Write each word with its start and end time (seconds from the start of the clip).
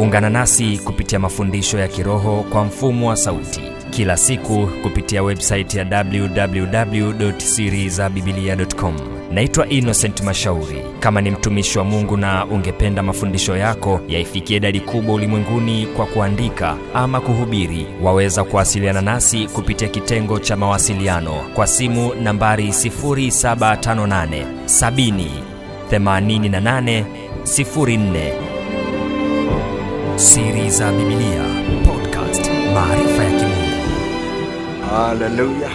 ungana 0.00 0.30
nasi 0.30 0.78
kupitia 0.84 1.18
mafundisho 1.18 1.78
ya 1.78 1.88
kiroho 1.88 2.44
kwa 2.52 2.64
mfumo 2.64 3.08
wa 3.08 3.16
sauti. 3.16 3.60
Kila 3.90 4.16
siku 4.16 4.68
kupitia 4.82 5.22
websaiti 5.22 5.78
ya 5.78 5.84
www 5.84 6.64
www.sirizabibilia.com 7.00 8.94
naitwa 9.32 9.68
innocent 9.68 10.20
mashauri. 10.22 10.82
Kama 11.00 11.20
ni 11.20 11.30
mtumishi 11.30 11.78
wa 11.78 11.84
mungu 11.84 12.16
na 12.16 12.46
ungependa 12.46 13.02
mafundisho 13.02 13.56
yako 13.56 14.00
yaifikie 14.08 14.56
idadi 14.56 14.80
kubwa 14.80 15.14
ulimwenguni 15.14 15.86
kwa 15.86 16.06
kuandika 16.06 16.76
ama 16.94 17.20
kuhubiri 17.20 17.86
waweza 18.02 18.44
kuwasiliana 18.44 19.00
nasi 19.00 19.46
kupitia 19.46 19.88
kitengo 19.88 20.38
cha 20.38 20.56
mawasiliano 20.56 21.32
kwa 21.54 21.66
simu 21.66 22.14
nambari 22.14 22.68
758 22.68 24.44
70 24.66 25.24
88 25.92 27.04
04 27.44 28.49
siri 30.20 30.70
za 30.70 30.92
bibilia 30.92 31.44
podcast 31.86 32.50
maarifa 32.74 33.24
ya 33.24 33.30
kimungu. 33.30 33.80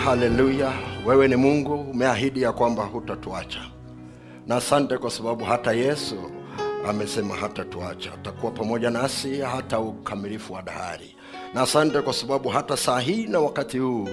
Haleluya 0.06 0.74
wewe 1.06 1.28
ni 1.28 1.36
mungu 1.36 1.74
umeahidi 1.74 2.42
ya 2.42 2.52
kwamba 2.52 2.84
hutatuacha. 2.84 3.60
Na 4.48 4.56
asante 4.56 4.98
kwa 4.98 5.12
sababu 5.12 5.44
hata 5.46 5.72
yesu 5.74 6.16
amesema 6.90 7.36
hatatuacha. 7.36 8.14
Atakuwa 8.14 8.52
pamoja 8.52 8.90
nasi 8.90 9.42
hata 9.42 9.80
ukamilifu 9.80 10.54
wa 10.54 10.62
dahari. 10.62 11.16
Na 11.54 11.62
asante 11.62 12.02
kwa 12.02 12.14
sababu 12.14 12.50
hata 12.50 12.78
saa 12.78 13.00
hii 13.00 13.28
na 13.28 13.40
wakati 13.40 13.78
huu 13.78 14.10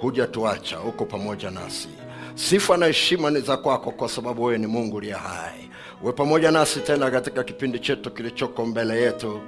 hujatuacha. 0.00 0.80
Uko 0.80 1.04
pamoja 1.04 1.50
nasi. 1.50 1.88
Sifa 2.34 2.76
na 2.76 2.86
heshima 2.86 3.30
ni 3.30 3.40
za 3.40 3.56
kwako 3.56 3.90
kwa 3.90 4.08
sababu 4.08 4.44
wewe 4.44 4.58
ni 4.58 4.66
mungu 4.66 4.96
uliye 4.96 5.14
hai. 5.14 5.68
Uwe 6.02 6.12
pamoja 6.12 6.50
nasi 6.50 6.80
tena 6.80 7.10
katika 7.10 7.44
kipindi 7.44 7.78
chetu 7.78 8.10
kilichoko 8.10 8.66
mbele 8.66 9.02
yetu 9.02 9.40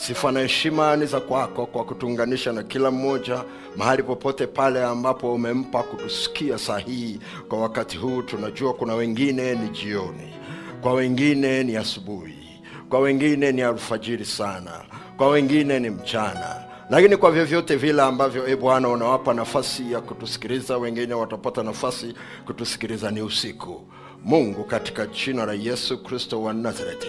sifa 0.00 0.32
na 0.32 0.40
heshima 0.40 0.96
ni 0.96 1.06
za 1.06 1.20
kwako 1.20 1.66
kwa 1.66 1.84
kutuunganisha 1.84 2.52
na 2.52 2.62
kila 2.62 2.90
mmoja 2.90 3.44
mahali 3.76 4.02
popote 4.02 4.46
pale 4.46 4.84
ambapo 4.84 5.34
umempa 5.34 5.82
kutusikia 5.82 6.58
sahihi. 6.58 7.20
Kwa 7.48 7.60
wakati 7.60 7.96
huu 7.96 8.22
tunajua 8.22 8.74
kuna 8.74 8.94
wengine 8.94 9.54
ni 9.54 9.68
jioni 9.68 10.34
kwa 10.80 10.92
wengine 10.92 11.64
ni 11.64 11.76
asubuhi 11.76 12.60
kwa 12.88 13.00
wengine 13.00 13.52
ni 13.52 13.62
alfajiri 13.62 14.24
sana 14.24 14.72
kwa 15.16 15.28
wengine 15.28 15.78
ni 15.80 15.90
mchana. 15.90 16.64
Lakini 16.90 17.16
kwa 17.16 17.30
vyovyote 17.30 17.76
vile 17.76 18.02
ambavyo 18.02 18.48
e 18.48 18.56
bwana 18.56 18.88
unawapa 18.88 19.34
nafasi 19.34 19.92
ya 19.92 20.00
kutusikiliza 20.00 20.78
wengine 20.78 21.14
watapata 21.14 21.62
nafasi 21.62 22.14
kutusikiliza 22.46 23.10
ni 23.10 23.22
usiku. 23.22 23.80
Mungu 24.24 24.64
katika 24.64 25.06
jina 25.06 25.46
la 25.46 25.52
yesu 25.52 26.02
kristo 26.02 26.42
wa 26.42 26.52
nazareti 26.54 27.08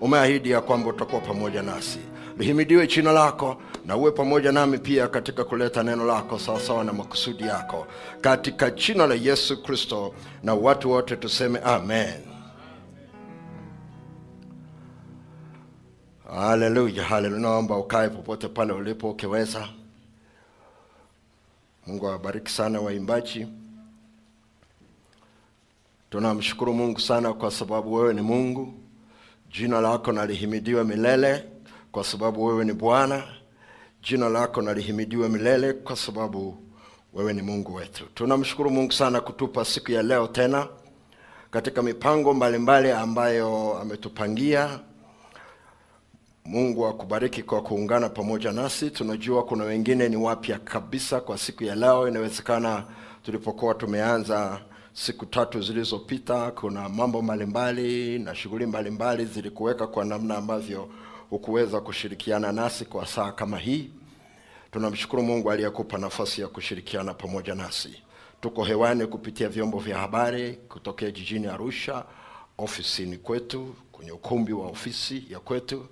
umeahidi 0.00 0.50
ya 0.50 0.60
kwamba 0.60 0.88
utakuwa 0.90 1.20
pamoja 1.20 1.62
nasi 1.62 1.98
lihimidiwe 2.40 2.86
jina 2.86 3.12
lako 3.12 3.62
na 3.86 3.96
uwe 3.96 4.10
pamoja 4.10 4.52
nami 4.52 4.78
pia 4.78 5.08
katika 5.08 5.44
kuleta 5.44 5.82
neno 5.82 6.04
lako 6.04 6.38
sawasawa 6.38 6.84
na 6.84 6.92
makusudi 6.92 7.44
yako. 7.44 7.86
Katika 8.20 8.70
jina 8.70 9.06
la 9.06 9.14
yesu 9.14 9.62
kristo 9.62 10.14
na 10.42 10.54
watu 10.54 10.90
wote 10.90 11.16
tuseme 11.16 11.58
amen. 11.58 12.14
Haleluya 16.34 17.04
haleluya 17.04 17.40
naomba 17.40 17.76
ukae 17.76 18.08
popote 18.08 18.48
pale 18.48 18.72
ulipo 18.72 19.10
ukiweza. 19.10 19.68
Mungu 21.86 22.08
awabariki 22.08 22.50
sana 22.50 22.80
waimbaji. 22.80 23.46
Tunamshukuru 26.10 26.74
mungu 26.74 27.00
sana 27.00 27.32
kwa 27.32 27.50
sababu 27.50 27.94
wewe 27.94 28.14
ni 28.14 28.20
mungu. 28.20 28.74
Jina 29.52 29.80
lako 29.80 30.12
nalihimidiwe 30.12 30.84
milele 30.84 31.44
kwa 31.92 32.04
sababu 32.04 32.44
wewe 32.44 32.64
ni 32.64 32.72
bwana 32.72 33.22
jina 34.02 34.28
lako 34.28 34.62
nalihimidiwe 34.62 35.28
milele 35.28 35.72
kwa 35.72 35.96
sababu 35.96 36.56
wewe 37.12 37.32
ni 37.32 37.42
mungu 37.42 37.74
wetu. 37.74 38.04
Tunamshukuru 38.14 38.70
mungu 38.70 38.92
sana 38.92 39.20
kutupa 39.20 39.64
siku 39.64 39.92
ya 39.92 40.02
leo 40.02 40.26
tena 40.26 40.66
katika 41.50 41.82
mipango 41.82 42.34
mbalimbali 42.34 42.88
mbali 42.88 43.02
ambayo 43.02 43.78
ametupangia. 43.78 44.80
Mungu 46.44 46.86
akubariki 46.86 47.42
kwa 47.42 47.62
kuungana 47.62 48.08
pamoja 48.08 48.52
nasi. 48.52 48.90
Tunajua 48.90 49.44
kuna 49.44 49.64
wengine 49.64 50.08
ni 50.08 50.16
wapya 50.16 50.58
kabisa 50.58 51.20
kwa 51.20 51.38
siku 51.38 51.64
ya 51.64 51.74
leo. 51.74 52.08
Inawezekana 52.08 52.84
tulipokuwa 53.24 53.74
tumeanza 53.74 54.60
siku 54.92 55.26
tatu 55.26 55.62
zilizopita 55.62 56.50
kuna 56.50 56.88
mambo 56.88 57.22
mbalimbali 57.22 58.18
na 58.18 58.34
shughuli 58.34 58.66
mbalimbali 58.66 59.24
zilikuweka 59.24 59.86
kwa 59.86 60.04
namna 60.04 60.36
ambavyo 60.36 60.88
hukuweza 61.30 61.80
kushirikiana 61.80 62.52
nasi 62.52 62.84
kwa 62.84 63.06
saa 63.06 63.32
kama 63.32 63.58
hii. 63.58 63.90
Tunamshukuru 64.72 65.22
mungu 65.22 65.50
aliyekupa 65.50 65.98
nafasi 65.98 66.40
ya 66.40 66.48
kushirikiana 66.48 67.14
pamoja 67.14 67.54
nasi. 67.54 68.02
Tuko 68.40 68.64
hewani 68.64 69.06
kupitia 69.06 69.48
vyombo 69.48 69.78
vya 69.78 69.98
habari 69.98 70.52
kutokea 70.52 71.10
jijini 71.10 71.46
arusha 71.46 72.04
ofisini 72.58 73.16
kwetu 73.18 73.74
kwenye 73.92 74.12
ukumbi 74.12 74.52
wa 74.52 74.66
ofisi 74.66 75.24
ya 75.30 75.40
kwetu 75.40 75.86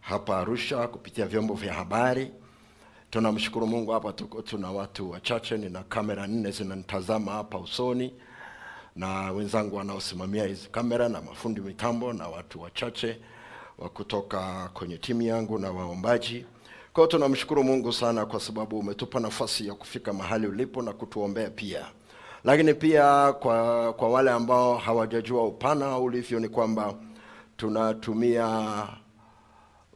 hapa 0.00 0.38
arusha 0.38 0.88
kupitia 0.88 1.26
vyombo 1.26 1.54
vya 1.54 1.74
habari. 1.74 2.30
Tunamshukuru 3.10 3.66
mungu 3.66 3.90
hapa 3.90 4.12
tuko 4.12 4.42
tuna 4.42 4.70
watu 4.70 5.10
wachache 5.10 5.58
nina 5.58 5.82
kamera 5.82 6.26
nne 6.26 6.50
zinanitazama 6.50 7.32
hapa 7.32 7.58
usoni 7.58 8.14
na 8.96 9.32
wenzangu 9.32 9.76
wanaosimamia 9.76 10.44
hizi 10.44 10.68
kamera 10.68 11.08
na 11.08 11.20
mafundi 11.20 11.60
mitambo 11.60 12.12
na 12.12 12.28
watu 12.28 12.60
wachache 12.60 13.18
wa 13.78 13.88
kutoka 13.88 14.70
kwenye 14.74 14.98
timu 14.98 15.22
yangu 15.22 15.58
na 15.58 15.70
waombaji. 15.70 16.46
Kwa 16.92 17.00
hiyo 17.02 17.06
tunamshukuru 17.06 17.64
mungu 17.64 17.92
sana 17.92 18.26
kwa 18.26 18.40
sababu 18.40 18.78
umetupa 18.78 19.20
nafasi 19.20 19.66
ya 19.68 19.74
kufika 19.74 20.12
mahali 20.12 20.46
ulipo 20.46 20.82
na 20.82 20.92
kutuombea 20.92 21.50
pia. 21.50 21.86
Lakini 22.44 22.74
pia 22.74 23.32
kwa 23.32 23.92
kwa 23.92 24.08
wale 24.08 24.30
ambao 24.30 24.76
hawajajua 24.76 25.44
upana 25.46 25.98
ulivyo 25.98 26.40
ni 26.40 26.48
kwamba 26.48 26.94
tunatumia 27.56 28.86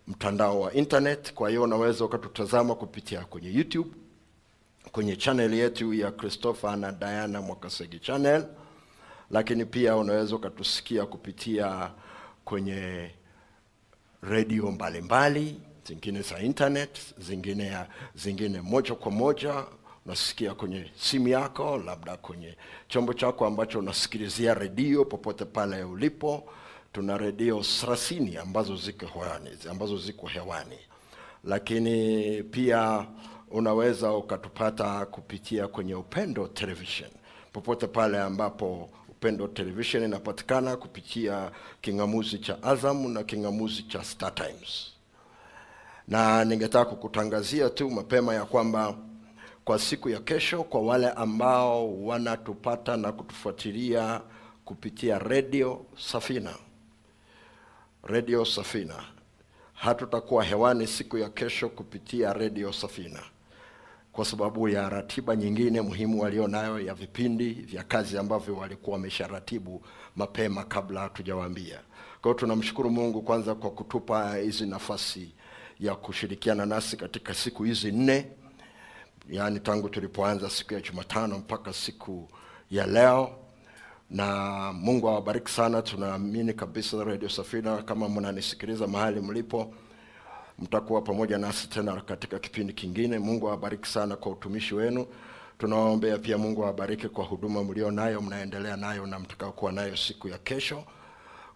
mtandao 0.09 0.61
wa 0.61 0.72
internet. 0.75 1.34
Kwa 1.34 1.49
hiyo 1.49 1.62
unaweza 1.62 2.05
ukatutazama 2.05 2.75
kupitia 2.75 3.25
kwenye 3.25 3.53
youtube 3.53 3.91
kwenye 4.93 5.17
channel 5.17 5.55
yetu 5.55 5.94
ya 5.94 6.11
christopher 6.12 6.77
na 6.77 6.93
diana 6.93 7.41
mwakasegi 7.43 7.99
channel. 7.99 8.47
Lakini 9.31 9.65
pia 9.65 9.97
unaweza 9.97 10.37
ukatusikia 10.37 11.06
kupitia 11.06 11.91
kwenye 12.44 13.11
redio 14.23 14.71
mbalimbali 14.71 15.61
zingine 15.84 16.23
za 16.23 16.39
internet 16.41 16.99
zingine 17.19 17.67
ya, 17.67 17.87
zingine 18.15 18.61
moja 18.61 18.95
kwa 18.95 19.11
moja. 19.12 19.65
Unasikia 20.06 20.55
kwenye 20.55 20.91
simu 20.99 21.29
yako 21.29 21.77
labda 21.79 22.17
kwenye 22.17 22.56
chombo 22.89 23.12
chako 23.15 23.47
ambacho 23.47 23.79
unasikilizia 23.79 24.55
redio 24.55 25.05
popote 25.05 25.45
pale 25.45 25.84
ulipo. 25.84 26.45
Tuna 26.93 27.19
redio 27.19 27.62
thelathini 27.62 28.37
ambazo 28.37 28.77
ziko 28.77 29.06
hewani 29.06 29.51
ambazo 29.71 29.99
ziko 29.99 30.27
hewani. 30.27 30.79
Lakini 31.45 32.43
pia 32.43 33.06
unaweza 33.50 34.12
ukatupata 34.12 35.06
kupitia 35.06 35.69
kwenye 35.69 35.95
upendo 35.95 36.49
television 36.49 37.11
popote 37.53 37.87
pale 37.87 38.19
ambapo 38.21 38.91
upendo 39.19 39.49
television 39.49 40.05
inapatikana 40.05 40.77
kupitia 40.77 41.51
kingamuzi 41.81 42.39
cha 42.39 42.62
azam 42.62 43.12
na 43.12 43.23
kingamuzi 43.25 43.83
cha 43.83 44.05
star 44.05 44.34
times. 44.34 44.93
Na 46.09 46.45
ningetaka 46.45 46.84
kukutangazia 46.91 47.71
tu 47.71 47.91
mapema 47.91 48.34
ya 48.34 48.45
kwamba 48.45 48.95
kwa 49.65 49.79
siku 49.79 50.09
ya 50.09 50.21
kesho 50.21 50.62
kwa 50.62 50.81
wale 50.81 51.11
ambao 51.11 52.03
wanatupata 52.05 52.97
na 52.97 53.12
kutufuatilia 53.12 54.21
kupitia 54.65 55.19
redio 55.19 55.87
safina. 55.97 56.55
Redio 58.05 58.45
safina. 58.45 59.05
Hatutakuwa 59.75 60.44
hewani 60.44 60.87
siku 60.87 61.19
ya 61.19 61.29
kesho 61.29 61.69
kupitia 61.69 62.32
redio 62.32 62.73
safina 62.73 63.21
kwa 64.12 64.25
sababu 64.25 64.69
ya 64.69 64.88
ratiba 64.88 65.37
nyingine 65.37 65.81
muhimu 65.81 66.20
walio 66.20 66.49
nayo 66.49 66.81
ya 66.81 66.94
vipindi 66.94 67.50
vya 67.52 67.82
kazi 67.84 68.19
ambavyo 68.19 68.56
walikuwa 68.56 68.96
wamesharatibu 68.96 69.82
mapema 70.16 70.64
kabla 70.64 71.00
hatujawaambia. 71.00 71.81
Kwa 72.22 72.31
hiyo 72.31 72.34
tunamshukuru 72.34 72.90
mungu 72.90 73.22
kwanza 73.22 73.55
kwa 73.55 73.70
kutupa 73.70 74.37
hizi 74.37 74.66
nafasi 74.66 75.34
ya 75.81 75.94
kushirikiana 75.94 76.66
nasi 76.66 76.96
katika 76.96 77.34
siku 77.34 77.64
hizi 77.64 77.93
nne 77.93 78.26
yaani 79.31 79.60
tangu 79.60 79.88
tulipoanza 79.88 80.50
siku 80.50 80.75
ya 80.75 80.81
jumatano 80.81 81.38
mpaka 81.38 81.72
siku 81.72 82.28
ya 82.70 82.87
leo. 82.87 83.31
Na 84.11 84.26
mungu 84.72 85.08
awabariki 85.08 85.50
sana 85.50 85.82
tunaamini 85.82 86.52
kabisa 86.54 87.04
radio 87.04 87.28
safina 87.28 87.82
kama 87.82 88.08
mnanisikiliza 88.08 88.87
mahali 88.87 89.20
mlipo 89.20 89.75
mtakuwa 90.58 91.02
pamoja 91.02 91.38
nasi 91.38 91.69
tena 91.69 92.00
katika 92.00 92.38
kipindi 92.38 92.72
kingine. 92.72 93.19
Mungu 93.19 93.49
awabariki 93.49 93.88
sana 93.88 94.16
kwa 94.16 94.32
utumishi 94.32 94.75
wenu. 94.75 95.06
Tunawaombea 95.58 96.19
pia 96.19 96.38
mungu 96.38 96.62
awabariki 96.64 97.08
kwa 97.08 97.25
huduma 97.25 97.64
mlio 97.64 97.90
nayo 97.90 98.20
mnaendelea 98.20 98.76
nayo 98.76 99.06
na 99.06 99.19
mtakaokuwa 99.19 99.72
nayo 99.72 99.96
siku 99.96 100.28
ya 100.28 100.38
kesho. 100.38 100.84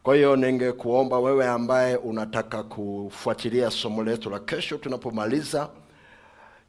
Kwa 0.02 0.14
hiyo 0.16 0.37
ningekuomba 0.37 1.19
wewe 1.20 1.46
ambaye 1.49 1.96
unataka 1.96 2.62
kufuatilia 2.62 3.70
somo 3.70 4.04
letu 4.04 4.31
la 4.31 4.38
kesho 4.38 4.78
tunapomaliza, 4.78 5.69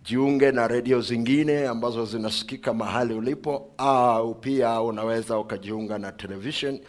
jiunge 0.04 0.52
na 0.52 0.68
redio 0.68 1.02
zingine 1.02 1.68
ambazo 1.68 2.06
zinasikika 2.06 2.74
mahali 2.74 3.14
ulipo, 3.14 3.72
au 3.78 4.36
pia 4.36 4.82
unaweza 4.82 5.38
ukajiunga 5.40 5.98
na 5.98 6.12
television 6.12 6.80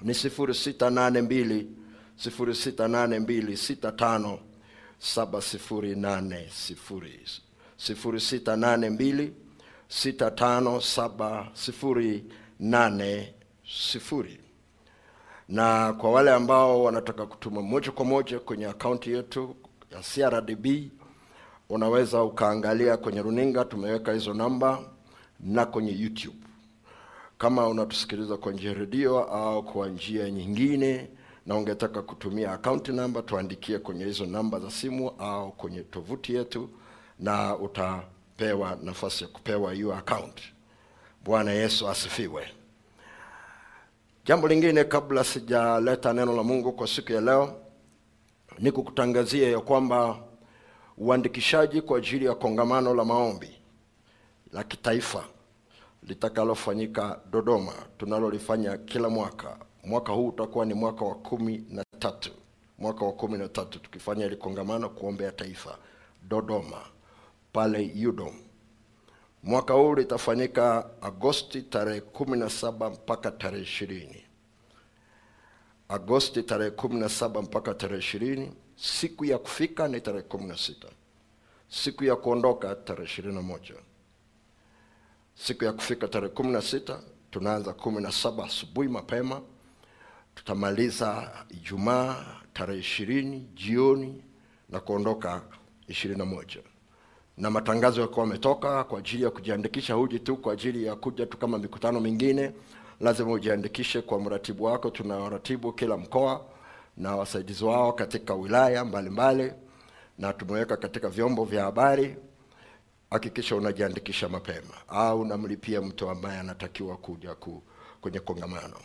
ni 0.03 0.13
0682 0.13 1.65
0682 2.19 3.57
65 3.57 4.39
7080 5.01 7.41
0682 7.79 9.31
657080 12.61 14.37
na 15.49 15.93
kwa 15.93 16.11
wale 16.13 16.31
ambao 16.33 16.83
wanataka 16.85 17.27
kutuma 17.27 17.63
moja 17.63 17.91
kwa 17.93 18.05
moja 18.05 18.39
kwenye 18.41 18.67
akaunti 18.67 19.11
yetu 19.13 19.57
ya 19.91 20.01
CRDB 20.31 20.67
unaweza 21.69 22.23
ukaangalia 22.23 22.97
kwenye 22.97 23.23
runinga, 23.23 23.65
tumeweka 23.65 24.13
hizo 24.13 24.35
namba 24.35 24.79
na 25.41 25.67
kwenye 25.67 25.93
YouTube. 25.93 26.37
Kama 27.39 27.69
unatusikiliza 27.69 28.37
kwa 28.37 28.53
njia 28.53 28.75
redio 28.75 29.19
au 29.25 29.63
kwa 29.63 29.89
njia 29.89 30.31
nyingine 30.31 31.09
na 31.47 31.57
ungetaka 31.57 32.03
kutumia 32.03 32.53
akaunti 32.53 32.93
namba, 32.93 33.23
tuandikie 33.23 33.79
kwenye 33.79 34.05
hizo 34.05 34.27
namba 34.27 34.61
za 34.61 34.71
simu 34.71 35.11
au 35.19 35.53
kwenye 35.53 35.81
tovuti 35.83 36.35
yetu, 36.35 36.69
na 37.19 37.57
utapewa 37.57 38.79
nafasi 38.83 39.25
ya 39.25 39.31
kupewa 39.31 39.73
hiyo 39.73 39.95
account. 39.95 40.41
Bwana 41.25 41.53
Yesu 41.53 41.89
asifiwe. 41.89 42.49
Jambo 44.25 44.49
lingine 44.49 44.85
kabla 44.85 45.25
sijaleta 45.25 46.13
neno 46.13 46.37
la 46.37 46.43
Mungu 46.43 46.73
kwa 46.73 46.87
siku 46.87 47.13
ya 47.13 47.21
leo, 47.21 47.61
ni 48.59 48.73
kukutangazia 48.73 49.51
ya 49.51 49.61
kwamba 49.61 50.19
uandikishaji 50.99 51.83
kwa 51.83 51.99
ajili 51.99 52.25
ya 52.25 52.35
kongamano 52.35 52.95
la 52.95 53.05
maombi 53.05 53.59
la 54.53 54.65
kitaifa 54.65 55.25
litakalofanyika 56.03 57.21
Dodoma, 57.31 57.73
tunalolifanya 57.99 58.77
kila 58.77 59.09
mwaka. 59.09 59.59
Mwaka 59.85 60.13
huu 60.13 60.29
utakuwa 60.29 60.67
ni 60.67 60.75
mwaka 60.75 61.05
wa 61.05 61.15
kumi 61.15 61.65
na 61.71 61.85
tatu, 61.99 62.31
mwaka 62.79 63.05
wa 63.05 63.13
kumi 63.13 63.39
na 63.39 63.49
tatu 63.49 63.79
tukifanya 63.79 64.27
ile 64.27 64.37
kongamano 64.37 64.89
kuombea 64.89 65.33
taifa 65.33 65.79
Dodoma 66.23 66.81
pale 67.57 67.93
UDOM. 68.09 68.35
Mwaka 69.43 69.75
huu 69.75 69.95
litafanyika 69.95 70.91
Agosti 71.03 71.63
tarehe 71.63 72.01
kumi 72.01 72.39
na 72.39 72.51
saba 72.51 72.91
mpaka 72.91 73.31
tarehe 73.31 73.63
ishirini. 73.63 74.25
Agosti 75.89 76.43
tarehe 76.43 76.71
kumi 76.71 77.01
na 77.01 77.09
saba 77.09 77.43
mpaka 77.43 77.75
tarehe 77.75 77.99
ishirini 77.99 78.53
Siku 78.77 79.25
ya 79.25 79.39
kufika 79.39 79.89
ni 79.89 80.01
tarehe 80.01 80.23
kumi 80.23 80.45
na 80.47 80.57
sita. 80.57 80.89
Siku 81.69 82.05
ya 82.05 82.17
kuondoka 82.17 82.75
tarehe 82.75 83.05
ishirini 83.05 83.35
na 83.35 83.43
moja. 83.43 83.75
Siku 85.35 85.65
ya 85.65 85.73
kufika 85.73 86.09
tarehe 86.09 86.33
kumi 86.35 86.51
na 86.53 86.63
sita 86.63 87.01
tunaanza 87.31 87.73
kumi 87.73 88.03
na 88.03 88.13
saba 88.13 88.45
asubuhi 88.45 88.89
mapema, 88.89 89.41
tutamaliza 90.35 91.33
Ijumaa 91.51 92.27
tarehe 92.53 92.81
ishirini 92.81 93.41
jioni 93.55 94.25
na 94.69 94.81
kuondoka 94.81 95.43
ishirini 95.89 96.19
na 96.19 96.25
moja 96.25 96.61
na 97.37 97.51
matangazo 97.51 98.01
yakuwa 98.01 98.27
ametoka 98.27 98.85
kwa 98.85 98.99
ajili 98.99 99.23
ya 99.25 99.31
kujiandikisha. 99.31 99.95
Huji 99.95 100.21
tu 100.21 100.37
kwa 100.37 100.53
ajili 100.53 100.85
ya 100.85 100.97
kuja 100.97 101.27
tu 101.27 101.39
kama 101.39 101.59
mikutano 101.59 102.01
mingine, 102.01 102.53
lazima 103.01 103.33
ujiandikishe 103.33 104.01
kwa 104.03 104.21
mratibu 104.21 104.65
wako. 104.65 104.91
Tuna 104.91 105.17
waratibu 105.17 105.73
kila 105.73 105.97
mkoa 105.97 106.45
na 106.97 107.17
wasaidizi 107.17 107.65
wao 107.65 107.93
katika 107.93 108.35
wilaya 108.35 108.85
mbalimbali 108.85 109.43
mbali, 109.45 109.61
na 110.19 110.33
tumeweka 110.33 110.77
katika 110.77 111.09
vyombo 111.09 111.45
vya 111.45 111.65
habari. 111.65 112.17
Hakikisha 113.11 113.57
unajiandikisha 113.57 114.29
mapema 114.29 114.75
au 114.89 115.21
unamlipia 115.21 115.81
mtu 115.83 116.11
ambaye 116.11 116.39
anatakiwa 116.41 116.97
kuja 116.97 117.35
ku, 117.35 117.63
kwenye 118.01 118.21
kongamano. 118.21 118.77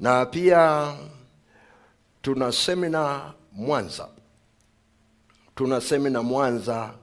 Na 0.00 0.26
pia 0.26 0.92
tuna 2.22 2.52
semina 2.52 3.32
Mwanza, 3.52 4.08
tuna 5.54 5.80
semina 5.80 6.22
Mwanza 6.22 6.94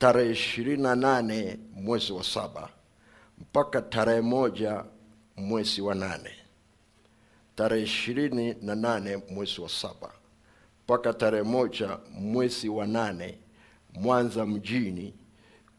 tarehe 0.00 0.30
ishirini 0.32 0.82
na 0.82 0.94
nane 0.96 1.58
mwezi 1.74 2.12
wa 2.12 2.24
saba 2.24 2.68
mpaka 3.38 3.82
tarehe 3.82 4.20
moja 4.20 4.84
mwezi 5.36 5.80
wa 5.82 5.94
nane 5.94 6.30
tarehe 7.56 7.82
ishirini 7.82 8.56
na 8.62 8.74
nane 8.74 9.22
mwezi 9.30 9.60
wa 9.60 9.68
saba 9.68 10.10
mpaka 10.84 11.12
tarehe 11.12 11.42
moja 11.42 11.98
mwezi 12.12 12.68
wa 12.68 12.86
nane 12.86 13.38
Mwanza 13.94 14.46
mjini 14.46 15.14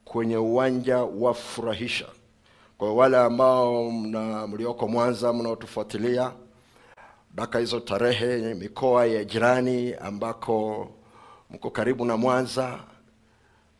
kwenye 0.05 0.37
uwanja 0.37 0.97
wa 1.03 1.33
Furahisha. 1.33 2.07
Kwa 2.77 2.93
wale 2.93 3.17
ambao 3.17 3.91
mna 3.91 4.47
mlioko 4.47 4.87
Mwanza 4.87 5.33
mnaotufuatilia 5.33 6.31
daka 7.35 7.59
hizo 7.59 7.79
tarehe, 7.79 8.53
mikoa 8.53 9.05
ya 9.05 9.23
jirani 9.23 9.93
ambako 9.93 10.87
mko 11.49 11.69
karibu 11.69 12.05
na 12.05 12.17
Mwanza 12.17 12.79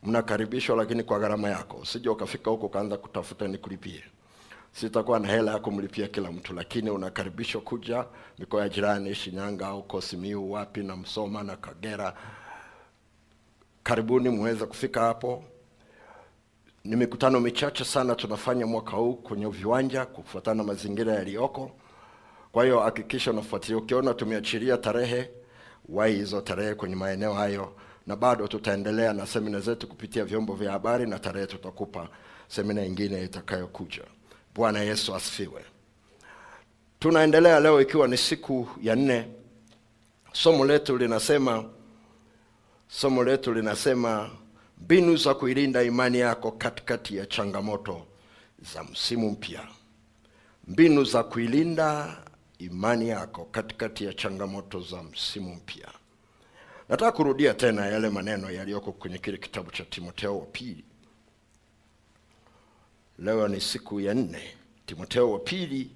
mnakaribishwa, 0.02 0.76
lakini 0.76 1.02
kwa 1.02 1.18
gharama 1.18 1.48
yako. 1.50 1.76
Usije 1.76 2.08
ukafika 2.08 2.50
huko 2.50 2.66
ukaanza 2.66 2.96
kutafuta 2.96 3.48
nikulipie, 3.48 4.04
sitakuwa 4.72 5.18
na 5.20 5.28
hela 5.28 5.50
ya 5.52 5.58
kumlipia 5.58 6.08
kila 6.08 6.32
mtu, 6.32 6.54
lakini 6.54 6.90
unakaribishwa 6.90 7.60
kuja 7.60 8.04
mikoa 8.38 8.62
ya 8.62 8.68
jirani, 8.68 9.14
Shinyanga 9.14 9.66
huko 9.66 10.00
Simiu, 10.00 10.52
wapi 10.52 10.80
na 10.82 10.96
Msoma 10.96 11.42
na 11.42 11.56
Kagera. 11.56 12.14
Karibuni 13.82 14.28
muweze 14.28 14.66
kufika 14.66 15.00
hapo. 15.00 15.44
Ni 16.84 16.96
mikutano 16.96 17.40
michache 17.40 17.84
sana 17.84 18.14
tunafanya 18.14 18.66
mwaka 18.66 18.90
huu 18.90 19.14
kwenye 19.14 19.46
viwanja 19.46 20.06
kufuatana 20.06 20.54
na 20.56 20.64
mazingira 20.64 21.12
yaliyoko. 21.14 21.70
Kwa 22.52 22.64
hiyo 22.64 22.80
hakikisha 22.80 23.30
unafuatilia. 23.30 23.76
Ukiona 23.78 24.14
tumeachilia 24.14 24.76
tarehe, 24.78 25.30
wai 25.88 26.12
hizo 26.14 26.40
tarehe 26.40 26.74
kwenye 26.74 26.96
maeneo 26.96 27.34
hayo, 27.34 27.72
na 28.06 28.16
bado 28.16 28.48
tutaendelea 28.48 29.12
na 29.12 29.26
semina 29.26 29.60
zetu 29.60 29.88
kupitia 29.88 30.24
vyombo 30.24 30.54
vya 30.54 30.72
habari, 30.72 31.06
na 31.06 31.18
tarehe 31.18 31.46
tutakupa 31.46 32.08
semina 32.48 32.84
ingine 32.84 33.24
itakayokuja. 33.24 34.02
Bwana 34.54 34.80
Yesu 34.80 35.14
asifiwe. 35.14 35.64
Tunaendelea 36.98 37.60
leo 37.60 37.80
ikiwa 37.80 38.08
ni 38.08 38.16
siku 38.16 38.68
ya 38.82 38.96
nne. 38.96 39.28
Somo 40.32 40.64
letu 40.64 40.98
linasema 40.98 41.64
somo 42.88 43.24
letu 43.24 43.54
linasema 43.54 44.30
mbinu 44.78 45.16
za 45.16 45.34
kuilinda 45.34 45.82
imani 45.82 46.18
yako 46.18 46.52
katikati 46.52 47.16
ya 47.16 47.26
changamoto 47.26 48.06
za 48.74 48.84
msimu 48.84 49.30
mpya. 49.30 49.68
Mbinu 50.66 51.04
za 51.04 51.22
kuilinda 51.22 52.16
imani 52.58 53.08
yako 53.08 53.44
katikati 53.44 54.04
ya 54.04 54.12
changamoto 54.14 54.80
za 54.80 55.02
msimu 55.02 55.54
mpya. 55.54 55.88
Nataka 56.88 57.12
kurudia 57.12 57.54
tena 57.54 57.86
yale 57.86 58.10
maneno 58.10 58.50
yaliyoko 58.50 58.92
kwenye 58.92 59.18
kile 59.18 59.38
kitabu 59.38 59.70
cha 59.70 59.84
Timotheo 59.84 60.38
wa 60.38 60.46
pili. 60.46 60.84
Leo 63.18 63.48
ni 63.48 63.60
siku 63.60 64.00
ya 64.00 64.14
nne. 64.14 64.42
Timotheo 64.86 65.30
wa 65.32 65.38
pili, 65.38 65.90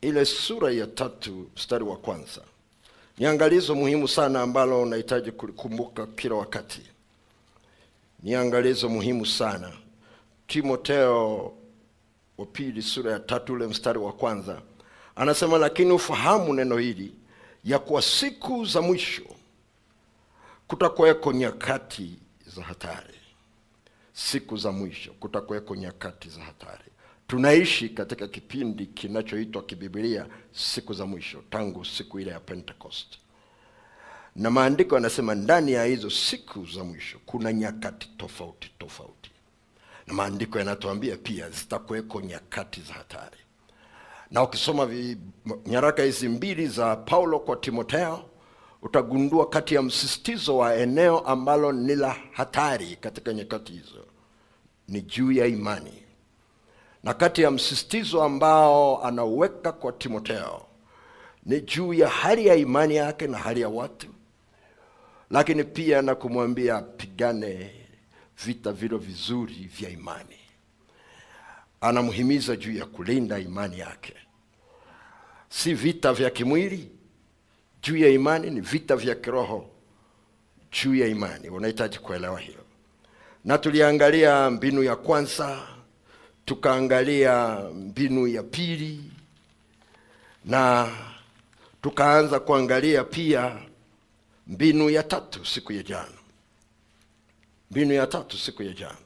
ile 0.00 0.24
sura 0.24 0.70
ya 0.72 0.86
tatu 0.86 1.50
mstari 1.56 1.84
wa 1.84 1.96
kwanza. 1.96 2.40
ni 3.18 3.26
angalizo 3.26 3.74
muhimu 3.74 4.08
sana 4.08 4.42
ambalo 4.42 4.82
unahitaji 4.82 5.32
kulikumbuka 5.32 6.06
kila 6.06 6.34
wakati 6.34 6.80
ni 8.22 8.34
angalizo 8.34 8.88
muhimu 8.88 9.26
sana 9.26 9.72
timoteo 10.46 11.52
wa 12.38 12.46
pili 12.46 12.82
sura 12.82 13.12
ya 13.12 13.20
tatu 13.20 13.52
ule 13.52 13.66
mstari 13.66 13.98
wa 13.98 14.12
kwanza 14.12 14.62
anasema 15.16 15.58
lakini 15.58 15.92
ufahamu 15.92 16.54
neno 16.54 16.76
hili 16.76 17.12
ya 17.64 17.78
kuwa 17.78 18.02
siku 18.02 18.64
za 18.64 18.82
mwisho 18.82 19.22
kutakuweko 20.66 21.32
nyakati 21.32 22.18
za 22.56 22.62
hatari. 22.62 23.14
Siku 24.12 24.56
za 24.56 24.72
mwisho 24.72 25.12
kutakuweko 25.12 25.76
nyakati 25.76 26.28
za 26.28 26.40
hatari. 26.40 26.84
Tunaishi 27.26 27.88
katika 27.88 28.28
kipindi 28.28 28.86
kinachoitwa 28.86 29.62
kibibilia 29.62 30.26
siku 30.52 30.94
za 30.94 31.06
mwisho 31.06 31.42
tangu 31.50 31.84
siku 31.84 32.20
ile 32.20 32.30
ya 32.30 32.40
pentecost. 32.40 33.18
Na 34.36 34.50
maandiko 34.50 34.94
yanasema 34.94 35.34
ndani 35.34 35.72
ya 35.72 35.84
hizo 35.84 36.10
siku 36.10 36.66
za 36.66 36.84
mwisho 36.84 37.18
kuna 37.26 37.52
nyakati 37.52 38.10
tofauti 38.16 38.70
tofauti. 38.78 39.30
Na 40.06 40.14
maandiko 40.14 40.58
yanatuambia 40.58 41.16
pia 41.16 41.50
zitakuweko 41.50 42.20
nyakati 42.20 42.80
za 42.80 42.92
hatari. 42.94 43.36
Na 44.30 44.42
ukisoma 44.42 44.88
nyaraka 45.66 46.02
hizi 46.02 46.28
mbili 46.28 46.66
za 46.68 46.96
paulo 46.96 47.38
kwa 47.38 47.56
timoteo 47.56 48.30
utagundua 48.86 49.48
kati 49.48 49.74
ya 49.74 49.82
msisitizo 49.82 50.56
wa 50.56 50.76
eneo 50.76 51.18
ambalo 51.20 51.72
ni 51.72 51.94
la 51.94 52.16
hatari 52.32 52.96
katika 52.96 53.32
nyakati 53.32 53.72
hizo 53.72 54.06
ni 54.88 55.00
juu 55.02 55.32
ya 55.32 55.46
imani. 55.46 56.02
Na 57.02 57.14
kati 57.14 57.42
ya 57.42 57.50
msisitizo 57.50 58.22
ambao 58.22 59.04
anauweka 59.04 59.72
kwa 59.72 59.92
timoteo 59.92 60.66
ni 61.46 61.60
juu 61.60 61.94
ya 61.94 62.08
hali 62.08 62.46
ya 62.46 62.54
imani 62.54 62.96
yake 62.96 63.26
na 63.26 63.38
hali 63.38 63.60
ya 63.60 63.68
watu. 63.68 64.06
Lakini 65.30 65.64
pia 65.64 66.02
na 66.02 66.14
kumwambia 66.14 66.76
apigane 66.76 67.70
vita 68.44 68.72
vilo 68.72 68.98
vizuri 68.98 69.54
vya 69.78 69.90
imani. 69.90 70.36
Anamhimiza 71.80 72.56
juu 72.56 72.72
ya 72.76 72.86
kulinda 72.86 73.38
imani 73.38 73.78
yake. 73.78 74.14
Si 75.48 75.74
vita 75.74 76.12
vya 76.12 76.30
kimwili 76.30 76.90
juu 77.86 77.96
ya 77.96 78.08
imani 78.08 78.50
ni 78.50 78.60
vita 78.60 78.96
vya 78.96 79.14
kiroho 79.14 79.70
juu 80.72 80.94
ya 80.94 81.06
imani. 81.06 81.48
Unahitaji 81.48 81.98
kuelewa 81.98 82.40
hilo 82.40 82.62
na 83.44 83.58
tuliangalia 83.58 84.50
mbinu 84.50 84.82
ya 84.82 84.96
kwanza 84.96 85.66
tukaangalia 86.44 87.58
mbinu 87.74 88.26
ya 88.26 88.42
pili 88.42 89.10
na 90.44 90.90
tukaanza 91.82 92.40
kuangalia 92.40 93.04
pia 93.04 93.56
mbinu 94.46 94.90
ya 94.90 95.02
tatu 95.02 95.44
siku 95.46 95.72
ya 95.72 95.82
jana. 95.82 96.18
Mbinu 97.70 97.94
ya 97.94 98.06
tatu 98.06 98.38
siku 98.38 98.62
ya 98.62 98.72
jana. 98.72 98.96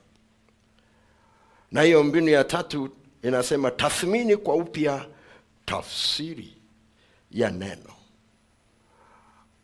Na 1.72 1.82
hiyo 1.82 2.04
mbinu 2.04 2.28
ya 2.28 2.44
tatu 2.44 2.90
inasema 3.22 3.70
tathmini 3.70 4.36
kwa 4.36 4.54
upya 4.54 5.06
tafsiri 5.64 6.56
ya 7.30 7.50
neno 7.50 7.99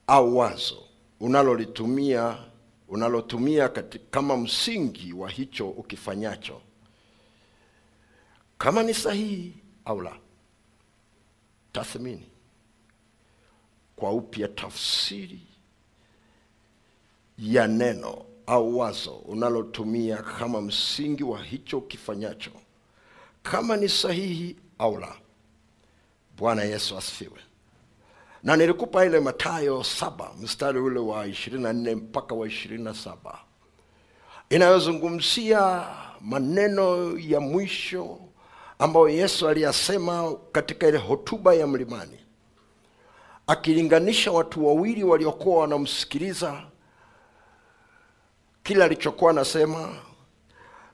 au 0.07 0.37
wazo 0.39 0.83
unalolitumia 1.21 2.39
unalotumia 2.89 3.69
kati, 3.69 3.99
kama 3.99 4.37
msingi 4.37 5.13
wa 5.13 5.31
hicho 5.31 5.69
ukifanyacho. 5.69 6.61
Kama 8.59 8.83
ni 8.83 8.95
sahihi 8.95 9.55
au 9.85 10.01
la 10.01 10.17
tathmini 11.73 12.29
kwa 13.97 14.13
upya 14.13 14.49
tafsiri 14.49 15.41
ya 17.39 17.67
neno 17.67 18.25
au 18.47 18.79
wazo 18.79 19.15
unalotumia 19.17 20.17
kama 20.17 20.61
msingi 20.61 21.23
wa 21.25 21.43
hicho 21.45 21.79
ukifanyacho, 21.79 22.51
kama 23.43 23.77
ni 23.77 23.89
sahihi 23.89 24.57
au 24.79 24.99
la 24.99 25.17
bwana 26.37 26.63
yesu 26.65 26.99
asifiwe 26.99 27.41
na 28.47 28.57
nilikupa 28.57 29.05
ile 29.05 29.21
matayo 29.21 29.85
saba 29.85 30.31
mstari 30.41 30.79
ule 30.81 31.01
wa 31.01 31.27
ishirini 31.27 31.63
na 31.63 31.73
nne 31.73 31.95
mpaka 31.95 32.35
wa 32.35 32.47
ishirini 32.47 32.85
na 32.85 32.95
saba. 32.95 33.39
Inayozungumzia 34.51 35.87
maneno 36.21 37.15
ya 37.19 37.41
mwisho 37.41 38.19
ambayo 38.79 39.09
yesu 39.09 39.49
aliyasema 39.49 40.35
katika 40.53 40.89
ile 40.89 40.99
hotuba 40.99 41.55
ya 41.55 41.67
mlimani. 41.67 42.19
Akilinganisha 43.47 44.33
watu 44.33 44.67
wawili 44.67 45.05
waliokuwa 45.05 45.61
wanamsikiliza 45.61 46.63
kila 48.63 48.85
alichokuwa 48.85 49.31
anasema 49.31 49.89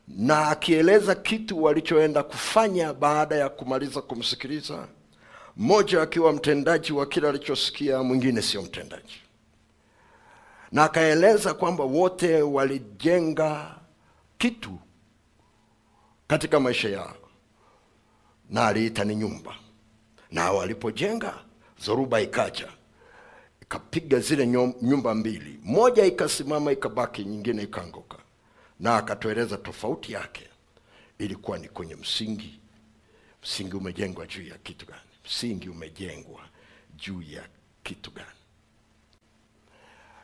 na 0.09 0.49
akieleza 0.49 1.15
kitu 1.15 1.63
walichoenda 1.63 2.23
kufanya 2.23 2.93
baada 2.95 3.37
ya 3.37 3.49
kumaliza 3.49 4.03
kumsikiliza 4.03 4.89
mmoja 5.63 6.03
akiwa 6.03 6.33
mtendaji 6.33 6.93
wa 6.93 7.07
kile 7.07 7.29
alichosikia 7.29 8.03
mwingine 8.03 8.43
sio 8.43 8.63
mtendaji. 8.63 9.21
Na 10.73 10.85
akaeleza 10.85 11.55
kwamba 11.55 11.85
wote 11.85 12.43
walijenga 12.43 13.79
kitu 14.39 14.79
katika 16.27 16.61
maisha 16.61 16.89
yao 16.89 17.17
na 18.51 18.67
aliita 18.67 19.05
ni 19.05 19.17
nyumba. 19.17 19.55
Na 20.31 20.53
walipojenga 20.53 21.35
zoruba 21.85 22.21
ikaja 22.21 22.69
ikapiga 23.63 24.19
zile 24.21 24.47
nyumba 24.83 25.15
mbili. 25.15 25.61
Moja 25.65 26.05
ikasimama 26.05 26.73
ikabaki 26.73 27.25
nyingine 27.25 27.63
ikaanguka 27.63 28.19
na 28.81 28.97
akatueleza 28.97 29.57
tofauti 29.57 30.13
yake. 30.13 30.49
Ilikuwa 31.19 31.59
ni 31.59 31.69
kwenye 31.69 31.95
msingi. 31.95 32.61
Msingi 33.43 33.77
umejengwa 33.77 34.27
juu 34.27 34.43
ya 34.43 34.59
kitu 34.59 34.87
gani 34.87 35.12
msingi 35.25 35.69
umejengwa 35.69 36.41
juu 36.97 37.23
ya 37.23 37.43
kitu 37.83 38.11
gani? 38.11 38.27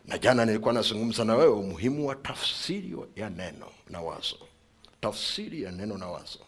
Na 0.04 0.18
jana 0.18 0.44
nilikuwa 0.44 0.74
nazungumza 0.74 1.24
na 1.24 1.34
wewe 1.36 1.52
umuhimu 1.52 2.06
wa 2.08 2.14
tafsiri 2.14 2.96
ya 3.16 3.30
neno 3.30 3.66
na 3.90 4.00
wazo. 4.00 4.38
Tafsiri 5.00 5.62
ya 5.62 5.70
neno 5.72 5.98
na 5.98 6.06
wazo 6.06 6.38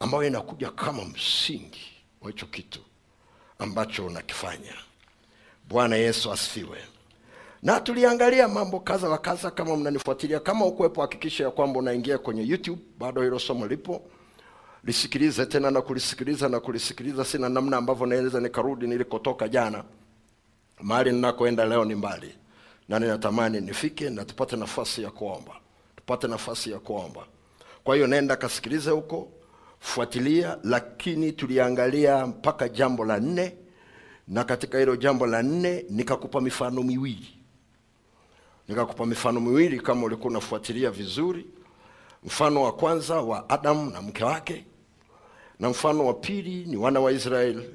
ambayo 0.00 0.24
inakuja 0.26 0.70
kama 0.70 1.04
msingi 1.04 1.92
wa 2.22 2.30
hicho 2.30 2.46
kitu 2.46 2.80
ambacho 3.58 4.06
unakifanya. 4.06 4.74
Bwana 5.68 5.96
yesu 5.96 6.32
asifiwe. 6.32 6.78
Na 7.62 7.80
tuliangalia 7.80 8.48
mambo 8.48 8.80
kadha 8.80 9.08
wa 9.08 9.18
kadha 9.18 9.50
kama 9.50 9.76
mnanifuatilia 9.76 10.40
kama 10.40 10.66
ukuwepo 10.66 11.00
hakikisha 11.00 11.44
ya 11.44 11.50
kwamba 11.50 11.78
unaingia 11.78 12.18
kwenye 12.18 12.42
youtube. 12.42 12.82
Bado 12.98 13.22
hilo 13.22 13.38
somo 13.38 13.66
lipo 13.66 14.02
lisikilize 14.86 15.46
tena 15.46 15.70
na 15.70 15.80
kulisikiliza 15.82 16.48
na 16.48 16.60
kulisikiliza. 16.60 17.24
Sina 17.24 17.48
namna 17.48 17.76
ambavyo 17.76 18.06
naweza 18.06 18.40
nikarudi 18.40 18.86
nilikotoka 18.86 19.48
jana. 19.48 19.84
Mahali 20.80 21.12
ninakoenda 21.12 21.64
leo 21.64 21.84
ni 21.84 21.94
mbali. 21.94 22.34
Na 22.88 22.98
ninatamani 22.98 23.60
nifike 23.60 24.10
na 24.10 24.24
tupate 24.24 24.56
nafasi 24.56 25.02
ya 25.02 25.10
kuomba. 25.10 25.52
Tupate 25.96 26.28
nafasi 26.28 26.70
ya 26.70 26.78
kuomba. 26.78 27.26
Kwa 27.84 27.94
hiyo 27.94 28.06
nenda 28.06 28.36
kasikilize 28.36 28.90
huko 28.90 29.28
fuatilia 29.80 30.58
lakini 30.64 31.32
tuliangalia 31.32 32.26
mpaka 32.26 32.68
jambo 32.68 33.04
la 33.04 33.20
nne. 33.20 33.56
Na 34.28 34.44
katika 34.44 34.78
hilo 34.78 34.96
jambo 34.96 35.26
la 35.26 35.42
nne 35.42 35.84
nikakupa 35.90 36.40
mifano 36.40 36.82
miwili. 36.82 37.28
Nikakupa 38.68 39.06
mifano 39.06 39.40
miwili 39.40 39.80
kama 39.80 40.02
ulikuwa 40.06 40.30
unafuatilia 40.30 40.90
vizuri. 40.90 41.46
Mfano 42.24 42.62
wa 42.62 42.72
kwanza 42.72 43.20
wa 43.20 43.48
adamu 43.50 43.90
na 43.90 44.02
mke 44.02 44.24
wake 44.24 44.64
na 45.60 45.68
mfano 45.70 46.06
wa 46.06 46.14
pili 46.14 46.64
ni 46.64 46.76
wana 46.76 47.00
wa 47.00 47.12
israeli 47.12 47.74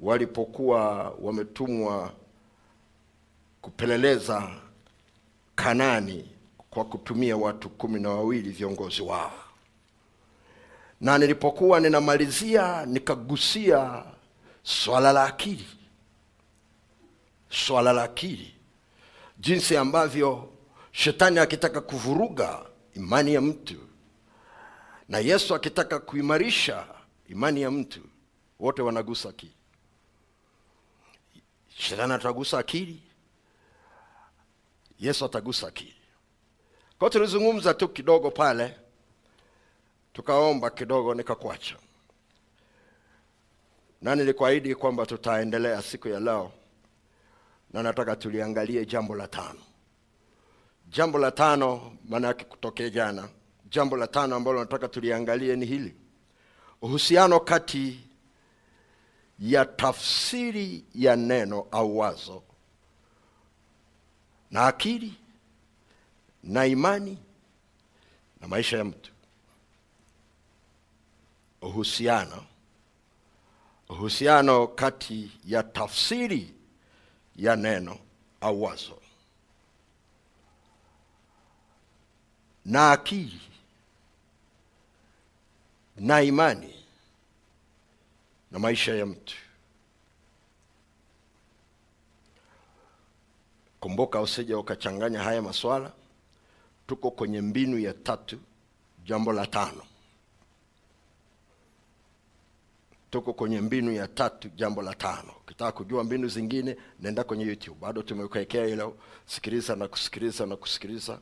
walipokuwa 0.00 1.10
wametumwa 1.20 2.12
kupeleleza 3.62 4.50
kanani 5.54 6.30
kwa 6.70 6.84
kutumia 6.84 7.36
watu 7.36 7.68
kumi 7.70 8.00
na 8.00 8.08
wawili 8.08 8.50
viongozi 8.50 9.02
wao. 9.02 9.32
Na 11.00 11.18
nilipokuwa 11.18 11.80
ninamalizia 11.80 12.86
nikagusia 12.86 14.04
swala 14.62 15.12
la 15.12 15.24
akili 15.24 15.66
swala 17.50 17.92
la 17.92 18.02
akili 18.02 18.54
jinsi 19.38 19.76
ambavyo 19.76 20.48
shetani 20.92 21.38
akitaka 21.38 21.80
kuvuruga 21.80 22.58
imani 22.94 23.34
ya 23.34 23.40
mtu 23.40 23.74
na 25.08 25.18
yesu 25.18 25.54
akitaka 25.54 25.98
kuimarisha 25.98 26.86
imani 27.28 27.62
ya 27.62 27.70
mtu 27.70 28.00
wote 28.60 28.82
wanagusa 28.82 29.28
akili. 29.28 29.52
Shetani 31.68 32.12
atagusa 32.12 32.58
akili 32.58 33.02
yesu 34.98 35.24
atagusa 35.24 35.68
akili. 35.68 35.94
Kwao 36.98 37.10
tulizungumza 37.10 37.74
tu 37.74 37.88
kidogo 37.88 38.30
pale 38.30 38.76
tukaomba 40.12 40.70
kidogo 40.70 41.14
nikakwacha 41.14 41.76
na 44.02 44.14
nilikuahidi 44.14 44.74
kwamba 44.74 45.06
tutaendelea 45.06 45.82
siku 45.82 46.08
ya 46.08 46.20
leo 46.20 46.52
na 47.72 47.82
nataka 47.82 48.16
tuliangalie 48.16 48.86
jambo 48.86 49.14
la 49.14 49.28
tano. 49.28 49.60
Jambo 50.88 51.18
la 51.18 51.30
tano 51.30 51.96
maana 52.08 52.26
yake 52.28 52.44
kutokea 52.44 52.90
jana. 52.90 53.28
Jambo 53.70 53.96
la 53.96 54.06
tano 54.06 54.36
ambalo 54.36 54.60
nataka 54.60 54.88
tuliangalie 54.88 55.56
ni 55.56 55.66
hili 55.66 55.96
uhusiano 56.82 57.40
kati 57.40 58.00
ya 59.38 59.64
tafsiri 59.64 60.84
ya 60.94 61.16
neno 61.16 61.66
au 61.70 61.98
wazo 61.98 62.42
na 64.50 64.66
akili 64.66 65.14
na 66.42 66.66
imani 66.66 67.18
na 68.40 68.48
maisha 68.48 68.78
ya 68.78 68.84
mtu. 68.84 69.12
Uhusiano 71.62 72.44
uhusiano 73.88 74.66
kati 74.66 75.32
ya 75.44 75.62
tafsiri 75.62 76.54
ya 77.36 77.56
neno 77.56 77.98
au 78.40 78.62
wazo 78.62 78.98
na 82.64 82.90
akili 82.92 83.40
na 85.96 86.22
imani 86.22 86.74
na 88.50 88.58
maisha 88.58 88.94
ya 88.94 89.06
mtu. 89.06 89.34
Kumbuka 93.80 94.20
usije 94.20 94.54
ukachanganya 94.54 95.22
haya 95.22 95.42
maswala 95.42 95.92
tuko 96.86 97.10
kwenye 97.10 97.40
mbinu 97.40 97.78
ya 97.78 97.94
tatu 97.94 98.38
jambo 99.04 99.32
la 99.32 99.46
tano. 99.46 99.82
Tuko 103.10 103.32
kwenye 103.32 103.60
mbinu 103.60 103.92
ya 103.92 104.08
tatu 104.08 104.48
jambo 104.48 104.82
la 104.82 104.94
tano. 104.94 105.32
Ukitaka 105.40 105.72
kujua 105.72 106.04
mbinu 106.04 106.28
zingine 106.28 106.76
naenda 107.00 107.24
kwenye 107.24 107.44
youtube. 107.44 107.76
Bado 107.80 108.02
tumekuekea 108.02 108.66
ilo 108.66 108.96
sikiliza 109.26 109.76
na 109.76 109.88
kusikiliza 109.88 110.46
na 110.46 110.56
kusikiliza 110.56 111.18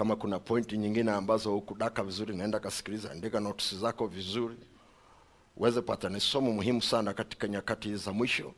kama 0.00 0.16
kuna 0.16 0.38
pointi 0.38 0.78
nyingine 0.78 1.10
ambazo 1.12 1.50
hukudaka 1.52 2.02
vizuri 2.02 2.36
naenda 2.36 2.60
kasikiliza 2.60 3.10
andika 3.10 3.40
notes 3.40 3.74
zako 3.74 4.06
vizuri. 4.06 4.56
Uweze 5.56 5.80
pata 5.82 6.08
ni 6.08 6.20
somo 6.20 6.52
muhimu 6.52 6.82
sana 6.82 7.14
katika 7.14 7.48
nyakati 7.48 7.96
za 7.96 8.12
mwisho. 8.12 8.54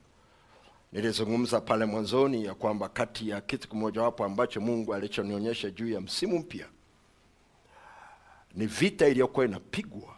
Nilizungumza 0.93 1.61
pale 1.61 1.85
mwanzoni 1.85 2.45
ya 2.45 2.55
kwamba 2.55 2.89
kati 2.89 3.29
ya 3.29 3.41
kitu 3.41 3.69
kimojawapo 3.69 4.25
ambacho 4.25 4.61
mungu 4.61 4.95
alichonionyesha 4.95 5.71
juu 5.71 5.89
ya 5.91 6.01
msimu 6.01 6.39
mpya 6.39 6.67
ni 8.55 8.67
vita 8.67 9.09
iliyokuwa 9.09 9.47
inapigwa 9.47 10.15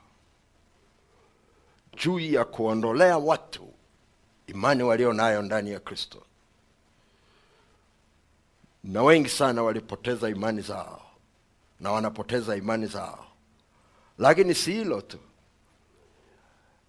juu 2.04 2.19
ya 2.19 2.45
kuondolea 2.45 3.19
watu 3.19 3.73
imani 4.47 4.83
walio 4.83 5.12
nayo 5.12 5.43
ndani 5.43 5.71
ya 5.71 5.81
kristo. 5.81 6.23
Na 8.85 9.02
wengi 9.02 9.28
sana 9.28 9.62
walipoteza 9.62 10.28
imani 10.31 10.61
zao 10.61 11.04
na 11.81 11.93
wanapoteza 11.93 12.57
imani 12.57 12.87
zao. 12.87 13.26
Lakini 14.19 14.54
si 14.54 14.73
hilo 14.73 15.00
tu. 15.00 15.19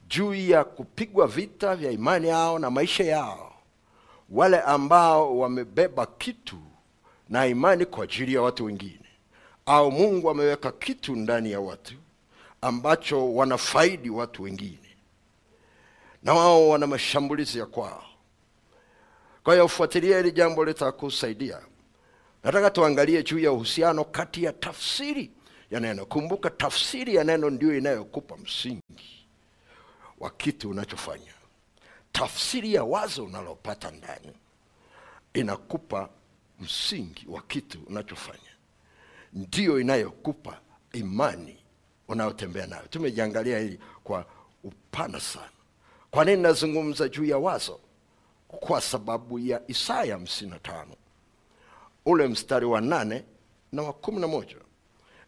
Juu 0.07 0.33
ya 0.33 0.63
kupigwa 0.63 1.27
vita 1.27 1.75
vya 1.75 1.91
imani 1.91 2.27
yao 2.27 2.59
na 2.59 2.69
maisha 2.69 3.03
yao 3.03 3.53
wale 4.29 4.59
ambao 4.61 5.37
wamebeba 5.37 6.05
kitu 6.05 6.57
na 7.29 7.47
imani 7.47 7.85
kwa 7.85 8.03
ajili 8.03 8.33
ya 8.33 8.41
watu 8.41 8.65
wengine 8.65 8.99
au 9.65 9.91
mungu 9.91 10.29
ameweka 10.29 10.71
kitu 10.71 11.15
ndani 11.15 11.51
ya 11.51 11.59
watu 11.59 11.93
ambacho 12.61 13.33
wanafaidi 13.35 14.09
watu 14.09 14.43
wengine 14.43 14.79
na 16.23 16.33
wao 16.33 16.69
wana 16.69 16.87
mashambulizi 16.87 17.59
ya 17.59 17.65
kwao. 17.65 18.03
Kwa 19.43 19.53
hiyo 19.53 19.65
ufuatilia 19.65 20.17
hili 20.17 20.31
jambo 20.31 20.65
litakusaidia 20.65 21.59
nataka 22.45 22.69
tuangalie 22.69 23.23
juu 23.23 23.39
ya 23.39 23.51
uhusiano 23.51 24.03
kati 24.03 24.43
ya 24.43 24.53
tafsiri 24.53 25.31
ya 25.71 25.79
neno. 25.79 26.05
Kumbuka 26.05 26.49
tafsiri 26.49 27.15
ya 27.15 27.23
neno 27.23 27.49
ndio 27.49 27.77
inayokupa 27.77 28.37
msingi 28.37 29.27
wa 30.19 30.29
kitu 30.29 30.69
unachofanya. 30.69 31.33
Tafsiri 32.11 32.73
ya 32.73 32.83
wazo 32.83 33.25
unalopata 33.25 33.91
ndani 33.91 34.31
inakupa 35.33 36.09
msingi 36.59 37.25
wa 37.29 37.41
kitu 37.41 37.79
unachofanya. 37.87 38.39
Ndiyo 39.33 39.79
inayokupa 39.79 40.59
imani 40.93 41.57
unayotembea 42.07 42.67
nayo. 42.67 42.87
Tumejiangalia 42.89 43.59
hili 43.59 43.79
kwa 44.03 44.25
upana 44.63 45.19
sana. 45.19 45.49
Kwa 46.11 46.25
nini 46.25 46.41
nazungumza 46.41 47.09
juu 47.09 47.25
ya 47.25 47.37
wazo? 47.37 47.79
Kwa 48.47 48.81
sababu 48.81 49.39
ya 49.39 49.61
isaya 49.67 50.13
hamsini 50.13 50.51
na 50.51 50.59
ule 52.05 52.27
mstari 52.27 52.65
wa 52.65 52.81
nane 52.81 53.23
na 53.71 53.81
wa 53.83 53.93
kumi 53.93 54.19
na 54.21 54.27
moja. 54.27 54.55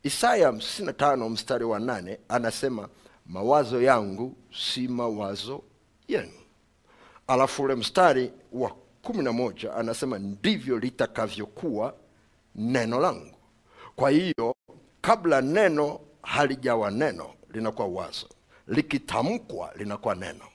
Isaya 0.04 0.46
hamsini 0.46 0.86
na 0.86 0.94
tano 0.94 1.30
mstari 1.30 1.66
wa 1.66 1.80
nane 1.80 2.20
anasema 2.30 2.90
mawazo 3.26 3.82
yangu 3.82 4.36
si 4.70 4.88
mawazo 4.88 5.64
yenu. 6.08 6.32
Alafu 7.28 7.64
ule 7.64 7.76
mstari 7.76 8.32
wa 8.52 8.72
kumi 9.02 9.24
na 9.24 9.32
moja 9.32 9.76
anasema 9.76 10.20
ndivyo 10.20 10.80
litakavyokuwa 10.80 11.94
neno 12.56 13.00
langu. 13.00 13.36
Kwa 13.96 14.10
hiyo 14.10 14.56
kabla 15.02 15.42
neno 15.42 16.00
halijawa 16.22 16.92
neno 16.92 17.34
linakuwa 17.54 17.88
wazo. 17.88 18.28
Likitamkwa 18.68 19.72
linakuwa 19.76 20.16
neno. 20.16 20.46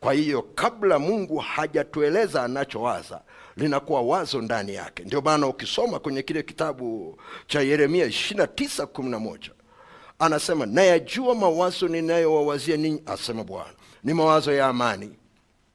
Kwa 0.00 0.12
hiyo 0.12 0.42
kabla 0.42 0.98
mungu 0.98 1.36
hajatueleza 1.38 2.42
anachowaza 2.44 3.20
linakuwa 3.56 4.02
wazo 4.02 4.40
ndani 4.40 4.74
yake. 4.74 5.02
Ndio 5.04 5.20
maana 5.20 5.46
ukisoma 5.46 5.98
kwenye 5.98 6.22
kile 6.22 6.42
kitabu 6.42 7.18
cha 7.46 7.60
yeremia 7.60 8.06
29 8.06 9.50
anasema 10.18 10.66
nayajua 10.66 11.34
mawazo 11.34 11.88
ninayowawazia 11.88 12.76
ninyi 12.76 13.02
asema 13.06 13.44
bwana. 13.44 13.72
Ni 14.04 14.14
mawazo 14.14 14.52
ya 14.52 14.66
amani 14.66 15.16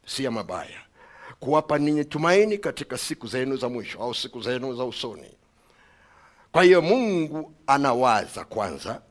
si 0.06 0.24
ya 0.24 0.32
mabaya. 0.32 0.80
Kuwapa 1.40 1.78
ninyi 1.78 2.06
tumaini 2.06 2.58
katika 2.58 2.98
siku 2.98 3.28
zenu 3.28 3.58
za 3.58 3.70
mwisho 3.70 4.00
au 4.00 4.16
siku 4.16 4.42
zenu 4.42 4.76
za 4.76 4.84
usoni. 4.84 5.32
Kwa 6.52 6.64
hiyo 6.64 6.82
mungu 6.82 7.54
anawaza 7.68 8.46
kwanza 8.46 9.02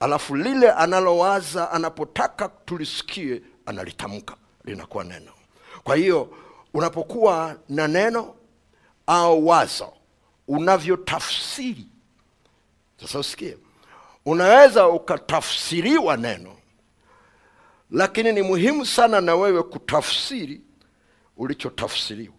alafu 0.00 0.36
lile 0.36 0.70
analowaza 0.70 1.70
anapotaka 1.70 2.48
tulisikie 2.48 3.42
analitamka 3.66 4.36
linakuwa 4.64 5.04
neno. 5.04 5.32
Kwa 5.84 5.96
hiyo 5.96 6.28
unapokuwa 6.74 7.56
na 7.68 7.88
neno 7.88 8.34
au 9.06 9.46
wazo 9.46 9.92
unavyotafsiri. 10.48 11.86
Sasa 13.00 13.18
usikie. 13.18 13.58
Unaweza 14.26 14.88
ukatafsiriwa 14.88 16.16
neno 16.16 16.56
lakini 17.90 18.32
ni 18.32 18.42
muhimu 18.42 18.86
sana 18.86 19.20
na 19.20 19.34
wewe 19.34 19.62
kutafsiri 19.62 20.60
ulichotafsiriwa 21.36 22.34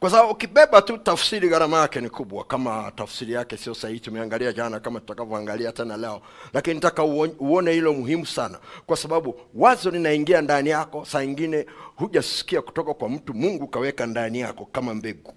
kwa 0.00 0.10
sababu 0.10 0.30
ukibeba 0.32 0.82
tu 0.82 0.98
tafsiri 0.98 1.48
gharama 1.48 1.78
yake 1.80 2.00
ni 2.00 2.10
kubwa 2.10 2.44
kama 2.44 2.92
tafsiri 2.96 3.32
yake 3.32 3.56
sio 3.56 3.74
sahihi. 3.74 4.00
Tumeangalia 4.00 4.52
jana 4.52 4.80
kama 4.80 5.00
tutakavyoangalia 5.00 5.72
tena 5.72 5.96
leo 5.96 6.22
lakini 6.52 6.74
nataka 6.74 7.04
uone 7.04 7.72
hilo 7.72 7.92
muhimu 7.92 8.26
sana 8.26 8.58
kwa 8.86 8.96
sababu 8.96 9.40
wazo 9.54 9.90
linaingia 9.90 10.40
ndani 10.42 10.70
yako. 10.70 11.04
Saa 11.04 11.22
ingine 11.22 11.66
hujasikia 11.96 12.62
kutoka 12.62 12.94
kwa 12.94 13.08
mtu 13.08 13.34
mungu 13.34 13.68
kaweka 13.68 14.06
ndani 14.06 14.40
yako 14.40 14.64
kama 14.72 14.94
mbegu 14.94 15.34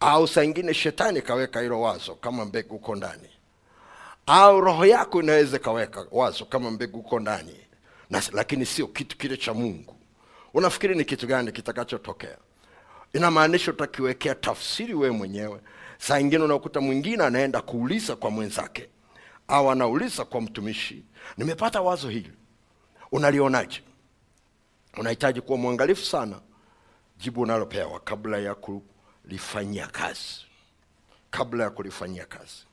au 0.00 0.28
saa 0.28 0.42
ingine 0.42 0.74
shetani 0.74 1.22
kaweka 1.22 1.60
hilo 1.60 1.80
wazo 1.80 2.14
kama 2.14 2.44
mbegu 2.44 2.74
huko 2.74 2.94
ndani 2.96 3.28
au 4.26 4.60
roho 4.60 4.86
yako 4.86 5.22
inaweza 5.22 5.58
kaweka 5.58 6.06
wazo 6.10 6.44
kama 6.44 6.70
mbegu 6.70 6.96
huko 6.96 7.20
ndani 7.20 7.56
lakini 8.32 8.66
sio 8.66 8.86
kitu 8.86 9.18
kile 9.18 9.36
cha 9.36 9.54
mungu. 9.54 9.96
Unafikiri 10.54 10.94
ni 10.94 11.04
kitu 11.04 11.26
gani 11.26 11.52
kitakachotokea 11.52 12.36
inamaanisha 13.12 13.70
utakiwekea 13.70 14.34
tafsiri 14.34 14.94
wewe 14.94 15.12
mwenyewe. 15.16 15.60
Saa 15.98 16.18
ingine 16.20 16.44
unakuta 16.44 16.80
mwingine 16.80 17.24
anaenda 17.24 17.60
kuuliza 17.62 18.16
kwa 18.16 18.30
mwenzake. 18.30 18.88
Au 19.48 19.70
anauliza 19.70 20.24
kwa 20.24 20.40
mtumishi. 20.40 21.04
Nimepata 21.36 21.80
wazo 21.80 22.08
hili. 22.08 22.32
Unalionaje? 23.12 23.82
Unahitaji 24.96 25.40
kuwa 25.40 25.58
mwangalifu 25.58 26.04
sana. 26.04 26.40
Jibu 27.18 27.40
unalopewa 27.40 28.00
kabla 28.00 28.38
ya 28.38 28.54
kulifanyia 28.54 29.86
kazi. 29.86 30.46
Kabla 31.30 31.64
ya 31.64 31.70
kulifanyia 31.70 32.24
kazi. 32.26 32.66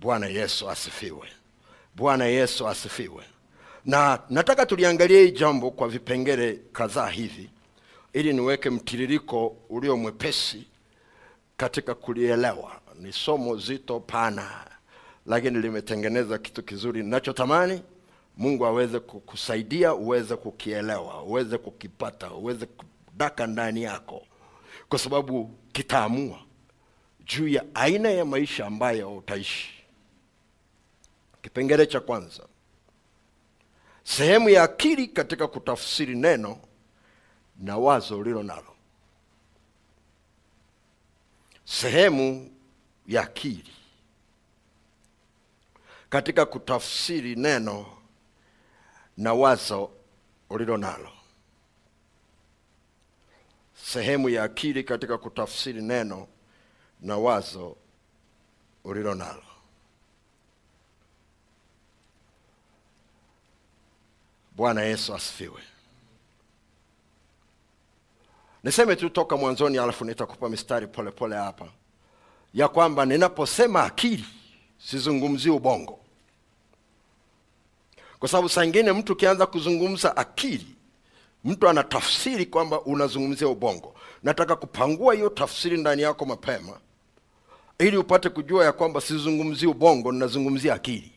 Bwana 0.00 0.26
yesu 0.26 0.70
asifiwe. 0.70 1.28
Bwana 1.96 2.24
yesu 2.26 2.68
asifiwe. 2.68 3.24
Na 3.84 4.22
nataka 4.30 4.66
tuliangalia 4.66 5.20
hii 5.20 5.30
jambo 5.30 5.70
kwa 5.70 5.88
vipengele 5.88 6.60
kadhaa 6.72 7.08
hivi 7.08 7.50
ili 8.14 8.32
niweke 8.32 8.70
mtiririko 8.70 9.56
ulio 9.68 9.96
mwepesi 9.96 10.66
katika 11.56 11.94
kulielewa. 11.94 12.80
Ni 13.00 13.12
somo 13.12 13.56
zito 13.56 14.00
pana 14.00 14.66
lakini 15.26 15.58
limetengeneza 15.58 16.38
kitu 16.38 16.62
kizuri 16.62 17.02
ninachotamani. 17.02 17.82
Mungu 18.36 18.66
aweze 18.66 19.00
kukusaidia 19.00 19.94
uweze 19.94 20.36
kukielewa 20.36 21.22
uweze 21.22 21.58
kukipata 21.58 22.30
uweze 22.32 22.66
kudaka 22.66 23.46
ndani 23.46 23.82
yako. 23.82 24.26
Kwa 24.88 24.98
sababu 24.98 25.50
kitaamua 25.72 26.38
juu 27.26 27.48
ya 27.48 27.64
aina 27.74 28.10
ya 28.10 28.24
maisha 28.24 28.66
ambayo 28.66 29.16
utaishi. 29.16 29.70
Kipengele 31.42 31.86
cha 31.86 32.00
kwanza. 32.00 32.42
Sehemu 34.04 34.48
ya 34.48 34.62
akili 34.62 35.06
katika 35.06 35.46
kutafsiri 35.48 36.14
neno 36.14 36.58
na 37.58 37.76
wazo 37.78 38.18
ulilo 38.18 38.42
nalo. 38.42 38.76
Sehemu 41.64 42.50
ya 43.06 43.22
akili. 43.22 43.72
Katika 46.10 46.46
kutafsiri 46.46 47.36
neno 47.36 47.86
na 49.16 49.34
wazo 49.34 49.90
ulilo 50.50 50.76
nalo. 50.76 51.10
Sehemu 53.84 54.28
ya 54.28 54.42
akili 54.44 54.84
katika 54.84 55.18
kutafsiri 55.18 55.82
neno 55.82 56.28
na 57.00 57.16
wazo 57.18 57.76
ulilo 58.84 59.14
nalo. 59.14 59.42
Bwana 64.56 64.82
yesu 64.82 65.14
asifiwe 65.14 65.62
niseme 68.64 68.96
tu 68.96 69.10
toka 69.10 69.36
mwanzoni 69.36 69.78
alafu 69.78 70.04
nitakupa 70.04 70.48
mistari 70.48 70.86
polepole 70.86 71.36
hapa. 71.36 71.68
Ya 72.54 72.68
kwamba 72.68 73.06
ninaposema 73.06 73.84
akili 73.84 74.24
sizungumzii 74.78 75.50
ubongo. 75.50 75.98
Kwa 78.18 78.28
sababu 78.28 78.48
saa 78.48 78.64
ingine 78.64 78.92
mtu 78.92 79.12
ukianza 79.12 79.46
kuzungumza 79.46 80.16
akili 80.16 80.66
mtu 81.44 81.68
anatafsiri 81.68 82.46
kwamba 82.46 82.80
unazungumzia 82.80 83.48
ubongo. 83.48 83.94
Nataka 84.22 84.56
kupangua 84.56 85.14
hiyo 85.14 85.28
tafsiri 85.28 85.76
ndani 85.78 86.02
yako 86.02 86.24
mapema 86.24 86.78
ili 87.78 87.96
upate 87.96 88.28
kujua 88.28 88.64
ya 88.64 88.72
kwamba 88.72 89.00
sizungumzii 89.00 89.66
ubongo 89.66 90.12
ninazungumzia 90.12 90.74
akili. 90.74 91.12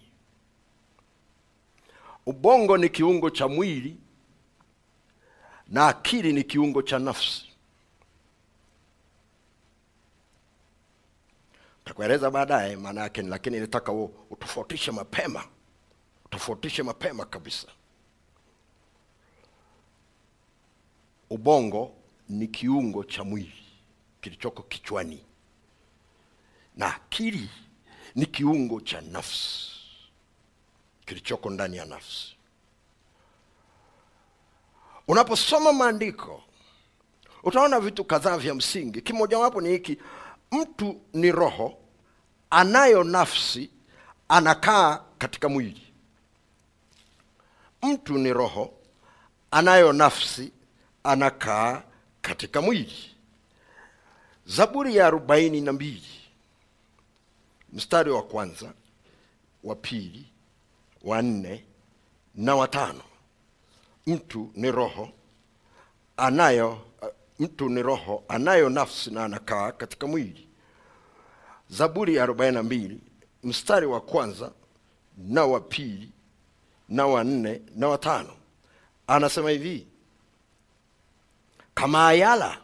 Ubongo 2.25 2.77
ni 2.77 2.89
kiungo 2.89 3.29
cha 3.29 3.47
mwili 3.47 3.97
na 5.69 5.87
akili 5.87 6.33
ni 6.33 6.43
kiungo 6.43 6.81
cha 6.81 6.99
nafsi. 6.99 7.43
Takueleza 11.85 12.31
baadaye 12.31 12.75
maana 12.75 13.01
yake 13.01 13.21
lakini 13.21 13.59
nitaka 13.59 13.91
utofautishe 14.29 14.91
mapema. 14.91 15.43
Utofautishe 16.25 16.83
mapema 16.83 17.25
kabisa. 17.25 17.67
Ubongo 21.29 21.93
ni 22.29 22.47
kiungo 22.47 23.03
cha 23.03 23.23
mwili 23.23 23.63
kilichoko 24.21 24.63
kichwani. 24.63 25.25
Na 26.75 26.95
akili 26.95 27.49
ni 28.15 28.25
kiungo 28.25 28.81
cha 28.81 29.01
nafsi 29.01 29.71
kilichoko 31.05 31.49
ndani 31.49 31.77
ya 31.77 31.85
nafsi 31.85 32.36
unaposoma 35.07 35.73
maandiko 35.73 36.43
utaona 37.43 37.79
vitu 37.79 38.03
kadhaa 38.05 38.37
vya 38.37 38.55
msingi. 38.55 39.01
Kimojawapo 39.01 39.61
ni 39.61 39.69
hiki 39.69 39.97
mtu 40.51 41.01
ni 41.13 41.31
roho 41.31 41.77
anayo 42.49 43.03
nafsi 43.03 43.69
anakaa 44.29 45.03
katika 45.17 45.49
mwili. 45.49 45.81
Mtu 47.83 48.17
ni 48.17 48.33
roho 48.33 48.73
anayo 49.51 49.93
nafsi 49.93 50.51
anakaa 51.03 51.83
katika 52.21 52.61
mwili. 52.61 53.15
Zaburi 54.45 54.95
ya 54.95 55.07
arobaini 55.07 55.61
na 55.61 55.73
mbili 55.73 56.03
mstari 57.73 58.11
wa 58.11 58.23
kwanza 58.23 58.73
wa 59.63 59.75
pili 59.75 60.25
wa 61.03 61.21
nne 61.21 61.63
na 62.35 62.55
watano 62.55 63.01
mtu 64.07 64.51
ni 64.55 64.71
roho 64.71 65.09
anayo 66.17 66.81
mtu 67.39 67.69
ni 67.69 67.81
roho 67.81 68.23
anayo 68.27 68.69
nafsi 68.69 69.11
na 69.11 69.23
anakaa 69.25 69.71
katika 69.71 70.07
mwili. 70.07 70.47
Zaburi 71.69 72.15
ya 72.15 72.23
arobaini 72.23 72.55
na 72.55 72.63
mbili 72.63 72.99
mstari 73.43 73.85
wa 73.85 74.01
kwanza 74.01 74.51
na 75.17 75.45
wa 75.45 75.59
pili 75.59 76.11
na 76.89 77.07
wa 77.07 77.23
nne 77.23 77.61
na 77.75 77.87
wa 77.87 77.97
tano. 77.97 78.33
Anasema 79.07 79.49
hivi 79.49 79.87
kama 81.73 82.07
ayala 82.07 82.57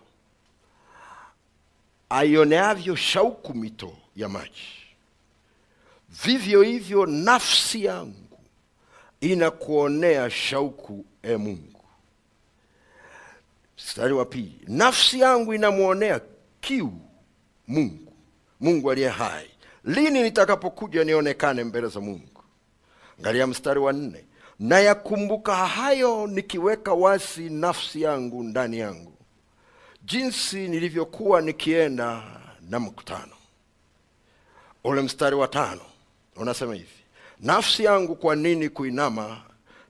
aioneavyo 2.09 2.95
shauku 2.95 3.53
mito 3.53 3.97
ya 4.15 4.29
maji 4.29 4.67
vivyo 6.23 6.61
hivyo 6.61 7.05
nafsi 7.05 7.85
yangu 7.85 8.39
inakuonea 9.21 10.29
shauku 10.29 11.05
e 11.23 11.37
mungu. 11.37 11.79
Mstari 13.77 14.13
wa 14.13 14.25
pili. 14.25 14.59
Nafsi 14.67 15.19
yangu 15.19 15.53
inamwonea 15.53 16.21
kiu 16.61 16.93
mungu 17.67 18.13
mungu 18.59 18.91
aliye 18.91 19.09
hai. 19.09 19.49
Lini 19.83 20.23
nitakapokuja 20.23 21.03
nionekane 21.03 21.63
mbele 21.63 21.87
za 21.87 21.99
mungu? 22.01 22.43
Angalia 23.19 23.47
mstari 23.47 23.79
wa 23.79 23.93
nne. 23.93 24.25
Nayakumbuka 24.59 25.55
hayo 25.55 26.27
nikiweka 26.27 26.93
wasi 26.93 27.49
nafsi 27.49 28.01
yangu 28.01 28.43
ndani 28.43 28.79
yangu. 28.79 29.13
Jinsi 30.03 30.67
nilivyokuwa 30.67 31.41
nikienda 31.41 32.23
na 32.69 32.79
mkutano. 32.79 33.33
Ule 34.83 35.01
mstari 35.01 35.35
wa 35.35 35.47
tano 35.47 35.81
unasema 36.35 36.73
hivi. 36.73 37.03
Nafsi 37.39 37.83
yangu 37.83 38.15
kwa 38.15 38.35
nini 38.35 38.69
kuinama 38.69 39.41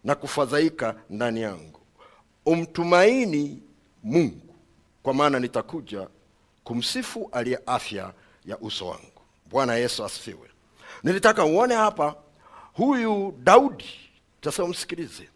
na 0.03 0.15
kufadhaika 0.15 0.95
ndani 1.09 1.41
yangu. 1.41 1.79
Umtumaini 2.45 3.63
mungu 4.03 4.55
kwa 5.03 5.13
maana 5.13 5.39
nitakuja 5.39 6.07
kumsifu 6.63 7.29
aliye 7.31 7.59
afya 7.65 8.13
ya 8.45 8.57
uso 8.57 8.87
wangu. 8.87 9.21
Bwana 9.49 9.75
yesu 9.75 10.05
asifiwe. 10.05 10.49
Nilitaka 11.03 11.45
uone 11.45 11.75
hapa 11.75 12.15
huyu 12.73 13.33
daudi 13.43 13.85
tasema 14.41 14.67
msikilize, 14.67 15.29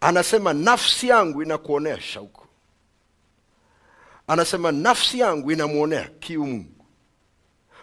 anasema 0.00 0.52
nafsi 0.52 1.08
yangu 1.08 1.42
inakuonea 1.42 2.00
shauku. 2.00 2.46
Anasema 4.26 4.72
nafsi 4.72 5.18
yangu 5.18 5.52
inamwonea 5.52 6.08
kiu 6.20 6.46
mungu. 6.46 6.86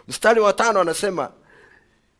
Mstari 0.08 0.40
wa 0.40 0.52
tano 0.52 0.80
anasema 0.80 1.32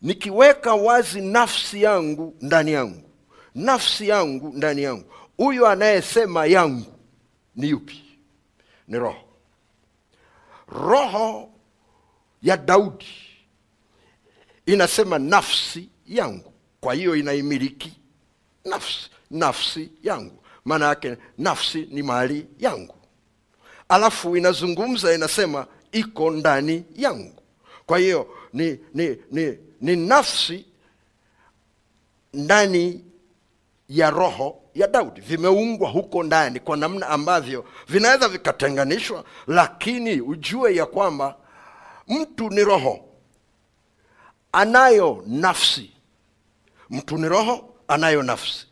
nikiweka 0.03 0.75
wazi 0.75 1.21
nafsi 1.21 1.83
yangu 1.83 2.37
ndani 2.41 2.73
yangu 2.73 3.10
nafsi 3.55 4.09
yangu 4.09 4.53
ndani 4.57 4.83
yangu. 4.83 5.05
Huyu 5.37 5.67
anayesema 5.67 6.47
yangu 6.47 6.93
ni 7.57 7.69
yupi? 7.71 8.05
Ni 8.89 8.99
roho. 8.99 9.25
Roho 10.69 11.51
ya 12.43 12.57
daudi 12.57 13.07
inasema 14.67 15.19
nafsi 15.19 15.89
yangu. 16.07 16.53
Kwa 16.81 16.95
hiyo 16.95 17.17
inaimiliki 17.17 17.93
nafsi 18.65 19.11
nafsi 19.31 19.91
yangu. 20.03 20.43
Maana 20.65 20.87
yake 20.87 21.17
nafsi 21.39 21.89
ni 21.91 22.03
mali 22.03 22.47
yangu. 22.59 22.95
Alafu 23.89 24.37
inazungumza 24.37 25.15
inasema 25.15 25.67
iko 25.93 26.31
ndani 26.31 26.85
yangu. 26.97 27.43
Kwa 27.87 27.99
hiyo 27.99 28.37
ni, 28.53 28.79
ni, 28.95 29.17
ni, 29.31 29.59
ni 29.81 29.97
nafsi 29.97 30.65
ndani 32.35 33.05
ya 33.91 34.11
roho 34.11 34.63
ya 34.75 34.87
daudi 34.87 35.21
vimeungwa 35.21 35.91
huko 35.91 36.23
ndani 36.23 36.61
kwa 36.61 36.77
namna 36.77 37.09
ambavyo 37.09 37.65
vinaweza 37.89 38.29
vikatenganishwa 38.29 39.25
lakini 39.47 40.21
ujue 40.21 40.75
ya 40.77 40.87
kwamba 40.87 41.37
mtu 42.09 42.51
ni 42.51 42.65
roho 42.65 43.09
anayo 44.53 45.25
nafsi. 45.27 45.91
Mtu 46.91 47.19
ni 47.19 47.29
roho 47.29 47.75
anayo 47.89 48.23
nafsi. 48.23 48.67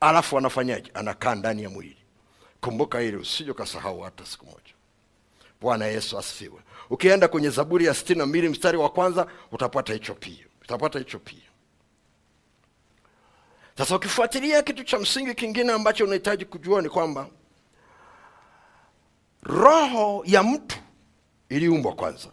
Alafu 0.00 0.38
anafanyaje? 0.38 0.90
Anakaa 0.94 1.34
ndani 1.34 1.62
ya 1.62 1.70
mwili. 1.70 1.96
Kumbuka 2.60 3.00
hili 3.00 3.16
usije 3.16 3.50
ukasahau 3.50 4.00
hata 4.00 4.26
siku 4.26 4.46
moja. 4.46 4.74
Bwana 5.60 5.86
yesu 5.86 6.18
asifiwe. 6.18 6.60
Ukienda 6.90 7.28
kwenye 7.28 7.50
zaburi 7.50 7.84
ya 7.84 7.94
sitini 7.94 8.18
na 8.18 8.26
mbili 8.26 8.48
mstari 8.48 8.78
wa 8.78 8.88
kwanza 8.88 9.26
utapata 9.52 9.92
hicho 9.92 10.14
pia. 10.14 10.44
Utapata 10.62 10.98
hicho 10.98 11.18
pia 11.18 11.49
sasa 13.80 13.96
ukifuatilia 13.96 14.62
kitu 14.62 14.84
cha 14.84 14.98
msingi 14.98 15.34
kingine 15.34 15.72
ambacho 15.72 16.04
unahitaji 16.04 16.44
kujua 16.44 16.82
ni 16.82 16.88
kwamba 16.88 17.28
roho 19.42 20.22
ya 20.26 20.42
mtu 20.42 20.76
iliumbwa 21.48 21.92
kwanza. 21.92 22.28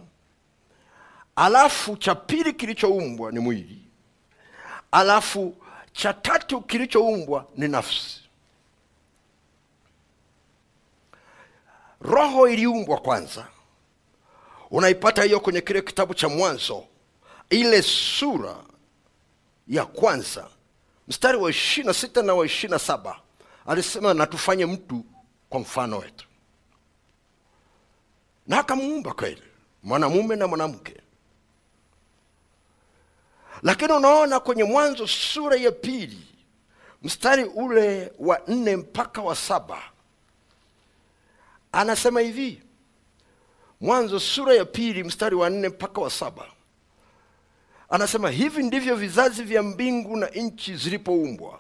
Alafu 1.36 1.98
cha 1.98 2.16
pili 2.16 2.54
kilichoumbwa 2.54 3.32
ni 3.32 3.40
mwili. 3.40 3.82
Alafu 4.92 5.56
cha 5.92 6.14
tatu 6.14 6.62
kilichoumbwa 6.62 7.46
ni 7.56 7.68
nafsi. 7.68 8.22
Roho 12.02 12.48
iliumbwa 12.48 12.98
kwanza. 12.98 13.48
Unaipata 14.72 15.24
hiyo 15.24 15.40
kwenye 15.40 15.62
kile 15.62 15.82
kitabu 15.82 16.14
cha 16.14 16.30
mwanzo. 16.30 16.86
Ile 17.50 17.82
sura 17.82 18.56
ya 19.68 19.86
kwanza 19.86 20.48
mstari 21.08 21.38
wa 21.38 21.50
ishiri 21.50 21.88
na 21.88 21.94
sita 21.94 22.22
na 22.22 22.34
wa 22.34 22.46
ishiri 22.46 22.72
na 22.72 22.80
saba 22.80 23.20
alisema 23.66 24.14
natufanye 24.14 24.66
mtu 24.66 25.06
kwa 25.50 25.60
mfano 25.60 25.98
wetu. 25.98 26.28
Na 28.48 28.60
akamuumba 28.60 29.14
kweli 29.14 29.44
mwanamume 29.84 30.36
na 30.36 30.48
mwanamke. 30.48 31.02
Lakini 33.64 33.94
unaona 33.94 34.40
kwenye 34.40 34.64
mwanzo 34.64 35.08
sura 35.08 35.56
ya 35.56 35.72
pili 35.72 36.28
mstari 37.04 37.44
ule 37.44 38.14
wa 38.20 38.42
nne 38.48 38.76
mpaka 38.76 39.22
wa 39.22 39.36
saba 39.36 39.82
anasema 41.72 42.22
hivi. 42.22 42.62
Mwanzo 43.82 44.20
sura 44.20 44.54
ya 44.56 44.66
pili 44.66 45.04
mstari 45.04 45.36
wa 45.36 45.50
nne 45.50 45.70
mpaka 45.70 46.02
wa 46.02 46.10
saba 46.12 46.46
anasema 47.90 48.30
hivi 48.30 48.64
ndivyo 48.64 48.96
vizazi 48.96 49.44
vya 49.44 49.64
mbingu 49.64 50.18
na 50.18 50.28
nchi 50.28 50.76
zilipoumbwa. 50.76 51.60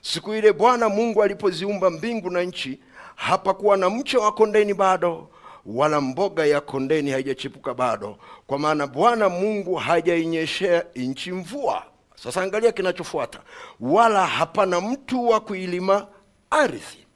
Siku 0.00 0.34
ile 0.34 0.52
bwana 0.52 0.88
mungu 0.88 1.22
alipoziumba 1.22 1.90
mbingu 1.90 2.30
na 2.30 2.42
nchi 2.42 2.80
hapakuwa 3.14 3.76
na 3.76 3.90
mche 3.90 4.16
wa 4.18 4.32
kondeni 4.32 4.74
bado 4.74 5.28
wala 5.66 6.00
mboga 6.00 6.46
ya 6.46 6.60
kondeni 6.60 7.10
haijachipuka 7.10 7.74
bado. 7.74 8.16
Kwa 8.46 8.58
maana 8.58 8.86
bwana 8.86 9.28
mungu 9.28 9.74
hajainyeshea 9.74 10.84
nchi 10.94 11.32
mvua. 11.32 11.82
Sasa 12.14 12.42
angalia 12.42 12.72
kinachofuata. 12.72 13.40
Wala 13.80 14.26
hapana 14.26 14.80
mtu 14.80 15.28
wa 15.28 15.40
kuilima 15.40 16.06
ardhi. 16.50 17.06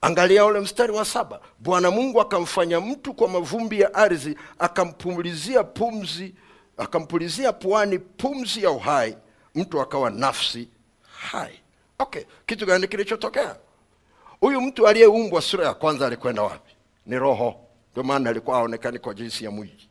Angalia 0.00 0.44
ule 0.46 0.60
mstari 0.60 0.92
wa 0.92 1.04
saba. 1.04 1.40
Bwana 1.58 1.90
mungu 1.90 2.20
akamfanya 2.20 2.80
mtu 2.80 3.14
kwa 3.14 3.28
mavumbi 3.28 3.80
ya 3.80 3.94
ardhi 3.94 4.36
akampulizia 4.58 5.64
pumzi 5.64 6.34
akampulizia 6.80 7.52
puani 7.52 7.98
pumzi 7.98 8.62
ya 8.62 8.70
uhai 8.70 9.16
mtu 9.54 9.80
akawa 9.80 10.10
nafsi 10.10 10.68
hai. 11.02 11.60
Okay 11.98 12.22
kitu 12.46 12.66
gani 12.66 12.88
kilichotokea? 12.88 13.56
Huyu 14.40 14.60
mtu 14.60 14.88
aliyeumbwa 14.88 15.42
sura 15.42 15.66
ya 15.66 15.74
kwanza 15.74 16.06
alikwenda 16.06 16.42
wapi? 16.42 16.74
Ni 17.06 17.18
roho. 17.18 17.60
Ndio 17.92 18.02
maana 18.02 18.30
alikuwa 18.30 18.58
aonekani 18.58 18.98
kwa 18.98 19.14
jinsi 19.14 19.44
ya 19.44 19.50
mwili. 19.50 19.88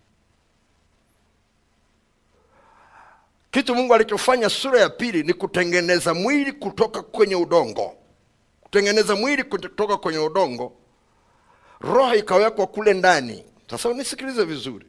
Kitu 3.51 3.75
mungu 3.75 3.93
alichofanya 3.93 4.49
sura 4.49 4.79
ya 4.79 4.89
pili 4.89 5.23
ni 5.23 5.33
kutengeneza 5.33 6.13
mwili 6.13 6.51
kutoka 6.51 7.01
kwenye 7.01 7.35
udongo. 7.35 7.95
Kutengeneza 8.61 9.15
mwili 9.15 9.43
kutoka 9.43 9.97
kwenye 9.97 10.19
udongo 10.19 10.73
roho 11.81 12.15
ikawekwa 12.15 12.67
kule 12.67 12.93
ndani. 12.93 13.45
Sasa 13.69 13.89
unisikilize 13.89 14.43
vizuri 14.43 14.85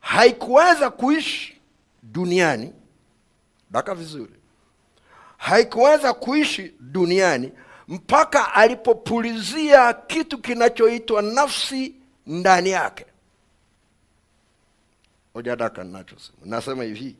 haikuweza 0.00 0.90
kuishi 0.90 1.60
duniani 2.02 2.72
daka 3.70 3.94
vizuri. 3.94 4.32
Haikuweza 5.36 6.12
kuishi 6.12 6.74
duniani 6.80 7.52
mpaka 7.88 8.54
alipopulizia 8.54 9.92
kitu 9.92 10.38
kinachoitwa 10.38 11.22
nafsi 11.22 11.94
ndani 12.26 12.70
yake. 12.70 13.06
Hojadaka 15.32 15.84
ninachosema. 15.84 16.38
Nasema 16.44 16.84
hivi 16.84 17.16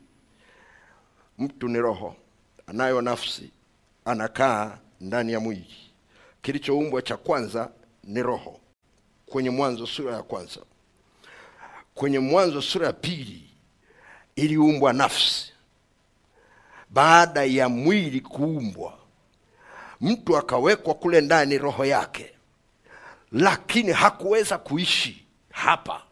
mtu 1.38 1.68
ni 1.68 1.78
roho 1.78 2.16
anayo 2.66 3.00
nafsi 3.02 3.50
anakaa 4.04 4.78
ndani 5.00 5.32
ya 5.32 5.40
mwili. 5.40 5.76
Kilichoumbwa 6.42 7.02
cha 7.02 7.16
kwanza 7.16 7.70
ni 8.04 8.22
roho 8.22 8.60
kwenye 9.26 9.50
mwanzo 9.50 9.86
sura 9.86 10.14
ya 10.16 10.22
kwanza 10.22 10.60
kwenye 11.98 12.18
mwanzo 12.18 12.62
sura 12.62 12.86
ya 12.86 12.92
pili 12.92 13.50
iliumbwa 14.36 14.92
nafsi. 14.92 15.52
Baada 16.90 17.44
ya 17.44 17.68
mwili 17.68 18.20
kuumbwa 18.20 18.98
mtu 20.00 20.36
akawekwa 20.36 20.94
kule 20.94 21.20
ndani 21.20 21.58
roho 21.58 21.84
yake 21.84 22.34
lakini 23.32 23.92
hakuweza 23.92 24.58
kuishi 24.58 25.26
hapa. 25.52 26.02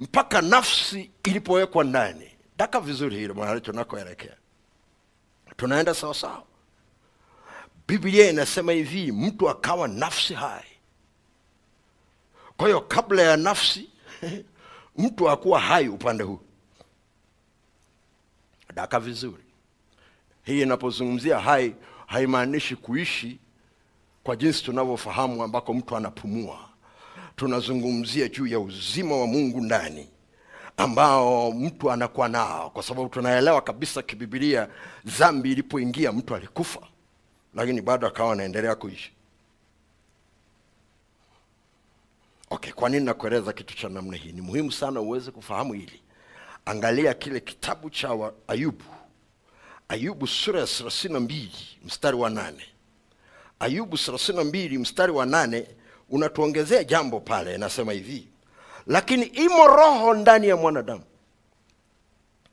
Mpaka 0.00 0.42
nafsi 0.42 1.10
ilipowekwa 1.24 1.84
ndani. 1.84 2.30
Daka 2.56 2.80
vizuri 2.80 3.16
hilo 3.16 3.34
mahali 3.34 3.60
tunakoelekea. 3.60 4.36
Tunaenda 5.56 5.94
sawasawa 5.94 6.42
biblia 7.88 8.30
inasema 8.30 8.72
hivi 8.72 9.12
mtu 9.12 9.50
akawa 9.50 9.88
nafsi 9.88 10.34
hai. 10.34 10.64
Kwa 12.56 12.66
hiyo 12.66 12.80
kabla 12.80 13.22
ya 13.22 13.36
nafsi 13.36 13.88
mtu 14.98 15.30
akuwa 15.30 15.60
hai 15.60 15.88
upande 15.88 16.24
huu. 16.24 16.40
Daka 18.74 19.00
vizuri. 19.00 19.44
Hii 20.42 20.62
inapozungumzia 20.62 21.38
hai 21.38 21.74
haimaanishi 22.06 22.76
kuishi 22.76 23.38
kwa 24.24 24.36
jinsi 24.36 24.64
tunavyofahamu 24.64 25.42
ambako 25.42 25.74
mtu 25.74 25.96
anapumua. 25.96 26.58
Tunazungumzia 27.36 28.28
juu 28.28 28.46
ya 28.46 28.60
uzima 28.60 29.16
wa 29.16 29.26
mungu 29.26 29.60
ndani 29.60 30.08
ambao 30.76 31.52
mtu 31.52 31.90
anakuwa 31.90 32.28
nao 32.28 32.70
kwa 32.70 32.82
sababu 32.82 33.08
tunaelewa 33.08 33.60
kabisa 33.60 34.02
kibibilia 34.02 34.68
dhambi 35.04 35.52
ilipoingia 35.52 36.12
mtu 36.12 36.34
alikufa 36.34 36.80
lakini 37.54 37.80
bado 37.80 38.06
akawa 38.06 38.32
anaendelea 38.32 38.74
kuishi 38.74 39.12
okay 42.50 42.72
kwa 42.72 42.88
nini 42.88 43.04
nakueleza 43.04 43.52
kitu 43.52 43.76
cha 43.76 43.88
namna 43.88 44.16
hii? 44.16 44.32
Ni 44.32 44.40
muhimu 44.40 44.72
sana 44.72 45.00
uweze 45.00 45.30
kufahamu 45.30 45.72
hili. 45.72 46.02
Angalia 46.64 47.14
kile 47.14 47.40
kitabu 47.40 47.90
cha 47.90 48.30
ayubu. 48.48 48.84
Ayubu 49.88 50.26
sura 50.26 50.60
ya 50.60 50.66
thelathini 50.66 51.14
na 51.14 51.20
mbili 51.20 51.52
mstari 51.84 52.16
wa 52.16 52.30
nane. 52.30 52.64
Ayubu 53.60 53.98
thelathini 53.98 54.38
na 54.38 54.44
mbili 54.44 54.78
mstari 54.78 55.12
wa 55.12 55.26
nane 55.26 55.66
unatuongezea 56.10 56.84
jambo 56.84 57.20
pale 57.20 57.58
nasema 57.58 57.92
hivi. 57.92 58.28
Lakini 58.86 59.22
imo 59.26 59.66
roho 59.66 60.14
ndani 60.14 60.48
ya 60.48 60.56
mwanadamu. 60.56 61.02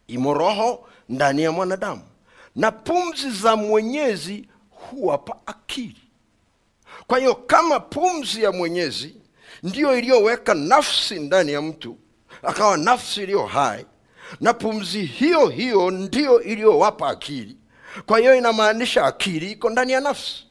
Imo 0.08 0.34
roho 0.34 0.88
ndani 1.10 1.44
ya 1.44 1.52
mwanadamu. 1.52 2.02
Na 2.56 2.72
pumzi 2.72 3.32
za 3.32 3.56
mwenyezi 3.56 4.50
huwapa 4.70 5.38
akili. 5.46 6.02
Kwa 7.08 7.20
hiyo 7.20 7.36
kama 7.36 7.80
pumzi 7.80 8.44
ya 8.44 8.52
mwenyezi 8.52 9.16
ndiyo 9.64 9.98
iliyoweka 9.98 10.54
nafsi 10.54 11.20
ndani 11.20 11.52
ya 11.54 11.62
mtu 11.62 11.98
akawa 12.44 12.78
nafsi 12.78 13.24
iliyo 13.24 13.46
hai 13.46 13.86
na 14.40 14.54
pumzi 14.54 15.02
hiyo 15.06 15.48
hiyo 15.48 15.92
ndiyo 15.92 16.42
iliyowapa 16.44 17.10
akili. 17.10 17.58
Kwa 18.06 18.20
hiyo 18.20 18.36
inamaanisha 18.36 19.06
akili 19.06 19.52
iko 19.52 19.70
ndani 19.70 19.92
ya 19.92 20.00
nafsi. 20.02 20.46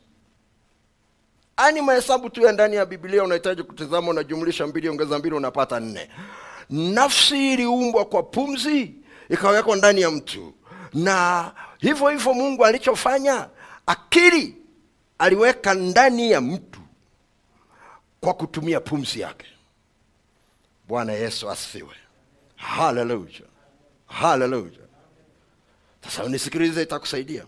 Ani 1.56 1.80
mahesabu 1.80 2.30
tu 2.30 2.42
ya 2.42 2.52
ndani 2.52 2.76
ya 2.76 2.86
biblia 2.86 3.24
unahitaji 3.24 3.62
kutizama 3.62 4.10
unajumlisha 4.10 4.66
mbili 4.66 4.88
ongeza 4.88 5.18
mbili 5.18 5.34
unapata 5.34 5.80
nne. 5.80 6.10
Nafsi 6.70 7.52
iliumbwa 7.52 8.04
kwa 8.04 8.22
pumzi 8.22 8.94
ikawekwa 9.30 9.76
ndani 9.76 10.00
ya 10.00 10.10
mtu. 10.10 10.54
Na 10.94 11.52
hivyo 11.78 12.08
hivyo 12.08 12.34
mungu 12.34 12.64
alichofanya 12.64 13.48
akili 13.86 14.56
aliweka 15.18 15.74
ndani 15.74 16.30
ya 16.30 16.40
mtu 16.40 16.80
kwa 18.20 18.34
kutumia 18.34 18.80
pumzi 18.80 19.20
yake. 19.20 19.46
Bwana 20.88 21.12
yesu 21.12 21.50
asifiwe. 21.50 21.94
Haleluya 22.56 23.40
haleluya 24.06 24.72
sasa 26.04 26.24
unisikilize 26.24 26.82
itakusaidia. 26.82 27.44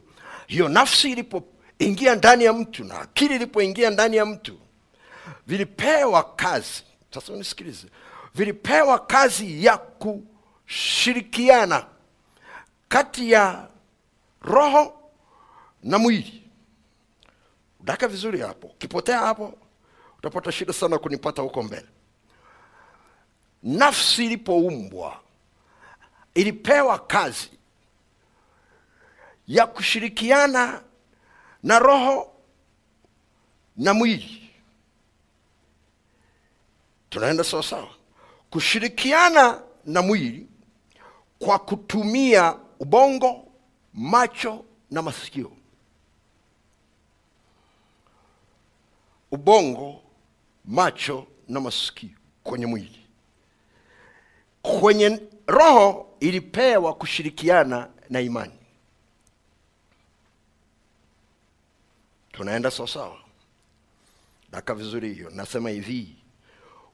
Hiyo 0.46 0.68
nafsi 0.68 1.11
ilipoingia 1.12 2.14
ndani 2.14 2.44
ya 2.44 2.52
mtu 2.52 2.85
na 2.85 3.00
akili 3.00 3.35
ilipoingia 3.35 3.90
ndani 3.90 4.16
ya 4.16 4.26
mtu 4.26 4.58
vilipewa 5.46 6.22
kazi. 6.35 6.82
Sasa 7.14 7.32
unisikilize. 7.32 7.87
Vilipewa 8.35 8.98
kazi 8.98 9.64
ya 9.64 9.76
kushirikiana 9.78 11.87
kati 12.88 13.30
ya 13.30 13.68
roho 14.42 15.11
na 15.82 15.98
mwili. 15.98 16.42
Daka 17.80 18.08
vizuri 18.08 18.40
hapo. 18.40 18.66
Ukipotea 18.66 19.18
hapo 19.18 19.58
utapata 20.22 20.52
shida 20.52 20.72
sana 20.72 20.98
kunipata 20.98 21.42
huko 21.42 21.62
mbele. 21.62 21.87
Nafsi 23.62 24.24
ilipoumbwa 24.26 25.20
ilipewa 26.35 26.98
kazi 26.98 27.50
ya 29.48 29.66
kushirikiana 29.66 30.82
na 31.62 31.78
roho 31.78 32.32
na 33.76 33.94
mwili. 33.94 34.50
Tunaenda 37.11 37.44
sawasawa 37.44 37.88
kushirikiana 38.50 39.62
na 39.85 40.02
mwili 40.02 40.46
kwa 41.38 41.58
kutumia 41.58 42.56
ubongo 42.80 43.48
macho 43.94 44.64
na 44.90 45.02
masikio. 45.02 45.52
Ubongo 49.30 50.02
macho 50.64 51.27
na 51.48 51.61
masikio 51.61 52.11
kwenye 52.42 52.66
mwili. 52.66 53.07
Kwenye 54.62 55.20
roho 55.46 56.16
ilipewa 56.20 56.94
kushirikiana 56.94 57.88
na 58.11 58.20
imani. 58.20 58.53
Tunaenda 62.33 62.70
sawasawa 62.70 63.18
daka 64.51 64.75
vizuri 64.75 65.14
hiyo. 65.14 65.31
Nasema 65.31 65.70
hivi 65.70 66.16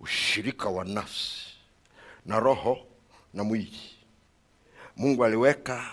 ushirika 0.01 0.69
wa 0.69 0.85
nafsi 0.85 1.45
na 2.27 2.41
roho 2.41 2.79
na 3.35 3.45
mwili. 3.45 3.81
Mungu 4.97 5.25
aliweka 5.25 5.91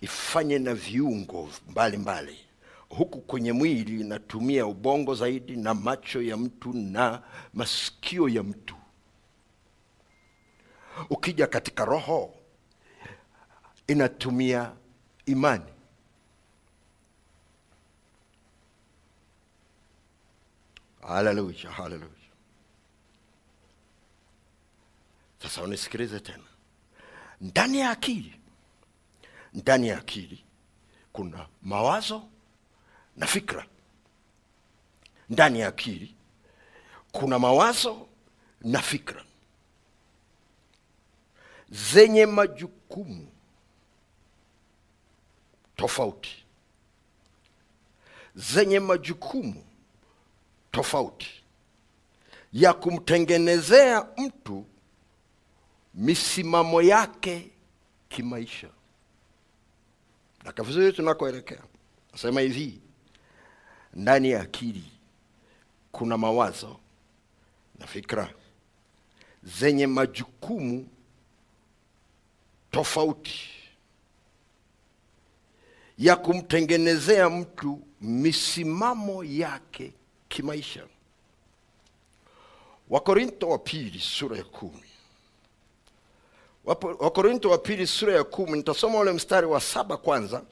ifanye 0.00 0.58
na 0.58 0.74
viungo 0.74 1.48
mbalimbali 1.68 1.96
mbali. 2.32 2.38
Huku 2.96 3.20
kwenye 3.20 3.52
mwili 3.52 4.00
inatumia 4.00 4.66
ubongo 4.66 5.14
zaidi 5.14 5.56
na 5.56 5.74
macho 5.74 6.22
ya 6.22 6.36
mtu 6.36 6.72
na 6.72 7.22
masikio 7.54 8.28
ya 8.28 8.42
mtu. 8.42 8.76
Ukija 11.10 11.46
katika 11.46 11.84
roho 11.84 12.34
inatumia 13.86 14.72
imani. 15.26 15.64
Haleluya 21.02 21.70
haleluya. 21.70 22.08
Sasa 25.42 25.62
unisikilize 25.62 26.20
tena. 26.20 26.44
Ndani 27.40 27.78
ya 27.78 27.90
akili 27.90 28.34
ndani 29.54 29.88
ya 29.88 29.98
akili 29.98 30.44
kuna 31.12 31.46
mawazo 31.62 32.22
na 33.16 33.26
fikra. 33.26 33.66
Ndani 35.30 35.60
ya 35.60 35.68
akili 35.68 36.14
kuna 37.12 37.38
mawazo 37.38 38.06
na 38.60 38.82
fikra. 38.82 39.24
Zenye 41.70 42.26
majukumu 42.26 43.28
tofauti. 45.76 46.44
Zenye 48.34 48.80
majukumu 48.80 49.64
tofauti. 50.70 51.42
Ya 52.52 52.72
kumtengenezea 52.74 54.06
mtu 54.16 54.66
misimamo 55.94 56.82
yake 56.82 57.50
kimaisha. 58.08 58.68
Naka 60.44 60.62
vizuri 60.62 60.92
tunakoelekea. 60.92 61.62
Nasema 62.12 62.40
hivi 62.40 62.80
ndani 63.94 64.30
ya 64.30 64.40
akili 64.42 64.84
kuna 65.92 66.18
mawazo 66.18 66.76
na 67.78 67.86
fikra 67.86 68.34
zenye 69.42 69.86
majukumu 69.86 70.88
tofauti 72.70 73.48
ya 75.98 76.16
kumtengenezea 76.16 77.30
mtu 77.30 77.80
misimamo 78.00 79.24
yake 79.24 79.92
kimaisha. 80.28 80.86
Wakorinto 82.88 83.48
wa 83.48 83.58
pili 83.58 83.98
sura 84.00 84.36
ya 84.36 84.44
kumi. 84.44 84.82
Wakorinto 86.98 87.50
wa 87.50 87.58
pili 87.58 87.86
sura 87.86 88.14
ya 88.14 88.24
kumi 88.24 88.52
nitasoma 88.52 88.98
ule 88.98 89.12
mstari 89.12 89.46
wa 89.46 89.60
saba 89.60 89.96
kwanza 89.96 90.42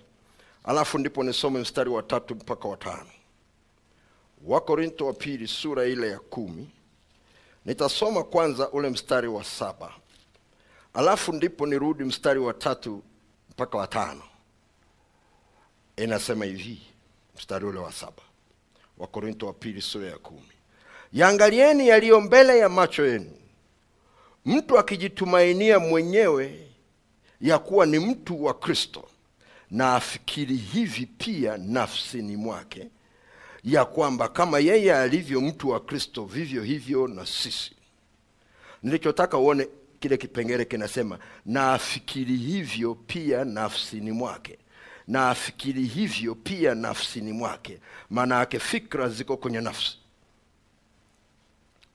alafu 0.65 0.99
ndipo 0.99 1.23
nisome 1.25 1.61
mstari 1.61 1.91
wa 1.91 2.03
tatu 2.03 2.35
mpaka 2.35 2.69
wa 2.69 2.77
tano 2.77 3.11
wakorinto 4.47 5.07
wa 5.07 5.13
pili 5.13 5.49
sura 5.49 5.85
ile 5.87 6.09
ya 6.11 6.19
kumi. 6.19 6.71
Nitasoma 7.65 8.25
kwanza 8.25 8.71
ule 8.71 8.91
mstari 8.91 9.29
wa 9.29 9.45
saba. 9.45 9.95
Alafu 10.95 11.33
ndipo 11.33 11.67
nirudi 11.67 12.05
mstari 12.05 12.41
wa 12.41 12.55
tatu 12.55 13.03
mpaka 13.51 13.79
wa 13.79 13.87
tano. 13.87 14.23
Inasema 15.97 16.45
hivi 16.45 16.83
mstari 17.37 17.65
ule 17.67 17.79
wa 17.79 17.93
saba 17.93 18.23
wakorinto 18.99 19.47
wa 19.47 19.53
pili 19.53 19.83
sura 19.83 20.07
ya 20.09 20.19
kumi. 20.19 20.53
Yaangalieni 21.13 21.89
yaliyo 21.89 22.21
mbele 22.21 22.59
ya 22.59 22.69
macho 22.69 23.07
yenu. 23.07 23.31
Mtu 24.47 24.79
akijitumainia 24.79 25.79
mwenyewe 25.79 26.69
ya 27.41 27.59
kuwa 27.59 27.87
ni 27.87 27.99
mtu 27.99 28.45
wa 28.45 28.55
kristo 28.55 29.09
na 29.71 29.95
afikiri 29.95 30.57
hivi 30.57 31.07
pia 31.07 31.57
nafsini 31.59 32.37
mwake 32.37 32.89
ya 33.65 33.85
kwamba 33.85 34.29
kama 34.29 34.59
yeye 34.59 34.95
alivyo 34.97 35.41
mtu 35.41 35.69
wa 35.69 35.81
kristo 35.81 36.25
vivyo 36.25 36.63
hivyo 36.63 37.09
na 37.09 37.27
sisi. 37.27 37.73
Nilichotaka 38.83 39.39
uone 39.39 39.69
kile 40.01 40.17
kipengele 40.17 40.65
kinasema 40.65 41.19
na 41.47 41.73
afikiri 41.73 42.37
hivyo 42.37 42.95
pia 42.95 43.45
nafsini 43.45 44.13
mwake. 44.13 44.59
Na 45.07 45.31
afikiri 45.31 45.85
hivyo 45.85 46.35
pia 46.35 46.75
nafsini 46.75 47.33
mwake. 47.33 47.81
Maana 48.11 48.39
yake 48.39 48.59
fikra 48.59 49.09
ziko 49.09 49.37
kwenye 49.37 49.61
nafsi. 49.61 49.99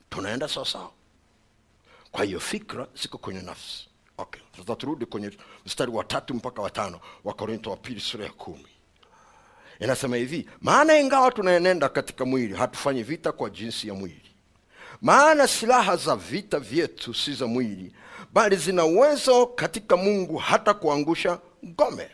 Tunaenda 0.10 0.47
sawasawa 0.47 0.91
kwa 2.12 2.25
hiyo 2.25 2.39
fikra 2.39 2.88
ziko 3.01 3.17
kwenye 3.17 3.41
nafsi. 3.41 3.88
Okay 4.17 4.41
sasa 4.58 4.75
turudi 4.75 5.06
kwenye 5.06 5.32
mstari 5.65 5.91
wa 5.91 6.04
tatu 6.04 6.34
mpaka 6.34 6.62
watano 6.62 6.99
wa 7.23 7.34
korinto 7.34 7.69
wa 7.71 7.78
pili 7.78 7.99
sura 7.99 8.25
ya 8.25 8.32
kumi 8.32 8.65
inasema 9.79 10.15
hivi 10.17 10.49
maana 10.61 10.99
ingawa 10.99 11.31
tunaenenda 11.31 11.89
katika 11.89 12.25
mwili 12.25 12.53
hatufanyi 12.55 13.03
vita 13.03 13.31
kwa 13.31 13.49
jinsi 13.49 13.88
ya 13.88 13.93
mwili. 13.93 14.21
Maana 15.01 15.47
silaha 15.47 15.95
za 15.95 16.15
vita 16.15 16.59
vyetu 16.59 17.13
si 17.13 17.33
za 17.33 17.47
mwili 17.47 17.93
bali 18.33 18.55
zina 18.55 18.85
uwezo 18.85 19.45
katika 19.45 19.97
mungu 19.97 20.38
hata 20.38 20.73
kuangusha 20.73 21.39
ngome. 21.65 22.09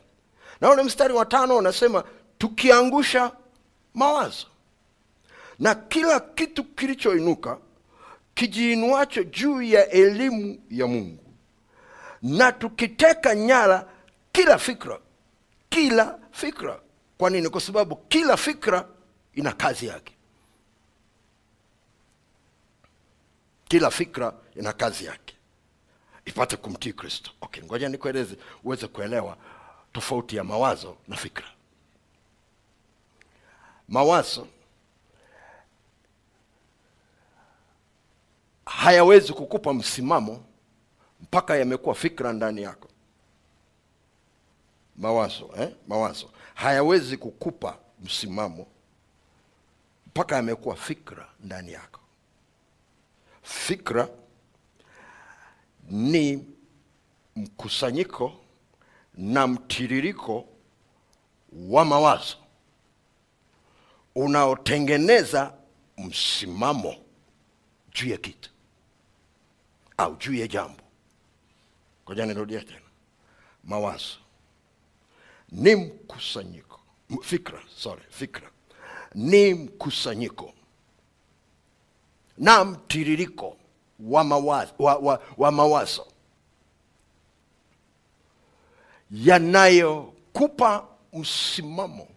Na 0.61 0.71
ule 0.71 0.83
mstari 0.83 1.13
wa 1.13 1.25
tano 1.25 1.57
unasema 1.57 2.03
tukiangusha 2.37 3.31
mawazo. 3.93 4.47
Na 5.59 5.75
kila 5.75 6.19
kitu 6.19 6.63
kilichoinuka 6.63 7.57
kijiinuacho 8.33 9.23
juu 9.23 9.61
ya 9.61 9.89
elimu 9.89 10.59
ya 10.69 10.87
mungu. 10.87 11.23
Na 12.21 12.51
tukiteka 12.51 13.35
nyara 13.35 13.87
kila 14.31 14.57
fikra 14.57 14.99
kila 15.69 16.19
fikra 16.31 16.79
kwa 17.21 17.29
nini? 17.29 17.49
Kwa 17.49 17.61
sababu 17.61 17.95
kila 17.95 18.37
fikra 18.37 18.87
ina 19.33 19.51
kazi 19.51 19.87
yake. 19.87 20.13
Kila 23.67 23.91
fikra 23.91 24.33
ina 24.55 24.73
kazi 24.73 25.05
yake. 25.05 25.35
Ipate 26.25 26.57
kumtii 26.57 26.93
kristo. 26.93 27.31
Okay 27.41 27.63
ngoja 27.63 27.89
nikueleze 27.89 28.35
uweze 28.63 28.87
kuelewa 28.87 29.37
tofauti 29.93 30.35
ya 30.35 30.43
mawazo 30.43 30.97
na 31.07 31.15
fikra. 31.15 31.47
Mawazo 33.87 34.47
hayawezi 38.65 39.33
kukupa 39.33 39.73
msimamo 39.73 40.43
mpaka 41.21 41.55
yamekuwa 41.55 41.95
fikra 41.95 42.33
ndani 42.33 42.61
yako. 42.61 42.87
Mawazo 44.97 45.49
eh? 45.57 45.75
mawazo 45.87 46.29
hayawezi 46.55 47.17
kukupa 47.17 47.77
msimamo 48.03 48.67
mpaka 50.07 50.35
yamekuwa 50.35 50.75
fikra 50.75 51.29
ndani 51.39 51.71
yako. 51.71 51.99
Fikra 53.43 54.07
ni 55.89 56.45
mkusanyiko 57.35 58.33
na 59.13 59.47
mtiririko 59.47 60.47
wa 61.53 61.85
mawazo 61.85 62.37
unaotengeneza 64.15 65.53
msimamo 65.97 66.95
juu 67.93 68.09
ya 68.09 68.17
kitu 68.17 68.49
au 69.97 70.15
juu 70.15 70.33
ya 70.33 70.47
jambo. 70.47 70.81
Ngoja 72.05 72.25
nirudie 72.25 72.61
tena. 72.61 72.81
Mawazo 73.63 74.17
ni 75.51 75.75
mkusanyiko. 75.75 76.79
Fikra 77.21 77.59
sorry 77.77 78.01
fikra. 78.09 78.51
Ni 79.15 79.53
mkusanyiko. 79.53 80.53
Na 82.37 82.65
mtiririko 82.65 83.57
wa 83.99 84.23
wa, 84.23 84.95
wa, 84.95 85.21
wa 85.37 85.51
mawazo. 85.51 86.07
Yanayokupa 89.11 90.87
msimamo 91.13 92.07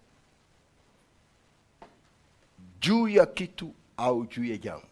juu 2.79 3.07
ya 3.07 3.25
kitu 3.25 3.73
au 3.97 4.25
juu 4.25 4.45
ya 4.45 4.57
jambo. 4.57 4.87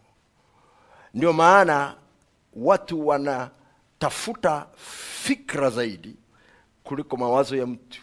Ndio 1.14 1.34
maana 1.34 1.96
watu 2.56 3.08
wanatafuta 3.08 4.68
fikra 5.24 5.70
zaidi 5.70 6.16
kuliko 6.84 7.18
mawazo 7.18 7.56
ya 7.56 7.66
mtu 7.68 8.02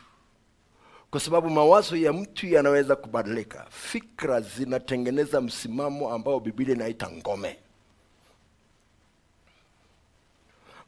kwa 1.11 1.21
sababu 1.21 1.51
mawazo 1.51 1.97
ya 1.97 2.13
mtu 2.13 2.47
yanaweza 2.47 2.97
kubadilika. 2.97 3.67
Fikra 3.71 4.41
zinatengeneza 4.41 5.41
msimamo 5.41 6.13
ambao 6.15 6.41
biblia 6.41 6.75
inaita 6.75 7.11
ngome. 7.11 7.59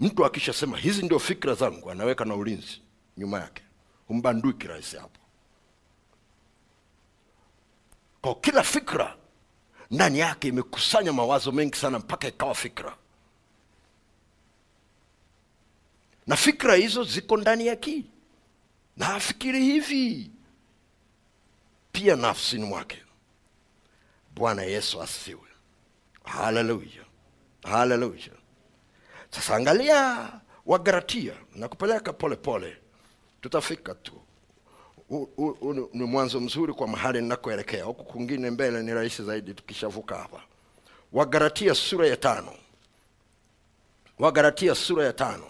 Mtu 0.01 0.25
akishasema 0.25 0.79
hizi 0.79 1.03
ndio 1.03 1.19
fikra 1.19 1.55
zangu 1.55 1.91
anaweka 1.91 2.25
na 2.25 2.35
ulinzi 2.35 2.81
nyuma 3.17 3.41
yake. 3.41 3.63
Humbandui 4.09 4.53
kirahisi 4.53 4.97
hapo. 4.97 5.19
Kwa 8.23 8.35
kila 8.35 8.63
fikra 8.63 9.17
ndani 9.91 10.19
yake 10.19 10.49
imekusanya 10.49 11.13
mawazo 11.13 11.53
mengi 11.53 11.77
sana 11.77 11.99
mpaka 11.99 12.29
ikawa 12.29 12.55
fikra. 12.55 12.97
Na 16.27 16.37
fikra 16.37 16.75
hizo 16.75 17.05
ziko 17.05 17.37
ndani 17.37 17.67
ya 17.67 17.73
akili 17.73 18.11
na 18.97 19.15
afikiri 19.15 19.65
hivi. 19.65 20.31
Pia 21.93 22.17
nafsini 22.17 22.65
mwake. 22.65 23.03
Bwana 24.35 24.63
yesu 24.63 25.03
asifiwe. 25.03 25.49
Haleluya 26.25 27.03
haleluya 27.63 28.31
sasa 29.31 29.57
angalia 29.57 30.31
wagaratia 30.67 31.35
na 31.55 31.69
kupeleka 31.69 32.13
polepole 32.13 32.77
tutafika 33.41 33.95
tu. 33.95 34.23
U- 35.11 35.29
u- 35.37 35.57
u- 35.61 35.91
ni 35.93 36.05
mwanzo 36.05 36.41
mzuri 36.41 36.73
kwa 36.73 36.89
mahali 36.89 37.21
ninakoelekea. 37.23 37.85
Huku 37.85 38.05
kwingine 38.05 38.51
mbele 38.51 38.83
ni 38.83 38.95
rahisi 38.95 39.25
zaidi 39.25 39.55
tukishavuka 39.55 40.19
hapa. 40.19 40.43
Wagaratia 41.13 41.75
sura 41.75 42.07
ya 42.07 42.17
tano. 42.17 42.53
Wagaratia 44.19 44.75
sura 44.75 45.05
ya 45.05 45.13
tano. 45.13 45.47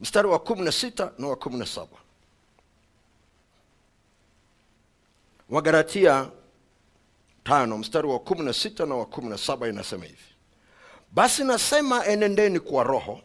Mstari 0.00 0.28
wa 0.28 0.38
kumi 0.38 0.62
na 0.62 0.72
sita 0.72 1.12
na 1.18 1.26
wa 1.28 1.36
kumi 1.36 1.56
na 1.58 1.66
saba 1.66 1.96
wagaratia 5.50 6.30
tano 7.44 7.78
mstari 7.78 8.08
wa 8.08 8.18
kumi 8.18 8.44
na 8.44 8.94
wa 8.94 9.06
kumi 9.06 9.28
na 9.28 9.38
saba 9.38 9.68
inasema 9.68 10.04
hivi. 10.04 10.24
Basi 11.12 11.44
nasema 11.44 12.06
enendeni 12.06 12.60
kwa 12.60 12.84
roho 12.84 13.20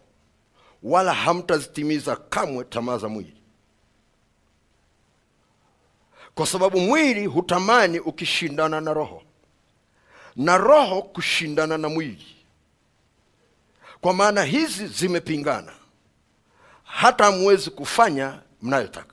wala 0.84 1.13
hamtazitimiza 1.13 2.15
kamwe 2.15 2.63
tamaa 2.63 2.97
za 2.97 3.09
mwili. 3.09 3.38
Kwa 6.36 6.47
sababu 6.47 6.80
mwili 6.80 7.26
hutamani 7.26 7.99
ukishindana 7.99 8.82
na 8.82 8.93
roho 8.93 9.24
na 10.36 10.57
roho 10.57 11.01
kushindana 11.01 11.78
na 11.78 11.89
mwili. 11.89 12.36
Kwa 14.01 14.13
maana 14.13 14.43
hizi 14.43 14.88
zimepingana 14.88 15.74
hata 16.84 17.24
hamwezi 17.24 17.69
kufanya 17.69 18.41
mnayotaka 18.61 19.11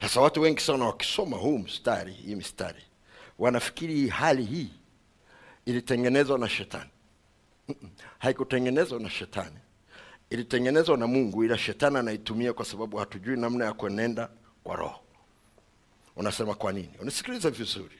sasa 0.00 0.20
watu 0.20 0.40
wengi 0.40 0.60
sana 0.60 0.84
wakisoma 0.84 1.36
huu 1.36 1.58
mstari 1.58 2.12
hii 2.12 2.34
mstari 2.34 2.82
wanafikiri 3.38 4.08
hali 4.08 4.44
hii 4.44 4.70
ilitengenezwa 5.66 6.38
na 6.38 6.48
shetani. 6.48 6.90
Haikutengenezwa 8.18 9.00
na 9.00 9.10
shetani. 9.10 9.56
Ilitengenezwa 10.30 10.96
na 10.96 11.06
mungu 11.06 11.44
ila 11.44 11.58
shetani 11.58 11.96
anaitumia 11.96 12.52
kwa 12.52 12.64
sababu 12.64 12.96
hatujui 12.96 13.36
namna 13.36 13.64
ya 13.64 13.72
kuenenda 13.72 14.30
kwa 14.64 14.76
roho. 14.76 15.00
Unasema 16.16 16.54
kwa 16.54 16.72
nini? 16.72 16.90
Unisikilize 17.00 17.50
vizuri 17.50 17.98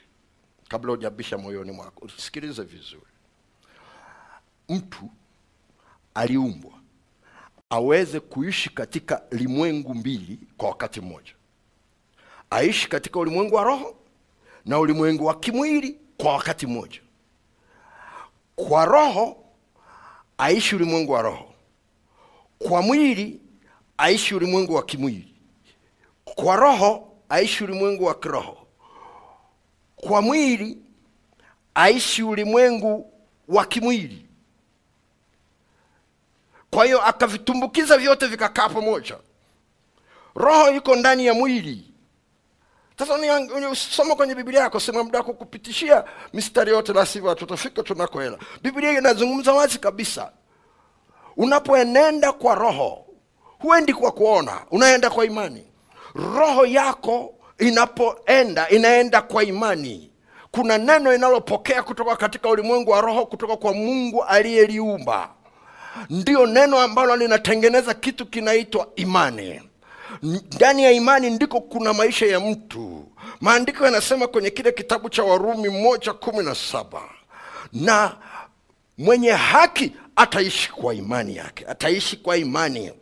kabla 0.68 0.90
hujabisha 0.90 1.38
moyoni 1.38 1.72
mwako 1.72 2.04
usikilize 2.18 2.62
vizuri. 2.62 3.02
Mtu 4.68 5.10
aliumbwa 6.14 6.72
aweze 7.70 8.20
kuishi 8.20 8.70
katika 8.70 9.22
limwengu 9.30 9.94
mbili 9.94 10.38
kwa 10.56 10.68
wakati 10.68 11.00
mmoja 11.00 11.32
aishi 12.50 12.88
katika 12.88 13.18
ulimwengu 13.18 13.54
wa 13.54 13.64
roho 13.64 13.96
na 14.64 14.78
ulimwengu 14.78 15.24
wa 15.26 15.34
kimwili 15.40 15.98
kwa 16.16 16.32
wakati 16.32 16.66
mmoja. 16.66 17.00
Kwa 18.56 18.84
roho 18.84 19.44
aishi 20.38 20.76
ulimwengu 20.76 21.12
wa 21.12 21.22
roho. 21.22 21.54
Kwa 22.58 22.82
mwili 22.82 23.40
aishi 23.98 24.34
ulimwengu 24.34 24.74
wa 24.74 24.82
kimwili. 24.82 25.34
Kwa 26.24 26.56
roho 26.56 27.12
aishi 27.28 27.64
ulimwengu 27.64 28.04
wa 28.04 28.14
kiroho. 28.14 28.66
Kwa 29.96 30.22
mwili 30.22 30.78
aishi 31.74 32.22
ulimwengu 32.22 33.12
wa 33.48 33.64
kimwili. 33.66 34.26
Kwa 36.70 36.84
hiyo 36.84 37.02
akavitumbukiza 37.02 37.98
vyote 37.98 38.26
vikakaa 38.26 38.68
pamoja. 38.68 39.18
Roho 40.34 40.70
iko 40.70 40.96
ndani 40.96 41.26
ya 41.26 41.34
mwili 41.34 41.87
sasa 42.98 43.14
usoma 43.72 44.14
kwenye 44.14 44.34
biblia 44.34 44.60
yako 44.60 44.80
sema 44.80 45.04
muda 45.04 45.18
wako 45.18 45.32
kupitishia 45.32 46.04
mistari 46.32 46.70
yote 46.70 46.92
la 46.92 47.06
sivyo 47.06 47.34
tutafika 47.34 47.82
tunakoela 47.82 48.38
biblia 48.62 48.98
inazungumza 48.98 49.52
wazi 49.52 49.78
kabisa. 49.78 50.32
Unapoenenda 51.36 52.32
kwa 52.32 52.54
roho 52.54 53.04
huendi 53.58 53.94
kwa 53.94 54.12
kuona 54.12 54.60
unaenda 54.70 55.10
kwa 55.10 55.24
imani. 55.24 55.66
Roho 56.14 56.66
yako 56.66 57.34
inapoenda 57.58 58.68
inaenda 58.68 59.22
kwa 59.22 59.44
imani. 59.44 60.10
Kuna 60.50 60.78
neno 60.78 61.14
inalopokea 61.14 61.82
kutoka 61.82 62.16
katika 62.16 62.48
ulimwengu 62.48 62.90
wa 62.90 63.00
roho 63.00 63.26
kutoka 63.26 63.56
kwa 63.56 63.74
mungu 63.74 64.24
aliyeliumba. 64.24 65.30
Ndio 66.10 66.46
neno 66.46 66.78
ambalo 66.78 67.16
linatengeneza 67.16 67.94
kitu 67.94 68.26
kinaitwa 68.26 68.88
imani 68.96 69.62
ndani 70.22 70.84
ya 70.84 70.90
imani 70.92 71.30
ndiko 71.30 71.60
kuna 71.60 71.92
maisha 71.92 72.26
ya 72.26 72.40
mtu. 72.40 73.04
Maandiko 73.40 73.84
yanasema 73.84 74.26
kwenye 74.26 74.50
kile 74.50 74.72
kitabu 74.72 75.08
cha 75.10 75.24
warumi 75.24 75.68
moja 75.68 76.12
kumi 76.12 76.44
na 76.44 76.54
saba 76.54 77.02
na 77.72 78.16
mwenye 78.98 79.30
haki 79.30 79.92
ataishi 80.16 80.72
kwa 80.72 80.94
imani 80.94 81.36
yake 81.36 81.66
ataishi 81.66 82.16
kwa 82.16 82.36
imani. 82.36 82.92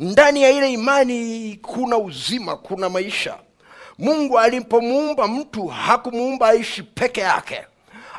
Ndani 0.00 0.42
ya 0.42 0.50
ile 0.50 0.72
imani 0.72 1.58
kuna 1.62 1.98
uzima 1.98 2.56
kuna 2.56 2.88
maisha. 2.88 3.38
Mungu 3.98 4.38
alipomuumba 4.38 5.28
mtu 5.28 5.66
hakumuumba 5.66 6.48
aishi 6.48 6.82
peke 6.82 7.20
yake 7.20 7.60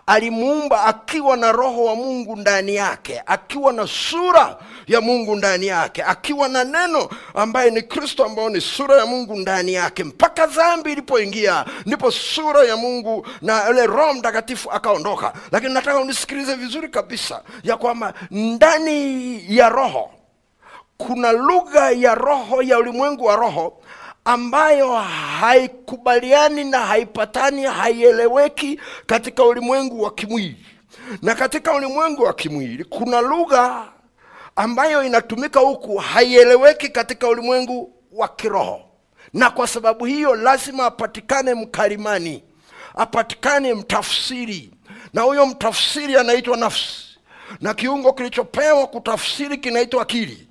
alimuumba 0.07 0.83
akiwa 0.85 1.37
na 1.37 1.51
roho 1.51 1.83
wa 1.83 1.95
mungu 1.95 2.35
ndani 2.35 2.75
yake 2.75 3.21
akiwa 3.25 3.73
na 3.73 3.87
sura 3.87 4.57
ya 4.87 5.01
mungu 5.01 5.35
ndani 5.35 5.67
yake 5.67 6.03
akiwa 6.03 6.47
na 6.47 6.63
neno 6.63 7.09
ambaye 7.33 7.71
ni 7.71 7.81
kristo 7.81 8.25
ambayo 8.25 8.49
ni 8.49 8.61
sura 8.61 8.95
ya 8.97 9.05
mungu 9.05 9.35
ndani 9.35 9.73
yake. 9.73 10.03
Mpaka 10.03 10.47
dhambi 10.47 10.91
ilipoingia 10.91 11.65
ndipo 11.85 12.11
sura 12.11 12.63
ya 12.63 12.77
mungu 12.77 13.27
na 13.41 13.67
yule 13.67 13.87
roho 13.87 14.13
mtakatifu 14.13 14.71
akaondoka. 14.71 15.33
Lakini 15.51 15.73
nataka 15.73 15.99
unisikilize 15.99 16.55
vizuri 16.55 16.89
kabisa 16.89 17.41
ya 17.63 17.77
kwamba 17.77 18.13
ndani 18.31 19.43
ya 19.57 19.69
roho 19.69 20.09
kuna 20.97 21.31
lugha 21.31 21.91
ya 21.91 22.15
roho 22.15 22.61
ya 22.61 22.77
ulimwengu 22.79 23.25
wa 23.25 23.35
roho 23.35 23.81
ambayo 24.27 24.95
haikubaliani 25.39 26.63
na 26.63 26.79
haipatani 26.79 27.63
haieleweki 27.63 28.79
katika 29.05 29.43
ulimwengu 29.43 30.01
wa 30.01 30.11
kimwili. 30.11 30.65
Na 31.21 31.35
katika 31.35 31.73
ulimwengu 31.73 32.23
wa 32.23 32.33
kimwili 32.33 32.83
kuna 32.83 33.21
lugha 33.21 33.87
ambayo 34.55 35.03
inatumika 35.03 35.59
huku 35.59 35.97
haieleweki 35.97 36.89
katika 36.89 37.27
ulimwengu 37.27 37.93
wa 38.11 38.27
kiroho. 38.27 38.81
Na 39.33 39.49
kwa 39.49 39.67
sababu 39.67 40.05
hiyo 40.05 40.35
lazima 40.35 40.85
apatikane 40.85 41.53
mkalimani 41.53 42.43
apatikane 42.95 43.73
mtafsiri. 43.73 44.71
Na 45.13 45.21
huyo 45.21 45.45
mtafsiri 45.45 46.17
anaitwa 46.17 46.57
nafsi. 46.57 47.03
Na 47.61 47.73
kiungo 47.73 48.13
kilichopewa 48.13 48.87
kutafsiri 48.87 49.57
kinaitwa 49.57 50.01
akili 50.01 50.46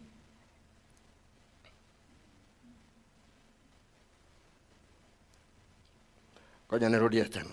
ngoja 6.70 6.88
nirudie 6.88 7.24
tena. 7.24 7.50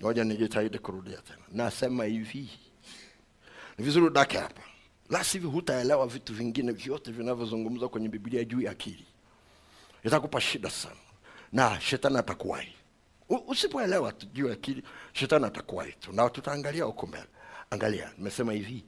Ngoja 0.00 0.24
nijitahidi 0.24 0.78
kurudia 0.78 1.16
tena. 1.22 1.42
Nasema 1.52 2.04
hivi. 2.04 2.50
Ni 3.78 3.84
vizuri 3.84 4.06
udake 4.06 4.38
hapa. 4.38 4.62
La 5.10 5.24
sivyo 5.24 5.50
hutaelewa 5.50 6.06
vitu 6.06 6.34
vingine 6.34 6.72
vyote 6.72 7.12
vinavyozungumzwa 7.12 7.88
kwenye 7.88 8.08
biblia 8.08 8.44
juu 8.44 8.60
ya 8.60 8.70
akili. 8.70 9.06
Itakupa 10.04 10.40
shida 10.40 10.70
sana. 10.70 10.96
Na 11.52 11.80
shetani 11.80 12.18
atakuwahi. 12.18 12.72
Usipoelewa 13.46 14.12
juu 14.32 14.46
ya 14.46 14.52
akili 14.52 14.82
shetani 15.12 15.44
atakuwahi 15.44 15.92
tu. 15.92 16.12
Na 16.12 16.30
tutaangalia 16.30 16.84
huko 16.84 17.06
mbele. 17.06 17.26
Angalia 17.70 18.12
nimesema 18.18 18.52
hivi. 18.52 18.84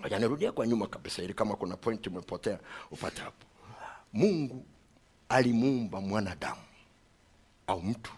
Ngoja 0.00 0.18
nirudia 0.18 0.52
kwa 0.52 0.66
nyuma 0.66 0.86
kabisa 0.86 1.22
ili 1.22 1.34
kama 1.34 1.56
kuna 1.56 1.76
point 1.76 2.06
umepotea 2.06 2.58
upate 2.90 3.22
hapo. 3.22 3.46
Mungu 4.12 4.66
alimuumba 5.28 6.00
mwanadamu 6.00 6.60
au 7.66 7.82
mtu 7.82 8.12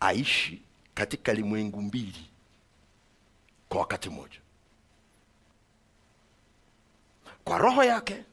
aishi 0.00 0.62
katika 0.94 1.32
limwengu 1.32 1.82
mbili 1.82 2.30
kwa 3.68 3.80
wakati 3.80 4.10
mmoja. 4.10 4.38
Kwa 7.44 7.58
roho 7.58 7.84
yake 7.84 8.24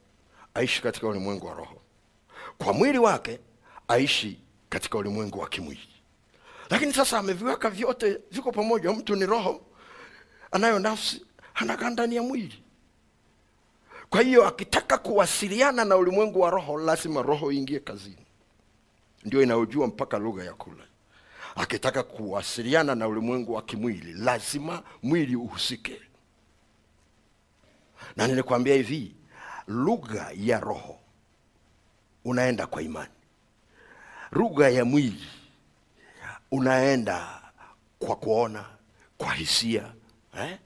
aishi 0.54 0.82
katika 0.82 1.08
ulimwengu 1.08 1.46
wa 1.46 1.54
roho. 1.54 1.80
Kwa 2.58 2.72
mwili 2.72 2.98
wake 2.98 3.40
aishi 3.88 4.38
katika 4.68 4.98
ulimwengu 4.98 5.38
wa 5.38 5.48
kimwili. 5.48 5.88
Lakini 6.70 6.92
sasa 6.92 7.18
ameviweka 7.18 7.70
vyote 7.70 8.20
viko 8.30 8.52
pamoja. 8.52 8.92
Mtu 8.92 9.16
ni 9.16 9.26
roho 9.26 9.60
anayo 10.52 10.78
nafsi 10.78 11.26
anakaa 11.54 11.90
ndani 11.90 12.16
ya 12.16 12.22
mwili. 12.22 12.62
Kwa 14.10 14.22
hiyo 14.22 14.46
akitaka 14.46 14.98
kuwasiliana 14.98 15.84
na 15.84 15.96
ulimwengu 15.96 16.40
wa 16.40 16.50
roho 16.50 16.78
lazima 16.78 17.22
roho 17.22 17.52
iingie 17.52 17.80
kazini. 17.80 18.26
Ndio 19.24 19.42
inayojua 19.42 19.86
mpaka 19.86 20.18
lugha 20.18 20.44
ya 20.44 20.54
kula 20.54 20.84
akitaka 21.56 22.02
kuwasiliana 22.02 22.94
na 22.94 23.08
ulimwengu 23.08 23.52
wa 23.54 23.62
kimwili 23.62 24.12
lazima 24.12 24.82
mwili 25.02 25.36
uhusike 25.36 26.00
na 28.16 28.26
nilikwambia 28.26 28.74
hivi 28.74 29.14
lugha 29.66 30.30
ya 30.36 30.60
roho 30.60 30.98
unaenda 32.24 32.66
kwa 32.66 32.82
imani 32.82 33.12
lugha 34.32 34.68
ya 34.68 34.84
mwili 34.84 35.26
unaenda 36.50 37.42
kwa 37.98 38.16
kuona 38.16 38.64
kwa 39.18 39.32
hisia 39.34 39.92
eh? 40.38 40.58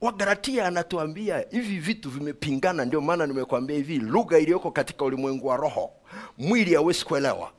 wagalatia 0.00 0.66
anatuambia 0.66 1.44
hivi 1.50 1.78
vitu 1.78 2.10
vimepingana 2.10 2.84
ndio 2.84 3.00
maana 3.00 3.26
nimekwambia 3.26 3.76
hivi 3.76 3.98
lugha 3.98 4.38
iliyoko 4.38 4.70
katika 4.70 5.04
ulimwengu 5.04 5.46
wa 5.46 5.56
roho 5.56 5.92
mwili 6.38 6.74
hawezi 6.74 7.04
kuelewa. 7.04 7.52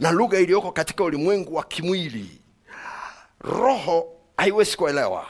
Na 0.00 0.10
lugha 0.10 0.38
iliyoko 0.38 0.72
katika 0.72 1.04
ulimwengu 1.04 1.54
wa 1.54 1.64
kimwili 1.64 2.40
roho 3.40 4.06
haiwezi 4.36 4.76
kuelewa. 4.76 5.26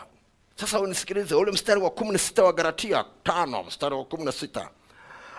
Sasa 0.60 0.80
unisikilize 0.80 1.34
ule 1.34 1.52
mstari 1.52 1.80
wa 1.80 1.90
kumi 1.90 2.10
na 2.10 2.18
sita 2.18 2.44
wa 2.44 2.52
galatia 2.52 3.04
tano 3.22 3.62
mstari 3.64 3.94
wa 3.94 4.04
kumi 4.04 4.24
na 4.24 4.32
sita 4.32 4.70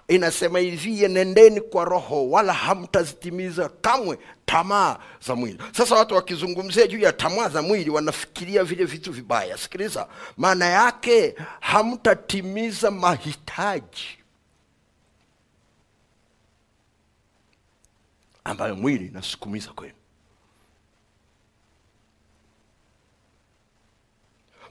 inasema 0.08 0.60
hivi 0.60 1.08
nendeni 1.08 1.62
kwa 1.62 1.86
roho 1.86 2.30
wala 2.30 2.54
hamtazitimiza 2.54 3.70
kamwe 3.70 4.20
tamaa 4.46 4.98
za 5.28 5.36
mwili. 5.36 5.60
Sasa 5.78 5.96
watu 5.96 6.16
wakizungumzia 6.16 6.88
juu 6.88 7.00
ya 7.00 7.14
tamaa 7.14 7.50
za 7.50 7.62
mwili 7.62 7.90
wanafikiria 7.90 8.64
vile 8.64 8.86
vitu 8.86 9.12
vibaya. 9.12 9.58
Sikiliza 9.58 10.08
maana 10.38 10.66
yake 10.66 11.36
hamtatimiza 11.60 12.92
mahitaji 12.92 14.08
ambayo 18.48 18.76
mwili 18.76 19.10
nasukumiza 19.10 19.74
kwenu. 19.74 19.94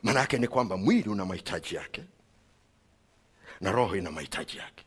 Maana 0.03 0.21
yake 0.21 0.39
ni 0.39 0.49
kwamba 0.49 0.77
mwili 0.77 1.09
una 1.09 1.25
mahitaji 1.25 1.75
yake 1.75 2.05
na 3.61 3.73
roho 3.73 3.97
ina 3.97 4.11
mahitaji 4.11 4.57
yake. 4.57 4.85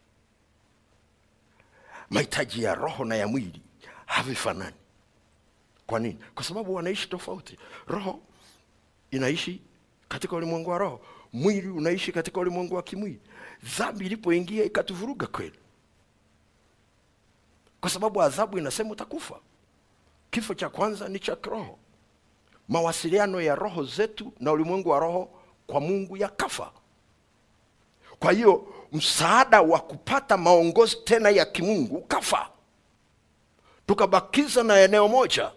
Mahitaji 2.09 2.63
ya 2.63 2.75
roho 2.75 3.05
na 3.05 3.15
ya 3.15 3.27
mwili 3.27 3.61
havifanani. 4.05 4.75
Kwa 5.87 5.99
nini? 5.99 6.19
Kwa 6.35 6.43
sababu 6.43 6.75
wanaishi 6.75 7.09
tofauti. 7.09 7.57
Roho 7.87 8.21
inaishi 9.11 9.61
katika 10.07 10.35
ulimwengu 10.35 10.69
wa 10.69 10.77
roho 10.77 11.01
mwili 11.33 11.67
unaishi 11.67 12.11
katika 12.11 12.39
ulimwengu 12.39 12.75
wa 12.75 12.83
kimwili. 12.83 13.19
Dhambi 13.77 14.05
ilipoingia 14.05 14.63
ikatuvuruga 14.63 15.27
kweli 15.27 15.59
kwa 17.81 17.89
sababu 17.89 18.21
adhabu 18.21 18.57
inasema 18.57 18.89
utakufa. 18.91 19.35
Kifo 20.31 20.53
cha 20.53 20.69
kwanza 20.69 21.07
ni 21.07 21.19
cha 21.19 21.35
kiroho. 21.35 21.79
Mawasiliano 22.69 23.41
ya 23.41 23.55
roho 23.55 23.83
zetu 23.83 24.33
na 24.39 24.51
ulimwengu 24.51 24.89
wa 24.89 24.99
roho 24.99 25.29
kwa 25.67 25.79
mungu 25.79 26.17
yakafa. 26.17 26.71
Kwa 28.19 28.31
hiyo 28.31 28.67
msaada 28.91 29.61
wa 29.61 29.79
kupata 29.79 30.37
maongozi 30.37 30.95
tena 31.03 31.29
ya 31.29 31.45
kimungu 31.45 31.95
ukafa. 31.97 32.49
Tukabakiza 33.87 34.63
na 34.63 34.79
eneo 34.79 35.07
moja 35.07 35.51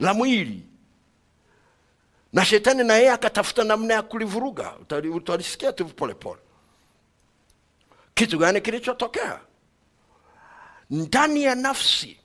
la 0.00 0.14
mwili. 0.14 0.62
Na 2.32 2.44
shetani 2.44 2.84
na 2.84 2.94
yeye 2.94 3.10
akatafuta 3.10 3.64
namna 3.64 3.94
ya 3.94 4.02
kulivuruga. 4.02 4.72
Utalisikia 5.14 5.72
tu 5.72 5.86
polepole. 5.86 6.40
Kitu 8.14 8.38
gani 8.38 8.60
kilichotokea 8.60 9.40
ndani 10.90 11.42
ya 11.42 11.54
nafsi 11.54 12.20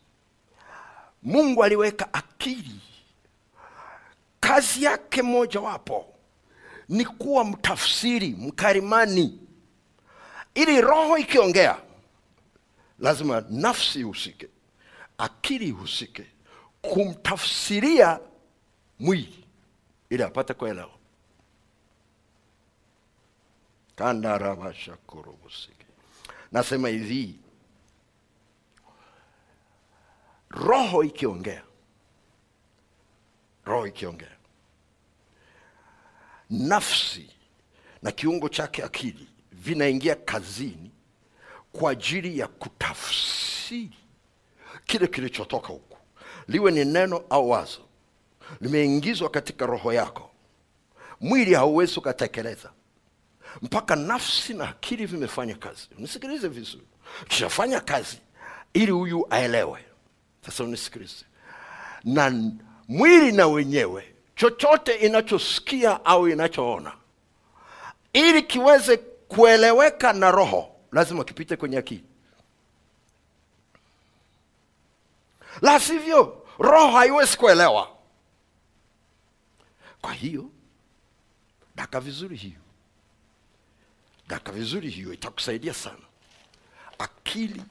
mungu 1.23 1.63
aliweka 1.63 2.13
akili. 2.13 2.79
Kazi 4.39 4.83
yake 4.83 5.21
mojawapo 5.21 6.13
ni 6.89 7.05
kuwa 7.05 7.45
mtafsiri 7.45 8.29
mkarimani. 8.29 9.39
Ili 10.55 10.81
roho 10.81 11.17
ikiongea 11.17 11.77
lazima 12.99 13.43
nafsi 13.49 13.99
ihusike 13.99 14.47
akili 15.17 15.67
ihusike 15.67 16.25
kumtafsiria 16.81 18.19
mwili 18.99 19.45
ili 20.09 20.23
apate 20.23 20.53
kuelewa. 20.53 20.91
Kandarabashakurubusike 23.95 25.85
nasema 26.51 26.87
hivi 26.89 27.39
roho 30.51 31.03
ikiongea. 31.03 31.63
Roho 33.65 33.87
ikiongea. 33.87 34.37
Nafsi 36.49 37.29
na 38.01 38.11
kiungo 38.11 38.49
chake 38.49 38.83
akili 38.83 39.27
vinaingia 39.51 40.15
kazini 40.15 40.91
kwa 41.71 41.91
ajili 41.91 42.39
ya 42.39 42.47
kutafsiri 42.47 43.97
kile 44.85 45.07
kilichotoka 45.07 45.67
huku. 45.67 45.97
Liwe 46.47 46.71
ni 46.71 46.85
neno 46.85 47.23
au 47.29 47.49
wazo 47.49 47.81
limeingizwa 48.61 49.29
katika 49.29 49.65
roho 49.65 49.93
yako. 49.93 50.31
Mwili 51.21 51.53
hauwezi 51.53 51.99
ukatekeleza. 51.99 52.71
Mpaka 53.61 53.95
nafsi 53.95 54.53
na 54.53 54.69
akili 54.69 55.05
vimefanya 55.05 55.55
kazi. 55.55 55.87
Unisikilize 55.97 56.47
vizuri. 56.47 56.87
Kishafanya 57.27 57.79
kazi 57.79 58.17
ili 58.73 58.91
huyu 58.91 59.27
aelewe 59.29 59.85
unisikilize 60.63 61.25
na 62.03 62.51
mwili 62.87 63.31
na 63.31 63.47
wenyewe 63.47 64.15
chochote 64.35 64.93
inachosikia 64.95 66.05
au 66.05 66.27
inachoona 66.29 66.93
ili 68.13 68.41
kiweze 68.43 68.97
kueleweka 68.97 70.13
na 70.13 70.31
roho 70.31 70.75
lazima 70.91 71.23
kipite 71.23 71.55
kwenye 71.55 71.77
akili. 71.77 72.03
La 75.61 75.79
sivyo 75.79 76.47
roho 76.59 76.91
haiwezi 76.97 77.37
kuelewa. 77.37 77.97
Kwa 80.01 80.13
hiyo 80.13 80.49
daka 81.75 81.99
vizuri 81.99 82.37
hiyo. 82.37 82.59
Daka 84.27 84.51
vizuri 84.51 84.89
hiyo 84.89 85.13
itakusaidia 85.13 85.73
sana. 85.73 85.97
Akili 86.99 87.63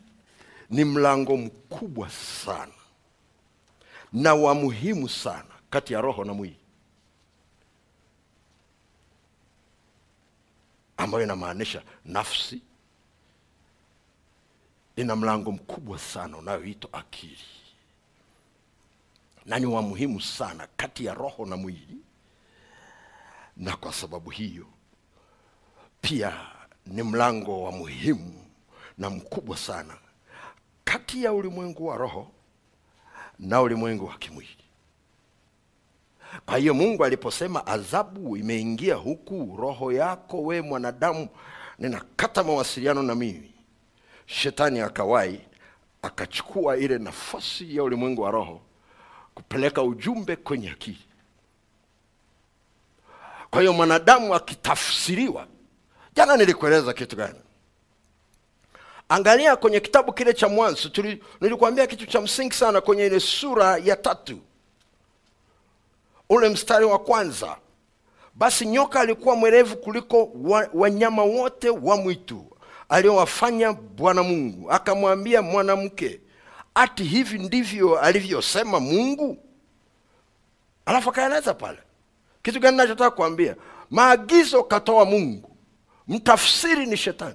ni 0.70 0.84
mlango 0.84 1.36
mkubwa 1.36 2.10
sana. 2.10 2.72
Na 4.12 4.34
wa 4.34 4.54
muhimu 4.54 5.08
sana 5.08 5.44
kati 5.70 5.92
ya 5.92 6.00
roho 6.00 6.24
na 6.24 6.34
mwili. 6.34 6.56
Ambayo 10.96 11.24
inamaanisha 11.24 11.82
nafsi. 12.04 12.60
Ina 14.96 15.16
mlango 15.16 15.52
mkubwa 15.52 15.98
sana 15.98 16.36
unayoitwa 16.36 16.92
akili. 16.92 17.38
Na 19.46 19.58
ni 19.58 19.66
wa 19.66 19.82
muhimu 19.82 20.20
sana 20.20 20.68
kati 20.76 21.04
ya 21.04 21.14
roho 21.14 21.46
na 21.46 21.56
mwili. 21.56 21.96
Na 23.56 23.76
kwa 23.76 23.92
sababu 23.92 24.30
hiyo 24.30 24.66
pia 26.00 26.46
ni 26.86 27.02
mlango 27.02 27.62
wa 27.62 27.72
muhimu 27.72 28.46
na 28.98 29.10
mkubwa 29.10 29.56
sana 29.56 29.94
kati 30.92 31.24
ya 31.24 31.32
ulimwengu 31.32 31.86
wa 31.86 31.96
roho 31.96 32.30
na 33.38 33.62
ulimwengu 33.62 34.06
wa 34.06 34.18
kimwili. 34.18 34.56
Kwa 36.46 36.58
hiyo 36.58 36.74
mungu 36.74 37.04
aliposema 37.04 37.66
adhabu 37.66 38.36
imeingia 38.36 38.94
huku 38.94 39.56
roho 39.60 39.92
yako 39.92 40.42
we 40.42 40.60
mwanadamu 40.60 41.28
ninakata 41.78 42.44
mawasiliano 42.44 43.02
na 43.02 43.14
mimi. 43.14 43.52
Shetani 44.26 44.80
akawai 44.80 45.40
akachukua 46.02 46.76
ile 46.76 46.98
nafasi 46.98 47.76
ya 47.76 47.82
ulimwengu 47.82 48.22
wa 48.22 48.30
roho 48.30 48.60
kupeleka 49.34 49.82
ujumbe 49.82 50.36
kwenye 50.36 50.70
akili. 50.70 51.04
Kwa 53.50 53.60
hiyo 53.60 53.72
mwanadamu 53.72 54.34
akitafsiriwa 54.34 55.46
jana 56.14 56.36
nilikueleza 56.36 56.92
kitu 56.92 57.16
gani 57.16 57.38
angalia 59.10 59.56
kwenye 59.56 59.80
kitabu 59.80 60.12
kile 60.12 60.32
cha 60.34 60.48
mwanzo. 60.48 60.90
Nilikuambia 61.40 61.86
kitu 61.86 62.06
cha 62.06 62.20
msingi 62.20 62.54
sana 62.54 62.80
kwenye 62.80 63.06
ile 63.06 63.20
sura 63.20 63.76
ya 63.78 63.96
tatu. 63.96 64.38
Ule 66.28 66.48
mstari 66.48 66.84
wa 66.84 66.98
kwanza. 66.98 67.56
Basi 68.34 68.66
nyoka 68.66 69.00
alikuwa 69.00 69.36
mwerevu 69.36 69.76
kuliko 69.76 70.30
wa- 70.34 70.68
wanyama 70.74 71.22
wote 71.22 71.70
wa 71.70 71.96
mwitu 71.96 72.46
aliowafanya 72.88 73.72
bwana 73.72 74.22
mungu. 74.22 74.70
Akamwambia 74.70 75.42
mwanamke 75.42 76.20
ati 76.74 77.04
hivi 77.04 77.38
ndivyo 77.38 77.98
alivyosema 78.00 78.80
mungu? 78.80 79.38
Alafu 80.86 81.10
akaeleza 81.10 81.54
pale. 81.54 81.78
Kitu 82.42 82.60
gani 82.60 82.76
nachotaka 82.76 83.10
kuambia? 83.10 83.56
Maagizo 83.90 84.62
katoa 84.64 85.04
mungu. 85.04 85.50
Mtafsiri 86.08 86.86
ni 86.86 86.96
shetani 86.96 87.34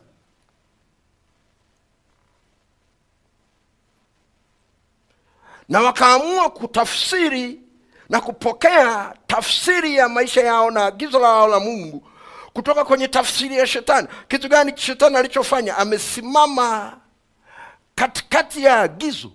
na 5.69 5.81
wakaamua 5.81 6.49
kutafsiri 6.49 7.61
na 8.09 8.21
kupokea 8.21 9.15
tafsiri 9.27 9.95
ya 9.95 10.09
maisha 10.09 10.41
yao 10.41 10.71
na 10.71 10.85
agizo 10.85 11.19
lao 11.19 11.47
la 11.47 11.59
mungu 11.59 12.07
kutoka 12.53 12.85
kwenye 12.85 13.07
tafsiri 13.07 13.57
ya 13.57 13.67
shetani. 13.67 14.07
Kitu 14.27 14.49
gani 14.49 14.77
shetani 14.77 15.15
alichofanya? 15.17 15.77
Amesimama 15.77 16.99
katikati 17.95 18.63
ya 18.63 18.79
agizo 18.79 19.31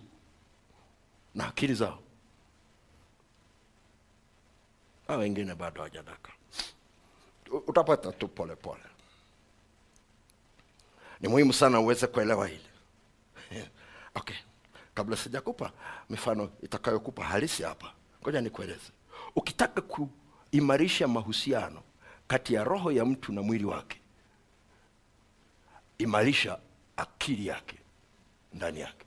na 1.35 1.49
akili 1.49 1.74
zao. 1.74 1.99
A 5.09 5.16
wengine 5.16 5.55
bado 5.55 5.76
hawajadaka 5.76 6.33
utapata 7.66 8.12
tu 8.12 8.28
pole 8.28 8.57
pole. 8.57 8.81
Ni 11.20 11.28
muhimu 11.28 11.53
sana 11.53 11.81
uweze 11.81 12.07
kuelewa 12.07 12.47
hili. 12.49 12.66
Okay 14.14 14.37
kabla 15.01 15.16
sijakupa 15.16 15.72
mifano 16.11 16.51
itakayokupa 16.62 17.24
halisi 17.24 17.62
hapa. 17.62 17.92
Ngoja 18.22 18.40
nikueleze. 18.40 18.92
Ukitaka 19.36 19.80
kuimarisha 19.82 21.09
mahusiano 21.09 21.82
kati 22.28 22.55
ya 22.55 22.64
roho 22.64 22.92
ya 22.92 23.05
mtu 23.05 23.32
na 23.32 23.42
mwili 23.42 23.64
wake 23.64 24.01
imarisha 25.98 26.59
akili 26.96 27.46
yake 27.46 27.78
ndani 28.55 28.80
yake. 28.80 29.07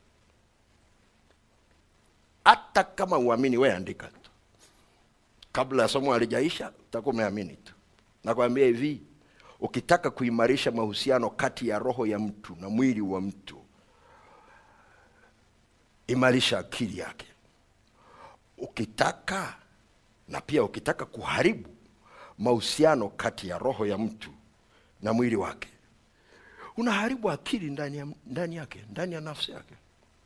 Hata 2.46 2.84
kama 2.84 3.18
uamini 3.18 3.58
we 3.58 3.74
andika 3.74 4.08
tu. 4.08 4.30
Kabla 5.52 5.84
ya 5.84 5.90
somo 5.90 6.14
halijaisha 6.14 6.70
utakuwa 6.88 7.14
umeamini 7.16 7.56
tu. 7.56 7.74
Nakwambia 8.24 8.66
hivi 8.66 9.02
ukitaka 9.60 10.10
kuimarisha 10.10 10.72
mahusiano 10.72 11.30
kati 11.30 11.68
ya 11.68 11.80
roho 11.80 12.06
ya 12.08 12.20
mtu 12.20 12.56
na 12.62 12.70
mwili 12.70 13.02
wa 13.02 13.22
mtu 13.22 13.63
imarisha 16.08 16.60
akili 16.60 16.98
yake. 17.00 17.26
Ukitaka 18.58 19.56
na 20.28 20.42
pia 20.42 20.64
ukitaka 20.64 21.06
kuharibu 21.06 21.70
mahusiano 22.38 23.10
kati 23.10 23.48
ya 23.48 23.58
roho 23.58 23.86
ya 23.86 23.98
mtu 23.98 24.30
na 25.02 25.14
mwili 25.14 25.36
wake 25.36 25.70
unaharibu 26.78 27.32
akili 27.32 27.70
ndani, 27.72 27.98
ya, 27.98 28.08
ndani 28.26 28.56
yake 28.56 28.86
ndani 28.92 29.14
ya 29.16 29.22
nafsi 29.22 29.52
yake. 29.52 29.74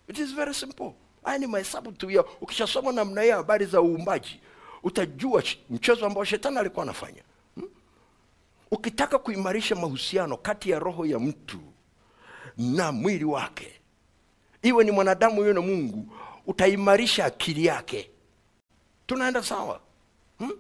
It 0.08 0.18
is 0.20 0.34
very 0.36 0.54
simple. 0.54 0.94
Haya 1.24 1.38
ni 1.38 1.48
mahesabu 1.48 1.92
tu 1.92 2.12
ya 2.12 2.24
ukishasoma 2.42 2.92
namna 2.92 3.22
hiyo 3.22 3.36
habari 3.36 3.66
za 3.66 3.82
uumbaji 3.82 4.40
utajua 4.84 5.44
mchezo 5.70 6.06
ambao 6.06 6.24
shetani 6.24 6.58
alikuwa 6.58 6.84
anafanya. 6.84 7.22
Hmm? 7.56 7.70
ukitaka 8.72 9.20
kuimarisha 9.20 9.76
mahusiano 9.76 10.38
kati 10.38 10.70
ya 10.70 10.80
roho 10.80 11.06
ya 11.06 11.20
mtu 11.20 11.60
na 12.58 12.92
mwili 12.92 13.26
wake 13.26 13.77
iwe 14.68 14.84
ni 14.84 14.92
mwanadamu 14.92 15.36
huyo 15.36 15.54
na 15.54 15.62
mungu 15.62 16.08
utaimarisha 16.48 17.26
akili 17.26 17.66
yake. 17.66 18.10
Tunaenda 19.08 19.44
sawa 19.44 19.80
hmm? 20.40 20.52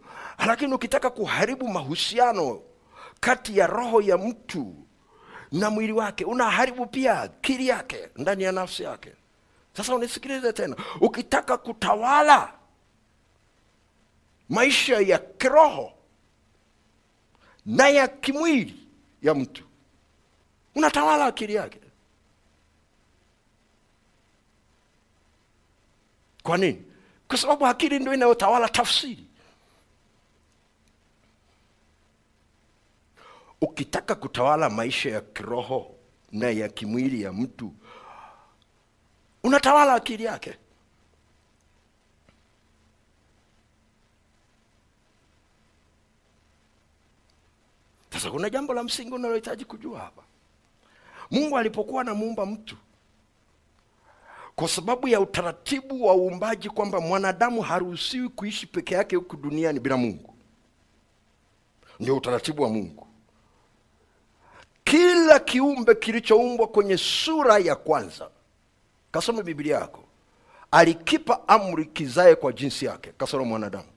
lakini 0.48 0.74
ukitaka 0.74 1.10
kuharibu 1.10 1.68
mahusiano 1.68 2.62
kati 3.20 3.58
ya 3.58 3.68
roho 3.68 4.02
ya 4.02 4.18
mtu 4.18 4.76
na 5.52 5.70
mwili 5.70 5.94
wake 5.94 6.26
unaharibu 6.26 6.86
pia 6.86 7.22
akili 7.22 7.68
yake 7.68 8.10
ndani 8.16 8.44
ya 8.44 8.52
nafsi 8.52 8.84
yake. 8.84 9.12
Sasa 9.78 9.96
unisikilize 9.96 10.54
tena 10.54 10.76
ukitaka 11.02 11.58
kutawala 11.58 12.54
maisha 14.50 15.00
ya 15.00 15.18
kiroho 15.20 15.92
na 17.66 17.90
ya 17.90 18.08
kimwili 18.08 18.88
ya 19.22 19.34
mtu 19.34 19.64
unatawala 20.76 21.26
akili 21.26 21.54
yake 21.54 21.80
kwa 26.48 26.58
nini? 26.58 26.86
Kwa 27.28 27.38
sababu 27.38 27.68
akili 27.68 28.00
ndio 28.00 28.14
inayotawala 28.14 28.70
tafsiri. 28.70 29.26
Ukitaka 33.62 34.16
kutawala 34.16 34.70
maisha 34.70 35.10
ya 35.10 35.22
kiroho 35.22 35.96
na 36.32 36.50
ya 36.50 36.70
kimwili 36.70 37.22
ya 37.22 37.34
mtu 37.34 37.74
unatawala 39.44 39.94
akili 39.94 40.24
yake. 40.24 40.58
Sasa 48.14 48.32
kuna 48.32 48.50
jambo 48.50 48.74
la 48.74 48.84
msingi 48.84 49.12
unalohitaji 49.14 49.66
kujua 49.66 50.00
hapa. 50.00 50.24
Mungu 51.32 51.58
alipokuwa 51.58 52.02
anamuumba 52.02 52.46
mtu 52.46 52.78
kwa 54.60 54.68
sababu 54.68 55.08
ya 55.08 55.20
utaratibu 55.20 56.06
wa 56.06 56.16
uumbaji 56.16 56.70
kwamba 56.70 57.00
mwanadamu 57.02 57.62
haruhusiwi 57.62 58.30
kuishi 58.30 58.68
peke 58.68 58.96
yake 58.96 59.16
huku 59.16 59.38
duniani 59.38 59.80
bila 59.80 59.98
mungu. 59.98 60.34
Ndio 62.00 62.18
utaratibu 62.18 62.64
wa 62.64 62.70
mungu. 62.70 63.08
Kila 64.84 65.40
kiumbe 65.40 65.96
kilichoumbwa 65.96 66.68
kwenye 66.68 66.98
sura 66.98 67.58
ya 67.58 67.76
kwanza 67.76 68.30
kasome 69.12 69.44
biblia 69.44 69.78
yako 69.78 70.04
alikipa 70.72 71.48
amri 71.48 71.86
kizae 71.86 72.36
kwa 72.36 72.54
jinsi 72.54 72.86
yake 72.86 73.12
kasoro 73.18 73.46
mwanadamu. 73.46 73.88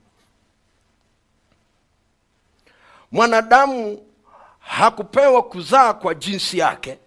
Mwanadamu 3.11 4.01
hakupewa 4.59 5.43
kuzaa 5.43 5.93
kwa 5.93 6.15
jinsi 6.15 6.57
yake 6.57 6.99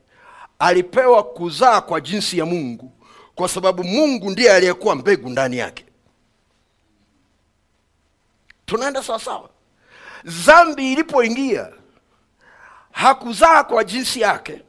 alipewa 0.58 1.22
kuzaa 1.22 1.80
kwa 1.80 2.00
jinsi 2.00 2.38
ya 2.38 2.46
mungu 2.46 2.92
kwa 3.34 3.48
sababu 3.48 3.84
mungu 3.84 4.30
ndiye 4.30 4.52
aliyekuwa 4.52 4.94
mbegu 4.94 5.30
ndani 5.30 5.56
yake. 5.58 5.84
Tunaenda 8.66 9.02
sawasawa 9.02 9.48
zambi 10.24 10.92
ilipoingia 10.92 11.68
hakuzaa 12.92 13.64
kwa 13.64 13.84
jinsi 13.84 14.20
yake 14.20 14.62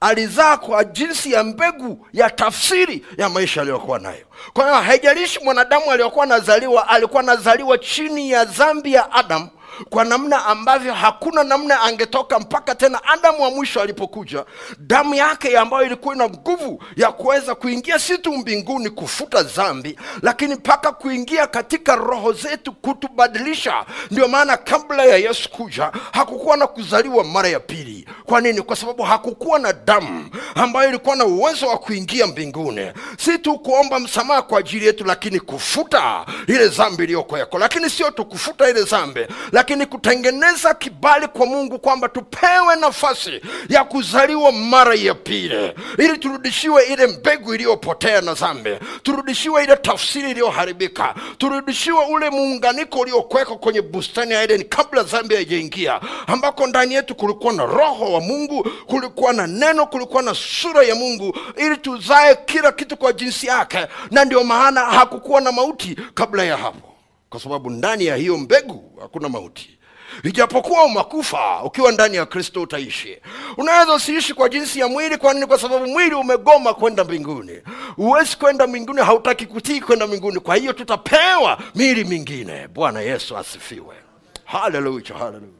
alizaa 0.00 0.56
kwa 0.56 0.84
jinsi 0.84 1.32
ya 1.32 1.44
mbegu 1.44 2.06
ya 2.12 2.30
tafsiri 2.30 3.06
ya 3.18 3.28
maisha 3.28 3.60
aliyokuwa 3.60 3.98
nayo. 3.98 4.26
Kwa 4.52 4.64
hiyo 4.64 4.76
haijalishi 4.82 5.40
mwanadamu 5.44 5.90
aliyokuwa 5.90 6.24
anazaliwa 6.24 6.88
alikuwa 6.88 7.22
anazaliwa 7.22 7.78
chini 7.78 8.30
ya 8.30 8.44
dhambi 8.44 8.92
ya 8.92 9.12
adamu 9.12 9.48
kwa 9.90 10.04
namna 10.04 10.46
ambavyo 10.46 10.94
hakuna 10.94 11.44
namna 11.44 11.80
angetoka 11.80 12.38
mpaka 12.38 12.74
tena 12.74 13.04
adamu 13.04 13.42
wa 13.42 13.50
mwisho 13.50 13.80
alipokuja. 13.80 14.44
Damu 14.78 15.14
yake 15.14 15.58
ambayo 15.58 15.86
ilikuwa 15.86 16.14
ina 16.14 16.28
nguvu 16.28 16.82
ya 16.96 17.12
kuweza 17.12 17.54
kuingia 17.54 17.98
si 17.98 18.18
tu 18.18 18.32
mbinguni 18.32 18.90
kufuta 18.90 19.42
dhambi 19.42 19.98
lakini 20.22 20.54
mpaka 20.54 20.92
kuingia 20.92 21.46
katika 21.46 21.96
roho 21.96 22.32
zetu 22.32 22.72
kutubadilisha. 22.72 23.84
Ndio 24.10 24.28
maana 24.28 24.56
kabla 24.56 25.04
ya 25.04 25.16
yesu 25.16 25.50
kuja 25.50 25.92
hakukuwa 26.12 26.56
na 26.56 26.66
kuzaliwa 26.66 27.24
mara 27.24 27.48
ya 27.48 27.60
pili. 27.60 28.08
Kwa 28.26 28.40
nini? 28.40 28.62
Kwa 28.62 28.76
sababu 28.76 29.02
hakukuwa 29.02 29.58
na 29.58 29.72
damu 29.72 30.30
ambayo 30.54 30.88
ilikuwa 30.88 31.16
na 31.16 31.24
uwezo 31.24 31.66
wa 31.68 31.78
kuingia 31.78 32.26
mbinguni. 32.26 32.92
Si 33.18 33.38
tu 33.38 33.58
kuomba 33.58 34.00
msamaha 34.00 34.42
kwa 34.42 34.58
ajili 34.58 34.86
yetu 34.86 35.04
lakini 35.04 35.40
kufuta 35.40 36.26
ile 36.46 36.68
dhambi 36.68 37.04
iliyokweko 37.04 37.58
lakini 37.58 37.90
sio 37.90 38.10
tu 38.10 38.24
kufuta 38.24 38.70
ile 38.70 38.82
dhambi 38.82 39.26
lakini 39.62 39.86
kutengeneza 39.86 40.74
kibali 40.74 41.26
kwa 41.28 41.46
mungu 41.46 41.78
kwamba 41.78 42.08
tupewe 42.08 42.76
nafasi 42.80 43.40
ya 43.68 43.84
kuzaliwa 43.84 44.52
mara 44.52 44.94
ya 44.94 45.14
pili. 45.14 45.72
Ili 45.98 46.18
turudishiwe 46.18 46.84
ile 46.84 47.06
mbegu 47.06 47.54
iliyopotea 47.54 48.20
na 48.20 48.34
dhambi 48.34 48.76
turudishiwe 49.02 49.64
ile 49.64 49.76
tafsiri 49.76 50.30
iliyoharibika. 50.30 51.14
Turudishiwe 51.38 52.04
ule 52.06 52.30
muunganiko 52.30 52.98
uliokwekwa 53.00 53.56
kwenye 53.58 53.82
bustani 53.82 54.32
ya 54.34 54.42
edeni 54.42 54.64
kabla 54.64 55.02
dhambi 55.02 55.34
haijaingia. 55.34 56.00
Ambako 56.26 56.66
ndani 56.66 56.94
yetu 56.94 57.14
kulikuwa 57.14 57.52
na 57.52 57.64
roho 57.66 58.12
wa 58.12 58.20
mungu 58.20 58.70
kulikuwa 58.86 59.32
na 59.32 59.46
neno 59.46 59.86
kulikuwa 59.86 60.22
na 60.22 60.34
sura 60.34 60.82
ya 60.82 60.94
mungu. 60.94 61.38
Ili 61.56 61.76
tuzae 61.76 62.34
kila 62.44 62.72
kitu 62.72 62.96
kwa 62.96 63.12
jinsi 63.12 63.46
yake. 63.46 63.86
Na 64.10 64.24
ndio 64.24 64.44
maana 64.44 64.80
hakukuwa 64.80 65.40
na 65.40 65.52
mauti 65.52 65.96
kabla 66.14 66.44
ya 66.44 66.56
hapo 66.56 66.91
kwa 67.32 67.40
sababu 67.40 67.70
ndani 67.70 68.06
ya 68.06 68.16
hiyo 68.16 68.38
mbegu 68.38 68.98
hakuna 69.00 69.28
mauti. 69.28 69.78
Ijapokuwa 70.22 70.84
umakufa 70.84 71.62
ukiwa 71.62 71.92
ndani 71.92 72.16
ya 72.16 72.26
kristo 72.26 72.62
utaishi. 72.62 73.18
Unaweza 73.56 73.94
usiishi 73.94 74.34
kwa 74.34 74.48
jinsi 74.48 74.80
ya 74.80 74.88
mwili. 74.88 75.16
Kwa 75.16 75.34
nini? 75.34 75.46
Kwa 75.46 75.58
sababu 75.58 75.86
mwili 75.86 76.14
umegoma 76.14 76.74
kwenda 76.74 77.04
mbinguni. 77.04 77.62
Huwezi 77.96 78.36
kwenda 78.36 78.66
mbinguni 78.66 79.00
hautaki 79.00 79.46
kutii 79.46 79.80
kwenda 79.80 80.06
mbinguni. 80.06 80.40
Kwa 80.40 80.56
hiyo 80.56 80.72
tutapewa 80.72 81.58
mili 81.74 82.04
mingine. 82.04 82.68
Bwana 82.68 83.00
yesu 83.00 83.36
asifiwe. 83.36 83.96
Haleluya 84.44 85.14
haleluya 85.18 85.52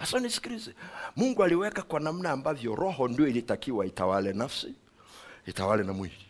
sasa 0.00 0.18
nisikilize. 0.20 0.74
Mungu 1.16 1.44
aliweka 1.44 1.82
kwa 1.82 2.00
namna 2.00 2.30
ambavyo 2.30 2.74
roho 2.74 3.08
ndio 3.08 3.26
ilitakiwa 3.28 3.86
itawale 3.86 4.32
nafsi 4.32 4.74
itawale 5.46 5.82
na 5.84 5.92
mwili. 5.92 6.26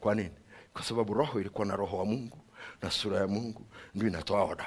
Kwa 0.00 0.14
nini 0.14 0.30
kwa 0.76 0.84
sababu 0.84 1.14
roho 1.14 1.40
ilikuwa 1.40 1.66
na 1.66 1.76
roho 1.76 1.98
wa 1.98 2.04
mungu 2.04 2.38
na 2.82 2.90
sura 2.90 3.18
ya 3.18 3.26
mungu 3.26 3.62
ndio 3.94 4.08
inatoa 4.08 4.44
oda 4.44 4.66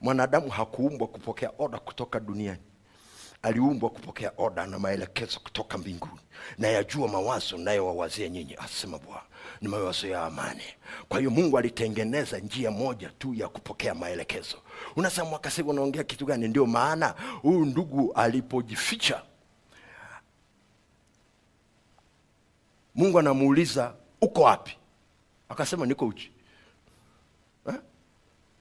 mwanadamu 0.00 0.48
hakuumbwa 0.50 1.08
kupokea 1.08 1.50
oda 1.58 1.78
kutoka 1.78 2.20
duniani. 2.20 2.62
Aliumbwa 3.42 3.90
kupokea 3.90 4.32
oda 4.38 4.66
na 4.66 4.78
maelekezo 4.78 5.40
kutoka 5.40 5.78
mbinguni. 5.78 6.20
Na 6.58 6.68
yajua 6.68 7.08
mawazo 7.08 7.58
nayowawazia 7.58 8.28
nyinyi 8.28 8.54
asema 8.54 8.98
bwana. 8.98 9.22
Ni 9.60 9.68
mawazo 9.68 10.06
ya 10.08 10.24
amani. 10.24 10.62
Kwa 11.08 11.18
hiyo 11.18 11.30
mungu 11.30 11.58
alitengeneza 11.58 12.38
njia 12.38 12.70
moja 12.70 13.08
tu 13.18 13.34
ya 13.34 13.48
kupokea 13.48 13.94
maelekezo. 13.94 14.56
Unasema 14.96 15.40
unaongea 15.66 16.04
kitu 16.04 16.26
gani? 16.26 16.48
Ndio 16.48 16.66
maana 16.66 17.14
huyu 17.42 17.64
ndugu 17.64 18.12
alipojificha 18.12 19.22
mungu 22.94 23.18
anamuuliza 23.18 23.94
uko 24.20 24.42
wapi 24.42 24.76
akasema 25.48 25.86
niko 25.86 26.06
uchi. 26.06 26.32
Ha? 27.66 27.78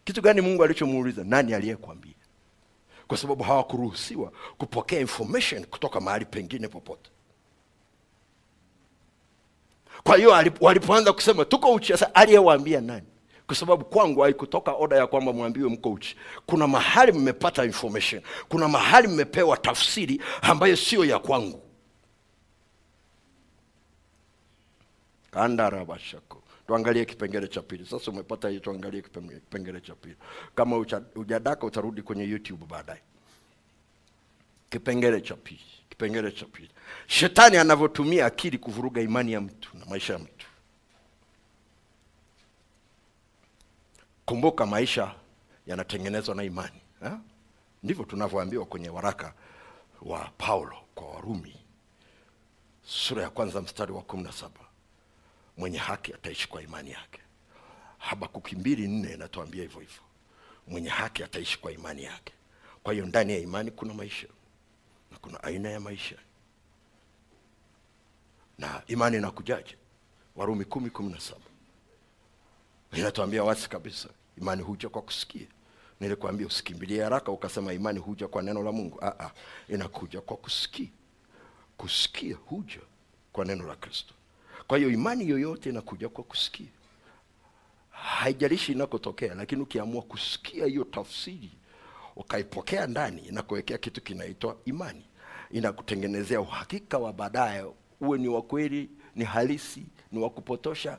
kitu 0.04 0.22
gani 0.22 0.42
mungu 0.42 0.64
alichomuuliza? 0.64 1.24
Nani 1.24 1.54
aliyekwambia 1.54 2.14
kwa 3.08 3.18
sababu 3.18 3.44
hawakuruhusiwa 3.44 4.32
kupokea 4.58 5.00
information 5.00 5.66
kutoka 5.66 6.00
mahali 6.02 6.26
pengine 6.26 6.68
popote. 6.68 7.10
Kwa 10.04 10.18
hiyo 10.18 10.30
walipoanza 10.62 11.14
kusema 11.14 11.46
tuko 11.46 11.74
uchi 11.74 11.92
sasa 11.92 12.16
aliyewaambia 12.16 12.82
nani? 12.82 13.08
Kwa 13.48 13.56
sababu 13.56 13.86
kwangu 13.86 14.22
haikutoka 14.22 14.72
oda 14.74 14.96
ya 14.96 15.08
kwamba 15.08 15.34
mwambiwe 15.34 15.70
mko 15.70 15.92
uchi. 15.92 16.18
Kuna 16.46 16.68
mahali 16.68 17.12
mmepata 17.12 17.66
information. 17.66 18.22
Kuna 18.50 18.68
mahali 18.68 19.08
mmepewa 19.08 19.58
tafsiri 19.58 20.22
ambayo 20.42 20.76
sio 20.76 21.06
ya 21.06 21.20
kwangu. 21.20 21.62
Kandarabashako 25.32 26.37
tuangalie 26.68 27.06
kipengele 27.06 27.48
cha 27.48 27.62
pili. 27.62 27.86
Sasa 27.86 28.12
umepata 28.12 28.50
hiyo 28.50 28.60
tuangalie 28.62 29.02
kipenge- 29.02 29.40
kipengele 29.40 29.82
cha 29.82 29.96
pili. 29.96 30.16
Kama 30.56 30.78
ujadaka 31.16 31.66
utarudi 31.68 32.02
kwenye 32.02 32.24
youtube 32.24 32.66
baadaye. 32.66 33.02
Kipengele 34.70 35.22
cha 35.22 35.36
pili 35.36 35.62
kipengele 35.90 36.32
cha 36.32 36.46
pili. 36.46 36.70
Shetani 37.08 37.58
anavyotumia 37.58 38.26
akili 38.26 38.58
kuvuruga 38.58 39.02
imani 39.02 39.32
ya 39.32 39.42
mtu 39.42 39.78
na 39.78 39.86
maisha 39.86 40.14
ya 40.14 40.20
mtu. 40.20 40.48
Kumbuka 44.26 44.66
maisha 44.66 45.16
yanatengenezwa 45.68 46.36
na 46.36 46.44
imani 46.44 46.82
ha? 47.02 47.20
ndivyo 47.84 48.06
tunavyoambiwa 48.06 48.66
kwenye 48.66 48.90
waraka 48.90 49.34
wa 50.02 50.32
paulo 50.38 50.78
kwa 50.96 51.08
warumi 51.08 51.56
sura 52.86 53.24
ya 53.24 53.30
kwanza 53.30 53.62
mstari 53.62 53.92
wa 53.92 54.02
kumi 54.02 54.24
na 54.24 54.32
saba 54.32 54.60
mwenye 55.58 55.78
haki 55.78 56.14
ataishi 56.14 56.48
kwa 56.50 56.62
imani 56.62 56.92
yake. 56.92 57.20
Habakuki 57.98 58.56
mbili 58.56 58.88
nne 58.88 59.14
inatuambia 59.14 59.62
hivyo 59.62 59.80
hivyo. 59.80 60.02
Mwenye 60.68 60.90
haki 60.90 61.24
ataishi 61.24 61.60
kwa 61.60 61.72
imani 61.72 62.04
yake. 62.04 62.34
Kwa 62.84 62.94
hiyo 62.94 63.06
ndani 63.06 63.34
ya 63.34 63.40
imani 63.40 63.72
kuna 63.72 63.94
maisha 63.94 64.28
na 65.12 65.18
kuna 65.18 65.44
aina 65.44 65.70
ya 65.70 65.80
maisha. 65.80 66.16
Na 68.58 68.84
imani 68.88 69.18
inakujaje? 69.18 69.78
Warumi 70.36 70.66
kumi 70.66 70.90
kumi 70.90 71.12
na 71.14 71.20
saba. 71.20 71.42
Inatuambia 72.94 73.44
wazi 73.44 73.70
kabisa 73.70 74.10
imani 74.38 74.62
huja 74.64 74.90
kwa 74.90 75.02
kusikia. 75.02 75.48
Nilikwambia 76.00 76.48
usikimbilie 76.48 77.04
haraka 77.04 77.32
ukasema 77.32 77.74
imani 77.74 78.00
huja 78.00 78.28
kwa 78.28 78.42
neno 78.42 78.64
la 78.64 78.72
mungu. 78.72 79.00
Ah, 79.02 79.20
ah, 79.20 79.32
inakuja 79.70 80.22
kwa 80.22 80.38
kusikia. 80.38 80.88
Kusikia 81.78 82.36
huja 82.36 82.80
kwa 83.34 83.46
neno 83.46 83.68
la 83.68 83.76
kristo 83.76 84.14
kwa 84.68 84.78
hiyo 84.78 84.90
imani 84.90 85.30
yoyote 85.30 85.70
inakuja 85.70 86.10
kwa 86.10 86.24
kusikia. 86.24 86.68
Haijalishi 87.90 88.72
inakotokea 88.72 89.36
lakini 89.36 89.62
ukiamua 89.62 90.02
kusikia 90.02 90.66
hiyo 90.66 90.84
tafsiri 90.84 91.52
ukaipokea 92.16 92.88
ndani 92.88 93.22
inakuwekea 93.22 93.78
kitu 93.78 94.02
kinaitwa 94.02 94.58
imani. 94.66 95.06
Inakutengenezea 95.52 96.42
uhakika 96.42 96.98
wa 96.98 97.14
baadaye 97.14 97.66
uwe 98.02 98.18
ni 98.18 98.28
wa 98.28 98.42
kweli 98.42 98.90
ni 99.16 99.26
halisi 99.26 99.86
ni 100.12 100.20
wa 100.20 100.30
kupotosha 100.30 100.98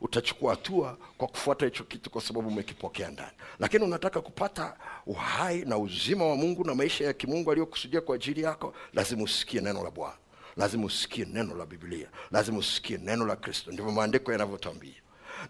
utachukua 0.00 0.50
hatua 0.50 0.98
kwa 1.18 1.28
kufuata 1.28 1.64
hicho 1.64 1.84
kitu 1.84 2.10
kwa 2.10 2.20
sababu 2.22 2.48
umekipokea 2.48 3.10
ndani. 3.10 3.32
Lakini 3.58 3.84
unataka 3.84 4.20
kupata 4.20 4.76
uhai 5.06 5.64
na 5.64 5.78
uzima 5.78 6.24
wa 6.26 6.36
mungu 6.36 6.64
na 6.64 6.74
maisha 6.74 7.04
ya 7.04 7.12
kimungu 7.12 7.50
aliyokusudia 7.50 8.00
kwa 8.00 8.14
ajili 8.14 8.42
yako 8.42 8.74
lazima 8.94 9.22
usikie 9.22 9.60
neno 9.60 9.84
la 9.84 9.90
bwana 9.90 10.16
lazima 10.56 10.84
usikie 10.86 11.24
neno 11.24 11.54
la 11.54 11.66
biblia. 11.66 12.08
Lazima 12.30 12.58
usikie 12.58 12.98
neno 12.98 13.26
la 13.26 13.36
kristo. 13.36 13.72
Ndivyo 13.72 13.92
maandiko 13.92 14.32
yanavyotambia. 14.32 14.94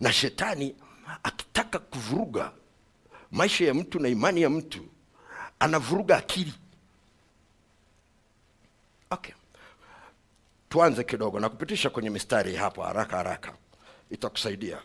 Na 0.01 0.13
shetani 0.13 0.77
akitaka 1.23 1.79
kuvuruga 1.79 2.53
maisha 3.31 3.65
ya 3.65 3.75
mtu 3.75 4.01
na 4.01 4.09
imani 4.09 4.43
ya 4.43 4.51
mtu 4.51 4.87
anavuruga 5.59 6.17
akili. 6.17 6.55
Okay. 9.11 9.35
Tuanze 10.69 11.05
kidogo 11.05 11.41
na 11.41 11.49
kupitisha 11.49 11.91
kwenye 11.91 12.11
mistari 12.11 12.57
hapo 12.57 12.83
haraka 12.83 13.17
haraka. 13.17 13.53
Itakusaidia. 14.11 14.83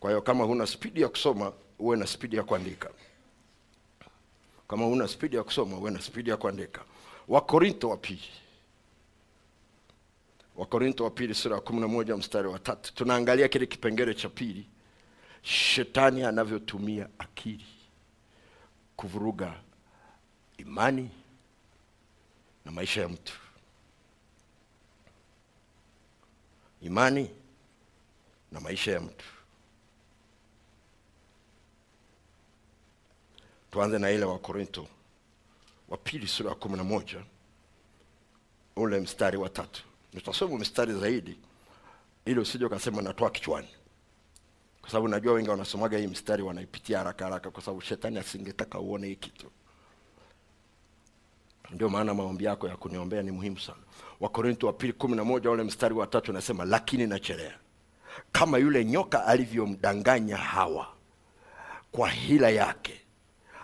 Kwa 0.00 0.10
hiyo 0.10 0.22
kama 0.22 0.44
huna 0.44 0.66
spidi 0.66 1.00
ya 1.02 1.08
kusoma 1.08 1.52
uwe 1.78 1.96
na 1.96 2.06
spidi 2.06 2.36
ya 2.36 2.42
kuandika. 2.42 2.90
Kama 4.68 4.84
huna 4.84 5.08
spidi 5.08 5.36
ya 5.36 5.42
kusoma 5.44 5.76
uwe 5.76 5.90
na 5.90 6.02
spidi 6.02 6.30
ya 6.30 6.36
kuandika. 6.36 6.80
Wakorinto 7.28 7.88
wa 7.88 7.96
pili 7.96 8.28
wakorinto 10.56 11.04
wa 11.04 11.10
pili 11.10 11.34
sura 11.34 11.54
ya 11.54 11.60
kumi 11.60 11.80
na 11.80 11.88
moja 11.88 12.16
mstari 12.16 12.48
wa 12.48 12.58
tatu. 12.58 12.94
Tunaangalia 12.94 13.48
kile 13.48 13.66
kipengele 13.66 14.14
cha 14.14 14.28
pili. 14.28 14.66
Shetani 15.42 16.22
anavyotumia 16.24 17.08
akili 17.18 17.66
kuvuruga 18.96 19.54
imani 20.58 21.10
na 22.64 22.72
maisha 22.72 23.00
ya 23.00 23.08
mtu. 23.08 23.32
Imani 26.82 27.30
na 28.52 28.60
maisha 28.60 28.92
ya 28.92 29.00
mtu. 29.00 29.24
Tuanze 33.70 33.98
na 33.98 34.10
ile 34.10 34.24
wa 34.24 34.38
korinto 34.38 34.88
wa 35.88 35.96
pili 35.96 36.26
sura 36.28 36.48
ya 36.50 36.56
kumi 36.56 36.76
na 36.76 36.84
moja 36.84 37.22
ule 38.76 39.00
mstari 39.00 39.36
wa 39.36 39.48
tatu 39.48 39.82
nitasoma 40.16 40.58
mstari 40.58 40.92
zaidi 40.94 41.38
ili 42.24 42.40
usije 42.40 42.64
ukasema 42.64 43.02
natoa 43.02 43.30
kichwani. 43.30 43.68
Kwa 44.80 44.90
sababu 44.90 45.08
najua 45.08 45.32
wengi 45.34 45.50
wanasomaga 45.50 45.98
hii 45.98 46.06
mstari 46.06 46.42
wanaipitia 46.42 46.98
haraka 46.98 47.24
haraka 47.24 47.50
kwa 47.50 47.62
sababu 47.62 47.80
shetani 47.80 48.18
asingetaka 48.18 48.78
uone 48.80 49.06
hii 49.06 49.16
kitu. 49.16 49.46
Ndio 51.70 51.88
maana 51.88 52.14
maombi 52.14 52.44
yako 52.44 52.68
ya 52.68 52.76
kuniombea 52.76 53.22
ni 53.22 53.30
muhimu 53.30 53.58
sana. 53.60 53.78
Wakorinto 54.20 54.66
wa 54.66 54.72
pili 54.72 54.92
kumi 54.92 55.16
na 55.16 55.24
moja 55.24 55.50
ule 55.50 55.62
mstari 55.62 55.94
wa 55.94 56.06
tatu 56.06 56.30
unasema 56.30 56.64
lakini 56.64 57.06
nachelea 57.06 57.58
kama 58.32 58.58
yule 58.58 58.84
nyoka 58.84 59.26
alivyomdanganya 59.26 60.36
hawa 60.36 60.88
kwa 61.92 62.08
hila 62.10 62.50
yake 62.50 63.00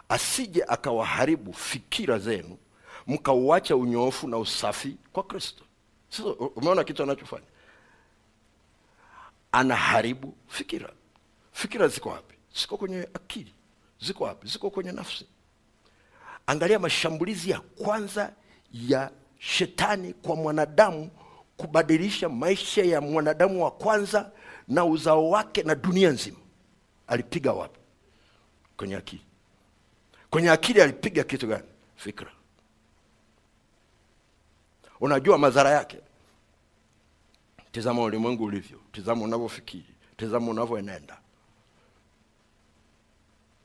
asije 0.09 0.65
akawaharibu 0.69 1.53
fikira 1.53 2.19
zenu 2.19 2.59
mkauacha 3.07 3.77
unyoofu 3.77 4.29
na 4.29 4.39
usafi 4.39 4.97
kwa 5.13 5.23
kristo 5.23 5.65
sasa 6.13 6.29
umeona 6.57 6.85
kitu 6.85 7.03
anachofanya? 7.03 7.47
Anaharibu 9.53 10.35
fikira. 10.49 10.93
Fikira 11.53 11.89
ziko 11.89 12.09
wapi? 12.09 12.35
Ziko 12.61 12.77
kwenye 12.77 13.09
akili. 13.15 13.55
Ziko 14.01 14.25
wapi? 14.25 14.49
Ziko 14.49 14.71
kwenye 14.71 14.93
nafsi. 14.93 15.27
Angalia 16.47 16.79
mashambulizi 16.79 17.51
ya 17.51 17.61
kwanza 17.61 18.33
ya 18.73 19.11
shetani 19.39 20.13
kwa 20.13 20.37
mwanadamu 20.37 21.11
kubadilisha 21.57 22.29
maisha 22.29 22.83
ya 22.85 23.01
mwanadamu 23.01 23.65
wa 23.65 23.71
kwanza 23.71 24.31
na 24.69 24.85
uzao 24.85 25.31
wake 25.31 25.63
na 25.63 25.75
dunia 25.75 26.11
nzima. 26.11 26.39
Alipiga 27.07 27.53
wapi? 27.53 27.79
Kwenye 28.77 28.97
akili. 28.97 29.23
Kwenye 30.31 30.51
akili 30.51 30.83
alipiga 30.83 31.25
kitu 31.25 31.47
gani? 31.47 31.65
Fikra 31.97 32.31
unajua 35.03 35.39
madhara 35.39 35.71
yake? 35.71 35.99
Tizama 37.73 38.03
ulimwengu 38.03 38.45
ulivyo 38.45 38.81
tizama 38.93 39.25
unavyofikiri 39.25 39.95
tizama 40.17 40.51
unavyoenenda. 40.51 41.19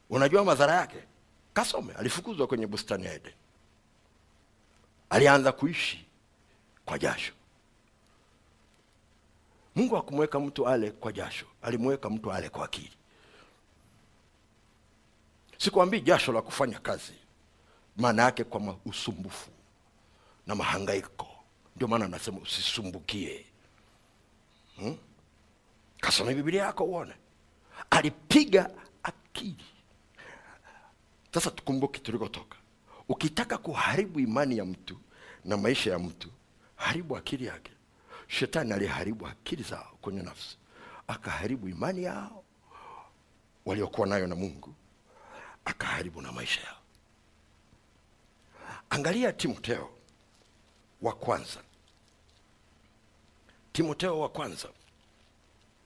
Unajua 0.09 0.43
madhara 0.43 0.73
yake? 0.73 1.03
Kasome 1.53 1.93
alifukuzwa 1.93 2.47
kwenye 2.47 2.67
bustani 2.67 3.05
ya 3.05 3.13
eden. 3.13 3.33
Alianza 5.09 5.51
kuishi 5.51 6.05
kwa 6.85 6.99
jasho. 6.99 7.33
Mungu 9.75 9.97
akumweka 9.97 10.39
mtu 10.39 10.67
ale 10.67 10.91
kwa 10.91 11.11
jasho 11.11 11.45
alimweka 11.61 12.09
mtu 12.09 12.31
ale 12.31 12.49
kwa 12.49 12.65
akili. 12.65 12.93
Sikwambii 15.57 16.01
jasho 16.01 16.31
la 16.31 16.41
kufanya 16.41 16.79
kazi 16.79 17.13
maana 17.97 18.23
yake 18.23 18.43
kwa 18.43 18.77
usumbufu 18.85 19.49
na 20.47 20.55
mahangaiko. 20.55 21.27
Ndio 21.75 21.87
maana 21.87 22.05
anasema 22.05 22.37
usisumbukie. 22.37 23.45
Hmm? 24.77 24.97
kasome 25.99 26.35
biblia 26.35 26.63
yako 26.63 26.83
uone. 26.83 27.13
Alipiga 27.89 28.69
akili. 29.03 29.65
Sasa 31.33 31.51
tukumbuke 31.51 31.99
tulikotoka. 31.99 32.57
Ukitaka 33.09 33.57
kuharibu 33.57 34.19
imani 34.19 34.57
ya 34.57 34.65
mtu 34.65 34.97
na 35.45 35.57
maisha 35.57 35.91
ya 35.91 35.99
mtu 35.99 36.29
haribu 36.75 37.17
akili 37.17 37.45
yake. 37.45 37.71
Shetani 38.27 38.73
aliharibu 38.73 39.27
akili 39.27 39.63
zao 39.63 39.97
kwenye 40.01 40.21
nafsi 40.21 40.57
akaharibu 41.07 41.69
imani 41.69 42.03
yao 42.03 42.43
waliokuwa 43.65 44.07
nayo 44.07 44.27
na 44.27 44.35
mungu 44.35 44.73
akaharibu 45.65 46.21
na 46.21 46.31
maisha 46.31 46.61
yao. 46.61 46.77
Angalia 48.89 49.33
timoteo 49.33 49.89
wa 51.01 51.13
kwanza. 51.13 51.59
Timoteo 53.73 54.19
wa 54.19 54.29
kwanza. 54.29 54.69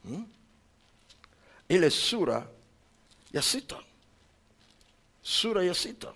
Hmm? 0.04 0.28
ile 1.70 1.90
sura 1.90 2.48
ya 3.34 3.42
sita. 3.42 3.84
Sura 5.24 5.64
ya 5.64 5.74
sita. 5.74 6.14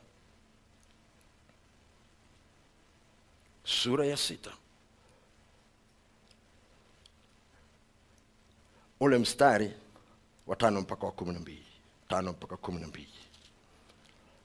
Sura 3.64 4.06
ya 4.06 4.18
sita. 4.18 4.52
Ule 9.00 9.18
mstari 9.18 9.74
wa 10.48 10.56
tano 10.56 10.82
mpaka 10.82 11.06
wa 11.06 11.12
kumi 11.12 11.34
na 11.34 11.40
mbili. 11.40 11.66
Tano 12.10 12.32
mpaka 12.32 12.58
kumi 12.58 12.82
na 12.82 12.88
mbili. 12.88 13.14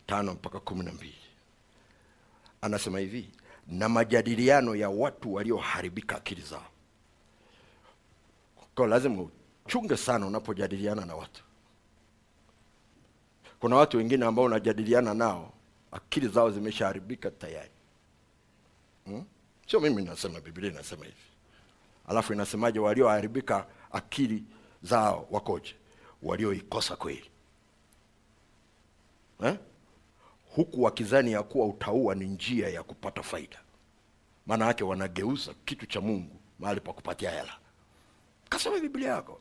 Tano 0.07 0.32
mpaka 0.34 0.61
kumi 0.61 0.84
na 0.84 0.92
mbili. 0.92 1.18
Anasema 2.61 2.98
hivi 2.98 3.30
na 3.71 3.89
majadiliano 3.89 4.77
ya 4.77 4.91
watu 4.91 5.35
walioharibika 5.35 6.16
akili 6.16 6.43
zao. 6.43 6.66
Kwa 8.75 8.87
lazima 8.87 9.27
uchunge 9.66 9.97
sana 9.97 10.27
unapojadiliana 10.27 11.05
na 11.07 11.14
watu. 11.14 11.45
Kuna 13.61 13.77
watu 13.77 13.97
wengine 13.97 14.27
ambao 14.27 14.45
unajadiliana 14.45 15.14
nao 15.14 15.53
akili 15.93 16.29
zao 16.29 16.51
zimeshaharibika 16.51 17.31
tayari. 17.31 17.71
Hmm? 19.05 19.25
sio 19.66 19.81
mimi 19.81 20.03
nasema 20.03 20.41
biblia 20.41 20.71
inasema 20.71 21.05
hivi. 21.05 21.16
Alafu 22.09 22.33
inasemaje 22.33 22.79
walioharibika 22.79 23.66
akili 23.93 24.45
zao 24.83 25.27
wakoje? 25.31 25.75
Walioikosa 26.23 26.97
kweli. 26.97 27.31
Eh? 29.43 29.59
Huku 30.57 30.82
wakizani 30.82 31.32
ya 31.32 31.42
kuwa 31.42 31.66
utaua 31.66 32.14
ni 32.14 32.26
njia 32.26 32.68
ya 32.68 32.82
kupata 32.82 33.22
faida. 33.22 33.61
Maana 34.46 34.66
yake 34.66 34.84
wanageuza 34.84 35.55
kitu 35.64 35.86
cha 35.86 36.01
mungu 36.01 36.36
mahali 36.59 36.80
pa 36.80 36.92
kupatia 36.92 37.30
hela. 37.30 37.53
Kasoma 38.48 38.80
biblia 38.80 39.09
yako. 39.09 39.40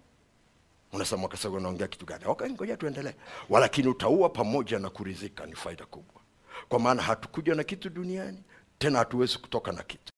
Unasema 0.94 1.28
kasema 1.28 1.58
unaongea 1.58 1.88
kitu 1.88 2.06
gani? 2.06 2.24
Okay, 2.28 2.50
ngoja 2.50 2.78
tuendelee. 2.78 3.14
Walakini 3.50 3.88
utaua 3.88 4.30
pamoja 4.30 4.80
na 4.80 4.90
kuridhika 4.90 5.46
ni 5.46 5.56
faida 5.56 5.86
kubwa. 5.86 6.22
Kwa 6.70 6.80
maana 6.80 7.02
hatukuja 7.02 7.56
na 7.56 7.64
kitu 7.64 7.90
duniani 7.90 8.44
tena 8.78 9.00
hatuwezi 9.00 9.38
kutoka 9.38 9.72
na 9.72 9.84
kitu. 9.84 10.14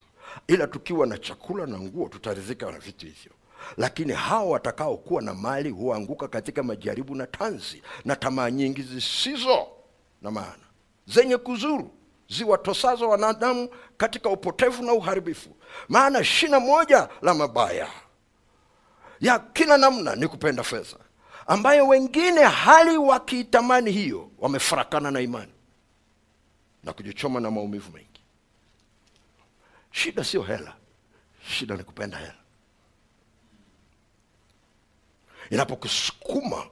Ila 0.48 0.68
tukiwa 0.68 1.08
na 1.08 1.18
chakula 1.18 1.66
na 1.66 1.80
nguo 1.80 2.10
tutaridhika 2.10 2.72
na 2.72 2.80
vitu 2.80 3.06
hivyo. 3.06 3.32
Lakini 3.78 4.14
hao 4.14 4.50
watakaokuwa 4.50 5.22
na 5.22 5.34
mali 5.34 5.70
huanguka 5.70 6.28
katika 6.28 6.64
majaribu 6.64 7.16
na 7.16 7.28
tanzi 7.28 7.82
na 8.06 8.16
tamaa 8.16 8.50
nyingi 8.52 8.82
zisizo 8.82 9.68
na 10.22 10.32
maana 10.32 10.64
zenye 11.06 11.38
kuzuru 11.38 11.92
ziwatosazo 12.30 13.10
wanadamu 13.10 13.70
katika 13.98 14.30
upotevu 14.30 14.84
na 14.84 14.94
uharibifu. 14.94 15.56
Maana 15.90 16.24
shina 16.24 16.60
moja 16.60 17.10
la 17.22 17.34
mabaya 17.34 17.88
ya 19.20 19.40
kila 19.40 19.78
namna 19.78 20.16
ni 20.16 20.28
kupenda 20.28 20.64
fedha 20.64 20.98
ambayo 21.48 21.88
wengine 21.88 22.44
hali 22.44 22.98
wakiitamani 22.98 23.92
hiyo 23.92 24.32
wamefarakana 24.40 25.12
na 25.12 25.22
imani 25.22 25.52
na 26.84 26.94
kujichoma 26.94 27.40
na 27.40 27.52
maumivu 27.52 27.92
mengi. 27.92 28.08
Shida 29.92 30.24
sio 30.24 30.42
hela 30.42 30.76
shida 31.48 31.76
ni 31.78 31.84
kupenda 31.84 32.18
hela. 32.18 32.36
Inapokusukuma 35.50 36.66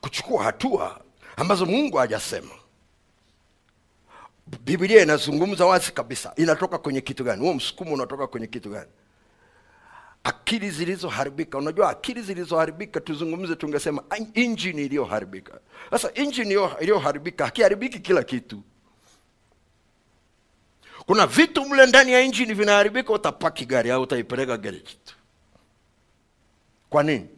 kuchukua 0.00 0.44
hatua 0.44 1.00
ambazo 1.36 1.66
mungu 1.66 1.96
hajasema 1.96 2.54
biblia 4.46 5.02
inazungumza 5.02 5.66
wazi 5.66 5.92
kabisa. 5.92 6.32
Inatoka 6.36 6.78
kwenye 6.78 7.00
kitu 7.00 7.24
gani? 7.24 7.42
Huo 7.42 7.54
msukumo 7.54 7.94
unatoka 7.94 8.26
kwenye 8.26 8.46
kitu 8.46 8.70
gani? 8.70 8.90
Akili 10.24 10.70
zilizoharibika. 10.70 11.58
Unajua 11.58 11.90
akili 11.90 12.22
zilizoharibika 12.22 13.00
tuzungumze 13.00 13.56
tungesema 13.56 14.02
injini 14.34 14.84
iliyoharibika. 14.84 15.60
Sasa 15.90 16.14
injini 16.14 16.56
iliyoharibika 16.80 17.44
hakiharibiki 17.44 17.98
kila 18.00 18.22
kitu. 18.22 18.62
Kuna 21.06 21.26
vitu 21.26 21.64
mle 21.68 21.86
ndani 21.86 22.12
ya 22.12 22.20
injini 22.20 22.54
vinaharibika 22.54 23.12
utapaki 23.12 23.66
gari 23.66 23.90
au 23.90 24.02
utaipeleka 24.02 24.56
gereji 24.56 24.98
tu 25.04 25.14
kwa 26.90 27.02
nini 27.02 27.28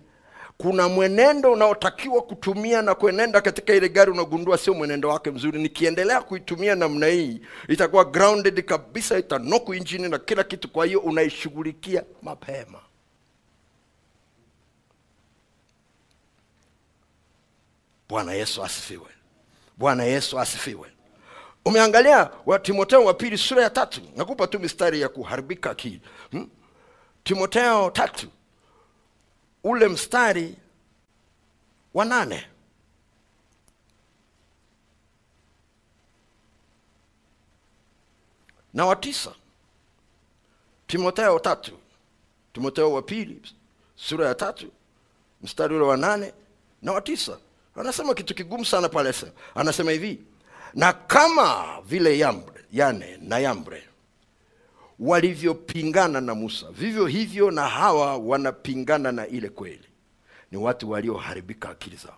kuna 0.59 0.89
mwenendo 0.89 1.53
unaotakiwa 1.53 2.23
kutumia 2.23 2.83
na 2.83 2.95
kuenenda 2.95 3.41
katika 3.41 3.75
ile 3.75 3.89
gari 3.89 4.11
unagundua 4.11 4.59
sio 4.59 4.75
mwenendo 4.75 5.09
wake 5.09 5.31
mzuri. 5.31 5.63
Nikiendelea 5.63 6.21
kuitumia 6.23 6.75
namna 6.75 7.07
hii 7.07 7.41
itakuwa 7.69 8.05
grounded 8.05 8.65
kabisa 8.65 9.19
itanoku 9.19 9.75
injini 9.75 10.09
na 10.09 10.19
kila 10.19 10.45
kitu. 10.45 10.69
Kwa 10.69 10.87
hiyo 10.87 11.01
unaishughulikia 11.01 12.05
mapema. 12.23 12.79
Bwana 18.09 18.33
yesu 18.33 18.65
asifiwe. 18.65 19.07
Bwana 19.77 20.05
yesu 20.05 20.39
asifiwe. 20.41 20.89
Umeangalia 21.65 22.31
wa 22.47 22.59
timoteo 22.59 23.05
wa 23.05 23.15
pili 23.15 23.39
sura 23.39 23.63
ya 23.63 23.71
tatu? 23.71 24.01
Nakupa 24.17 24.47
tu 24.47 24.61
mistari 24.61 25.01
ya 25.01 25.09
kuharibika 25.09 25.71
akili. 25.71 26.01
Hmm? 26.31 26.49
timoteo 27.25 27.91
tatu 27.91 28.27
ule 29.69 29.89
mstari 29.89 30.57
wa 31.95 32.05
nane. 32.05 32.49
Na 38.75 38.87
wa 38.87 38.97
tisa 38.97 39.35
timotheo 40.87 41.39
tatu 41.39 41.79
timotheo 42.53 42.93
wa 42.93 43.03
pili 43.03 43.43
sura 43.97 44.27
ya 44.29 44.35
tatu 44.35 44.73
mstari 45.43 45.75
ule 45.75 45.85
wa 45.85 45.97
nane 45.97 46.33
na 46.83 46.93
wa 46.93 47.01
tisa. 47.01 47.39
Anasema 47.77 48.15
kitu 48.15 48.35
kigumu 48.35 48.65
sana 48.65 48.89
pale 48.89 49.15
anasema 49.55 49.91
hivi 49.91 50.21
na 50.75 50.93
kama 50.93 51.81
vile 51.85 52.19
yambre 52.19 52.65
yane 52.73 53.17
na 53.17 53.39
yambre 53.39 53.88
walivyopingana 54.99 56.21
na 56.21 56.35
musa. 56.35 56.71
Vivyo 56.71 57.07
hivyo 57.07 57.51
na 57.51 57.69
hawa 57.69 58.17
wanapingana 58.17 59.13
na 59.13 59.27
ile 59.27 59.49
kweli. 59.49 59.85
Ni 60.51 60.59
watu 60.59 60.91
walioharibika 60.91 61.69
akili 61.71 61.97
zao. 61.97 62.17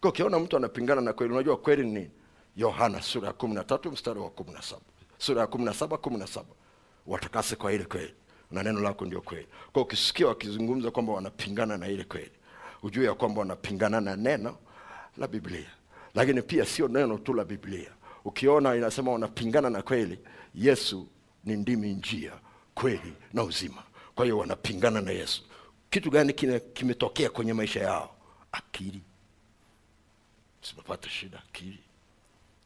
Kwa 0.00 0.10
ukiona 0.10 0.38
mtu 0.38 0.56
anapingana 0.56 1.00
na 1.00 1.12
kweli 1.12 1.32
unajua 1.34 1.56
kweli 1.56 1.86
ni 1.86 2.10
yohana 2.56 3.02
sura 3.02 3.26
ya 3.26 3.32
kumi 3.32 3.54
na 3.54 3.64
tatu 3.64 3.92
mstari 3.92 4.20
wa 4.20 4.30
kumi 4.30 4.52
na 4.52 4.62
saba. 4.62 4.82
Sura 5.18 5.40
ya 5.40 5.46
kumi 5.46 5.64
na 5.64 5.74
saba 5.74 5.98
kumi 5.98 6.16
na 6.18 6.26
saba. 6.26 6.48
Watakase 7.06 7.56
kwa 7.56 7.72
ile 7.72 7.84
kweli. 7.84 8.14
Na 8.50 8.62
neno 8.62 8.80
lako 8.80 9.04
ndio 9.04 9.20
kweli. 9.20 9.46
Kwa 9.72 9.82
ukisikia 9.82 10.26
wakizungumza 10.26 10.90
kwamba 10.90 11.12
wanapingana 11.12 11.76
na 11.78 11.88
ile 11.88 12.04
kweli 12.04 12.30
ujue 12.82 13.04
ya 13.06 13.14
kwamba 13.14 13.40
wanapingana 13.40 14.00
na 14.00 14.16
neno 14.16 14.56
la 15.18 15.26
biblia. 15.26 15.70
Lakini 16.14 16.42
pia 16.42 16.64
sio 16.64 16.88
neno 16.88 17.18
tu 17.18 17.34
la 17.34 17.44
biblia. 17.44 17.90
Ukiona 18.24 18.76
inasema 18.76 19.12
wanapingana 19.12 19.70
na 19.70 19.82
kweli 19.82 20.18
yesu 20.54 21.06
ni 21.46 21.56
ndimi 21.56 21.92
njia 21.94 22.32
kweli 22.74 23.12
na 23.32 23.42
uzima. 23.42 23.82
Kwa 24.14 24.24
hiyo 24.24 24.38
wanapingana 24.38 25.00
na 25.00 25.10
yesu. 25.10 25.42
Kitu 25.90 26.10
gani 26.10 26.32
kimetokea 26.74 27.30
kwenye 27.30 27.52
maisha 27.52 27.80
yao? 27.80 28.16
Akili. 28.52 29.00
Zimepata 30.70 31.08
shida 31.08 31.42
akili. 31.48 31.78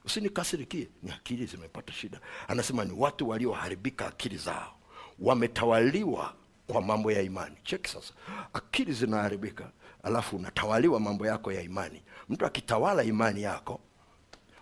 Usinikasirikie 0.05 0.89
ni 1.03 1.11
akili 1.11 1.47
zimepata 1.47 1.93
shida. 1.93 2.21
Anasema 2.49 2.85
ni 2.85 2.93
watu 2.93 3.29
walioharibika 3.29 4.07
akili 4.07 4.37
zao. 4.37 4.75
Wametawaliwa 5.19 6.35
kwa 6.67 6.83
mambo 6.83 7.13
ya 7.13 7.23
imani. 7.23 7.57
Cheki 7.65 7.91
sasa. 7.91 8.15
Akili 8.53 8.93
zinaharibika 8.93 9.71
alafu 10.03 10.37
unatawaliwa 10.37 11.01
mambo 11.01 11.27
yako 11.27 11.53
ya 11.53 11.63
imani. 11.63 12.03
Mtu 12.29 12.47
akitawala 12.47 13.05
imani 13.05 13.43
yako 13.43 13.81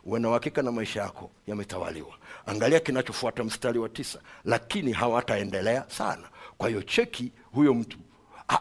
uwe 0.09 0.21
na 0.21 0.29
uhakika 0.29 0.63
na 0.63 0.73
maisha 0.73 1.01
yako 1.03 1.31
yametawaliwa. 1.47 2.15
Angalia 2.47 2.81
kinachofuata 2.81 3.45
mstari 3.45 3.79
wa 3.79 3.89
tisa. 3.89 4.19
Lakini 4.45 4.93
hawataendelea 4.93 5.85
sana. 5.89 6.29
Kwa 6.59 6.69
hiyo 6.69 6.83
cheki 6.83 7.33
huyo 7.53 7.75
mtu. 7.75 7.99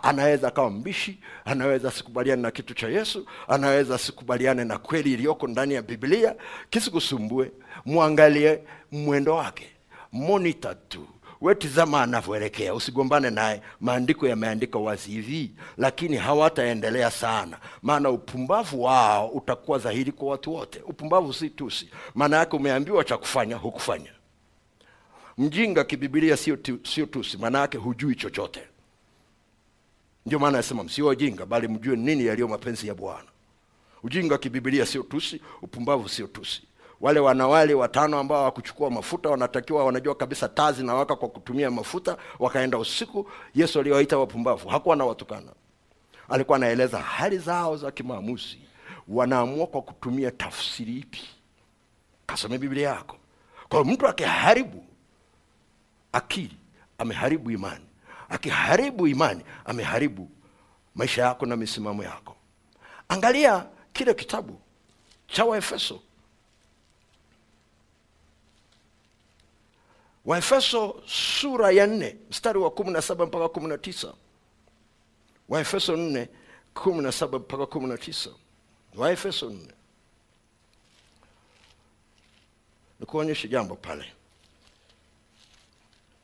Anaweza 0.04 0.48
akawa 0.48 0.70
mbishi 0.72 1.20
anaweza 1.46 1.88
asikubaliane 1.90 2.42
na 2.42 2.52
kitu 2.52 2.74
cha 2.74 2.88
yesu 2.88 3.26
anaweza 3.48 3.96
asikubaliane 3.96 4.64
na 4.64 4.78
kweli 4.78 5.14
iliyoko 5.14 5.48
ndani 5.48 5.74
ya 5.74 5.82
biblia. 5.82 6.36
Kisikusumbue. 6.70 7.52
Mwangalie 7.86 8.60
mwendo 8.92 9.36
wake. 9.36 9.66
Monita 10.12 10.76
tu 10.76 11.08
wetizama 11.42 12.02
anavyoelekea 12.04 12.74
usigombane 12.74 13.30
naye. 13.30 13.62
Maandiko 13.82 14.28
yameandika 14.28 14.80
wazi 14.80 15.12
hivi 15.12 15.52
lakini 15.78 16.18
hawataendelea 16.18 17.12
sana. 17.12 17.60
Maana 17.82 18.10
upumbavu 18.10 18.84
wao 18.84 19.28
utakuwa 19.30 19.78
dhahiri 19.78 20.12
kwa 20.12 20.28
watu 20.30 20.54
wote. 20.54 20.80
Upumbavu 20.88 21.34
si 21.34 21.50
tusi. 21.50 21.90
Maana 22.16 22.38
yake 22.38 22.56
umeambiwa 22.56 23.04
cha 23.04 23.18
kufanya 23.18 23.56
hukufanya. 23.56 24.12
Mjinga 25.38 25.84
kibibilia 25.84 26.38
sio 26.38 26.56
tu- 26.56 27.06
tusi. 27.12 27.38
Maana 27.38 27.60
yake 27.60 27.78
hujui 27.78 28.16
chochote. 28.16 28.62
Ndio 30.26 30.40
maana 30.40 30.58
anasema 30.58 30.84
msio 30.84 31.06
wajinga 31.06 31.46
bali 31.46 31.68
mjue 31.68 31.96
nini 31.96 32.26
yaliyo 32.26 32.48
mapenzi 32.48 32.88
ya 32.88 32.96
bwana. 32.96 33.28
Ujinga 34.04 34.38
kibibilia 34.38 34.86
sio 34.86 35.04
tusi 35.04 35.42
upumbavu 35.62 36.10
sio 36.10 36.28
tusi 36.28 36.67
wale 37.02 37.20
wanawali 37.20 37.74
watano 37.74 38.20
ambao 38.20 38.38
hawakuchukua 38.38 38.90
mafuta 38.90 39.30
wanatakiwa 39.30 39.86
wanajua 39.86 40.16
kabisa 40.16 40.50
taa 40.50 40.72
zinawaka 40.72 41.16
kwa 41.16 41.30
kutumia 41.30 41.72
mafuta 41.72 42.18
wakaenda 42.40 42.78
usiku. 42.78 43.30
Yesu 43.56 43.80
aliwaita 43.80 44.18
wapumbavu. 44.18 44.70
Hakuwa 44.70 44.96
anawatukana, 44.96 45.52
alikuwa 46.30 46.56
anaeleza 46.56 47.00
hali 47.00 47.38
zao 47.38 47.78
za 47.78 47.92
kimaamuzi. 47.92 48.58
Wanaamua 49.08 49.68
kwa 49.68 49.82
kutumia 49.82 50.32
tafsiri 50.32 50.98
ipi? 50.98 51.22
Kasome 52.26 52.58
biblia 52.58 52.90
yako. 52.90 53.18
Kwa 53.70 53.86
mtu 53.86 54.08
akiharibu 54.08 54.86
akili 56.12 56.58
ameharibu 56.98 57.52
imani. 57.52 57.86
Akiharibu 58.30 59.08
imani 59.08 59.44
ameharibu 59.66 60.30
maisha 60.96 61.22
yako 61.22 61.46
na 61.46 61.56
misimamo 61.56 62.04
yako. 62.04 62.36
Angalia 63.10 63.66
kile 63.94 64.14
kitabu 64.14 64.60
cha 65.28 65.46
waefeso 65.46 66.00
waefeso 70.28 71.02
sura 71.06 71.72
ya 71.72 71.88
nne 71.88 72.18
mstari 72.30 72.60
wa 72.60 72.72
kumi 72.72 72.92
na 72.92 73.02
saba 73.02 73.26
mpaka 73.26 73.50
kumi 73.50 73.68
na 73.68 73.78
tisa. 73.78 74.14
Waefeso 75.50 75.96
nne 75.96 76.30
kumi 76.74 77.02
na 77.04 77.12
saba 77.12 77.40
mpaka 77.40 77.66
kumi 77.66 77.88
na 77.88 77.98
tisa. 77.98 78.30
Waefeso 78.96 79.50
nne. 79.50 79.74
Nikuonyeshe 83.00 83.48
jambo 83.48 83.76
pale. 83.76 84.06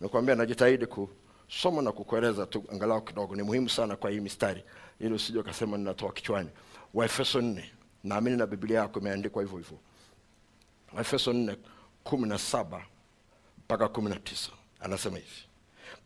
Nikuambia 0.02 0.36
najitahidi 0.36 0.86
kusoma 0.86 1.82
na 1.82 1.92
kukueleza 1.92 2.46
tu 2.46 2.64
angalau 2.72 3.02
kidogo. 3.02 3.36
Ni 3.36 3.44
muhimu 3.44 3.70
sana 3.70 3.96
kwa 3.96 4.10
hii 4.12 4.20
mistari 4.20 4.64
ili 5.00 5.14
usije 5.14 5.40
ukasema 5.40 5.78
ninatoa 5.78 6.12
kichwani. 6.12 6.50
Waefeso 6.94 7.42
nne. 7.42 7.72
Naamini 8.04 8.38
na 8.38 8.48
biblia 8.48 8.80
yako 8.80 9.00
imeandikwa 9.00 9.44
hivyo 9.44 9.58
hivyo. 9.58 9.78
Waefeso 10.94 11.34
nne 11.34 11.58
kumi 12.04 12.28
na 12.28 12.38
saba 12.38 12.86
mpaka 13.66 13.88
kumi 13.88 14.10
na 14.10 14.16
tisa. 14.16 14.52
Anasema 14.80 15.18
hivi. 15.18 15.44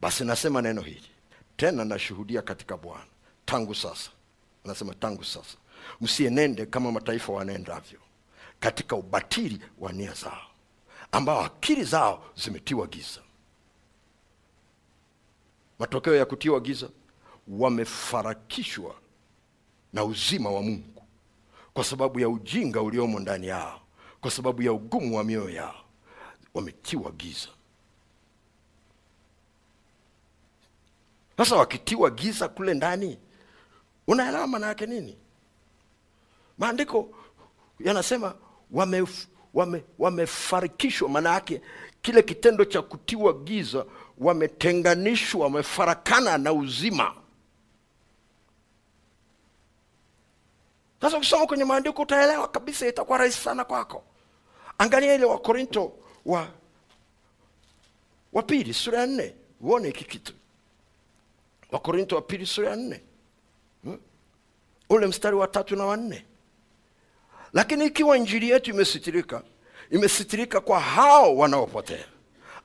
Basi 0.02 0.26
nasema 0.26 0.62
neno 0.62 0.82
hili. 0.82 1.10
Tena 1.58 1.86
nashuhudia 1.86 2.42
katika 2.42 2.78
bwana. 2.78 3.06
Tangu 3.46 3.76
sasa. 3.76 4.12
Anasema 4.66 4.94
tangu 4.94 5.24
sasa. 5.24 5.58
Msienende 6.02 6.66
kama 6.66 6.92
mataifa 6.92 7.34
wanaendavyo. 7.34 8.00
Katika 8.60 8.96
ubatili 8.96 9.62
wa 9.80 9.92
nia 9.94 10.14
zao. 10.14 10.42
Ambao 11.12 11.46
akili 11.46 11.84
zao 11.84 12.26
zimetiwa 12.36 12.88
giza. 12.88 13.22
Matokeo 15.80 16.16
ya 16.16 16.26
kutiwa 16.26 16.60
giza. 16.60 16.90
Wamefarakishwa 17.48 18.96
na 19.94 20.04
uzima 20.04 20.50
wa 20.52 20.62
mungu. 20.62 21.04
Kwa 21.74 21.84
sababu 21.84 22.20
ya 22.20 22.30
ujinga 22.30 22.82
uliomo 22.82 23.20
ndani 23.20 23.48
yao. 23.48 23.82
Kwa 24.22 24.32
sababu 24.32 24.62
ya 24.62 24.74
ugumu 24.74 25.18
wa 25.18 25.24
mioyo 25.24 25.50
yao 25.50 25.87
wametiwa 26.58 27.12
giza. 27.12 27.48
Sasa 31.38 31.56
wakitiwa 31.56 32.10
giza 32.10 32.48
kule 32.50 32.74
ndani 32.74 33.20
unaelewa 34.08 34.48
maana 34.48 34.68
yake 34.68 34.86
nini? 34.86 35.18
Maandiko 36.58 37.10
yanasema 37.80 38.36
wamef- 38.74 39.28
wame- 39.54 39.84
wamefarikishwa 40.00 41.10
maana 41.10 41.34
yake 41.34 41.62
kile 42.02 42.24
kitendo 42.24 42.66
cha 42.66 42.82
kutiwa 42.82 43.34
giza 43.34 43.86
wametenganishwa 44.18 45.42
wamefarakana 45.44 46.38
na 46.38 46.54
uzima. 46.54 47.16
Sasa 51.02 51.18
ukisoma 51.18 51.46
kwenye 51.48 51.66
maandiko 51.66 52.02
utaelewa 52.02 52.48
kabisa 52.48 52.88
itakuwa 52.88 53.18
rahisi 53.18 53.40
sana 53.42 53.66
kwako. 53.66 54.04
Angalia 54.78 55.14
ile 55.16 55.26
wakorinto 55.26 55.94
wa 56.28 56.48
wa 58.34 58.44
pili 58.44 58.74
sura 58.74 59.00
ya 59.00 59.08
nne. 59.08 59.34
Uone 59.62 59.88
hiki 59.88 60.04
kitu. 60.04 60.34
Wakorinto 61.72 62.16
wa 62.16 62.22
pili 62.22 62.46
sura 62.46 62.70
ya 62.70 62.76
nne. 62.76 63.02
Hmm? 63.84 64.00
ule 64.90 65.08
mstari 65.08 65.36
wa 65.36 65.48
tatu 65.48 65.76
na 65.76 65.86
wanne 65.86 66.26
lakini 67.54 67.86
ikiwa 67.86 68.18
injili 68.18 68.50
yetu 68.50 68.70
imesitirika 68.70 69.42
imesitirika 69.92 70.62
kwa 70.62 70.80
hao 70.80 71.38
wanaopotea 71.38 72.06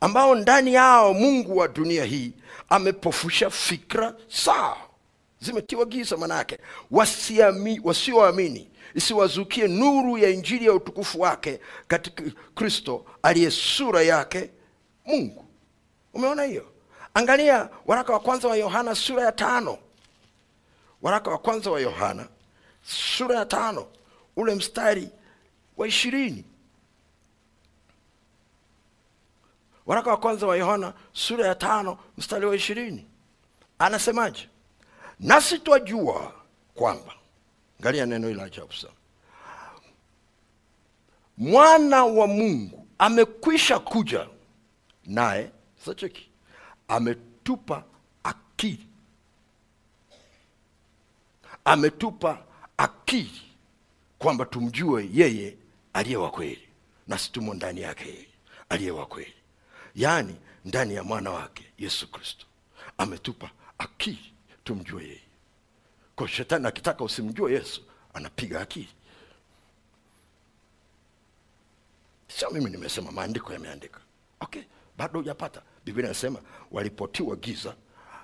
ambao 0.00 0.34
ndani 0.34 0.74
yao 0.74 1.14
mungu 1.14 1.56
wa 1.56 1.68
dunia 1.68 2.04
hii 2.04 2.32
amepofusha 2.68 3.50
fikra 3.50 4.14
zao. 4.44 4.76
Zimetiwa 5.40 5.84
giza 5.84 6.16
wasiami- 6.90 7.80
wasioamini 7.84 8.70
isiwazukie 8.94 9.68
nuru 9.68 10.18
ya 10.18 10.28
injili 10.30 10.64
ya 10.66 10.72
utukufu 10.72 11.20
wake 11.20 11.60
katika 11.88 12.22
kristo 12.54 13.04
aliye 13.22 13.50
sura 13.50 14.02
yake 14.02 14.50
mungu. 15.06 15.44
Umeona 16.14 16.42
hiyo? 16.42 16.72
Angalia 17.14 17.68
waraka 17.86 18.12
wa 18.12 18.20
kwanza 18.20 18.48
wa 18.48 18.56
yohana 18.56 18.94
sura 18.94 19.22
ya 19.22 19.32
tano. 19.32 19.78
Waraka 21.02 21.30
wa 21.30 21.38
kwanza 21.38 21.70
wa 21.70 21.80
yohana 21.80 22.28
sura 22.82 23.36
ya 23.38 23.46
tano 23.46 23.86
ule 24.36 24.54
mstari 24.54 25.08
wa 25.76 25.88
ishirini. 25.88 26.44
Waraka 29.86 30.10
wa 30.10 30.16
kwanza 30.16 30.46
wa 30.46 30.56
yohana 30.56 30.94
sura 31.12 31.46
ya 31.46 31.54
tano 31.54 31.98
mstari 32.18 32.46
wa 32.46 32.56
ishirini. 32.56 33.06
Anasemaje? 33.78 34.48
Nasi 35.20 35.58
twajua 35.58 36.32
kwamba 36.74 37.14
angalia 37.82 38.06
neno 38.06 38.28
hili 38.28 38.40
ajabu 38.40 38.72
sana. 38.72 38.92
Mwana 41.38 42.04
wa 42.04 42.26
mungu 42.26 42.86
amekwisha 42.98 43.78
kuja 43.78 44.28
naye 45.06 45.50
sasa 45.78 45.94
cheki 45.94 46.28
ametupa 46.88 47.84
akili. 48.24 48.86
Ametupa 51.64 52.44
akili 52.76 53.42
kwamba 54.18 54.44
tumjue 54.44 55.08
yeye 55.12 55.56
aliye 55.92 56.16
wa 56.16 56.30
kweli 56.30 56.68
na 57.08 57.18
situmo 57.18 57.54
ndani 57.54 57.80
yake 57.80 58.04
yeye 58.08 58.26
aliye 58.68 58.90
wa 58.90 59.06
kweli. 59.06 59.34
Yaani 59.94 60.36
ndani 60.64 60.94
ya 60.94 61.02
mwana 61.04 61.30
wake 61.30 61.64
yesu 61.78 62.10
kristo 62.10 62.46
ametupa 62.98 63.50
akili 63.78 64.32
tumjue 64.64 65.02
yeye 65.04 65.20
kwa 66.22 66.28
shetani 66.28 66.66
akitaka 66.66 67.04
usimjue 67.04 67.52
yesu 67.52 67.82
anapiga 68.14 68.60
akili. 68.60 68.88
Sio 72.28 72.50
mimi 72.50 72.70
nimesema 72.70 73.12
maandiko 73.12 73.52
yameandika. 73.52 74.00
Okay 74.40 74.62
bado 74.98 75.18
hujapata. 75.18 75.62
Biblia 75.84 76.06
inasema 76.06 76.38
walipotiwa 76.70 77.36
giza 77.36 77.74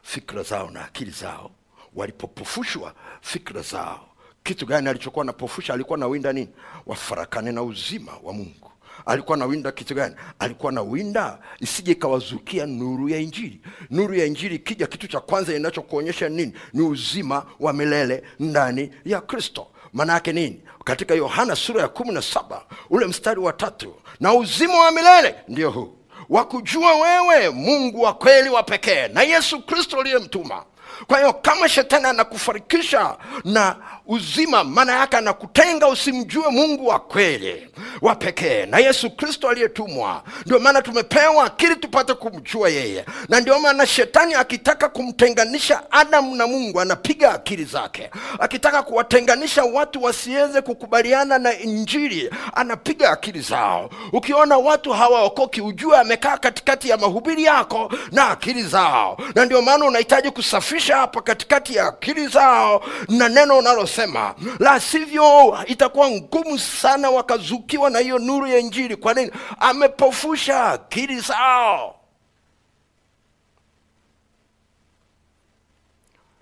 fikra 0.03 0.43
zao 0.43 0.71
na 0.71 0.85
akili 0.85 1.11
zao 1.11 1.51
walipopofushwa 1.95 2.95
fikra 3.21 3.63
zao. 3.63 4.09
Kitu 4.43 4.67
gani 4.67 4.89
alichokuwa 4.89 5.25
napofusha 5.25 5.75
alikuwa 5.75 5.99
nawinda 5.99 6.33
nini? 6.33 6.49
Wafarakane 6.87 7.53
na 7.53 7.63
uzima 7.63 8.13
wa 8.23 8.33
mungu 8.33 8.68
alikuwa 9.09 9.37
anawinda 9.37 9.73
kitu 9.73 9.95
gani? 9.95 10.15
Alikuwa 10.39 10.73
anawinda 10.73 11.39
isije 11.61 11.93
ikawazukia 11.93 12.67
nuru 12.67 13.09
ya 13.09 13.19
injili. 13.19 13.61
Nuru 13.91 14.15
ya 14.15 14.25
injili 14.27 14.55
ikija 14.55 14.87
kitu 14.87 15.09
cha 15.09 15.21
kwanza 15.21 15.55
inachokuonyesha 15.55 16.29
nini? 16.29 16.53
Ni 16.73 16.83
uzima 16.83 17.47
wa 17.61 17.73
milele 17.73 18.23
ndani 18.41 18.91
ya 19.05 19.21
kristo. 19.21 19.67
Maana 19.93 20.13
yake 20.13 20.33
nini? 20.33 20.63
Katika 20.85 21.15
yohana 21.15 21.57
sura 21.57 21.83
ya 21.83 21.89
kumi 21.89 22.13
na 22.13 22.23
saba 22.23 22.63
ule 22.91 23.07
mstari 23.07 23.41
wa 23.41 23.53
tatu 23.53 23.95
na 24.21 24.35
uzima 24.35 24.75
wa 24.79 24.91
milele 24.91 25.35
ndio 25.49 25.71
huu. 25.71 25.95
Wakujua 26.29 26.95
wewe 26.95 27.51
mungu 27.51 28.03
wa 28.03 28.15
kweli 28.15 28.49
wa 28.49 28.63
pekee 28.63 29.09
na 29.09 29.23
yesu 29.23 29.63
kristo 29.63 29.99
uliyemtuma. 29.99 30.65
Kwa 31.07 31.19
hiyo 31.19 31.33
kama 31.33 31.69
shetani 31.69 32.07
anakufarikisha 32.07 33.17
na 33.45 33.77
uzima 34.09 34.65
maana 34.65 34.93
yake 34.99 35.17
anakutenga 35.17 35.89
usimjue 35.89 36.49
mungu 36.51 36.87
wa 36.87 36.99
kweli 36.99 37.69
wa 38.03 38.15
pekee 38.15 38.67
na 38.67 38.79
yesu 38.79 39.11
kristo 39.11 39.49
aliyetumwa. 39.49 40.23
Ndio 40.47 40.59
maana 40.59 40.83
tumepewa 40.83 41.45
akili 41.45 41.77
tupate 41.77 42.15
kumjua 42.15 42.69
yeye. 42.69 43.05
Na 43.29 43.41
ndio 43.41 43.59
maana 43.59 43.87
shetani 43.87 44.35
akitaka 44.35 44.89
kumtenganisha 44.89 45.83
adamu 45.93 46.35
na 46.37 46.47
mungu 46.47 46.81
anapiga 46.81 47.33
akili 47.35 47.65
zake. 47.65 48.11
Akitaka 48.39 48.83
kuwatenganisha 48.83 49.65
watu 49.65 50.03
wasiweze 50.03 50.61
kukubaliana 50.61 51.39
na 51.39 51.59
injili 51.59 52.31
anapiga 52.55 53.11
akili 53.11 53.41
zao. 53.41 53.91
Ukiona 54.13 54.57
watu 54.59 54.93
hawaokoki 54.93 55.61
ujue 55.61 55.97
amekaa 55.99 56.37
katikati 56.37 56.89
ya 56.89 56.97
mahubiri 56.97 57.45
yako 57.45 57.93
na 58.13 58.29
akili 58.31 58.63
zao. 58.63 59.19
Na 59.35 59.45
ndio 59.45 59.63
maana 59.63 59.85
unahitaji 59.85 60.31
kusafisha 60.31 60.97
hapa 60.97 61.23
katikati 61.23 61.75
ya 61.77 61.87
akili 61.87 62.27
zao 62.29 62.85
na 63.09 63.29
neno 63.29 63.59
unalosema 64.07 64.35
la 64.59 64.81
sivyo 64.81 65.65
itakuwa 65.67 66.11
ngumu 66.11 66.59
sana 66.59 67.11
wakazukiwa 67.11 67.91
na 67.91 67.99
hiyo 67.99 68.19
nuru 68.19 68.47
ya 68.47 68.59
injili. 68.59 68.97
Kwa 68.97 69.15
nini? 69.15 69.33
Amepofusha 69.59 70.65
akili 70.65 71.21
zao. 71.21 72.01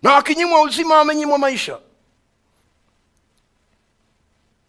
Na 0.02 0.12
wakinyimwa 0.12 0.62
uzima 0.62 0.94
wamenyimwa 0.96 1.38
maisha 1.38 1.78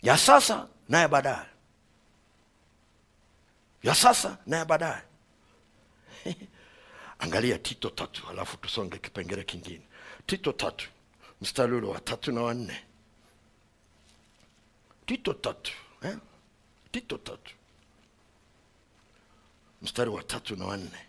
ya 0.01 0.17
sasa 0.17 0.67
na 0.89 0.99
ya 0.99 1.07
baadaye. 1.07 1.45
Ya 3.83 3.95
sasa 3.95 4.37
na 4.45 4.57
ya 4.57 4.65
baadaye. 4.65 5.01
Angalia 7.19 7.57
tito 7.57 7.89
tatu 7.89 8.23
alafu 8.29 8.57
tusonge 8.57 8.97
kipengele 8.97 9.43
kingine. 9.43 9.81
Tito 10.25 10.51
tatu 10.51 10.89
mstari 11.41 11.75
ule 11.75 11.87
wa 11.87 11.99
tatu 11.99 12.31
na 12.31 12.41
wanne 12.41 12.83
tito 15.05 15.33
tatu 15.33 15.71
eh? 16.01 16.17
tito 16.91 17.17
tatu 17.17 17.53
mstari 19.81 20.09
wa 20.09 20.23
tatu 20.23 20.55
na 20.55 20.65
wanne 20.65 21.05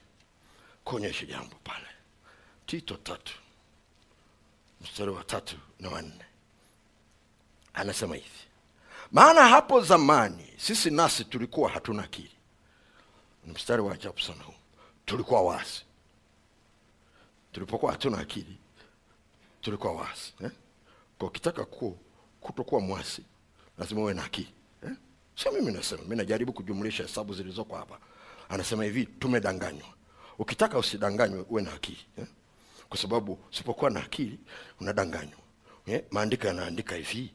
kuonyesha 0.85 1.26
jambo 1.26 1.57
pale. 1.64 1.87
Tito 2.66 2.97
tatu 2.97 3.35
mstari 4.81 5.11
wa 5.11 5.24
tatu 5.24 5.57
na 5.81 5.89
wanne 5.89 6.24
anasema 7.74 8.14
hivi. 8.14 8.29
Maana 9.12 9.49
hapo 9.49 9.81
zamani 9.81 10.55
sisi 10.57 10.91
nasi 10.91 11.24
tulikuwa 11.24 11.70
hatuna 11.70 12.03
akili 12.05 12.37
ni 13.45 13.53
mstari 13.53 13.83
wa 13.83 13.95
ajabu 13.95 14.20
sana 14.20 14.45
huu. 14.45 14.55
Tulikuwa 15.07 15.43
wazi. 15.43 15.83
Tulipokuwa 17.53 17.93
hatuna 17.93 18.18
akili 18.18 18.59
tulikuwa 19.61 19.93
waasi 19.93 20.35
eh? 20.45 20.51
kwa 21.19 21.29
ukitaka 21.29 21.65
ku, 21.65 21.99
kutokuwa 22.41 22.81
mwasi 22.81 23.23
lazima 23.79 24.01
uwe 24.01 24.15
na 24.15 24.25
akili 24.25 24.53
eh? 24.85 24.93
sio 25.37 25.53
mimi 25.53 25.73
nasema 25.73 26.03
mi 26.03 26.17
najaribu 26.17 26.53
kujumlisha 26.53 27.03
hesabu 27.03 27.35
zilizoko 27.35 27.77
hapa 27.77 27.99
anasema 28.49 28.85
hivi 28.85 29.07
tumedanganywa 29.07 29.89
ukitaka 30.39 30.79
usidanganywe 30.79 31.45
uwe 31.49 31.63
na 31.63 31.73
akili 31.73 32.07
eh? 32.19 32.27
kwa 32.89 32.99
sababu 32.99 33.39
usipokuwa 33.51 33.91
na 33.91 34.01
akili 34.05 34.39
unadanganywa 34.81 35.39
eh? 35.87 36.05
maandiko 36.11 36.47
yanaandika 36.47 36.95
hivi 36.97 37.35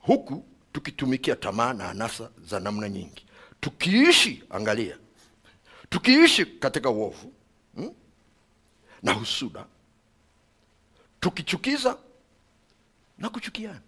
huku 0.00 0.44
tukitumikia 0.72 1.36
tamaa 1.36 1.72
na 1.72 1.88
anasa 1.90 2.30
za 2.44 2.60
namna 2.60 2.88
nyingi 2.88 3.26
tukiishi 3.60 4.44
angalia 4.50 4.98
tukiishi 5.88 6.46
katika 6.46 6.90
uovu 6.90 7.32
hmm? 7.74 7.94
na 9.02 9.12
husuda 9.12 9.66
tukichukiza 11.20 11.96
na 13.18 13.28
kuchukiana. 13.28 13.80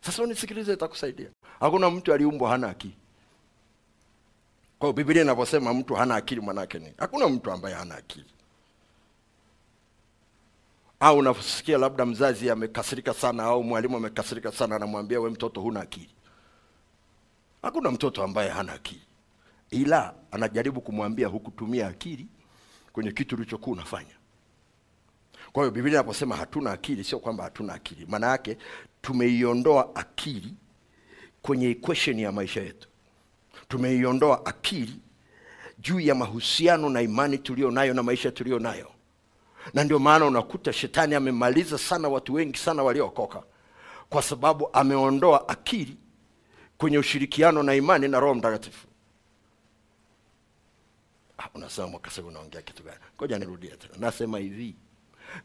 Sasa 0.00 0.22
unisikilize 0.22 0.72
itakusaidia. 0.72 1.28
Hakuna 1.60 1.90
mtu 1.90 2.12
aliumbwa 2.14 2.50
hana 2.50 2.68
akili. 2.68 2.96
Kwa 4.78 4.86
hiyo 4.88 4.92
biblia 4.92 5.22
inavyosema 5.22 5.74
mtu 5.74 5.94
hana 5.94 6.14
akili 6.16 6.40
manake 6.40 6.78
nini? 6.78 6.94
Hakuna 6.98 7.28
mtu 7.28 7.50
ambaye 7.52 7.74
hana 7.74 7.94
akili. 7.94 8.26
Au 11.00 11.18
unasikia 11.18 11.78
labda 11.78 12.06
mzazi 12.06 12.50
amekasirika 12.50 13.14
sana 13.14 13.42
au 13.42 13.64
mwalimu 13.64 13.96
amekasirika 13.96 14.52
sana 14.52 14.76
anamwambia 14.76 15.20
we 15.20 15.30
mtoto 15.30 15.60
huna 15.60 15.80
akili. 15.80 16.10
Hakuna 17.62 17.90
mtoto 17.90 18.22
ambaye 18.22 18.50
hana 18.50 18.72
akili. 18.72 19.02
Ila 19.70 20.14
anajaribu 20.30 20.80
kumwambia 20.80 21.26
hukutumia 21.28 21.86
akili 21.88 22.26
kwenye 22.92 23.12
kitu 23.12 23.34
ulichokuwa 23.36 23.76
unafanya 23.76 24.14
kwa 25.52 25.62
hiyo 25.62 25.70
biblia 25.70 25.94
inaposema 25.94 26.36
hatuna 26.36 26.70
akili 26.72 27.04
sio 27.04 27.18
kwamba 27.18 27.44
hatuna 27.44 27.74
akili. 27.74 28.06
Maana 28.06 28.26
yake 28.26 28.58
tumeiondoa 29.02 29.96
akili 29.96 30.54
kwenye 31.42 31.70
equation 31.70 32.18
ya 32.18 32.32
maisha 32.32 32.60
yetu. 32.62 32.88
Tumeiondoa 33.68 34.46
akili 34.46 35.00
juu 35.78 36.00
ya 36.00 36.14
mahusiano 36.14 36.88
na 36.90 37.02
imani 37.02 37.38
tulio 37.38 37.70
nayo 37.70 37.94
na 37.94 38.02
maisha 38.02 38.30
tulio 38.30 38.58
nayo 38.58 38.92
na 39.74 39.84
ndio 39.84 39.98
maana 39.98 40.26
unakuta 40.26 40.72
shetani 40.72 41.14
amemaliza 41.14 41.78
sana 41.78 42.08
watu 42.08 42.34
wengi 42.34 42.58
sana 42.58 42.82
waliookoka. 42.82 43.42
Kwa 44.10 44.22
sababu 44.22 44.68
ameondoa 44.72 45.48
akili 45.48 45.96
kwenye 46.78 46.98
ushirikiano 46.98 47.62
na 47.62 47.74
imani 47.74 48.08
na 48.08 48.20
roho 48.20 48.34
mtakatifu. 48.34 48.86
Ah, 51.38 51.48
unasema 51.54 51.86
mwakasema 51.86 52.28
unaongea 52.28 52.62
kitu 52.62 52.82
gani? 52.82 52.98
Ngoja 53.16 53.38
nirudie 53.38 53.70
tena. 53.70 53.94
Nasema 53.98 54.38
hivi 54.38 54.74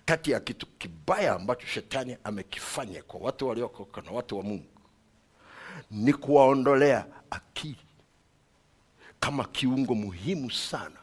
kati 0.05 0.31
ya 0.31 0.39
kitu 0.39 0.65
kibaya 0.67 1.33
ambacho 1.33 1.67
shetani 1.67 2.17
amekifanya 2.23 3.03
kwa 3.03 3.19
watu 3.19 3.47
waliokoka 3.47 4.01
na 4.01 4.11
watu 4.11 4.37
wa 4.37 4.43
mungu 4.43 4.65
ni 5.91 6.13
kuwaondolea 6.13 7.05
akili 7.29 7.77
kama 9.19 9.45
kiungo 9.45 9.95
muhimu 9.95 10.51
sana 10.51 10.99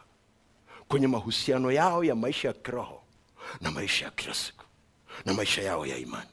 kwenye 0.88 1.06
mahusiano 1.06 1.72
yao 1.72 2.04
ya 2.04 2.14
maisha 2.14 2.48
ya 2.48 2.54
kiroho 2.54 3.02
na 3.60 3.70
maisha 3.70 4.04
ya 4.04 4.10
kila 4.10 4.34
siku 4.34 4.64
na 5.24 5.34
maisha 5.34 5.62
yao 5.62 5.86
ya 5.86 5.96
imani. 5.96 6.28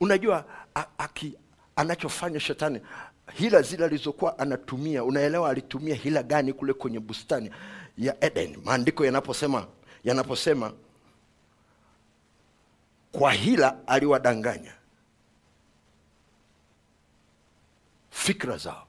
Unajua 0.00 0.44
aki, 0.98 1.34
anachofanya 1.76 2.40
shetani 2.40 2.80
hila 3.34 3.62
zile 3.62 3.84
alizokuwa 3.84 4.38
anatumia 4.38 5.04
unaelewa 5.04 5.50
alitumia 5.50 5.94
hila 5.94 6.22
gani 6.22 6.52
kule 6.52 6.72
kwenye 6.72 7.00
bustani 7.00 7.50
ya 7.98 8.24
eden? 8.24 8.56
Maandiko 8.64 9.04
yanaposema 9.04 9.66
yanaposema 10.04 10.72
kwa 13.12 13.32
hila 13.32 13.86
aliwadanganya 13.88 14.74
fikra 18.10 18.56
zao. 18.56 18.86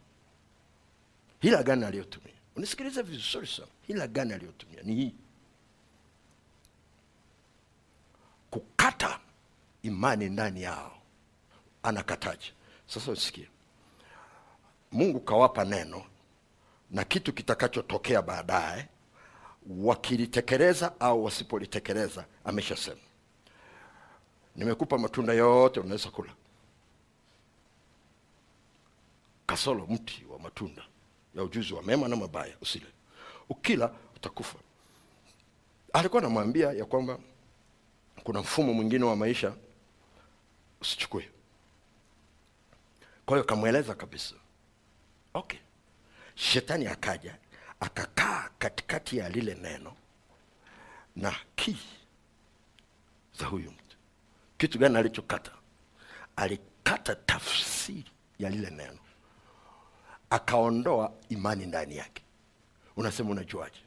Hila 1.40 1.64
gani 1.64 1.86
aliyotumia? 1.86 2.34
Unisikilize 2.56 3.02
vizuri 3.02 3.48
sana. 3.48 3.68
Hila 3.88 4.08
gani 4.08 4.34
aliyotumia? 4.34 4.82
Ni 4.84 4.96
hii. 4.96 5.16
Kukata 8.52 9.20
imani 9.84 10.30
ndani 10.30 10.62
yao. 10.62 10.98
Anakataje? 11.84 12.54
Sasa 12.88 13.12
usikie 13.12 13.48
mungu 14.94 15.20
kawapa 15.20 15.66
neno 15.66 16.04
na 16.92 17.04
kitu 17.04 17.34
kitakachotokea 17.34 18.22
baadaye 18.22 18.88
wakilitekeleza 19.70 21.00
au 21.00 21.24
wasipolitekeleza 21.26 22.26
ameshasema. 22.46 23.00
Nimekupa 24.56 24.98
matunda 24.98 25.34
yote 25.34 25.80
unaweza 25.80 26.10
kula. 26.10 26.34
Kasoro 29.46 29.88
mti 29.90 30.26
wa 30.30 30.40
matunda 30.40 30.82
ya 31.36 31.44
ujuzi 31.44 31.74
wa 31.74 31.84
mema 31.84 32.08
na 32.08 32.16
mabaya 32.16 32.56
usile. 32.62 32.86
Ukila 33.50 33.94
utakufa. 34.16 34.58
Alikuwa 35.94 36.22
anamwambia 36.22 36.72
ya 36.72 36.86
kwamba 36.86 37.20
kuna 38.24 38.40
mfumo 38.40 38.74
mwingine 38.74 39.06
wa 39.06 39.16
maisha 39.16 39.54
usichukue. 40.82 41.30
Kwa 43.26 43.38
hiyo 43.38 43.44
kamweleza 43.44 43.96
kabisa 43.96 44.36
okay. 45.34 45.60
Shetani 46.36 46.88
akaja 46.88 47.38
akakaa 47.80 48.50
katikati 48.60 49.18
ya 49.18 49.30
lile 49.30 49.54
neno 49.56 49.94
na 51.16 51.36
kii 51.56 51.80
za 53.40 53.46
huyu 53.46 53.72
mtu. 53.72 53.98
Kitu 54.58 54.80
gani 54.80 54.98
alichokata? 54.98 55.52
Alikata 56.36 57.16
tafsiri 57.16 58.12
ya 58.40 58.50
lile 58.50 58.70
neno 58.70 59.00
akaondoa 60.30 61.14
imani 61.30 61.66
ndani 61.66 61.98
yake. 61.98 62.24
Unasema 62.96 63.30
unajuaje? 63.30 63.80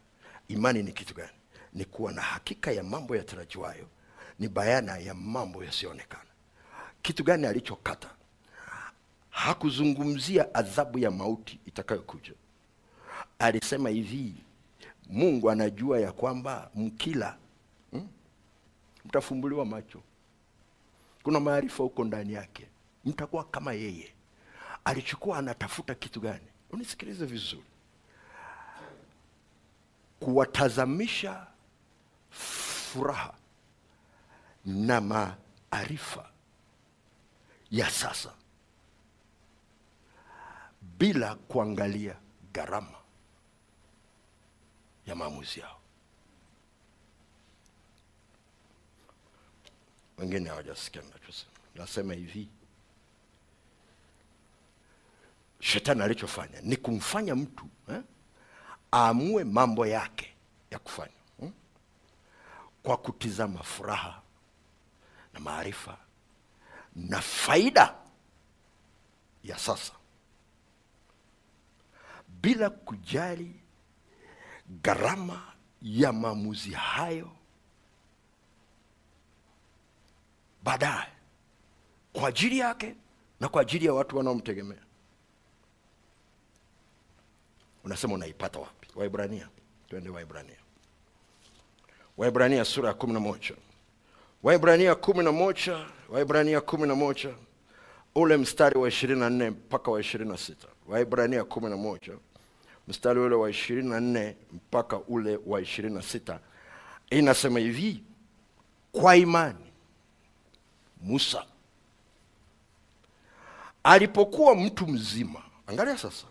Imani 0.49 0.83
ni 0.83 0.93
kitu 0.93 1.15
gani? 1.15 1.33
Ni 1.73 1.85
kuwa 1.85 2.13
na 2.13 2.23
hakika 2.23 2.71
ya 2.73 2.83
mambo 2.83 3.17
yatarajiwayo 3.17 3.89
ni 4.39 4.49
bayana 4.49 4.99
ya 4.99 5.15
mambo 5.15 5.65
yasiyoonekana 5.65 6.31
kitu 7.03 7.25
gani 7.25 7.47
alichokata 7.47 8.11
hakuzungumzia 9.37 10.55
adhabu 10.55 10.99
ya 10.99 11.11
mauti 11.11 11.61
itakayokuja. 11.67 12.33
Alisema 13.39 13.89
hivi 13.89 14.35
mungu 15.11 15.51
anajua 15.51 16.01
ya 16.01 16.13
kwamba 16.13 16.71
mkila 16.75 17.37
hmm? 17.91 18.09
mtafumbuliwa 19.05 19.65
macho. 19.67 20.03
Kuna 21.23 21.41
maarifa 21.41 21.83
huko 21.83 22.05
ndani 22.05 22.33
yake 22.33 22.69
mtakuwa 23.05 23.45
kama 23.45 23.73
yeye. 23.73 24.13
Alichukua 24.85 25.39
anatafuta 25.39 25.95
kitu 25.95 26.21
gani? 26.21 26.47
Unisikilize 26.71 27.25
vizuri. 27.27 27.65
Kuwatazamisha 30.21 31.47
furaha 32.31 33.35
na 34.65 35.01
maarifa 35.01 36.31
ya 37.71 37.91
sasa 37.91 38.33
bila 40.99 41.35
kuangalia 41.35 42.17
gharama 42.53 42.99
ya 45.07 45.15
maamuzi 45.15 45.61
yao 45.61 45.81
wengine 50.19 50.49
hawajasikia 50.49 51.03
nachosema 51.03 51.53
nasema 51.75 52.15
hivi 52.15 52.49
shetani 55.61 56.03
alichofanya 56.03 56.61
ni 56.61 56.77
kumfanya 56.77 57.35
mtu 57.35 57.67
eh, 57.89 58.03
aamue 58.95 59.45
mambo 59.45 59.87
yake 59.87 60.35
ya 60.71 60.79
kufanya 60.79 61.13
hmm? 61.41 61.53
kwa 62.83 62.97
kutizama 62.97 63.63
furaha 63.63 64.23
na 65.35 65.41
maarifa 65.41 65.99
na 66.97 67.21
faida 67.21 67.95
ya 69.45 69.59
sasa 69.59 69.93
bila 72.47 72.71
kujali 72.71 73.51
gharama 74.83 75.53
ya 75.83 76.13
maamuzi 76.13 76.71
hayo. 76.71 77.31
Baadaye 80.63 81.09
kwa 82.13 82.29
ajili 82.29 82.59
yake 82.59 82.95
na 83.41 83.49
kwa 83.49 83.63
ajili 83.63 83.87
ya 83.87 83.95
watu 83.95 84.17
wanaomtegemea. 84.17 84.79
Unasema 87.85 88.15
unaipata 88.15 88.59
wapi? 88.59 88.89
Waibrania 88.97 89.49
twende 89.89 90.11
waibrania 90.11 90.57
waibrania 92.17 92.65
sura 92.65 92.89
ya 92.89 92.95
kumi 92.95 93.13
na 93.13 93.21
moja. 93.21 93.55
Waibrania 94.43 94.95
kumi 94.95 95.25
na 95.25 95.33
moja 95.33 95.87
waibrania 96.09 96.61
kumi 96.61 96.87
na 96.89 96.95
moja 96.95 97.35
ule 98.15 98.37
mstari 98.37 98.79
wa 98.79 98.89
ishirini 98.89 99.21
na 99.21 99.31
nne 99.31 99.51
mpaka 99.51 99.91
wa 99.91 100.01
ishirini 100.01 100.31
na 100.31 100.37
sita. 100.37 100.69
Waibrania 100.89 101.45
kumi 101.45 101.71
na 101.71 101.77
moja 101.77 102.13
mstari 102.89 103.21
ule 103.21 103.35
wa 103.35 103.51
ishirini 103.51 103.89
na 103.91 104.01
nne 104.01 104.37
mpaka 104.53 104.99
ule 104.99 105.39
wa 105.47 105.61
ishirini 105.61 105.95
na 105.95 106.03
sita. 106.03 106.41
Inasema 107.11 107.59
hivi 107.59 108.03
kwa 108.93 109.17
imani 109.17 109.73
musa 111.01 111.45
alipokuwa 113.85 114.55
mtu 114.57 114.87
mzima 114.87 115.43
angalia 115.67 115.99
sasa 115.99 116.27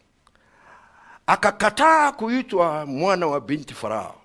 akakataa 1.27 2.11
kuitwa 2.11 2.85
mwana 2.85 3.27
wa 3.27 3.41
binti 3.41 3.73
farao. 3.73 4.21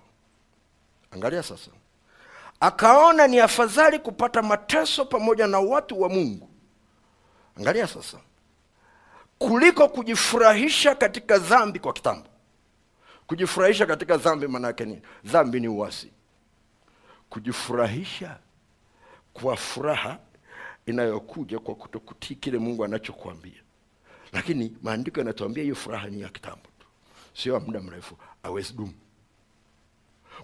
Angalia 1.11 1.43
sasa 1.43 1.71
akaona 2.59 3.27
ni 3.27 3.39
afadhali 3.39 3.99
kupata 3.99 4.41
mateso 4.41 5.05
pamoja 5.05 5.47
na 5.47 5.59
watu 5.59 6.01
wa 6.01 6.09
mungu. 6.09 6.49
Angalia 7.57 7.87
sasa 7.87 8.17
kuliko 9.47 9.87
kujifurahisha 9.89 10.95
katika 10.95 11.37
dhambi 11.37 11.79
kwa 11.79 11.93
kitambo. 11.93 12.27
Kujifurahisha 13.27 13.85
katika 13.85 14.17
dhambi 14.17 14.47
maanaake 14.47 14.85
ni 14.85 15.01
dhambi 15.23 15.59
ni 15.59 15.67
uasi. 15.67 16.11
Kujifurahisha 17.29 18.37
kwa 19.33 19.57
furaha 19.57 20.19
inayokuja 20.85 21.59
kwa 21.59 21.75
kutokutii 21.75 22.35
kile 22.35 22.57
mungu 22.57 22.85
anachokuambia. 22.85 23.61
Lakini 24.31 24.77
maandiko 24.81 25.19
yanatuambia 25.19 25.63
hiyo 25.63 25.75
furaha 25.75 26.07
ni 26.07 26.21
ya 26.21 26.29
kitambo 26.29 26.65
tu. 26.79 26.87
Sio 27.33 27.59
muda 27.59 27.79
mrefu 27.81 28.17
awezi 28.43 28.73
dumu. 28.73 28.93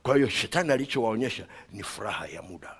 Kwa 0.04 0.16
hiyo 0.16 0.30
shetani 0.30 0.72
alichowaonyesha 0.72 1.48
ni 1.72 1.84
furaha 1.84 2.28
ya 2.28 2.42
muda. 2.42 2.76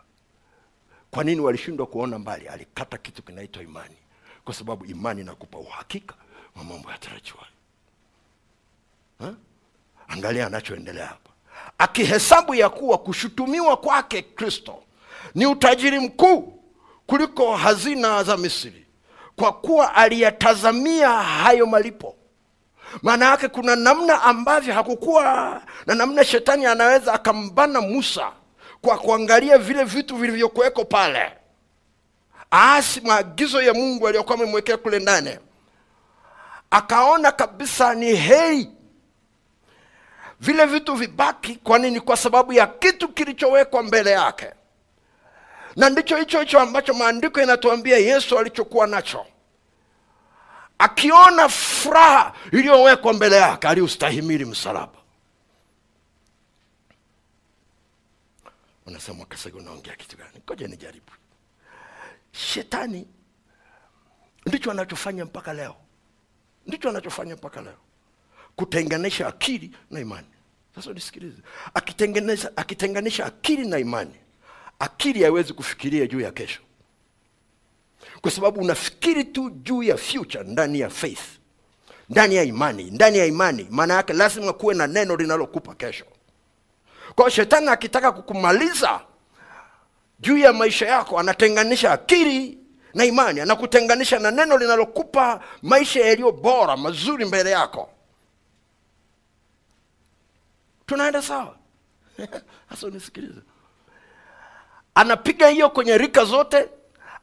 Kwa 1.12 1.24
nini 1.24 1.42
walishindwa 1.42 1.86
kuona 1.88 2.20
mbali? 2.20 2.48
Alikata 2.48 2.98
kitu 2.98 3.24
kinaitwa 3.24 3.64
imani 3.64 3.96
kwa 4.48 4.54
sababu 4.56 4.86
imani 4.86 5.22
inakupa 5.22 5.58
uhakika 5.58 6.16
wa 6.56 6.64
mambo 6.64 6.92
yatarajiwayo. 6.92 7.48
Angalia 10.08 10.48
anachoendelea 10.48 11.06
hapa. 11.06 11.30
Akihesabu 11.78 12.56
ya 12.56 12.70
kuwa 12.70 12.98
kushutumiwa 12.98 13.78
kwake 13.78 14.22
kristo 14.22 14.84
ni 15.36 15.46
utajiri 15.46 16.00
mkuu 16.00 16.64
kuliko 17.08 17.56
hazina 17.56 18.24
za 18.24 18.38
misri 18.38 18.86
kwa 19.36 19.54
kuwa 19.54 19.96
aliyatazamia 19.96 21.10
hayo 21.10 21.66
malipo. 21.66 22.16
Maana 23.02 23.26
yake 23.26 23.48
kuna 23.48 23.76
namna 23.76 24.22
ambavyo 24.24 24.74
hakukuwa 24.74 25.62
na 25.86 25.96
namna 25.96 26.24
shetani 26.24 26.66
anaweza 26.66 27.14
akambana 27.14 27.82
musa 27.82 28.32
kwa 28.82 28.98
kuangalia 28.98 29.58
vile 29.58 29.84
vitu 29.84 30.16
vilivyokuweko 30.16 30.86
pale 30.86 31.32
aasi 32.54 33.02
maagizo 33.02 33.62
ya 33.62 33.74
mungu 33.74 34.08
aliyokuwa 34.08 34.36
amemwekea 34.38 34.78
kule 34.78 35.00
ndani. 35.00 35.38
Akaona 36.72 37.32
kabisa 37.32 37.94
ni 37.96 38.16
heri 38.16 38.70
vile 40.40 40.66
vitu 40.66 40.96
vibaki 40.96 41.56
kwa 41.56 41.80
nini 41.80 42.00
kwa 42.02 42.18
sababu 42.18 42.54
ya 42.54 42.68
kitu 42.68 43.10
kilichowekwa 43.10 43.84
mbele 43.84 44.12
yake. 44.12 44.52
Na 45.76 45.90
ndicho 45.90 46.18
hicho 46.18 46.40
hicho 46.40 46.60
ambacho 46.60 46.94
maandiko 46.94 47.40
yanatuambia 47.40 47.98
yesu 47.98 48.40
alichokuwa 48.40 48.88
nacho. 48.88 49.26
Akiona 50.80 51.50
furaha 51.50 52.34
iliyowekwa 52.52 53.14
mbele 53.14 53.36
yake 53.36 53.68
aliustahimili 53.68 54.46
msalaba. 54.46 54.98
Unasema 58.86 59.26
kasega 59.26 59.58
unaongea 59.58 59.96
kitu 59.96 60.18
gani? 60.18 60.42
Koja 60.46 60.68
nijaribu 60.68 61.12
shetani. 62.38 63.08
Ndicho 64.46 64.72
anachofanya 64.72 65.26
mpaka 65.26 65.54
leo. 65.54 65.76
Ndicho 66.68 66.90
anachofanya 66.90 67.36
mpaka 67.36 67.62
leo. 67.62 67.78
Kutenganisha 68.56 69.28
akili 69.28 69.72
na 69.92 70.00
imani. 70.00 70.28
Sasa 70.76 70.94
nisikilize. 70.94 71.42
Akitenganisha, 71.74 72.52
akitenganisha 72.58 73.26
akili 73.26 73.68
na 73.68 73.80
imani 73.80 74.16
akili 74.80 75.22
haiwezi 75.24 75.54
kufikiria 75.54 76.08
juu 76.08 76.20
ya 76.20 76.32
kesho. 76.32 76.62
Kwa 78.22 78.32
sababu 78.32 78.62
unafikiri 78.62 79.24
tu 79.24 79.50
juu 79.50 79.84
ya 79.84 79.98
future 79.98 80.44
ndani 80.44 80.80
ya 80.80 80.90
faith 80.90 81.22
ndani 82.10 82.36
ya 82.36 82.44
imani 82.44 82.84
ndani 82.84 83.18
ya 83.18 83.26
imani 83.26 83.68
maana 83.70 83.94
yake 83.94 84.14
lazima 84.14 84.54
kuwe 84.54 84.76
na 84.76 84.88
neno 84.88 85.16
linalokupa 85.16 85.76
kesho. 85.76 86.06
Kwa 87.16 87.26
hiyo 87.26 87.30
shetani 87.30 87.68
akitaka 87.68 88.12
kukumaliza 88.12 89.02
juu 90.20 90.38
ya 90.38 90.54
maisha 90.54 90.86
yako 90.88 91.20
anatenganisha 91.20 91.92
akili 91.92 92.58
na 92.94 93.06
imani 93.06 93.40
anakutenganisha 93.40 94.20
na 94.20 94.32
neno 94.32 94.58
linalokupa 94.58 95.44
maisha 95.62 96.06
yaliyo 96.06 96.32
bora 96.32 96.78
mazuri 96.78 97.26
mbele 97.26 97.52
yako. 97.52 97.90
Tunaenda 100.86 101.22
sawa? 101.22 101.58
Hasa 102.70 102.88
unisikilize. 102.88 103.42
Anapiga 104.96 105.48
hiyo 105.48 105.70
kwenye 105.70 105.98
rika 105.98 106.26
zote 106.26 106.70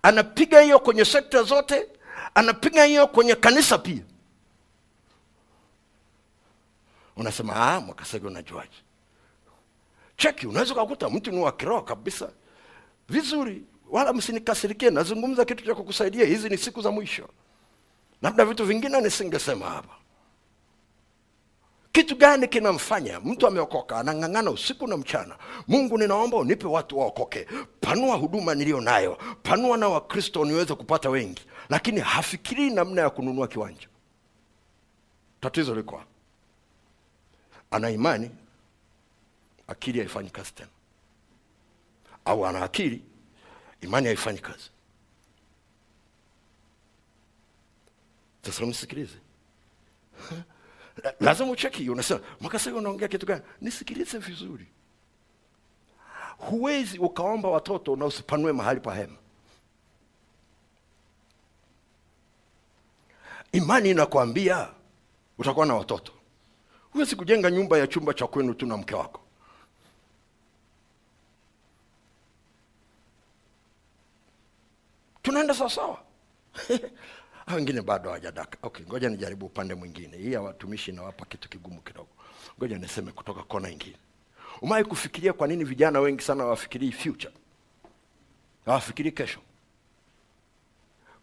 anapiga 0.02 0.60
hiyo 0.60 0.78
kwenye 0.78 1.04
sekta 1.04 1.42
zote 1.42 1.88
anapiga 2.34 2.84
hiyo 2.84 3.06
kwenye 3.06 3.34
kanisa 3.34 3.78
pia. 3.78 4.02
Unasema 7.16 7.56
ah, 7.56 7.80
mwakasege 7.80 8.26
unajuaje? 8.26 8.76
Cheki 10.16 10.46
unaweza 10.46 10.72
ukakuta 10.72 11.10
mtu 11.10 11.30
ni 11.30 11.38
wa 11.40 11.52
kiroho 11.52 11.82
kabisa 11.82 12.30
vizuri. 13.08 13.62
Wala 13.90 14.12
msinikasirikie 14.12 14.90
nazungumza 14.90 15.44
kitu 15.44 15.64
cha 15.64 15.74
kukusaidia. 15.74 16.26
Hizi 16.26 16.48
ni 16.48 16.58
siku 16.58 16.82
za 16.82 16.90
mwisho. 16.90 17.28
Labda 18.22 18.44
vitu 18.44 18.64
vingine 18.64 19.00
nisingesema 19.00 19.66
hapa. 19.66 19.94
Kitu 21.92 22.16
gani 22.16 22.48
kinamfanya 22.48 23.20
mtu 23.20 23.46
ameokoka 23.46 23.96
anang'ang'ana 23.98 24.50
usiku 24.50 24.86
na 24.86 24.96
mchana? 24.96 25.36
Mungu 25.68 25.98
ninaomba 25.98 26.36
unipe 26.36 26.66
watu 26.66 26.98
waokoke. 26.98 27.46
Panua 27.80 28.16
huduma 28.16 28.54
niliyo 28.54 28.80
nayo. 28.80 29.18
Panua 29.42 29.76
na 29.76 29.88
wakristo 29.88 30.44
niweze 30.44 30.74
kupata 30.74 31.10
wengi. 31.10 31.42
Lakini 31.68 32.00
hafikirii 32.00 32.70
namna 32.70 33.02
ya 33.02 33.10
kununua 33.10 33.48
kiwanja. 33.48 33.88
Tatizo 35.40 35.74
liko 35.74 36.02
ana 37.70 37.90
imani 37.90 38.30
akili 39.66 39.98
haifanyi 39.98 40.30
kazi 40.30 40.52
tena 40.54 40.68
au 42.24 42.46
ana 42.46 42.62
akili 42.64 43.04
imani 43.80 44.06
haifanyi 44.06 44.38
kazi. 44.38 44.70
Sasa 48.42 48.66
msikilize 48.66 49.18
lazima 51.20 51.50
ucheki 51.50 51.90
unasema 51.90 52.20
makasa 52.40 52.74
unaongea 52.74 53.08
kitu 53.08 53.26
gani? 53.26 53.42
Nisikilize 53.60 54.18
vizuri. 54.18 54.66
Huwezi 56.38 56.98
ukaomba 56.98 57.48
watoto 57.48 57.96
na 57.96 58.06
usipanue 58.06 58.52
mahali 58.52 58.80
pa 58.80 58.94
hema. 58.94 59.16
Imani 63.52 63.90
inakwambia 63.90 64.68
utakuwa 65.38 65.66
na 65.66 65.74
watoto. 65.74 66.12
Huwezi 66.92 67.16
kujenga 67.16 67.50
nyumba 67.50 67.78
ya 67.78 67.86
chumba 67.86 68.14
cha 68.14 68.26
kwenu 68.26 68.54
tu 68.54 68.66
na 68.66 68.76
mke 68.76 68.94
wako 68.94 69.23
tunaenda 75.24 75.54
sawasawa 75.54 75.98
wengine 77.54 77.80
bado 77.82 78.04
hawajadaka. 78.08 78.58
Okay 78.62 78.86
ngoja 78.86 79.08
nijaribu 79.08 79.46
upande 79.46 79.74
mwingine. 79.74 80.16
Hii 80.16 80.32
ya 80.32 80.40
watumishi 80.42 80.90
inawapa 80.90 81.24
kitu 81.24 81.48
kigumu 81.48 81.80
kidogo. 81.80 82.08
Ngoja 82.58 82.78
niseme 82.78 83.12
kutoka 83.12 83.42
kona 83.42 83.70
ingine. 83.70 83.96
Umewahi 84.62 84.84
kufikiria 84.84 85.32
kwa 85.32 85.46
nini 85.48 85.64
vijana 85.64 86.00
wengi 86.00 86.22
sana 86.22 86.42
hawafikirii 86.44 86.92
future? 86.92 87.34
Hawafikirii 88.66 89.10
kesho. 89.12 89.40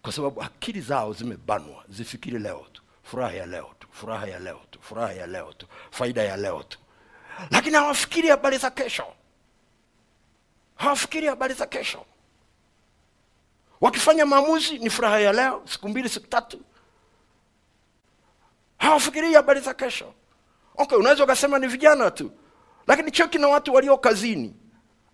Kwa 0.02 0.12
sababu 0.14 0.42
akili 0.42 0.82
zao 0.82 1.14
zimebanwa. 1.14 1.84
Zifikiri 1.90 2.40
leo 2.40 2.66
tu. 2.74 2.82
Furaha 3.04 3.34
ya 3.34 3.46
leo 3.46 3.70
tu. 3.80 3.88
Furaha 3.92 4.28
ya 4.28 4.40
leo 4.40 4.62
tu. 4.72 4.80
Furaha 4.82 5.14
ya 5.14 5.28
leo 5.28 5.54
tu. 5.54 5.68
Faida 5.92 6.24
ya 6.24 6.38
leo 6.38 6.64
tu. 6.64 6.80
Lakini 7.52 7.76
hawafikiri 7.76 8.28
habari 8.30 8.58
za 8.58 8.72
kesho. 8.72 9.06
Hawafikiri 10.76 11.28
habari 11.28 11.54
za 11.54 11.66
kesho 11.66 12.06
wakifanya 13.82 14.26
maamuzi 14.26 14.80
ni 14.80 14.90
furaha 14.90 15.20
ya 15.20 15.34
leo 15.34 15.62
siku 15.66 15.90
mbili 15.90 16.10
siku 16.10 16.28
tatu. 16.28 16.62
Hawafikirii 18.78 19.34
habari 19.34 19.60
za 19.60 19.74
kesho. 19.74 20.14
Okay 20.78 20.98
unaweza 20.98 21.24
ukasema 21.24 21.60
ni 21.60 21.68
vijana 21.68 22.12
tu 22.12 22.32
lakini 22.88 23.12
choki 23.12 23.38
na 23.38 23.48
watu 23.48 23.74
walio 23.74 23.98
kazini. 23.98 24.56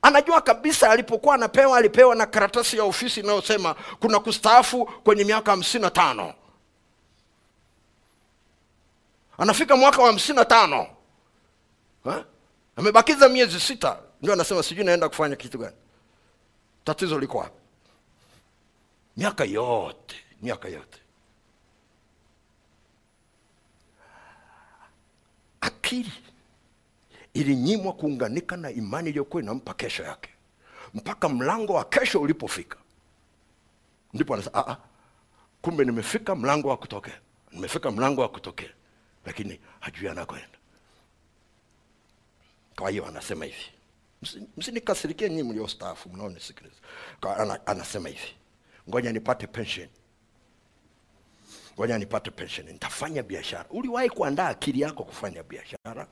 Anajua 0.02 0.41
kabisa 0.41 0.89
alipokuwa 0.91 1.35
anapewa 1.35 1.77
alipewa 1.77 2.15
na 2.15 2.26
karatasi 2.26 2.77
ya 2.77 2.84
ofisi 2.84 3.19
inayosema 3.19 3.76
kuna 3.99 4.19
kustaafu 4.19 4.85
kwenye 4.85 5.23
miaka 5.23 5.52
hamsini 5.52 5.81
na 5.84 5.89
tano. 5.89 6.34
Anafika 9.38 9.76
mwaka 9.77 10.02
wa 10.02 10.07
hamsini 10.07 10.35
na 10.38 10.45
tano. 10.45 10.88
Amebakiza 12.76 13.30
miezi 13.30 13.60
sita. 13.60 13.99
Ndio 14.22 14.34
anasema 14.34 14.64
sijui 14.64 14.84
naenda 14.85 15.10
kufanya 15.10 15.35
kitu 15.35 15.57
gani. 15.57 15.76
Tatizo 16.84 17.19
liko 17.19 17.38
wapi 17.38 17.60
miaka 19.18 19.44
yote 19.45 20.15
miaka 20.41 20.68
yote. 20.68 20.99
Akili 25.61 26.11
ilinyimwa 27.34 27.94
kuunganika 27.94 28.57
na 28.57 28.69
imani 28.72 29.10
iliyokuwa 29.10 29.44
inampa 29.44 29.73
kesho 29.73 30.03
yake. 30.03 30.30
Mpaka 30.94 31.30
mlango 31.30 31.73
wa 31.73 31.85
kesho 31.85 32.22
ulipofika. 32.22 32.77
Ndipo 34.14 34.34
anasema 34.34 34.56
"Ah, 34.68 34.72
ah, 34.72 34.77
kumbe 35.61 35.85
nimefika 35.85 36.35
mlango 36.35 36.69
wa 36.69 36.77
kutokea. 36.77 37.19
Nimefika 37.52 37.91
mlango 37.91 38.22
wa 38.22 38.30
kutokea. 38.30 38.69
Lakini 39.26 39.60
hajui 39.80 40.10
anakwenda 40.10 40.48
kwa 42.76 42.89
hiyo 42.89 43.06
anasema 43.07 43.45
hivi. 43.45 43.65
Msi- 44.23 44.48
msinikasirikie 44.57 45.30
nyinyi 45.30 45.44
mliostaafu 45.44 46.10
mnaonisikiliza. 46.10 46.76
Anasema 47.65 48.10
hivi 48.10 48.35
ngoja 48.89 49.11
nipate 49.11 49.47
pension. 49.47 49.88
Ngoja 51.76 51.97
nipate 51.97 52.31
pension. 52.31 52.68
Nitafanya 52.68 53.23
biashara. 53.23 53.65
Uliwahi 53.69 54.09
kuandaa 54.09 54.47
akili 54.47 54.81
yako 54.81 55.03
kufanya 55.03 55.43
biashara? 55.43 56.07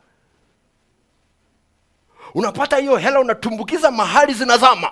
Unapata 2.33 2.77
hiyo 2.77 2.97
hela 2.97 3.19
unatumbukiza 3.19 3.91
mahali 3.91 4.33
zinazama. 4.33 4.91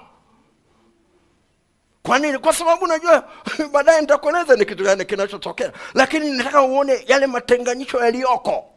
Kwa 2.04 2.20
nini? 2.20 2.38
Kwa 2.38 2.54
sababu 2.54 2.84
unajua 2.84 3.30
baadaye 3.74 4.02
nitakueleza 4.02 4.56
ni 4.56 4.66
kitu 4.66 4.84
gani 4.84 5.06
kinachotokea. 5.06 5.72
Lakini 5.94 6.32
nataka 6.32 6.62
uone 6.62 7.04
yale 7.08 7.28
matenganisho 7.28 8.00
yaliyoko 8.06 8.73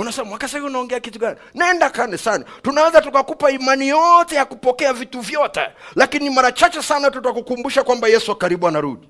unasema 0.00 0.28
mwaka 0.28 0.48
sasa 0.48 0.64
unaongea 0.64 1.00
kitu 1.00 1.18
gani? 1.18 1.36
Nenda 1.54 1.90
kanisani. 1.90 2.44
Tunaweza 2.62 3.00
tukakupa 3.00 3.50
imani 3.50 3.88
yote 3.88 4.34
ya 4.36 4.44
kupokea 4.44 4.92
vitu 4.92 5.20
vyote. 5.20 5.60
Lakini 5.94 6.30
mara 6.30 6.52
chache 6.52 6.82
sana 6.82 7.10
tutakukumbusha 7.10 7.82
kwamba 7.82 8.08
yesu 8.08 8.36
karibu 8.36 8.68
anarudi. 8.68 9.08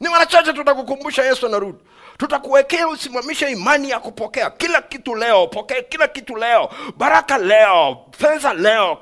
Ni 0.00 0.08
mara 0.08 0.26
chache 0.26 0.52
tutakukumbusha 0.52 1.24
yesu 1.24 1.46
anarudi. 1.46 1.78
Tutakuwekea 2.18 2.88
usimamishe 2.88 3.50
imani 3.50 3.90
ya 3.90 4.00
kupokea 4.00 4.50
kila 4.50 4.82
kitu 4.82 5.14
leo. 5.14 5.46
Pokea 5.46 5.82
kila 5.82 6.08
kitu 6.08 6.36
leo. 6.36 6.68
Baraka 6.96 7.38
leo. 7.38 7.96
Fedha 8.18 8.54
leo. 8.54 8.98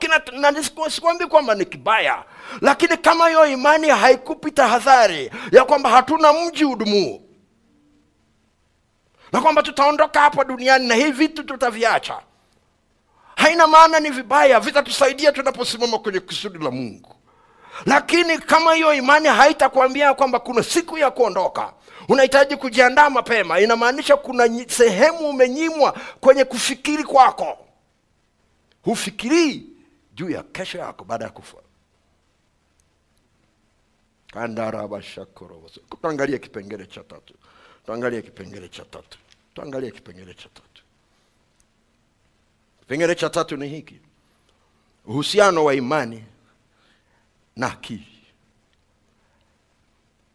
Sikuambi 0.89 1.27
kwamba 1.27 1.55
ni 1.55 1.65
kibaya. 1.65 2.25
Lakini 2.61 2.97
kama 2.97 3.29
hiyo 3.29 3.47
imani 3.47 3.89
haikupi 3.89 4.51
tahadhari 4.51 5.31
ya 5.53 5.65
kwamba 5.65 5.91
hatuna 5.91 6.33
mji 6.33 6.65
udumuo 6.65 7.21
na 9.33 9.41
kwamba 9.41 9.63
tutaondoka 9.63 10.21
hapa 10.21 10.45
duniani 10.45 10.89
na 10.89 10.95
hivi 10.95 11.11
vitu 11.13 11.43
tutaviacha. 11.45 12.21
Haina 13.37 13.67
maana 13.67 14.01
ni 14.01 14.11
vibaya 14.11 14.61
vitatusaidia 14.61 15.33
tunaposimama 15.33 15.99
kwenye 15.99 16.21
kusudi 16.21 16.59
la 16.65 16.71
mungu. 16.71 17.15
Lakini 17.87 18.39
kama 18.39 18.75
hiyo 18.75 18.95
imani 18.95 19.29
haitakwambia 19.29 20.15
kwamba 20.15 20.39
kuna 20.41 20.63
siku 20.63 20.99
ya 20.99 21.11
kuondoka 21.11 21.73
unahitaji 22.09 22.57
kujiandaa 22.57 23.11
mapema 23.11 23.61
inamaanisha 23.61 24.17
kuna 24.17 24.65
sehemu 24.69 25.19
umenyimwa 25.31 25.93
kwenye 26.21 26.45
kufikiri 26.45 27.05
kwako. 27.05 27.59
Hufikirii 28.83 29.67
juu 30.15 30.31
ya 30.31 30.43
kesho 30.43 30.79
yako 30.79 31.05
baada 31.05 31.25
ya 31.25 31.31
kufa. 31.31 31.57
Kandarabashakorobo 34.33 35.71
tuangalie 36.01 36.39
kipengele 36.39 36.87
cha 36.87 37.05
tatu 37.05 37.35
tuangalie 37.89 38.23
kipengele 38.23 38.69
cha 38.69 38.85
tatu. 38.85 39.19
Tuangalie 39.55 39.91
kipengele 39.91 40.35
cha 40.35 40.49
tatu. 40.49 40.83
Kipengele 42.81 43.15
cha 43.15 43.31
tatu 43.31 43.57
ni 43.57 43.69
hiki. 43.69 44.01
Uhusiano 45.05 45.65
wa 45.65 45.75
imani 45.75 46.25
na 47.57 47.73
akili 47.73 48.25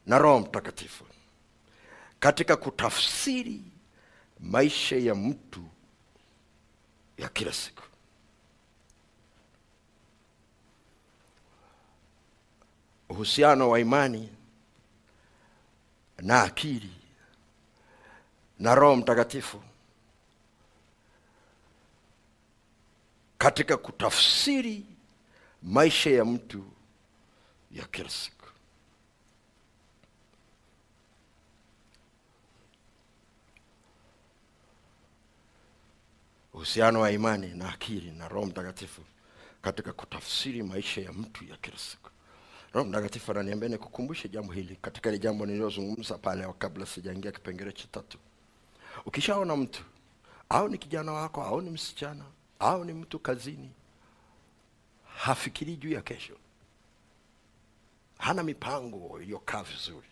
na 0.05 0.17
roho 0.17 0.39
mtakatifu 0.39 1.05
katika 2.19 2.55
kutafsiri 2.55 3.61
maisha 4.39 4.95
ya 4.95 5.15
mtu 5.15 5.63
ya 7.17 7.29
kila 7.29 7.53
siku. 7.53 7.83
Uhusiano 13.09 13.69
wa 13.69 13.79
imani 13.79 14.29
na 16.17 16.43
akili 16.43 17.02
na 18.63 18.75
roho 18.75 18.95
mtakatifu 18.95 19.61
katika 23.37 23.77
kutafsiri 23.77 24.85
maisha 25.63 26.09
ya 26.09 26.25
mtu 26.25 26.63
ya 27.71 27.85
kila 27.85 28.09
siku. 28.09 28.45
Uhusiano 36.53 37.01
wa 37.01 37.11
imani 37.11 37.47
na 37.53 37.73
akili 37.73 38.11
na 38.11 38.27
roho 38.27 38.45
mtakatifu 38.45 39.01
katika 39.61 39.93
kutafsiri 39.93 40.63
maisha 40.63 41.01
ya 41.01 41.13
mtu 41.13 41.43
ya 41.45 41.57
kila 41.57 41.77
siku. 41.77 42.09
Roho 42.73 42.89
mtakatifu 42.89 43.31
ananiambia 43.31 43.69
nikukumbushe 43.69 44.29
jambo 44.29 44.53
hili 44.53 44.75
katika 44.81 45.09
ile 45.09 45.19
jambo 45.19 45.45
nililozungumza 45.45 46.17
pale 46.17 46.53
kabla 46.59 46.85
sijaingia 46.85 47.31
kipengele 47.31 47.71
cha 47.71 47.87
tatu 47.87 48.17
ukishaona 49.05 49.55
mtu 49.55 49.83
au 50.49 50.69
ni 50.69 50.77
kijana 50.77 51.11
wako 51.11 51.43
au 51.43 51.61
ni 51.61 51.69
msichana 51.69 52.25
au 52.59 52.85
ni 52.85 52.93
mtu 52.93 53.19
kazini 53.19 53.71
hafikirii 55.15 55.75
juu 55.75 55.91
ya 55.91 56.01
kesho. 56.01 56.37
Hana 58.17 58.43
mipango 58.43 59.21
iliyokaa 59.21 59.63
vizuri. 59.63 60.07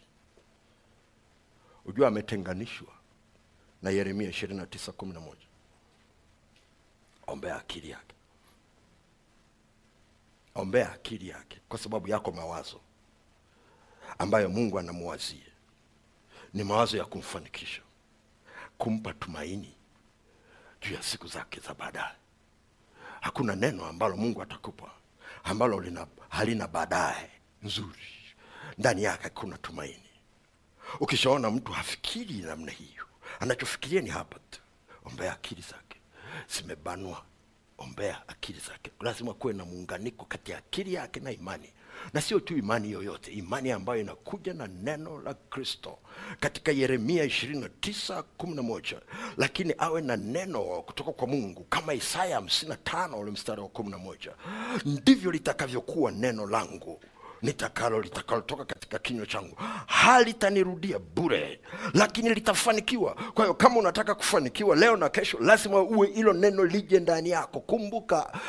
Ujua 1.86 2.08
ametenganishwa 2.08 2.94
na 3.82 3.90
yeremia 3.90 4.30
ishirini 4.30 4.60
na 4.60 4.66
tisa 4.66 4.92
kumi 4.92 5.14
na 5.14 5.20
moja. 5.20 5.46
Ombea 7.28 7.56
akili 7.56 7.90
yake. 7.90 8.16
Ombea 10.56 10.92
akili 10.94 11.28
yake 11.30 11.62
kwa 11.70 11.80
sababu 11.80 12.08
yako 12.08 12.32
mawazo 12.32 12.80
ambayo 14.18 14.50
mungu 14.50 14.80
anamuwazie 14.80 15.48
ni 16.54 16.64
mawazo 16.64 16.98
ya 16.98 17.06
kumfanikisha 17.06 17.82
kumpa 18.82 19.14
tumaini 19.14 19.76
juu 20.82 20.94
ya 20.94 21.04
siku 21.04 21.28
zake 21.28 21.60
za 21.60 21.74
baadaye. 21.74 22.16
Hakuna 23.22 23.56
neno 23.56 23.86
ambalo 23.86 24.18
mungu 24.18 24.42
atakupa 24.42 24.92
ambalo 25.44 25.82
lina, 25.82 26.08
halina 26.30 26.68
baadaye 26.68 27.30
nzuri. 27.64 28.08
Ndani 28.78 29.04
yake 29.04 29.30
kuna 29.30 29.58
tumaini. 29.58 30.10
Ukishaona 31.00 31.52
mtu 31.52 31.72
hafikiri 31.72 32.34
namna 32.36 32.72
hiyo 32.72 33.06
anachofikiria 33.40 34.02
ni 34.02 34.10
hapa 34.10 34.40
tu 34.52 34.60
ombea 35.06 35.34
akili 35.34 35.62
zake. 35.62 36.02
Zimebanwa 36.58 37.26
ombea 37.78 38.28
akili 38.28 38.60
zake. 38.60 38.92
Lazima 39.02 39.34
kuwe 39.34 39.54
na 39.54 39.66
muunganiko 39.66 40.26
kati 40.26 40.52
ya 40.52 40.58
akili 40.58 40.94
yake 40.94 41.20
na 41.20 41.32
imani 41.32 41.74
na 42.14 42.22
sio 42.22 42.40
tu 42.40 42.58
imani 42.58 42.92
yoyote 42.92 43.32
imani 43.32 43.72
ambayo 43.72 44.02
inakuja 44.02 44.54
na 44.54 44.68
neno 44.68 45.22
la 45.22 45.34
kristo. 45.34 45.98
Katika 46.40 46.72
yeremia 46.72 47.26
29:11 47.26 48.98
lakini 49.38 49.74
awe 49.78 50.02
na 50.02 50.18
neno 50.18 50.62
kutoka 50.64 51.12
kwa 51.12 51.28
mungu 51.28 51.64
kama 51.70 51.94
isaya 51.94 52.40
55 52.40 53.20
ule 53.20 53.32
mstari 53.32 53.62
wa 53.62 53.68
11 53.70 54.32
ndivyo 54.86 55.32
litakavyokuwa 55.32 56.12
neno 56.12 56.48
langu 56.48 57.00
nitakalo 57.42 58.02
litakalotoka 58.02 58.66
katika 58.66 59.00
kinywa 59.00 59.26
changu. 59.26 59.56
Halitanirudia 59.88 61.00
bure 61.00 61.60
lakini 61.94 62.34
litafanikiwa. 62.34 63.14
Kwa 63.34 63.46
hiyo 63.46 63.54
kama 63.54 63.80
unataka 63.80 64.16
kufanikiwa 64.16 64.76
leo 64.76 64.96
na 64.98 65.10
kesho 65.10 65.38
lazima 65.40 65.80
uwe 65.82 66.08
hilo 66.08 66.34
neno 66.34 66.66
lije 66.66 67.00
ndani 67.00 67.30
yako. 67.30 67.60
Kumbuka 67.60 68.40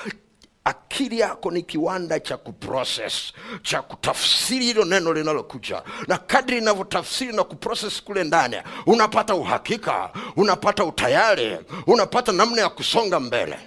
akili 0.65 1.19
yako 1.19 1.51
ni 1.51 1.63
kiwanda 1.63 2.21
cha 2.21 2.37
kuprocess 2.37 3.33
cha 3.63 3.83
kutafsiri 3.83 4.65
hilo 4.65 4.85
neno 4.85 5.13
linalokuja. 5.13 5.83
Na 6.09 6.19
kadri 6.19 6.59
inavyotafsiri 6.59 7.33
na 7.33 7.45
kuprocess 7.45 8.03
kule 8.03 8.25
ndani 8.25 8.57
unapata 8.87 9.35
uhakika 9.35 10.11
unapata 10.37 10.85
utayari 10.85 11.59
unapata 11.87 12.33
namna 12.33 12.63
ya 12.63 12.69
kusonga 12.69 13.21
mbele. 13.21 13.59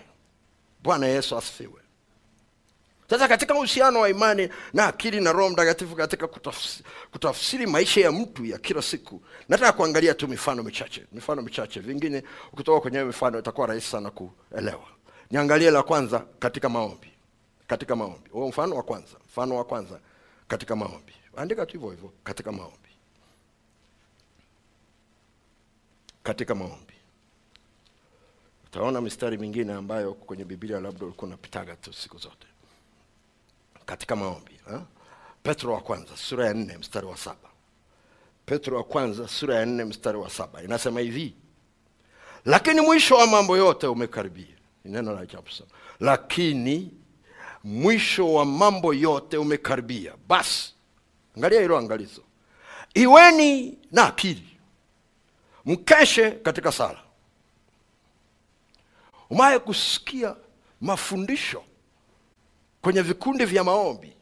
Bwana 0.83 1.07
yesu 1.07 1.37
asifiwe. 1.37 1.81
Sasa 3.09 3.27
katika 3.27 3.55
uhusiano 3.55 3.99
wa 3.99 4.09
imani 4.09 4.49
na 4.73 4.87
akili 4.87 5.21
na 5.21 5.31
roho 5.31 5.49
mtakatifu 5.49 5.95
katika 5.95 6.27
kutafsiri, 6.27 6.85
kutafsiri 7.11 7.65
maisha 7.67 8.01
ya 8.01 8.11
mtu 8.11 8.45
ya 8.45 8.57
kila 8.57 8.81
siku 8.81 9.21
nataka 9.49 9.71
kuangalia 9.71 10.13
tu 10.13 10.27
mifano 10.27 10.63
michache 10.63 11.05
mifano 11.11 11.41
michache. 11.41 11.79
Vingine 11.79 12.23
ukitoka 12.53 12.79
kwenye 12.81 13.03
mifano 13.03 13.39
itakuwa 13.39 13.67
rahisi 13.67 13.87
sana 13.87 14.11
kuelewa 14.11 14.94
niangalie 15.31 15.71
la 15.71 15.83
kwanza 15.83 16.19
katika 16.39 16.69
maombi. 16.69 17.11
Katika 17.67 17.95
maombi. 17.95 18.29
Huo 18.29 18.47
mfano 18.49 18.75
wa 18.75 18.83
kwanza. 18.83 19.17
Mfano 19.25 19.55
wa 19.55 19.63
kwanza 19.63 19.99
katika 20.47 20.75
maombi. 20.75 21.13
Andika 21.37 21.65
tu 21.65 21.71
hivyo 21.73 21.89
hivyo 21.89 22.13
katika 22.23 22.51
maombi. 22.51 22.89
Katika 26.23 26.55
maombi. 26.55 26.93
Utaona 28.65 29.01
mistari 29.01 29.37
mingine 29.37 29.73
ambayo 29.73 30.13
kwenye 30.13 30.45
biblia 30.45 30.79
labda 30.79 31.05
ulikuwa 31.05 31.27
unapitaga 31.27 31.75
tu 31.75 31.93
siku 31.93 32.17
zote. 32.17 32.47
Katika 33.85 34.15
maombi 34.15 34.59
ha? 34.69 34.81
petro 35.43 35.73
wa 35.73 35.81
kwanza 35.81 36.17
sura 36.17 36.45
ya 36.45 36.53
nne 36.53 36.77
mstari 36.77 37.05
wa 37.05 37.17
saba. 37.17 37.49
Petro 38.45 38.77
wa 38.77 38.83
kwanza 38.83 39.27
sura 39.27 39.55
ya 39.55 39.65
nne 39.65 39.85
mstari 39.85 40.17
wa 40.17 40.29
saba. 40.29 40.63
Inasema 40.63 40.99
hivi 40.99 41.35
lakini 42.45 42.81
mwisho 42.81 43.15
wa 43.15 43.27
mambo 43.27 43.57
yote 43.57 43.87
umekaribia 43.87 44.54
ni 44.85 44.91
neno 44.91 45.13
la 45.13 45.19
ajabu 45.21 45.51
sana. 45.51 45.69
Lakini 45.99 46.91
mwisho 47.63 48.33
wa 48.33 48.45
mambo 48.45 48.93
yote 48.93 49.37
umekaribia. 49.37 50.13
Basi 50.27 50.73
angalia 51.37 51.61
hilo 51.61 51.77
angalizo. 51.77 52.21
Iweni 52.93 53.77
na 53.91 54.07
akili. 54.07 54.57
Mkeshe 55.65 56.31
katika 56.31 56.71
sala. 56.71 56.99
Umaye 59.29 59.59
kusikia 59.59 60.35
mafundisho 60.81 61.63
kwenye 62.81 63.01
vikundi 63.01 63.45
vya 63.45 63.63
maombi 63.63 64.13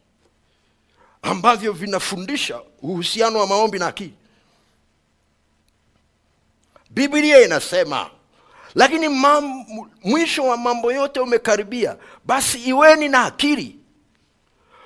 ambavyo 1.22 1.72
vinafundisha 1.72 2.62
uhusiano 2.82 3.38
wa 3.38 3.46
maombi 3.46 3.78
na 3.78 3.86
akili? 3.86 4.14
Biblia 6.90 7.44
inasema 7.44 8.10
lakini 8.74 9.08
mam, 9.08 9.64
mwisho 10.04 10.44
wa 10.44 10.56
mambo 10.56 10.92
yote 10.92 11.20
umekaribia. 11.20 11.96
Basi 12.24 12.58
iweni 12.58 13.08
na 13.08 13.24
akili. 13.24 13.78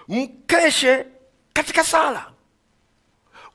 Mkeshe 0.08 1.06
katika 1.52 1.84
sala. 1.84 2.32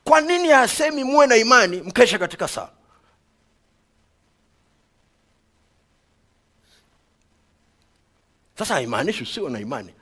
Kwa 0.04 0.20
nini 0.20 0.48
hasemi 0.48 1.04
muwe 1.04 1.26
na 1.26 1.36
imani 1.36 1.80
mkeshe 1.82 2.18
katika 2.18 2.48
sala? 2.48 2.70
Sasa 8.58 8.74
haimaanishi 8.74 9.22
usio 9.22 9.48
na 9.48 9.60
imani. 9.60 9.94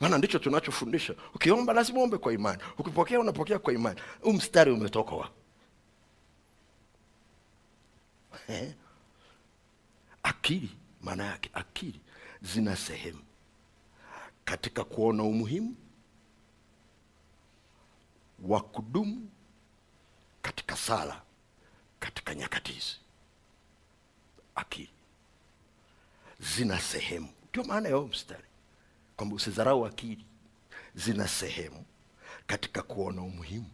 Maana 0.00 0.18
ndicho 0.18 0.38
tunachofundisha. 0.38 1.14
Ukiomba 1.34 1.72
lazima 1.72 1.98
uombe 2.00 2.18
kwa 2.18 2.32
imani. 2.32 2.62
Ukipokea 2.78 3.20
unapokea 3.20 3.58
kwa 3.58 3.72
imani. 3.72 4.00
Huu 4.22 4.32
mstari 4.32 4.70
umetoka? 4.72 5.28
Akili 10.28 10.70
maana 11.02 11.24
yake 11.24 11.50
akili 11.52 12.00
zina 12.42 12.76
sehemu. 12.76 13.22
Katika 14.44 14.84
kuona 14.84 15.22
umuhimu 15.22 15.76
wa 18.42 18.60
kudumu 18.60 19.30
katika 20.42 20.76
sala 20.76 21.22
katika 22.00 22.34
nyakati 22.34 22.72
hizi. 22.72 22.96
Akili 24.54 24.90
zina 26.40 26.80
sehemu. 26.80 27.28
Ndio 27.50 27.64
maana 27.64 27.88
ya 27.88 28.00
mstari 28.00 28.44
kwamba 29.16 29.36
usidharau 29.36 29.86
akili. 29.86 30.24
Zina 30.94 31.28
sehemu 31.28 31.84
katika 32.46 32.82
kuona 32.82 33.22
umuhimu 33.22 33.70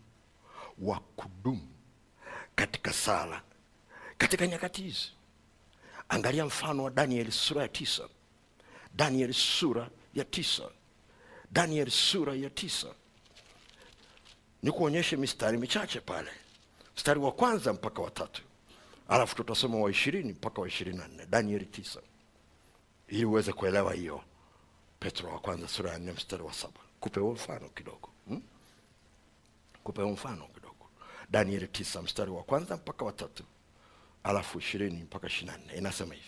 wa 0.78 1.00
kudumu 1.00 1.68
katika 2.54 2.92
sala 2.92 3.42
katika 4.18 4.46
nyakati 4.46 4.82
hizi 4.82 5.12
angalia 6.08 6.46
mfano 6.46 6.84
wa 6.84 6.90
danieli 6.90 7.32
sura 7.32 7.62
ya 7.62 7.68
tisa. 7.68 8.08
Danieli 8.94 9.32
sura 9.34 9.90
ya 10.14 10.24
tisa. 10.24 10.70
Danieli 11.50 11.90
sura 11.90 12.34
ya 12.34 12.50
tisa. 12.50 12.88
Ni 14.62 14.70
kuonyeshe 14.72 15.16
mistari 15.16 15.58
michache 15.58 16.00
pale. 16.00 16.30
Mstari 16.96 17.20
wa 17.20 17.32
kwanza 17.32 17.72
mpaka 17.72 18.02
wa 18.02 18.10
tatu. 18.10 18.42
Alafu 19.08 19.36
tutasoma 19.36 19.78
wa 19.78 19.90
ishirini 19.90 20.32
mpaka 20.32 20.60
wa 20.60 20.68
ishirini 20.68 20.98
na 20.98 21.08
nne. 21.08 21.26
Danieli 21.26 21.66
tisa. 21.66 22.00
Ili 23.08 23.24
uweze 23.24 23.52
kuelewa 23.52 23.92
hiyo. 23.94 24.20
Petro 25.00 25.30
wa 25.30 25.38
kwanza 25.38 25.68
sura 25.68 25.90
ya 25.92 25.98
nne 25.98 26.12
mstari 26.12 26.42
wa 26.42 26.52
saba. 26.52 26.80
Kupe 27.00 27.20
huo 27.20 27.32
mfano 27.32 27.68
kidogo. 27.68 28.10
Hmm? 28.28 28.42
kupe 29.84 30.02
huo 30.02 30.12
mfano 30.12 30.48
kidogo. 30.48 30.90
Danieli 31.30 31.68
tisa 31.68 32.02
mstari 32.02 32.30
wa 32.30 32.42
kwanza 32.42 32.76
mpaka 32.76 33.04
wa 33.04 33.12
tatu 33.12 33.44
alafu 34.24 34.58
ishirini 34.58 35.02
mpaka 35.02 35.26
ishiri 35.26 35.46
na 35.46 35.56
nne 35.58 35.72
inasema 35.78 36.14
hivi. 36.14 36.26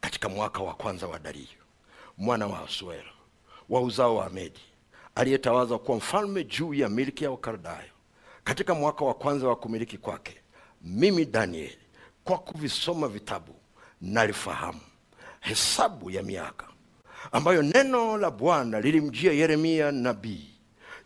Katika 0.00 0.28
mwaka 0.28 0.62
wa 0.62 0.74
kwanza 0.74 1.06
wa 1.06 1.18
dario 1.18 1.46
mwana 2.18 2.46
wa 2.46 2.60
asuero 2.64 3.10
wa 3.68 3.80
uzao 3.80 4.16
wa 4.16 4.26
amedi 4.26 4.60
aliyetawazwa 5.14 5.78
kuwa 5.78 5.96
mfalme 5.96 6.44
juu 6.44 6.74
ya 6.74 6.88
milki 6.88 7.24
ya 7.24 7.30
wakaldayo 7.30 7.90
katika 8.44 8.74
mwaka 8.74 9.04
wa 9.04 9.14
kwanza 9.14 9.48
wa 9.48 9.56
kumiliki 9.56 9.98
kwake 9.98 10.40
mimi 10.82 11.24
danieli 11.24 11.78
kwa 12.24 12.38
kuvisoma 12.38 13.08
vitabu 13.08 13.54
nalifahamu 14.00 14.80
hesabu 15.40 16.10
ya 16.10 16.22
miaka 16.22 16.66
ambayo 17.32 17.62
neno 17.62 18.16
la 18.16 18.30
bwana 18.30 18.80
lilimjia 18.80 19.32
yeremia 19.32 19.92
nabii 19.92 20.50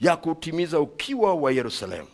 ya 0.01 0.16
kutimiza 0.16 0.80
ukiwa 0.80 1.34
wa 1.34 1.52
yerusalemu 1.52 2.09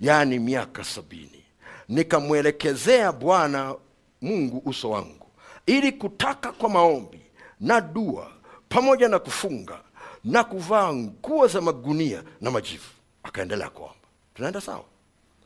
yaani 0.00 0.38
miaka 0.38 0.84
sabini 0.84 1.43
nikamwelekezea 1.88 3.12
bwana 3.12 3.74
mungu 4.22 4.62
uso 4.64 4.90
wangu 4.90 5.26
ili 5.66 5.92
kutaka 5.92 6.52
kwa 6.52 6.68
maombi 6.68 7.20
na 7.60 7.80
dua 7.80 8.30
pamoja 8.68 9.08
na 9.08 9.18
kufunga 9.18 9.80
na 10.24 10.44
kuvaa 10.44 10.92
nguo 10.92 11.46
za 11.46 11.60
magunia 11.60 12.22
na 12.40 12.50
majivu. 12.50 12.84
Akaendelea 13.22 13.70
kuomba. 13.70 13.94
Tunaenda 14.34 14.60
sawa? 14.60 14.84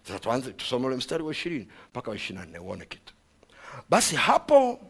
Sasa 0.06 0.18
tuanze 0.18 0.52
tusome 0.52 0.86
ule 0.86 0.96
mstari 0.96 1.22
wa 1.22 1.32
ishirini 1.32 1.68
mpaka 1.90 2.10
wa 2.10 2.16
ishiri 2.16 2.38
na 2.38 2.44
nne 2.46 2.58
uone 2.58 2.84
kitu. 2.84 3.14
Basi 3.88 4.16
hapo 4.16 4.80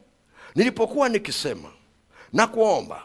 nilipokuwa 0.54 1.08
nikisema 1.08 1.68
na 2.32 2.46
kuomba 2.46 3.04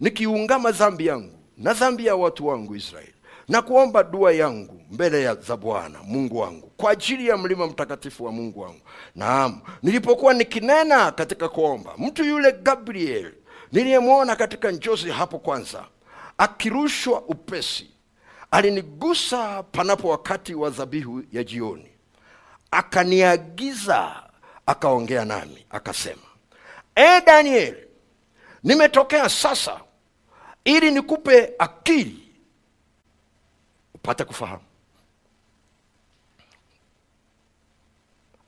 nikiungama 0.00 0.72
dhambi 0.72 1.06
yangu 1.06 1.38
na 1.56 1.72
dhambi 1.74 2.06
ya 2.06 2.16
watu 2.16 2.46
wangu 2.46 2.76
israeli 2.76 3.14
na 3.50 3.62
kuomba 3.62 4.02
dua 4.04 4.32
yangu 4.32 4.80
mbele 4.90 5.22
ya 5.22 5.34
za 5.34 5.56
bwana 5.56 5.98
mungu 6.02 6.38
wangu 6.38 6.72
kwa 6.76 6.90
ajili 6.90 7.28
ya 7.28 7.36
mlima 7.36 7.66
mtakatifu 7.66 8.24
wa 8.24 8.32
mungu 8.32 8.60
wangu. 8.60 8.80
Naam 9.14 9.60
nilipokuwa 9.82 10.34
nikinena 10.34 11.10
katika 11.12 11.48
kuomba 11.48 11.94
mtu 11.98 12.24
yule 12.24 12.52
gabriel 12.52 13.32
niliyemwona 13.72 14.36
katika 14.36 14.70
njozi 14.70 15.10
hapo 15.10 15.38
kwanza 15.38 15.84
akirushwa 16.38 17.22
upesi 17.22 17.90
alinigusa 18.50 19.62
panapo 19.62 20.08
wakati 20.08 20.54
wa 20.54 20.70
dhabihu 20.70 21.22
ya 21.32 21.44
jioni. 21.44 21.90
Akaniagiza 22.70 24.22
akaongea 24.66 25.24
nami 25.24 25.66
akasema 25.70 26.22
e 26.94 27.20
Daniel, 27.26 27.76
nimetokea 28.62 29.28
sasa 29.28 29.80
ili 30.64 30.90
nikupe 30.90 31.52
akili 31.58 32.19
upate 34.02 34.24
kufahamu. 34.24 34.62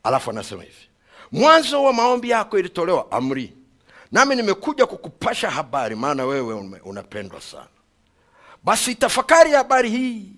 Alafu 0.03 0.31
anasema 0.31 0.63
hivi 0.63 0.89
mwanzo 1.33 1.85
wa 1.85 1.93
maombi 1.93 2.31
yako 2.31 2.59
ilitolewa 2.59 3.13
amri. 3.13 3.53
Nami 4.13 4.37
nimekuja 4.37 4.87
kukupasha 4.87 5.51
habari 5.51 5.97
maana 5.97 6.25
wewe 6.25 6.55
unapendwa 6.85 7.41
sana. 7.41 7.67
Basi 8.65 8.95
tafakari 8.95 9.51
habari 9.51 9.91
hii 9.91 10.33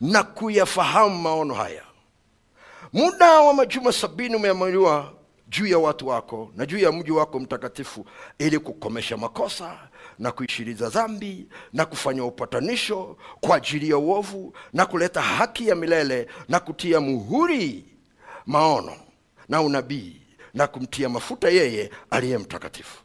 na 0.00 0.22
kuyafahamu 0.22 1.18
maono 1.18 1.54
haya. 1.54 1.82
Muda 2.92 3.40
wa 3.40 3.54
majuma 3.54 3.92
sabini 3.92 4.36
umeamriwa 4.36 5.12
juu 5.48 5.66
ya 5.66 5.78
watu 5.78 6.08
wako 6.08 6.50
na 6.56 6.66
juu 6.66 6.78
ya 6.78 6.92
mji 6.92 7.10
wako 7.10 7.40
mtakatifu 7.40 8.06
ili 8.38 8.58
kukomesha 8.58 9.16
makosa 9.16 9.78
na 10.18 10.32
kuishiriza 10.32 10.88
dhambi 10.88 11.48
na 11.72 11.86
kufanya 11.86 12.24
upatanisho 12.24 13.16
kwa 13.40 13.56
ajili 13.56 13.90
ya 13.90 13.98
uovu 13.98 14.54
na 14.72 14.86
kuleta 14.86 15.22
haki 15.22 15.68
ya 15.68 15.74
milele 15.74 16.28
na 16.48 16.60
kutia 16.60 17.00
muhuri 17.00 17.84
maono 18.46 18.96
na 19.48 19.62
unabii 19.62 20.20
na 20.54 20.66
kumtia 20.66 21.08
mafuta 21.08 21.48
yeye 21.48 21.90
aliye 22.10 22.38
mtakatifu. 22.38 23.02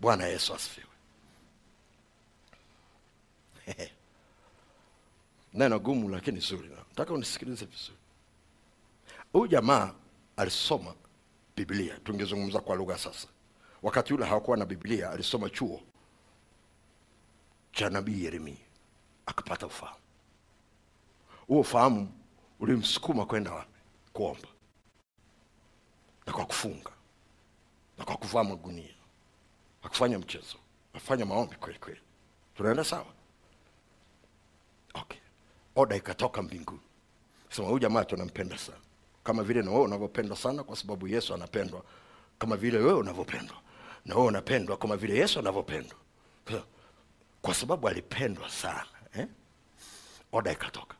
Bwana 0.00 0.26
yesu 0.26 0.54
asifiwe. 0.54 0.86
Neno 5.54 5.78
gumu 5.78 6.08
lakini 6.08 6.40
zuri 6.40 6.68
nataka 6.68 7.14
unisikilize 7.14 7.64
vizuri. 7.64 7.98
Huyu 9.32 9.46
jamaa 9.46 9.94
alisoma 10.36 10.94
biblia 11.56 11.98
tungezungumza 11.98 12.60
kwa 12.60 12.76
lugha 12.76 12.98
sasa 12.98 13.28
wakati 13.82 14.14
ule 14.14 14.24
hawakuwa 14.26 14.56
na 14.56 14.66
biblia 14.66 15.10
alisoma 15.10 15.50
chuo 15.50 15.80
cha 17.72 17.90
nabii 17.90 18.24
yeremia 18.24 18.56
akapata 19.26 19.66
ufahamu. 19.66 19.98
Huo 21.46 21.60
ufahamu 21.60 22.12
ulimsukuma 22.60 23.26
kwenda 23.26 23.66
kuomba. 24.12 24.48
Na 26.26 26.32
kwa 26.32 26.46
kufunga. 26.46 26.90
Na 27.98 28.04
kwa 28.04 28.16
kuvaa 28.16 28.44
magunia. 28.44 28.94
Akufanya 29.82 30.18
mchezo. 30.18 30.56
Afanya 30.94 31.26
maombi 31.26 31.56
kweli 31.56 31.78
kweli. 31.78 32.00
Tunaenda 32.56 32.84
sawa? 32.84 33.06
Okay. 34.94 35.18
Oda 35.76 35.96
ikatoka 35.96 36.42
mbinguni. 36.42 36.80
Sema 37.50 37.68
huyu 37.68 37.78
jamaa 37.78 38.04
tunampenda 38.04 38.58
sana. 38.58 38.78
Kama 39.24 39.42
vile 39.42 39.62
na 39.62 39.70
wewe 39.70 39.82
unavyopendwa 39.84 40.36
sana 40.36 40.62
kwa 40.64 40.76
sababu 40.76 41.08
yesu 41.08 41.34
anapendwa. 41.34 41.84
Kama 42.38 42.56
vile 42.56 42.78
wewe 42.78 42.92
unavyopendwa 42.92 43.56
na 44.04 44.14
wewe 44.14 44.26
unapendwa 44.26 44.76
kama 44.76 44.96
vile 44.96 45.16
yesu 45.18 45.38
anavyopendwa. 45.38 45.98
Kwa 47.42 47.54
sababu 47.54 47.88
alipendwa 47.88 48.50
sana 48.50 48.86
eh? 49.14 49.26
oda 50.32 50.52
ikatoka. 50.52 50.96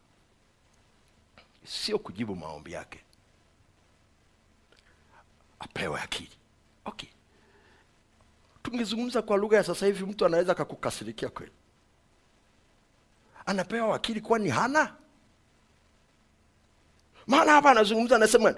Sio 1.64 1.98
kujibu 1.98 2.36
maombi 2.36 2.72
yake. 2.72 3.00
Apewe 5.58 6.00
akili. 6.00 6.30
Okay. 6.84 7.08
Tungezungumza 8.62 9.22
kwa 9.22 9.36
lugha 9.36 9.56
ya 9.56 9.64
sasa 9.64 9.86
hivi 9.86 10.04
mtu 10.04 10.26
anaweza 10.26 10.52
akakukasirikia 10.52 11.28
kweli? 11.28 11.52
Anapewa 13.46 13.96
akili 13.96 14.20
kwani 14.20 14.48
hana? 14.50 14.94
Maana 17.26 17.52
hapa 17.52 17.70
anazungumza 17.70 18.16
anasema 18.16 18.54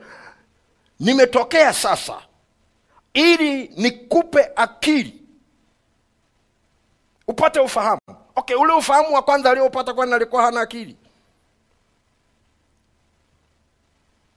nimetokea 1.01 1.73
sasa 1.73 2.23
ili 3.15 3.69
nikupe 3.69 4.51
akili. 4.57 5.23
Upate 7.29 7.61
ufahamu. 7.61 8.01
Okay 8.37 8.57
ule 8.57 8.73
ufahamu 8.73 9.15
wa 9.15 9.23
kwanza 9.23 9.51
aliopata 9.51 9.95
kwani 9.95 10.13
alikuwa 10.15 10.43
hana 10.43 10.61
akili? 10.61 10.97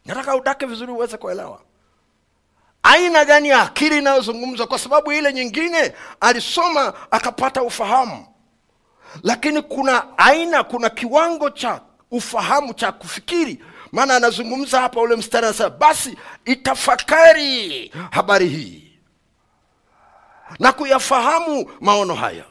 Nataka 0.05 0.35
udake 0.35 0.65
vizuri 0.65 0.91
uweze 0.91 1.17
kuelewa. 1.17 1.61
Aina 2.83 3.25
gani 3.25 3.49
ya 3.49 3.61
akili 3.61 3.97
inayozungumzwa? 3.97 4.67
Kwa 4.67 4.79
sababu 4.79 5.11
ile 5.11 5.33
nyingine 5.33 5.93
alisoma 6.19 6.93
akapata 7.11 7.63
ufahamu. 7.63 8.27
Lakini 9.23 9.61
kuna 9.61 10.17
aina 10.17 10.63
kuna 10.63 10.89
kiwango 10.89 11.49
cha 11.49 11.81
ufahamu 12.11 12.73
cha 12.73 12.91
kufikiri 12.91 13.63
maana 13.95 14.15
anazungumza 14.15 14.81
hapa 14.81 15.01
ule 15.01 15.15
mstari 15.15 15.45
anasema 15.45 15.69
basi 15.69 16.17
itafakari 16.45 17.91
habari 18.11 18.47
hii 18.49 18.91
na 20.59 20.71
kuyafahamu 20.71 21.71
maono 21.81 22.13
haya 22.15 22.43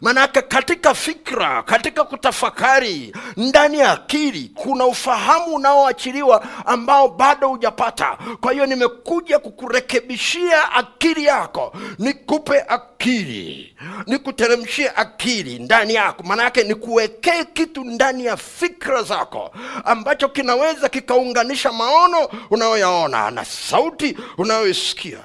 manake 0.00 0.42
katika 0.42 0.94
fikra 0.94 1.62
katika 1.62 2.04
kutafakari 2.04 3.14
ndani 3.36 3.78
ya 3.78 3.92
akili 3.92 4.50
kuna 4.54 4.86
ufahamu 4.86 5.54
unaoachiliwa 5.54 6.66
ambao 6.66 7.08
bado 7.08 7.48
hujapata. 7.48 8.18
Kwa 8.40 8.52
hiyo 8.52 8.66
nimekuja 8.66 9.38
kukurekebishia 9.38 10.72
akili 10.72 11.24
yako. 11.24 11.72
Nikupe 11.98 12.60
akili. 12.68 13.76
Nikuteremshie 14.06 14.90
akili 14.96 15.58
ndani 15.58 15.94
yako. 15.94 16.22
Maanayake 16.22 16.64
nikuwekee 16.64 17.44
kitu 17.44 17.84
ndani 17.84 18.24
ya 18.24 18.36
fikra 18.36 19.02
zako 19.02 19.50
ambacho 19.84 20.28
kinaweza 20.28 20.88
kikaunganisha 20.88 21.72
maono 21.72 22.28
unayoyaona 22.50 23.30
na 23.30 23.44
sauti 23.44 24.16
unayoisikia. 24.38 25.18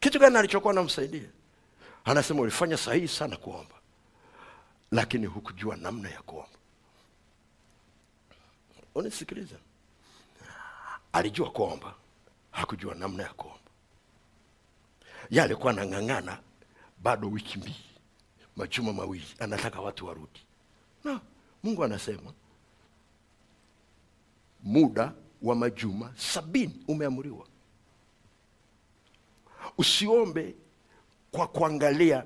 Kitu 0.00 0.18
gani 0.18 0.36
alichokuwa 0.38 0.74
namsaidia 0.74 1.20
anasema 2.04 2.40
ulifanya 2.40 2.76
sahihi 2.76 3.08
sana 3.08 3.36
kuomba 3.36 3.74
lakini 4.90 5.26
hukujua 5.26 5.76
namna 5.76 6.08
ya 6.10 6.22
kuomba. 6.22 6.48
Unisikiliza 8.94 9.56
alijua 11.12 11.50
kuomba 11.50 11.94
hakujua 12.50 12.94
namna 12.94 13.22
ya 13.22 13.32
kuomba. 13.32 13.58
Ye 15.30 15.42
alikuwa 15.42 15.72
anang'ang'ana 15.72 16.38
bado 17.02 17.28
wiki 17.30 17.58
mbili 17.58 17.84
majuma 18.56 18.92
mawili 18.92 19.26
anataka 19.38 19.80
watu 19.80 20.06
warudi. 20.06 20.40
Na 21.04 21.20
mungu 21.62 21.84
anasema 21.84 22.32
muda 24.62 25.12
wa 25.42 25.54
majuma 25.54 26.12
sabini 26.16 26.84
umeamriwa. 26.88 27.46
Usiombe 29.78 30.54
kwa 31.34 31.46
kuangalia 31.46 32.24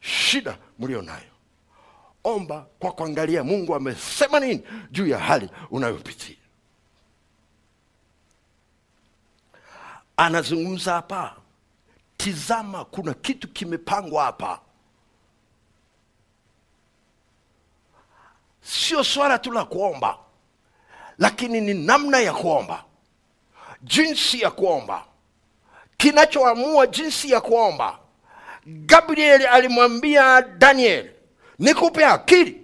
shida 0.00 0.58
mlio 0.78 1.02
nayo. 1.02 1.30
Omba 2.24 2.66
kwa 2.78 2.92
kuangalia 2.92 3.44
mungu 3.44 3.74
amesema 3.74 4.40
nini 4.40 4.62
juu 4.90 5.06
ya 5.06 5.18
hali 5.18 5.50
unayopitia. 5.70 6.36
Anazungumza 10.16 10.92
hapa 10.94 11.36
tizama 12.16 12.84
kuna 12.84 13.14
kitu 13.14 13.48
kimepangwa 13.48 14.24
hapa. 14.24 14.60
Sio 18.62 19.04
swala 19.04 19.38
tu 19.38 19.52
la 19.52 19.64
kuomba 19.64 20.18
lakini 21.18 21.60
ni 21.60 21.74
namna 21.74 22.20
ya 22.20 22.32
kuomba 22.32 22.84
jinsi 23.82 24.40
ya 24.40 24.50
kuomba 24.50 25.04
kinachoamua 25.96 26.86
jinsi 26.86 27.30
ya 27.30 27.40
kuomba 27.40 27.98
gabriel 28.66 29.46
alimwambia 29.46 30.42
daniel 30.42 31.10
nikupe 31.58 32.04
akili 32.06 32.62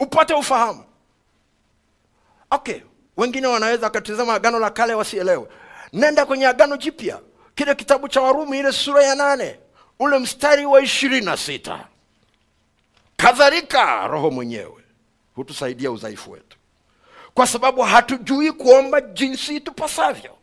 upate 0.00 0.34
ufahamu. 0.34 0.84
Okay 2.50 2.80
wengine 3.16 3.46
wanaweza 3.46 3.86
wakatizama 3.86 4.34
agano 4.34 4.58
la 4.58 4.70
kale 4.70 4.94
wasielewe. 4.94 5.48
Nenda 5.92 6.26
kwenye 6.26 6.46
agano 6.46 6.76
jipya 6.76 7.20
kile 7.54 7.74
kitabu 7.74 8.08
cha 8.08 8.20
warumi 8.20 8.58
ile 8.58 8.72
sura 8.72 9.02
ya 9.04 9.14
nane 9.14 9.58
ule 9.98 10.18
mstari 10.18 10.66
wa 10.66 10.80
ishirini 10.82 11.26
na 11.26 11.36
sita. 11.36 11.86
Kadhalika 13.16 14.06
roho 14.06 14.30
mwenyewe 14.30 14.84
hutusaidia 15.34 15.90
udhaifu 15.90 16.30
wetu. 16.30 16.56
Kwa 17.34 17.46
sababu 17.46 17.82
hatujui 17.82 18.52
kuomba 18.52 19.00
jinsi 19.00 19.56
itupasavyo. 19.56 20.36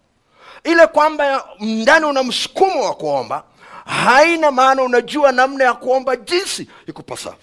Ile 0.63 0.87
kwamba 0.87 1.47
ndani 1.59 2.05
una 2.05 2.23
msukumo 2.23 2.83
wa 2.85 2.95
kuomba 2.95 3.43
haina 3.87 4.51
maana 4.51 4.83
unajua 4.83 5.31
namna 5.31 5.63
ya 5.63 5.73
kuomba 5.73 6.15
jinsi 6.15 6.67
ikupasavyo 6.87 7.39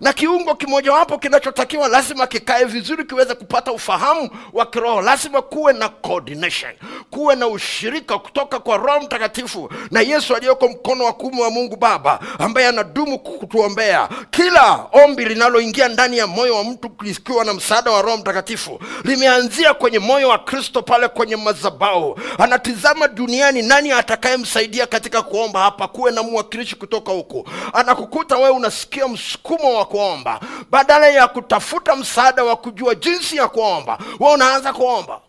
na 0.00 0.12
kiungo 0.12 0.54
kimojawapo 0.54 1.18
kinachotakiwa 1.18 1.88
lazima 1.88 2.26
kikae 2.26 2.64
vizuri 2.64 3.04
kiweze 3.04 3.34
kupata 3.34 3.72
ufahamu 3.72 4.30
wa 4.52 4.66
kiroho. 4.66 5.02
Lazima 5.02 5.42
kuwe 5.42 5.72
na 5.72 5.88
coordination 5.88 6.72
kuwe 7.10 7.34
na 7.36 7.46
ushirika 7.46 8.18
kutoka 8.18 8.58
kwa 8.60 8.76
roho 8.76 9.00
mtakatifu 9.00 9.70
na 9.90 10.00
yesu 10.00 10.36
aliyoko 10.36 10.68
mkono 10.68 11.04
wa 11.04 11.12
kuume 11.12 11.42
wa 11.42 11.50
mungu 11.50 11.76
baba 11.76 12.20
ambaye 12.38 12.66
anadumu 12.66 13.18
kutuombea 13.18 14.08
kila 14.30 14.86
ombi 14.92 15.24
linaloingia 15.24 15.88
ndani 15.88 16.18
ya 16.18 16.26
moyo 16.26 16.56
wa 16.56 16.64
mtu 16.64 16.90
likiwa 17.02 17.44
na 17.44 17.54
msaada 17.54 17.90
wa 17.90 18.02
roho 18.02 18.16
mtakatifu 18.16 18.80
limeanzia 19.04 19.74
kwenye 19.74 19.98
moyo 19.98 20.28
wa 20.28 20.38
kristo 20.38 20.82
pale 20.82 21.08
kwenye 21.08 21.36
mazabau 21.36 22.18
anatizama 22.38 23.08
duniani 23.08 23.62
nani 23.62 23.92
atakayemsaidia 23.92 24.86
katika 24.86 25.22
kuomba 25.22 25.60
hapa. 25.62 25.88
Kuwe 25.88 26.10
na 26.12 26.22
mwakilishi 26.22 26.76
kutoka 26.76 27.12
huku 27.12 27.48
anakukuta 27.72 28.36
wewe 28.36 28.50
unasikia 28.50 29.08
msukumo 29.08 29.78
wa 29.78 29.81
wa 29.82 29.86
kuomba 29.88 30.40
badala 30.70 31.06
ya 31.08 31.28
kutafuta 31.28 31.96
msaada 31.96 32.44
wa 32.44 32.56
kujua 32.56 32.94
jinsi 32.94 33.36
ya 33.36 33.48
kuomba 33.48 33.98
we 34.20 34.32
unaanza 34.32 34.72
kuomba 34.72 35.20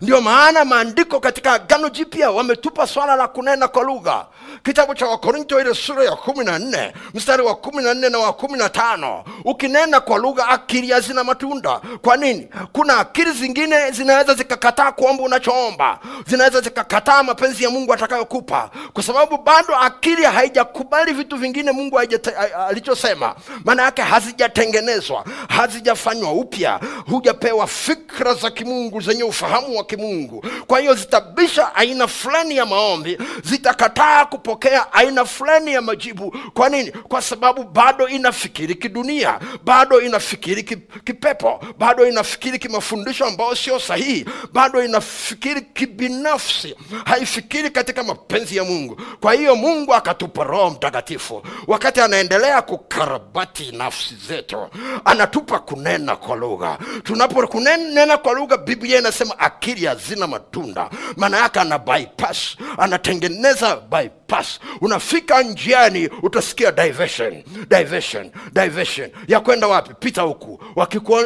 ndio 0.00 0.20
maana 0.20 0.64
maandiko 0.64 1.20
katika 1.20 1.52
agano 1.52 1.88
jipya 1.88 2.30
wametupa 2.30 2.86
swala 2.86 3.16
la 3.16 3.28
kunena 3.28 3.68
kwa 3.68 3.82
lugha. 3.82 4.26
Kitabu 4.64 4.94
cha 4.94 5.06
wakorinto 5.06 5.60
ile 5.60 5.74
sura 5.74 6.04
ya 6.04 6.16
kumi 6.16 6.44
na 6.44 6.58
nne 6.58 6.92
mstari 7.14 7.42
wa 7.42 7.54
kumi 7.54 7.82
na 7.82 7.94
nne 7.94 8.08
na 8.08 8.18
wa 8.18 8.32
kumi 8.32 8.58
na 8.58 8.68
tano. 8.68 9.24
Ukinena 9.44 10.00
kwa 10.00 10.18
lugha 10.18 10.48
akili 10.48 10.90
hazina 10.90 11.24
matunda. 11.24 11.80
Kwa 12.02 12.16
nini? 12.16 12.48
Kuna 12.72 12.96
akili 12.98 13.32
zingine 13.32 13.90
zinaweza 13.90 14.34
zikakataa 14.34 14.92
kuomba 14.92 15.22
unachoomba. 15.22 15.98
Zinaweza 16.26 16.60
zikakataa 16.60 17.22
mapenzi 17.22 17.64
ya 17.64 17.70
mungu 17.70 17.92
atakayokupa. 17.92 18.70
Kwa 18.92 19.02
sababu 19.02 19.38
bado 19.38 19.76
akili 19.76 20.24
haijakubali 20.24 21.12
vitu 21.12 21.36
vingine 21.36 21.72
mungu 21.72 21.98
alichosema. 22.68 23.34
Maana 23.64 23.82
yake 23.82 24.02
hazijatengenezwa 24.02 25.24
hazijafanywa 25.48 26.32
upya. 26.32 26.80
Hujapewa 27.10 27.66
fikra 27.66 28.34
za 28.34 28.50
kimungu 28.50 29.00
zenye 29.00 29.22
ufahamu 29.24 29.76
wa 29.82 29.86
kimungu. 29.86 30.44
Kwa 30.66 30.80
hiyo 30.80 30.94
zitabisha 30.94 31.74
aina 31.74 32.08
fulani 32.08 32.56
ya 32.56 32.66
maombi 32.66 33.18
zitakataa 33.44 34.24
kupokea 34.24 34.92
aina 34.92 35.24
fulani 35.24 35.72
ya 35.72 35.82
majibu. 35.82 36.36
Kwa 36.54 36.68
nini? 36.68 36.90
Kwa 36.92 37.22
sababu 37.22 37.64
bado 37.64 38.08
inafikiri 38.08 38.74
kidunia 38.74 39.40
bado 39.64 40.00
inafikiri 40.00 40.62
kipepo 41.04 41.60
bado 41.78 42.06
inafikiri 42.08 42.58
kimafundisho 42.58 43.24
ambayo 43.26 43.54
sio 43.54 43.80
sahihi 43.80 44.24
bado 44.52 44.84
inafikiri 44.84 45.60
kibinafsi 45.60 46.74
haifikiri 47.04 47.70
katika 47.70 48.02
mapenzi 48.02 48.56
ya 48.56 48.64
mungu. 48.64 49.00
Kwa 49.20 49.32
hiyo 49.34 49.56
mungu 49.56 49.94
akatupa 49.94 50.44
roho 50.44 50.70
mtakatifu. 50.70 51.42
Wakati 51.66 52.00
anaendelea 52.00 52.62
kukarabati 52.62 53.72
nafsi 53.72 54.14
zetu 54.28 54.68
anatupa 55.04 55.58
kunena 55.58 56.16
kwa 56.16 56.36
lugha. 56.36 56.78
Tunapo 57.04 57.46
kunena 57.46 58.16
kwa 58.16 58.32
lugha 58.32 58.56
biblia 58.56 58.98
inasema 58.98 59.38
akili 59.38 59.71
hazina 59.80 60.26
matunda. 60.26 60.90
Maana 61.16 61.36
yake 61.38 61.60
ana 61.60 61.78
bypass 61.78 62.56
anatengeneza 62.78 63.76
bypass. 63.76 64.60
Unafika 64.80 65.42
njiani 65.42 66.08
utasikia 66.22 66.72
diversion 66.72 67.42
diversion 67.68 68.30
diversion. 68.52 69.10
Ya 69.28 69.40
kwenda 69.40 69.66
wapi? 69.66 69.94
Pita 70.00 70.22
huku. 70.22 70.60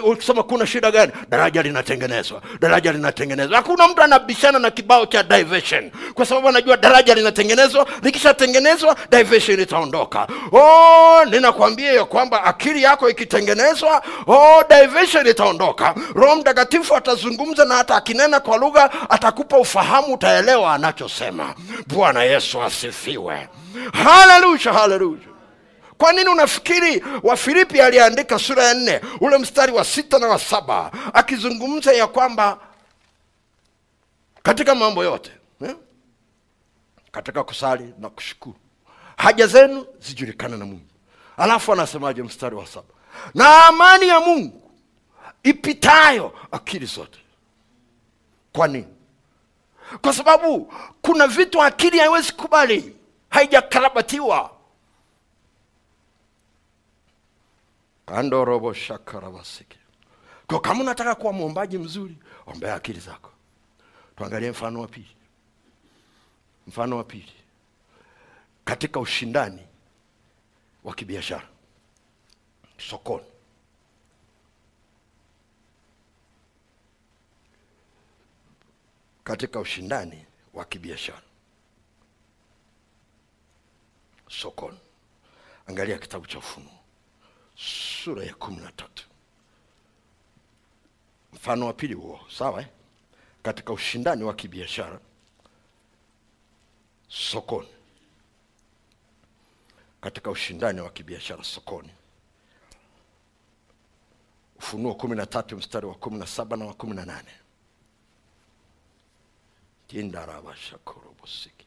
Ukisema 0.04 0.42
kuna 0.42 0.66
shida 0.66 0.90
gani? 0.90 1.12
Daraja 1.28 1.62
linatengenezwa 1.62 2.42
daraja 2.60 2.92
linatengenezwa. 2.92 3.56
Hakuna 3.56 3.88
mtu 3.88 4.02
anabishana 4.02 4.58
na 4.58 4.70
kibao 4.70 5.06
cha 5.06 5.22
diversion. 5.22 5.90
Kwa 6.14 6.26
sababu 6.26 6.48
anajua 6.48 6.76
daraja 6.76 7.14
linatengenezwa 7.14 7.86
likishatengenezwa 8.02 8.96
diversion 9.10 9.60
itaondoka. 9.60 10.26
Oh, 10.52 11.24
ninakwambia 11.24 11.92
ya 11.92 12.04
kwamba 12.04 12.44
akili 12.44 12.82
yako 12.82 13.10
ikitengenezwa 13.10 14.02
oh, 14.26 14.64
diversion 14.68 15.26
itaondoka. 15.26 15.94
Roho 16.14 16.36
mtakatifu 16.36 16.96
atazungumza 16.96 17.64
na 17.64 17.74
hata 17.74 17.96
akinena 17.96 18.35
kwa 18.40 18.56
lugha 18.56 19.10
atakupa 19.10 19.58
ufahamu 19.58 20.14
utaelewa 20.14 20.74
anachosema. 20.74 21.54
Bwana 21.86 22.22
yesu 22.22 22.62
asifiwe. 22.62 23.48
Haleluya 23.92 24.72
haleluya. 24.72 25.20
Kwa 25.98 26.12
nini 26.12 26.28
unafikiri 26.28 27.04
wafilipi 27.22 27.80
aliandika 27.80 28.38
sura 28.38 28.64
ya 28.64 28.74
nne 28.74 29.00
ule 29.20 29.38
mstari 29.38 29.72
wa 29.72 29.84
sita 29.84 30.18
na 30.18 30.26
wa 30.26 30.38
saba 30.38 30.90
akizungumza 31.14 31.92
ya 31.92 32.06
kwamba 32.06 32.58
katika 34.42 34.74
mambo 34.74 35.04
yote 35.04 35.30
eh? 35.64 35.76
katika 37.12 37.44
kusali 37.44 37.94
na 37.98 38.10
kushukuru 38.10 38.56
haja 39.16 39.46
zenu 39.46 39.86
zijulikane 40.00 40.56
na 40.56 40.64
mungu. 40.64 40.86
Alafu 41.36 41.72
anasemaje 41.72 42.22
mstari 42.22 42.54
wa 42.56 42.66
saba? 42.66 42.86
Na 43.34 43.66
amani 43.66 44.08
ya 44.08 44.20
mungu 44.20 44.70
ipitayo 45.42 46.32
akili 46.52 46.86
zote 46.86 47.18
kwa 48.56 48.68
nini? 48.68 48.88
Kwa 50.00 50.12
sababu 50.12 50.72
kuna 51.02 51.26
vitu 51.26 51.62
akili 51.62 51.98
haiwezi 51.98 52.32
kubali 52.32 52.96
haijakarabatiwa. 53.30 54.50
Kandorobo 58.06 58.72
shakarabasiki 58.72 59.78
kwa 60.46 60.60
kama 60.60 60.80
unataka 60.80 61.14
kuwa 61.14 61.32
mwombaji 61.32 61.78
mzuri 61.78 62.16
ombea 62.46 62.74
akili 62.74 63.00
zako. 63.00 63.30
Tuangalie 64.16 64.50
mfano 64.50 64.80
wa 64.80 64.86
pili. 64.88 65.16
Mfano 66.66 66.96
wa 66.96 67.04
pili. 67.04 67.32
Katika 68.64 69.00
ushindani 69.00 69.62
wa 70.84 70.94
kibiashara. 70.94 71.48
Sokoni 72.90 73.24
katika 79.26 79.60
ushindani 79.60 80.26
wa 80.54 80.64
kibiashara. 80.64 81.22
Sokoni. 84.28 84.78
Angalia 85.66 85.98
kitabu 85.98 86.26
cha 86.26 86.38
ufunuo. 86.38 86.72
Sura 87.56 88.24
ya 88.24 88.34
kumi 88.34 88.56
na 88.56 88.72
tatu. 88.72 89.06
Mfano 91.32 91.66
wa 91.66 91.72
pili 91.72 91.94
huo 91.94 92.20
sawa 92.38 92.60
eh? 92.60 92.68
katika 93.42 93.72
ushindani 93.72 94.24
wa 94.24 94.34
kibiashara 94.34 95.00
sokoni. 97.08 97.68
Katika 100.00 100.30
ushindani 100.30 100.80
wa 100.80 100.90
kibiashara 100.90 101.44
sokoni. 101.44 101.90
Ufunuo 104.58 104.94
kumi 104.94 105.16
na 105.16 105.26
tatu 105.26 105.56
mstari 105.56 105.86
wa 105.86 105.94
kumi 105.94 106.18
na 106.18 106.26
saba 106.26 106.56
na 106.56 106.64
wa 106.64 106.74
kumi 106.74 106.94
na 106.96 107.04
nane 107.04 107.45
tindarabashakorobosiki 109.86 111.66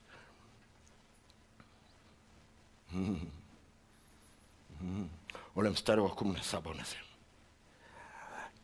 ule 5.56 5.70
mstari 5.70 6.02
wa 6.02 6.10
kumi 6.10 6.34
na 6.34 6.44
saba 6.44 6.72
unasema 6.72 7.04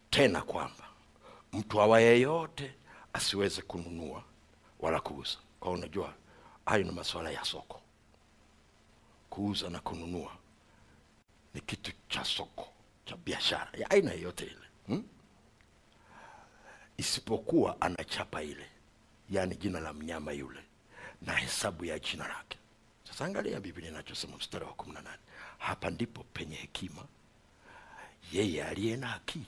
tena 0.09 0.41
kwamba 0.41 0.83
mtu 1.53 1.81
awa 1.81 1.99
yeyote 2.01 2.75
asiweze 3.13 3.61
kununua 3.61 4.23
wala 4.79 4.99
kuuza. 4.99 5.37
Kwa 5.59 5.71
unajua 5.71 6.13
hayo 6.65 6.83
ni 6.83 6.91
masuala 6.91 7.31
ya 7.31 7.45
soko. 7.45 7.81
Kuuza 9.29 9.69
na 9.69 9.79
kununua 9.79 10.31
ni 11.53 11.61
kitu 11.61 11.91
cha 12.09 12.23
soko 12.25 12.67
cha 13.05 13.17
biashara 13.17 13.69
ya 13.77 13.89
aina 13.91 14.11
yeyote 14.11 14.45
ile. 14.45 14.65
Hmm? 14.87 15.03
isipokuwa 16.97 17.81
anachapa 17.81 18.43
ile 18.43 18.69
yaani 19.29 19.55
jina 19.55 19.79
la 19.79 19.93
mnyama 19.93 20.31
yule 20.31 20.63
na 21.21 21.33
hesabu 21.35 21.85
ya 21.85 21.99
jina 21.99 22.27
lake. 22.27 22.57
Sasa 23.03 23.25
angalia 23.25 23.59
biblia 23.59 23.89
inachosema 23.89 24.37
mstari 24.37 24.65
wa 24.65 24.73
kumi 24.73 24.93
na 24.93 25.01
nane. 25.01 25.21
Hapa 25.57 25.89
ndipo 25.89 26.23
penye 26.23 26.55
hekima. 26.55 27.05
Yeye 28.31 28.63
aliye 28.65 28.97
na 28.97 29.15
akili. 29.15 29.45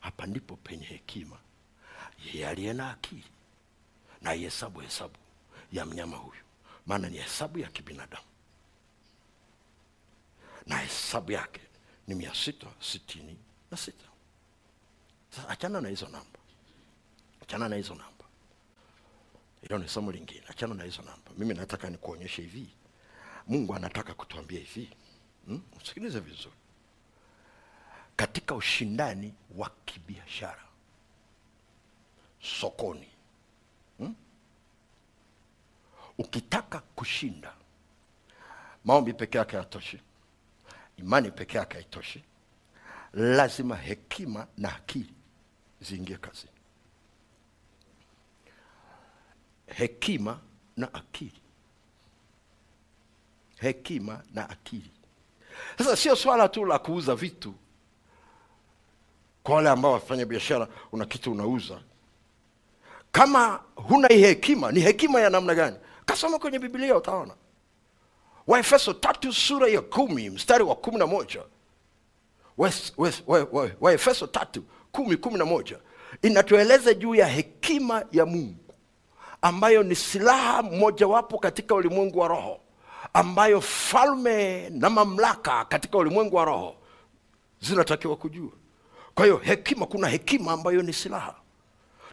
Hapa 0.00 0.26
ndipo 0.26 0.56
penye 0.56 0.84
hekima. 0.86 1.38
Yeye 2.24 2.48
aliye 2.48 2.72
na 2.72 2.90
akili. 2.90 3.24
Na 4.20 4.34
ihesabu 4.34 4.80
hesabu 4.80 5.16
ya 5.72 5.86
mnyama 5.86 6.16
huyu. 6.16 6.40
Maana 6.86 7.08
ni 7.08 7.18
hesabu 7.18 7.58
ya 7.58 7.68
kibinadamu. 7.68 8.26
Na 10.66 10.78
hesabu 10.78 11.32
yake 11.32 11.60
ni 12.06 12.14
mia 12.14 12.34
sita 12.34 12.66
sitini 12.80 13.36
na 13.70 13.76
sita. 13.76 14.04
Sasa 15.30 15.48
achana 15.48 15.80
na 15.80 15.88
hizo 15.88 16.08
namba 16.08 16.39
achana 17.50 17.68
na 17.68 17.76
hizo 17.76 17.94
namba. 17.94 18.24
Hilo 19.62 19.78
ni 19.78 19.88
somo 19.88 20.12
lingine. 20.12 20.42
Achana 20.48 20.74
na 20.74 20.84
hizo 20.84 21.02
namba. 21.02 21.30
Mimi 21.38 21.54
nataka 21.54 21.90
nikuonyeshe 21.90 22.42
hivi. 22.42 22.68
Mungu 23.46 23.74
anataka 23.74 24.14
kutuambia 24.14 24.58
hivi. 24.58 24.90
Hmm? 25.46 25.62
vizuri. 26.04 26.54
Katika 28.16 28.54
ushindani 28.54 29.34
wa 29.56 29.70
kibiashara 29.84 30.62
sokoni 32.42 33.08
hmm? 33.98 34.14
ukitaka 36.18 36.78
kushinda 36.80 37.52
maombi 38.84 39.12
peke 39.12 39.38
yake 39.38 39.56
hayatoshi. 39.56 40.00
Imani 40.96 41.30
peke 41.30 41.56
yake 41.58 41.74
haitoshi. 41.74 42.24
Lazima 43.12 43.76
hekima 43.76 44.46
na 44.56 44.76
akili 44.76 45.14
ziingie 45.80 46.16
kazini 46.16 46.59
hekima 49.74 50.38
na 50.76 50.94
akili. 50.94 51.40
Hekima 53.56 54.22
na 54.34 54.50
akili. 54.50 54.90
Sasa 55.78 55.96
sio 55.96 56.16
swala 56.16 56.48
tu 56.48 56.64
la 56.64 56.78
kuuza 56.78 57.14
vitu. 57.14 57.54
Kwa 59.42 59.54
wale 59.54 59.68
ambao 59.68 59.92
wafanya 59.92 60.26
biashara 60.26 60.68
una 60.92 61.04
kitu 61.06 61.32
unauza. 61.32 61.80
Kama 63.12 63.62
huna 63.74 64.08
hii 64.08 64.20
hekima 64.20 64.72
ni 64.72 64.80
hekima 64.80 65.20
ya 65.20 65.30
namna 65.30 65.54
gani? 65.54 65.76
Kasoma 66.06 66.38
kwenye 66.38 66.58
biblia 66.58 66.96
utaona. 66.96 67.34
Waefeso 68.46 68.92
tatu 68.92 69.32
sura 69.32 69.68
ya 69.68 69.80
kumi 69.80 70.30
mstari 70.30 70.64
wa 70.64 70.74
kumi 70.76 70.98
na 70.98 71.06
moja. 71.06 71.42
Waefeso 73.80 74.26
tatu 74.26 74.64
kumi 74.92 75.16
kumi 75.16 75.38
na 75.38 75.44
moja. 75.44 75.78
Inatueleza 76.22 76.94
juu 76.94 77.14
ya 77.14 77.26
hekima 77.26 78.04
ya 78.12 78.26
mungu 78.26 78.59
ambayo 79.42 79.82
ni 79.82 79.94
silaha 79.96 80.62
mojawapo 80.62 81.38
katika 81.38 81.74
ulimwengu 81.74 82.18
wa 82.18 82.28
roho 82.28 82.60
ambayo 83.12 83.60
falme 83.60 84.68
na 84.70 84.90
mamlaka 84.90 85.64
katika 85.64 85.98
ulimwengu 85.98 86.36
wa 86.36 86.44
roho 86.44 86.74
zinatakiwa 87.60 88.16
kujua. 88.16 88.50
Kwa 89.14 89.24
hiyo 89.24 89.36
hekima 89.36 89.86
kuna 89.86 90.08
hekima 90.08 90.52
ambayo 90.52 90.82
ni 90.82 90.92
silaha. 90.92 91.34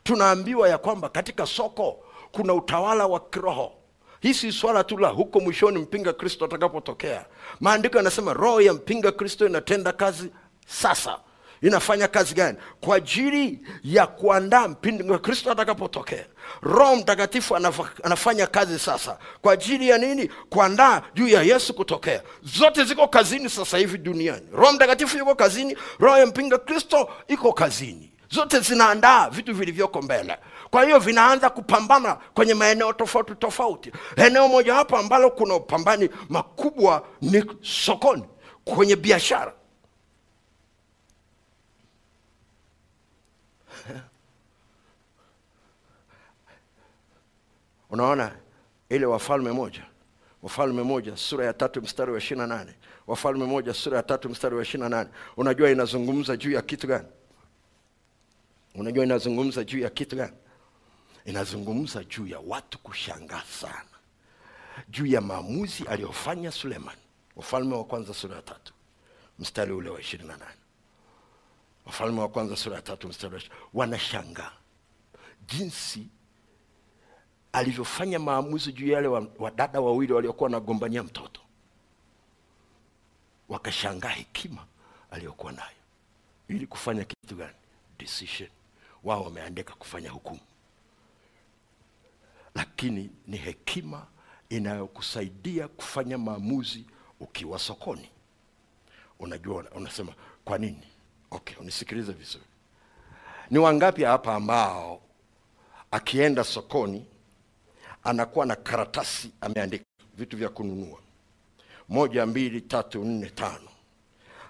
Tunaambiwa 0.04 0.70
ya 0.70 0.78
kwamba 0.78 1.10
katika 1.10 1.46
soko 1.46 2.04
kuna 2.32 2.54
utawala 2.54 3.08
wa 3.08 3.20
kiroho. 3.20 3.72
Hii 4.20 4.34
si 4.34 4.52
swala 4.52 4.84
tu 4.84 4.98
la 4.98 5.08
huko 5.10 5.40
mwishoni 5.40 5.80
mpinga 5.80 6.14
kristo 6.14 6.46
atakapotokea. 6.46 7.26
Maandiko 7.60 7.98
yanasema 7.98 8.34
roho 8.34 8.62
ya 8.62 8.74
mpinga 8.74 9.12
kristo 9.12 9.46
inatenda 9.48 9.92
kazi 9.94 10.30
sasa 10.68 11.20
inafanya 11.62 12.08
kazi 12.08 12.34
gani? 12.34 12.58
Kwa 12.82 12.96
ajili 12.96 13.60
ya 13.84 14.08
kuandaa 14.08 14.68
mpinga 14.68 15.20
kristo 15.20 15.52
atakapotokea 15.52 16.26
roho 16.62 16.96
mtakatifu 16.96 17.56
anafanya 18.04 18.48
kazi 18.48 18.80
sasa. 18.80 19.18
Kwa 19.42 19.54
ajili 19.54 19.90
ya 19.90 19.98
nini? 19.98 20.28
Kuandaa 20.50 21.02
juu 21.14 21.28
ya 21.28 21.42
yesu 21.44 21.74
kutokea. 21.74 22.22
Zote 22.44 22.84
ziko 22.84 23.08
kazini 23.08 23.50
sasa 23.50 23.78
hivi 23.78 23.98
duniani. 23.98 24.48
Roho 24.54 24.74
mtakatifu 24.74 25.18
yuko 25.18 25.36
kazini 25.36 25.78
roho 26.00 26.18
ya 26.18 26.26
mpinga 26.26 26.58
kristo 26.58 27.10
iko 27.28 27.54
kazini. 27.54 28.12
Zote 28.30 28.60
zinaandaa 28.60 29.30
vitu 29.30 29.54
vilivyoko 29.56 30.02
mbele. 30.02 30.38
Kwa 30.70 30.84
hiyo 30.84 31.00
vinaanza 31.00 31.50
kupambana 31.50 32.16
kwenye 32.34 32.54
maeneo 32.54 32.94
tofauti 32.94 33.36
tofauti. 33.36 33.92
Eneo 34.16 34.48
mojawapo 34.48 34.98
ambalo 34.98 35.30
kuna 35.32 35.56
upambani 35.56 36.10
makubwa 36.30 37.06
ni 37.22 37.44
sokoni 37.62 38.24
kwenye 38.66 38.96
biashara 38.96 39.54
unaona? 47.90 48.36
Ile 48.90 49.06
wafalme 49.06 49.52
moja. 49.52 49.86
Wafalme 50.42 50.84
moja 50.84 51.18
sura 51.18 51.46
ya 51.46 51.54
tatu 51.54 51.82
mstari 51.82 52.12
wa 52.12 52.18
ishirina 52.18 52.48
nane. 52.48 52.76
Wafalme 53.08 53.46
moja 53.46 53.74
sura 53.74 53.98
ya 53.98 54.04
tatu 54.04 54.30
mstari 54.30 54.56
wa 54.56 54.62
ishirina 54.62 54.90
nane. 54.90 55.10
Unajua 55.38 55.70
inazungumza 55.72 56.38
juu 56.38 56.52
ya 56.52 56.62
kitu 56.62 56.88
gani? 56.88 57.08
Unajua 58.76 59.04
inazungumza 59.04 59.64
juu 59.64 59.80
ya 59.80 59.90
kitu 59.90 60.16
gani? 60.16 60.34
Inazungumza 61.26 62.04
juu 62.04 62.28
ya 62.28 62.40
watu 62.40 62.80
kushangaa 62.80 63.44
sana. 63.60 63.82
Juu 64.90 65.06
ya 65.06 65.22
maamuzi 65.22 65.84
aliyofanya 65.88 66.52
suleman 66.52 66.96
wafalme 67.36 67.76
wa 67.76 67.84
kwanza 67.86 68.14
sura 68.14 68.36
ya 68.36 68.42
tatu 68.42 68.74
mstari 69.40 69.72
ule 69.72 69.90
wa 69.90 70.00
ishirini 70.00 70.30
na 70.30 70.38
nane. 70.38 70.52
Wafalme 71.86 72.20
wa 72.22 72.30
kwanza 72.30 72.56
sura 72.56 72.76
ya 72.76 72.82
tatu 72.82 73.08
mstari 73.08 73.36
wa 73.36 73.42
wanashangaa. 73.74 74.52
Jinsi 75.48 76.08
alivyofanya 77.58 78.20
maamuzi 78.20 78.74
juu 78.74 78.88
yale 78.88 78.96
yale 78.96 79.08
wa- 79.08 79.28
wadada 79.40 79.82
wawili 79.82 80.14
waliokuwa 80.14 80.46
wanagombania 80.46 81.04
mtoto. 81.04 81.42
Wakashangaa 83.50 84.10
hekima 84.10 84.66
aliyokuwa 85.12 85.52
nayo. 85.52 85.76
Ili 86.48 86.68
kufanya 86.68 87.04
kitu 87.04 87.36
gani? 87.36 87.54
Decision. 88.00 88.50
Wao 89.04 89.24
wameandika 89.24 89.74
kufanya 89.74 90.10
hukumu. 90.10 90.40
Lakini 92.56 93.10
ni 93.28 93.38
hekima 93.38 94.08
inayokusaidia 94.50 95.68
kufanya 95.68 96.18
maamuzi 96.18 96.86
ukiwa 97.20 97.60
sokoni. 97.60 98.10
Unajua 99.20 99.66
unasema 99.76 100.14
kwa 100.46 100.58
nini? 100.58 100.88
Okay 101.32 101.56
unisikilize 101.58 102.12
vizuri. 102.12 102.44
Ni 103.50 103.58
wangapi 103.58 104.04
hapa 104.04 104.36
ambao 104.36 105.02
akienda 105.92 106.44
sokoni 106.44 107.06
anakuwa 108.08 108.46
na 108.46 108.56
karatasi 108.56 109.32
ameandika 109.42 109.86
vitu 110.18 110.38
vya 110.38 110.50
kununua. 110.50 111.00
Moja 111.90 112.26
mbili 112.26 112.62
tatu 112.62 113.04
nne 113.04 113.30
tano. 113.30 113.70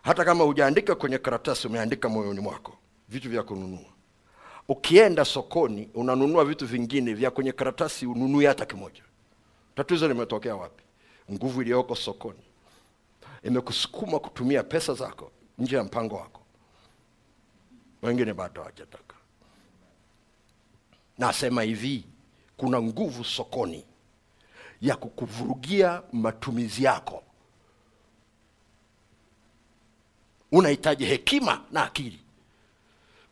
Hata 0.01 0.25
kama 0.25 0.43
hujaandika 0.43 0.95
kwenye 0.95 1.17
karatasi 1.17 1.67
umeandika 1.67 2.09
moyoni 2.09 2.39
mwako 2.39 2.77
vitu 3.09 3.29
vya 3.29 3.43
kununua. 3.43 3.89
Ukienda 4.67 5.25
sokoni 5.25 5.89
unanunua 5.93 6.45
vitu 6.45 6.67
vingine 6.67 7.13
vya 7.13 7.31
kwenye 7.31 7.51
karatasi 7.51 8.05
ununui 8.05 8.45
hata 8.45 8.65
kimoja. 8.65 9.03
Tatizo 9.75 10.07
limetokea 10.07 10.55
wapi? 10.55 10.83
Nguvu 11.31 11.61
iliyoko 11.61 11.95
sokoni. 11.95 12.39
Imekusukuma 13.43 14.19
kutumia 14.19 14.63
pesa 14.63 14.93
zako 14.93 15.31
nje 15.57 15.75
ya 15.75 15.83
mpango 15.83 16.15
wako. 16.15 16.41
Wengine 18.01 18.33
bado 18.33 18.61
hawajataka. 18.61 19.15
Nasema 21.17 21.61
hivi 21.63 22.05
kuna 22.57 22.81
nguvu 22.81 23.23
sokoni 23.23 23.85
ya 24.81 24.95
kukuvurugia 24.95 26.01
matumizi 26.13 26.83
yako. 26.83 27.23
Unahitaji 30.51 31.05
hekima 31.05 31.61
na 31.71 31.83
akili. 31.83 32.19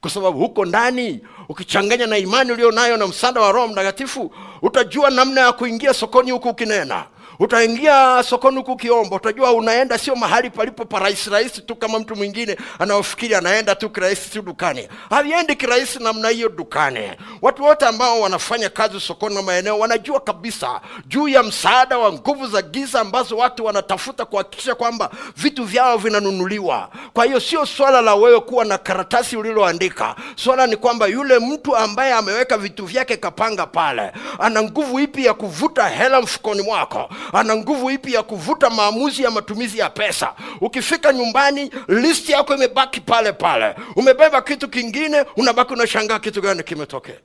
Kwa 0.01 0.09
sababu 0.09 0.39
huko 0.39 0.65
ndani 0.65 1.21
ukichanganya 1.49 2.07
na 2.07 2.17
imani 2.17 2.51
ulio 2.51 2.71
nayo 2.71 2.97
na 2.97 3.07
msaada 3.07 3.41
wa 3.41 3.51
roho 3.51 3.67
mtakatifu 3.67 4.33
utajua 4.61 5.09
namna 5.09 5.41
ya 5.41 5.51
kuingia 5.51 5.93
sokoni 5.93 6.31
huku 6.31 6.49
ukinena 6.49 7.07
utaingia 7.39 8.23
sokoni 8.23 8.57
huku 8.57 8.71
ukiomba 8.71 9.15
utajua 9.15 9.51
unaenda 9.51 9.97
sio 9.97 10.15
mahali 10.15 10.49
palipo 10.49 10.85
parahisi 10.85 11.29
rahisi 11.29 11.61
tu 11.61 11.75
kama 11.75 11.99
mtu 11.99 12.15
mwingine 12.15 12.57
anaofikiri 12.79 13.35
anaenda 13.35 13.75
tu 13.75 13.89
kirahisi 13.89 14.29
tu 14.29 14.41
dukani. 14.41 14.87
Haviendi 15.09 15.55
kirahisi 15.55 15.99
namna 16.03 16.29
hiyo 16.29 16.49
dukani. 16.49 17.11
Watu 17.41 17.63
wote 17.63 17.85
ambao 17.85 18.21
wanafanya 18.21 18.69
kazi 18.69 18.99
sokoni 18.99 19.35
na 19.35 19.41
maeneo 19.41 19.79
wanajua 19.79 20.19
kabisa 20.19 20.81
juu 21.07 21.27
ya 21.27 21.43
msaada 21.43 21.97
wa 21.97 22.13
nguvu 22.13 22.47
za 22.47 22.61
giza 22.61 23.01
ambazo 23.01 23.37
watu 23.37 23.65
wanatafuta 23.65 24.25
kuhakikisha 24.25 24.75
kwamba 24.75 25.09
vitu 25.37 25.63
vyao 25.63 25.97
vinanunuliwa. 25.97 26.89
Kwa 27.13 27.25
hiyo 27.25 27.39
sio 27.39 27.65
swala 27.65 28.01
la 28.01 28.15
wewe 28.15 28.39
kuwa 28.39 28.65
na 28.65 28.77
karatasi 28.77 29.37
uliloandika. 29.37 30.15
Swala 30.35 30.67
ni 30.67 30.75
kwamba 30.75 31.07
yule 31.07 31.39
mtu 31.39 31.75
ambaye 31.75 32.13
ameweka 32.13 32.57
vitu 32.57 32.85
vyake 32.85 33.17
kapanga 33.17 33.65
pale. 33.65 34.11
Ana 34.39 34.63
nguvu 34.63 34.99
ipi 34.99 35.25
ya 35.25 35.33
kuvuta 35.33 35.87
hela 35.89 36.21
mfukoni 36.21 36.61
mwako 36.61 37.09
ana 37.33 37.55
nguvu 37.55 37.89
ipi 37.91 38.13
ya 38.13 38.23
kuvuta 38.23 38.69
maamuzi 38.69 39.23
ya 39.23 39.31
matumizi 39.31 39.77
ya 39.77 39.89
pesa. 39.89 40.35
Ukifika 40.61 41.13
nyumbani 41.13 41.71
listi 41.87 42.31
yako 42.31 42.55
imebaki 42.55 43.01
pale 43.01 43.33
pale. 43.33 43.75
Umebeba 43.95 44.41
kitu 44.41 44.69
kingine 44.69 45.21
unabaki 45.37 45.73
unashangaa 45.73 46.19
kitu 46.19 46.41
gani 46.41 46.63
kimetokea. 46.63 47.19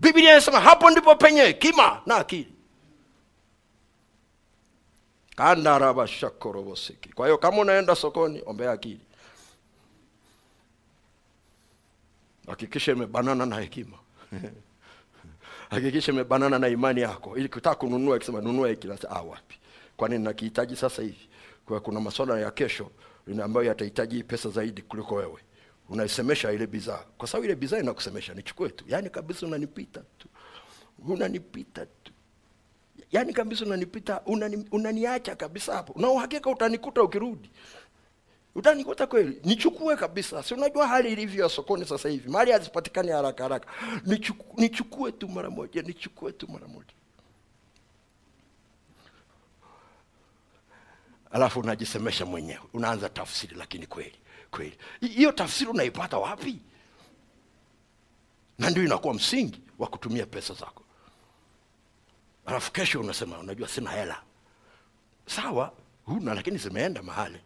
Biblia 0.00 0.30
inasema 0.32 0.60
hapo 0.60 0.90
ndipo 0.90 1.14
penye 1.14 1.40
hekima 1.42 2.02
na 2.06 2.16
akili. 2.16 2.52
Kandarabashakorobosiki. 5.36 7.08
Kwa 7.12 7.26
hiyo 7.26 7.38
kama 7.38 7.58
unaenda 7.58 7.94
sokoni 7.94 8.42
ombea 8.46 8.72
akili. 8.72 9.00
Hakikisha 12.46 12.92
imebanana 12.92 13.46
na 13.46 13.60
hekima 13.60 13.98
hakikisha 15.72 16.12
imebanana 16.12 16.58
na 16.58 16.68
imani 16.68 17.00
yako. 17.00 17.36
Ili 17.36 17.48
kutaka 17.48 17.76
kununua 17.76 18.16
ikisema 18.16 18.40
nunua 18.40 18.68
hiki 18.68 18.88
ah, 19.08 19.22
wapi? 19.22 19.58
Kwani 19.96 20.18
nakihitaji 20.18 20.76
sasa 20.76 21.02
hivi? 21.02 21.28
Kwa 21.66 21.80
kuna 21.80 22.00
masuala 22.00 22.40
ya 22.40 22.50
kesho 22.50 22.90
ambayo 23.44 23.66
yatahitaji 23.66 24.24
pesa 24.24 24.48
zaidi 24.50 24.82
kuliko 24.82 25.14
wewe. 25.14 25.38
Unaisemesha 25.88 26.52
ile 26.52 26.66
bidhaa. 26.66 27.04
Kwa 27.18 27.28
sababu 27.28 27.44
ile 27.44 27.54
bidhaa 27.54 27.78
inakusemesha 27.78 28.34
nichukue 28.34 28.68
tu. 28.68 28.84
Yaani 28.88 29.10
kabisa 29.10 29.46
unanipita 29.46 30.00
tu. 30.18 30.28
Unanipita 31.08 31.86
tu. 31.86 32.12
Yaani 33.12 33.32
kabisa 33.32 33.64
unanipita 33.64 34.20
unani, 34.26 34.66
unaniacha 34.72 35.36
kabisa 35.36 35.74
hapo. 35.74 36.00
Na 36.00 36.08
uhakika 36.08 36.50
utanikuta 36.50 37.02
ukirudi 37.02 37.50
utanikuta 38.54 39.06
kweli? 39.06 39.40
Nichukue 39.44 39.96
kabisa. 39.96 40.42
Si 40.42 40.54
unajua 40.54 40.88
hali 40.88 41.12
ilivyo 41.12 41.42
ya 41.44 41.48
sokoni 41.50 41.84
sasa 41.84 42.08
hivi? 42.08 42.28
Mali 42.28 42.52
hazipatikani 42.52 43.10
haraka 43.10 43.42
haraka. 43.42 43.68
Nichukue, 44.06 44.62
nichukue 44.62 45.12
tu 45.12 45.28
mara 45.28 45.50
moja 45.50 45.82
nichukue 45.82 46.32
tu 46.32 46.48
mara 46.48 46.68
moja. 46.68 46.92
Alafu 51.30 51.60
unajisemesha 51.60 52.26
mwenyewe. 52.26 52.60
Unaanza 52.72 53.08
tafsiri 53.08 53.56
lakini 53.56 53.86
kweli 53.86 54.18
kweli. 54.50 54.78
Hiyo 55.00 55.32
tafsiri 55.32 55.70
unaipata 55.70 56.18
wapi? 56.18 56.58
Na 58.58 58.70
ndio 58.70 58.84
inakuwa 58.84 59.14
msingi 59.14 59.60
wa 59.78 59.86
kutumia 59.86 60.26
pesa 60.26 60.54
zako. 60.54 60.82
Alafu 62.46 62.72
kesho 62.72 63.00
unasema 63.00 63.38
unajua 63.38 63.68
sina 63.68 63.90
hela. 63.90 64.22
Sawa 65.26 65.72
huna 66.04 66.34
lakini 66.34 66.58
zimeenda 66.58 67.02
mahali 67.02 67.40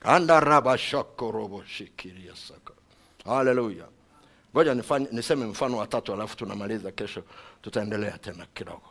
kandarabashakoroboshikiriasaka 0.00 2.72
haleluya 3.24 3.88
ngoja 4.54 4.74
niseme 5.12 5.46
mfano 5.46 5.76
wa 5.76 5.86
tatu 5.86 6.12
alafu 6.12 6.36
tunamaliza 6.36 6.92
kesho 6.92 7.22
tutaendelea 7.62 8.18
tena 8.18 8.46
kidogo. 8.46 8.82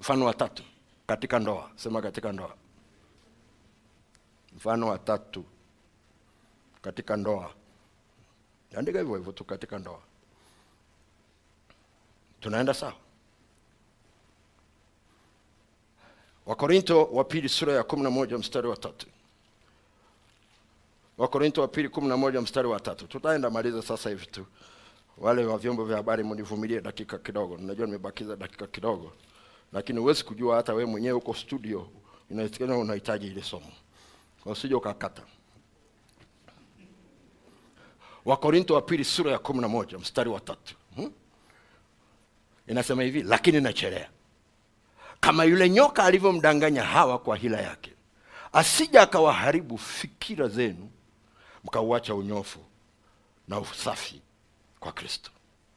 Mfano 0.00 0.24
watatu 0.26 0.62
katika 1.06 1.38
ndoa 1.38 1.70
sema 1.76 2.02
katika 2.02 2.32
ndoa. 2.32 2.54
Mfano 4.56 4.88
watatu 4.88 5.44
katika 6.82 7.16
ndoa. 7.16 7.54
Andika 8.76 8.98
hivyo 8.98 9.16
hivyo 9.16 9.32
tu 9.32 9.44
katika 9.44 9.78
ndoa. 9.78 10.00
Tunaenda 12.40 12.74
sawa? 12.74 12.94
Wakorinto 16.46 17.04
wa 17.04 17.24
pili 17.24 17.48
sura 17.48 17.72
ya 17.72 17.82
kumi 17.82 18.02
na 18.02 18.10
moja 18.10 18.38
mstari 18.38 18.68
wa 18.68 18.76
tatu 18.76 19.06
wakorinto 21.18 21.60
wa 21.60 21.68
pili 21.68 21.88
kumi 21.88 22.08
na 22.08 22.16
moja 22.16 22.40
mstari 22.40 22.68
wa 22.68 22.80
tatu. 22.80 23.06
Tutaenda 23.06 23.50
maliza 23.50 23.82
sasa 23.82 24.10
hivi 24.10 24.26
tu. 24.26 24.46
Wale 25.18 25.44
wa 25.44 25.58
vyombo 25.58 25.84
vya 25.84 25.96
habari 25.96 26.24
mnivumilie 26.24 26.80
dakika 26.80 27.18
kidogo. 27.18 27.56
Najua 27.58 27.86
nimebakiza 27.86 28.36
dakika 28.36 28.66
kidogo. 28.66 29.12
Lakini 29.72 29.98
huwezi 30.00 30.24
kujua 30.24 30.56
hata 30.56 30.74
wewe 30.74 30.90
mwenyewe 30.90 31.12
uko 31.12 31.34
studio. 31.34 31.88
Inawezekana 32.30 32.78
unahitaji 32.78 33.26
ile 33.26 33.42
somo. 33.42 33.72
Usije 34.44 34.74
ukakata. 34.74 35.22
Wakorinto 38.24 38.74
wa 38.74 38.82
pili 38.82 39.04
sura 39.04 39.32
ya 39.32 39.38
kumi 39.38 39.60
na 39.60 39.68
moja 39.68 39.98
mstari 39.98 40.30
wa 40.30 40.40
tatu. 40.40 40.74
Hmm? 40.96 41.12
inasema 42.66 43.02
hivi 43.02 43.22
lakini 43.22 43.60
nachelea. 43.60 44.08
Kama 45.20 45.44
yule 45.44 45.70
nyoka 45.70 46.04
alivyomdanganya 46.04 46.82
hawa 46.82 47.18
kwa 47.18 47.36
hila 47.36 47.60
yake 47.60 47.92
asija 48.52 49.02
akawaharibu 49.02 49.78
fikira 49.78 50.48
zenu 50.48 50.90
mkauacha 51.66 52.14
unyofu 52.14 52.58
na 53.48 53.60
usafi 53.60 54.22
kwa 54.80 54.92
kristo. 54.92 55.30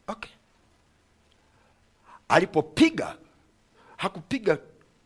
Okay. 0.07 0.31
Alipopiga 2.27 3.17
hakupiga 3.97 4.57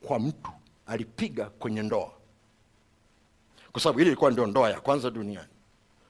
kwa 0.02 0.20
mtu 0.20 0.52
alipiga 0.88 1.50
kwenye 1.50 1.82
ndoa. 1.82 2.12
Kwa 3.72 3.82
sababu 3.82 4.00
ile 4.00 4.08
ilikuwa 4.10 4.32
ndio 4.32 4.48
ndoa 4.48 4.70
ya 4.70 4.82
kwanza 4.82 5.10
duniani 5.12 5.50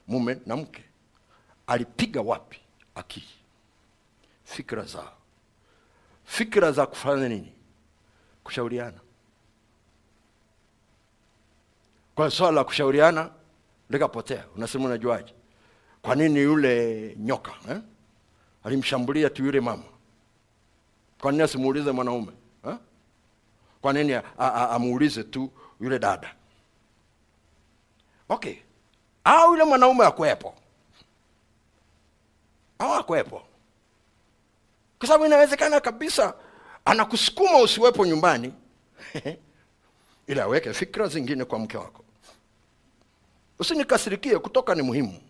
mume 0.08 0.38
na 0.46 0.56
mke. 0.56 0.84
Alipiga 1.66 2.20
wapi? 2.20 2.60
Akili. 2.94 3.28
Fikra 4.44 4.82
zao 4.84 5.12
fikra 6.24 6.72
za 6.72 6.86
kufanya 6.86 7.28
nini? 7.28 7.52
Kushauriana. 8.44 9.00
Kwa 12.14 12.30
swala 12.30 12.52
la 12.52 12.64
kushauriana 12.64 13.30
likapotea 13.90 14.44
unasema 14.56 14.84
unajuaje? 14.84 15.34
Kwa 16.02 16.14
nini 16.14 16.38
yule 16.40 17.14
nyoka 17.18 17.52
eh? 17.70 17.80
alimshambulia 18.64 19.30
tu 19.30 19.44
yule 19.44 19.60
mama. 19.60 19.84
Kwa 21.20 21.32
nini 21.32 21.42
asimuulize 21.44 21.92
mwanaume 21.92 22.32
eh? 22.68 22.76
kwa 23.80 23.92
nini 23.92 24.20
amuulize 24.38 25.24
tu 25.24 25.50
yule 25.80 25.98
dada? 25.98 26.34
Okay. 28.28 28.54
Au 29.24 29.50
yule 29.52 29.64
mwanaume 29.64 30.06
akwepo 30.06 30.54
au 32.78 32.94
akwepo 32.94 33.42
kwa 34.98 35.08
sababu 35.08 35.26
inawezekana 35.26 35.80
kabisa 35.80 36.34
anakusukuma 36.84 37.58
usiwepo 37.62 38.06
nyumbani 38.06 38.54
ili 40.28 40.40
aweke 40.40 40.72
fikra 40.72 41.06
zingine 41.08 41.44
kwa 41.44 41.58
mke 41.58 41.76
wako 41.76 42.03
usinikasirikie 43.58 44.38
kutoka 44.38 44.74
ni 44.74 44.82
muhimu. 44.82 45.20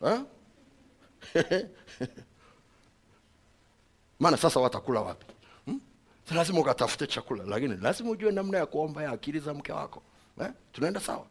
Maana 4.20 4.36
sasa 4.36 4.60
watakula 4.60 5.00
wapi? 5.00 5.26
Hmm? 5.64 5.80
Lazima 6.34 6.60
ukatafute 6.60 7.06
chakula 7.06 7.44
lakini 7.44 7.76
lazima 7.76 8.10
ujue 8.10 8.32
namna 8.32 8.58
ya 8.58 8.66
kuomba 8.66 9.02
ya 9.02 9.10
akili 9.10 9.38
za 9.40 9.54
mke 9.54 9.72
wako. 9.72 10.02
Eh? 10.40 10.48
tunaenda 10.72 11.00
sawa? 11.00 11.26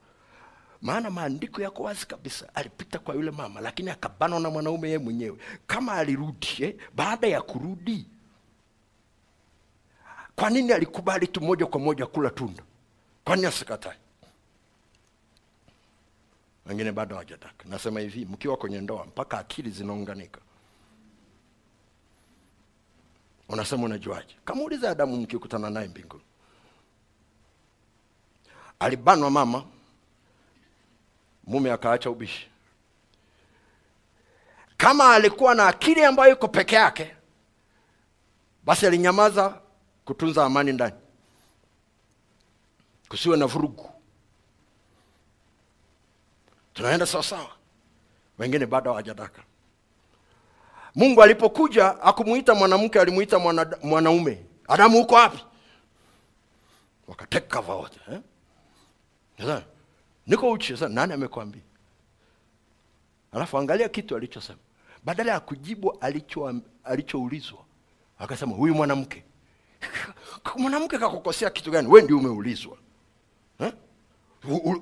Maana 0.82 1.10
maandiko 1.10 1.62
yako 1.62 1.84
wazi 1.84 2.06
kabisa. 2.08 2.56
Alipita 2.56 3.00
kwa 3.00 3.16
yule 3.16 3.32
mama 3.32 3.62
lakini 3.62 3.90
akabanwa 3.90 4.40
na 4.40 4.50
mwanaume 4.50 4.88
yeye 4.88 4.98
mwenyewe. 5.00 5.38
Kama 5.68 5.94
alirudi 5.94 6.48
eh? 6.60 6.76
baada 6.96 7.28
ya 7.28 7.42
kurudi 7.42 8.06
kwa 10.36 10.50
nini 10.50 10.72
alikubali 10.74 11.28
tu 11.28 11.42
moja 11.42 11.66
kwa 11.66 11.80
moja 11.80 12.06
kula 12.06 12.30
tunda? 12.30 12.64
Kwa 13.24 13.36
nini 13.36 13.48
asikatae 13.48 13.98
wengine 16.66 16.92
bado 16.92 17.16
hawajataka. 17.16 17.66
Nasema 17.70 18.00
hivi 18.00 18.26
mkiwa 18.26 18.58
kwenye 18.58 18.82
ndoa 18.82 19.06
mpaka 19.06 19.40
akili 19.40 19.70
zinaunganika. 19.70 20.42
Unasema 23.50 23.84
unajuaje? 23.84 24.36
Kamuuliza 24.46 24.90
adamu 24.92 25.18
mkikutana 25.18 25.70
naye 25.70 25.88
mbinguni. 25.88 26.24
Alibanwa 28.80 29.32
mama 29.32 29.66
mume 31.44 31.72
akaacha 31.72 32.10
ubishi. 32.10 32.50
Kama 34.78 35.14
alikuwa 35.14 35.56
na 35.56 35.68
akili 35.68 36.06
ambayo 36.06 36.34
iko 36.34 36.48
peke 36.48 36.76
yake 36.76 37.16
basi 38.64 38.88
alinyamaza 38.88 39.62
kutunza 40.06 40.46
amani 40.46 40.74
ndani. 40.74 40.96
Kusiwe 43.10 43.38
na 43.38 43.46
vurugu 43.46 43.90
tunaenda 46.76 47.06
sawasawa 47.06 47.50
wengine 48.38 48.66
bado 48.66 48.90
hawajadaka 48.92 49.42
mungu 50.96 51.24
alipokuja 51.24 52.02
akumuita 52.02 52.56
mwanamke 52.56 53.00
alimuita 53.02 53.40
mwana, 53.40 53.78
mwanaume. 53.84 54.46
Adamu 54.68 54.98
huko 54.98 55.16
wapi? 55.16 55.46
Wakateka 57.08 57.62
vaote 57.62 58.00
eh? 59.40 59.62
Niko 60.28 60.52
uchi 60.52 60.74
sasa 60.74 60.90
nani 60.90 61.14
amekwambia? 61.14 61.62
Alafu 63.32 63.58
angalia 63.58 63.90
kitu 63.90 64.16
alichosema. 64.16 64.60
Badala 65.04 65.32
ya 65.32 65.40
kujibu 65.40 65.98
alicho 66.02 66.54
alichoulizwa 66.84 67.60
akasema 68.20 68.56
huyu 68.56 68.76
mwanamke. 68.76 69.24
Mwanamke 70.58 70.98
kakukosea 70.98 71.50
kitu 71.50 71.72
gani? 71.72 71.88
We 71.88 72.02
ndio 72.02 72.18
umeulizwa 72.18 72.78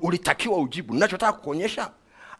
ulitakiwa 0.02 0.58
ujibu. 0.58 0.94
Nachotaka 0.94 1.34
kukuonyesha 1.34 1.92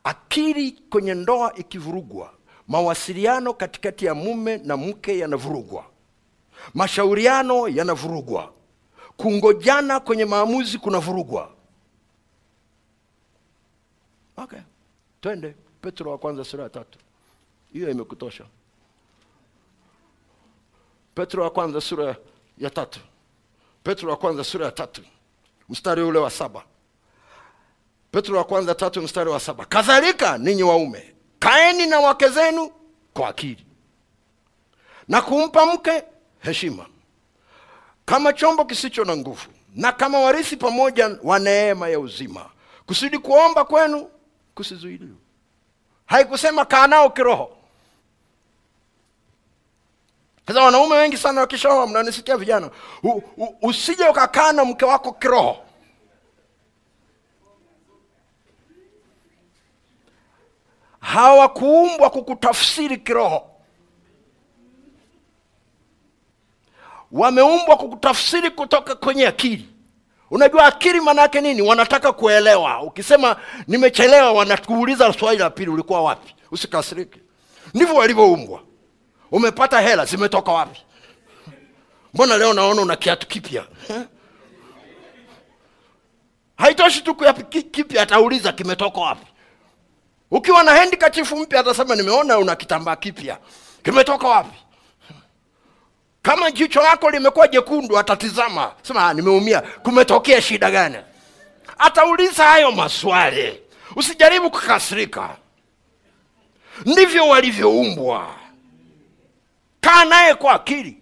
akili 0.04 0.72
kwenye 0.72 1.14
ndoa 1.14 1.56
ikivurugwa 1.56 2.34
mawasiliano 2.68 3.54
katikati 3.54 4.06
ya 4.06 4.16
mume 4.16 4.58
na 4.58 4.78
mke 4.78 5.18
yanavurugwa 5.20 5.86
mashauriano 6.74 7.68
yanavurugwa 7.68 8.54
kungojana 9.18 10.00
kwenye 10.00 10.26
maamuzi 10.26 10.78
kunavurugwa. 10.78 11.50
Okay. 14.38 14.60
Twende. 15.22 15.56
Petro 15.82 16.12
wa 16.12 16.18
kwanza 16.18 16.44
sura 16.44 16.64
ya 16.64 16.70
tatu. 16.70 17.00
Hiyo 17.74 17.90
imekutosha. 17.90 18.46
Petro 21.16 21.44
wa 21.44 21.50
kwanza 21.50 21.82
sura 21.82 22.16
ya 22.58 22.70
tatu. 22.70 23.00
Petro 23.84 24.10
wa 24.10 24.18
kwanza 24.18 24.44
sura 24.44 24.66
ya 24.66 24.72
tatu. 24.72 25.02
Mstari 25.70 26.02
ule 26.02 26.20
wa 26.20 26.30
saba 26.30 26.64
petro 28.14 28.38
wa 28.38 28.44
kwanza 28.44 28.76
tatu 28.76 29.02
mstari 29.02 29.30
wa 29.30 29.40
saba 29.40 29.66
kadhalika 29.66 30.38
ninyi 30.38 30.64
waume 30.64 31.14
kaeni 31.40 31.86
na 31.86 32.00
wake 32.00 32.30
zenu 32.30 32.72
kwa 33.14 33.28
akili 33.30 33.66
na 35.08 35.22
kumpa 35.22 35.66
mke 35.66 36.04
heshima 36.40 36.86
kama 38.06 38.34
chombo 38.34 38.66
kisicho 38.66 39.06
na 39.06 39.18
nguvu 39.18 39.48
na 39.76 39.92
kama 39.92 40.20
warithi 40.20 40.58
pamoja 40.58 41.18
wa 41.24 41.40
neema 41.40 41.90
ya 41.90 42.00
uzima. 42.00 42.50
Kusudi 42.86 43.18
kuomba 43.18 43.66
kwenu 43.66 44.10
kusizuiliwe. 44.56 45.16
Haikusema 46.06 46.66
kaa 46.66 46.88
nao 46.88 47.10
kiroho. 47.10 47.58
Sasa 50.48 50.64
wanaume 50.64 50.96
wengi 50.96 51.18
sana 51.18 51.42
wakishaoa 51.42 51.88
mnanisikia 51.88 52.38
vijana 52.38 52.70
usije 53.62 54.08
ukakaa 54.10 54.52
na 54.52 54.66
mke 54.66 54.86
wako 54.86 55.12
kiroho 55.14 55.58
hawakuumbwa 61.04 62.10
kukutafsiri 62.10 62.98
kiroho. 62.98 63.50
Wameumbwa 67.12 67.78
kukutafsiri 67.78 68.50
kutoka 68.52 68.96
kwenye 68.96 69.28
akili. 69.28 69.70
Unajua 70.32 70.66
akili 70.66 71.02
maanaake 71.02 71.42
nini? 71.42 71.62
Wanataka 71.62 72.12
kuelewa. 72.14 72.82
Ukisema 72.82 73.36
nimechelewa 73.68 74.32
wanakuuliza 74.32 75.14
swali 75.14 75.38
la 75.40 75.50
pili 75.50 75.70
ulikuwa 75.72 76.02
wapi? 76.02 76.36
Usikasirike. 76.52 77.20
Ndivyo 77.74 77.96
walivyoumbwa. 77.96 78.62
Umepata 79.32 79.82
hela 79.82 80.06
zimetoka 80.06 80.52
wapi? 80.52 80.82
Mbona 82.14 82.38
leo 82.38 82.54
naona 82.54 82.82
una 82.82 82.96
kiatu 82.96 83.28
kipya? 83.28 83.66
Haitoshi 86.58 87.02
tu 87.02 87.16
kipya 87.72 88.02
atauliza 88.02 88.52
kimetoka 88.52 89.02
wapi 89.02 89.28
ukiwa 90.34 90.64
na 90.64 90.74
hendikachifu 90.76 91.38
mpya 91.38 91.60
atasema 91.60 91.96
nimeona 91.96 92.38
una 92.38 92.56
kitambaa 92.56 92.96
kipya. 92.96 93.38
Kimetoka 93.84 94.28
wapi? 94.28 94.58
Kama 96.22 96.52
jicho 96.52 96.82
lako 96.82 97.10
limekuwa 97.10 97.48
jekundu 97.48 97.98
atatizama. 97.98 98.72
Sema 98.82 99.08
"Ah, 99.08 99.14
nimeumia. 99.14 99.62
Kumetokea 99.62 100.42
shida 100.42 100.72
gani? 100.72 100.98
Atauliza 101.78 102.44
hayo 102.44 102.72
maswali. 102.72 103.62
Usijaribu 103.96 104.52
kukasirika. 104.52 105.36
Ndivyo 106.86 107.28
walivyoumbwa. 107.28 108.36
Kaa 109.82 110.06
naye 110.06 110.36
kwa 110.36 110.54
akili. 110.54 110.98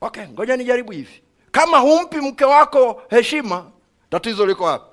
Okay 0.00 0.24
ngoja 0.28 0.56
nijaribu 0.56 0.92
hivi. 0.92 1.22
Kama 1.52 1.78
humpi 1.78 2.16
mke 2.16 2.44
wako 2.44 3.02
heshima 3.10 3.70
tatizo 4.10 4.46
liko 4.46 4.64
wapi 4.64 4.84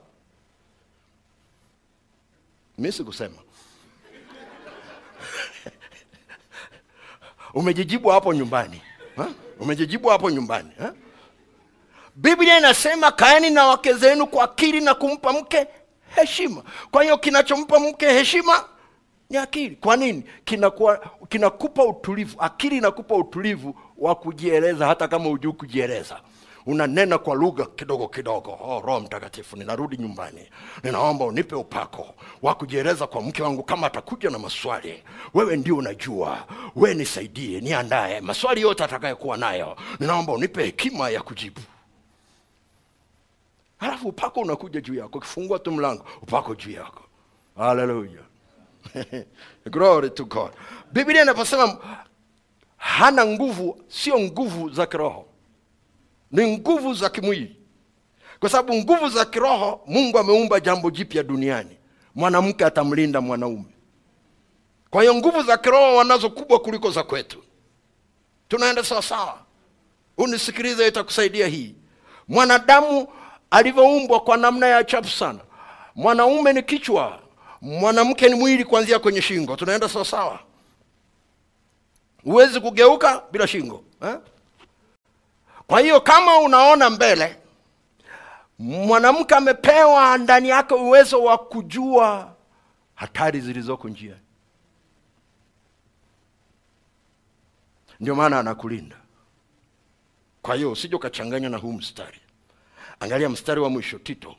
mi 2.81 2.91
sikusema 2.91 3.35
umejijibu 7.53 8.09
hapo 8.09 8.33
nyumbani 8.33 8.81
ha? 9.17 9.27
umejijibu 9.59 10.07
hapo 10.09 10.29
nyumbani 10.29 10.69
ha? 10.79 10.93
biblia 12.15 12.57
inasema 12.57 13.11
kaeni 13.11 13.49
na 13.49 13.67
wake 13.67 13.93
zenu 13.93 14.27
kwa 14.27 14.43
akili 14.43 14.81
na 14.81 14.93
kumpa 14.93 15.33
mke 15.33 15.67
heshima. 16.15 16.63
Kwa 16.91 17.03
hiyo 17.03 17.17
kinachompa 17.17 17.79
mke 17.79 18.11
heshima 18.13 18.65
ni 19.29 19.37
akili. 19.37 19.75
Kwa 19.75 19.97
nini? 19.97 20.23
Kinakuwa 20.45 21.09
kinakupa 21.29 21.83
utulivu. 21.85 22.35
Akili 22.41 22.77
inakupa 22.77 23.15
utulivu 23.15 23.75
wa 23.97 24.15
kujieleza 24.15 24.87
hata 24.87 25.07
kama 25.07 25.25
hujui 25.29 25.53
kujieleza 25.53 26.19
unanena 26.65 27.17
kwa 27.17 27.35
lugha 27.35 27.65
kidogo 27.65 28.07
kidogo. 28.07 28.51
Oh, 28.61 28.81
roho 28.85 28.99
mtakatifu 28.99 29.57
ninarudi 29.57 29.97
nyumbani. 29.97 30.49
Ninaomba 30.83 31.25
unipe 31.25 31.55
upako 31.55 32.15
wa 32.41 32.55
kujieleza 32.55 33.07
kwa 33.07 33.21
mke 33.21 33.43
wangu 33.43 33.63
kama 33.63 33.87
atakuja 33.87 34.29
na 34.29 34.39
maswali. 34.39 35.03
Wewe 35.33 35.57
ndio 35.57 35.77
unajua. 35.77 36.47
Wewe 36.75 36.95
nisaidie 36.95 37.61
niandaye 37.61 38.21
maswali 38.21 38.61
yote 38.61 38.83
atakayokuwa 38.83 39.37
nayo. 39.37 39.77
Ninaomba 39.99 40.33
unipe 40.33 40.63
hekima 40.65 41.09
ya 41.09 41.21
kujibu. 41.21 41.61
Halafu 43.77 44.07
upako 44.07 44.39
unakuja 44.39 44.81
juu 44.81 44.93
yako 44.95 45.17
ukifungua 45.17 45.59
tu 45.59 45.71
mlango 45.71 46.05
upako 46.21 46.55
juu 46.55 46.71
yako. 46.71 47.03
Haleluya 47.57 48.21
glory 49.71 50.09
to 50.09 50.25
god. 50.25 50.51
Biblia 50.91 51.21
inaposema 51.21 51.77
hana 52.77 53.25
nguvu 53.25 53.83
sio 53.87 54.19
nguvu 54.19 54.69
za 54.69 54.85
kiroho 54.85 55.25
ni 56.31 56.57
nguvu 56.57 56.93
za 56.93 57.09
kimwili. 57.09 57.55
Kwa 58.39 58.49
sababu 58.49 58.73
nguvu 58.75 59.09
za 59.09 59.25
kiroho 59.25 59.81
mungu 59.87 60.17
ameumba 60.19 60.59
jambo 60.59 60.91
jipya 60.91 61.23
duniani. 61.23 61.77
Mwanamke 62.15 62.65
atamlinda 62.65 63.21
mwanaume. 63.21 63.65
Kwa 64.89 65.01
hiyo 65.01 65.15
nguvu 65.15 65.43
za 65.43 65.57
kiroho 65.57 65.95
wanazo 65.95 66.29
kubwa 66.29 66.59
kuliko 66.59 66.91
za 66.91 67.03
kwetu. 67.03 67.43
Tunaenda 68.47 68.83
sawasawa 68.83 69.39
unisikilize 70.17 70.87
itakusaidia 70.87 71.47
hii. 71.47 71.75
Mwanadamu 72.27 73.07
alivyoumbwa 73.51 74.19
kwa 74.19 74.37
namna 74.37 74.67
ya 74.67 74.83
chafu 74.83 75.09
sana. 75.09 75.39
Mwanaume 75.95 76.53
ni 76.53 76.63
kichwa. 76.63 77.19
Mwanamke 77.61 78.29
ni 78.29 78.35
mwili 78.35 78.65
kuanzia 78.65 78.99
kwenye 78.99 79.21
shingo. 79.21 79.55
Tunaenda 79.55 79.89
sawasawa 79.89 80.39
huwezi 82.23 82.59
kugeuka 82.59 83.23
bila 83.31 83.47
shingo 83.47 83.83
eh? 84.03 84.17
Kwa 85.71 85.79
hiyo 85.79 86.01
kama 86.01 86.39
unaona 86.39 86.89
mbele 86.89 87.37
mwanamke 88.59 89.35
amepewa 89.35 90.17
ndani 90.17 90.49
yake 90.49 90.73
uwezo 90.73 91.23
wa 91.23 91.37
kujua 91.37 92.35
hatari 92.95 93.39
zilizoko 93.41 93.89
njia 93.89 94.15
ndio 97.99 98.15
maana 98.15 98.39
anakulinda. 98.39 98.95
Kwa 100.41 100.55
hiyo 100.55 100.71
usije 100.71 100.95
ukachanganya 100.95 101.49
na 101.49 101.57
huu 101.57 101.73
mstari. 101.73 102.21
Angalia 102.99 103.29
mstari 103.29 103.61
wa 103.61 103.69
mwisho 103.69 103.99
tito. 103.99 104.35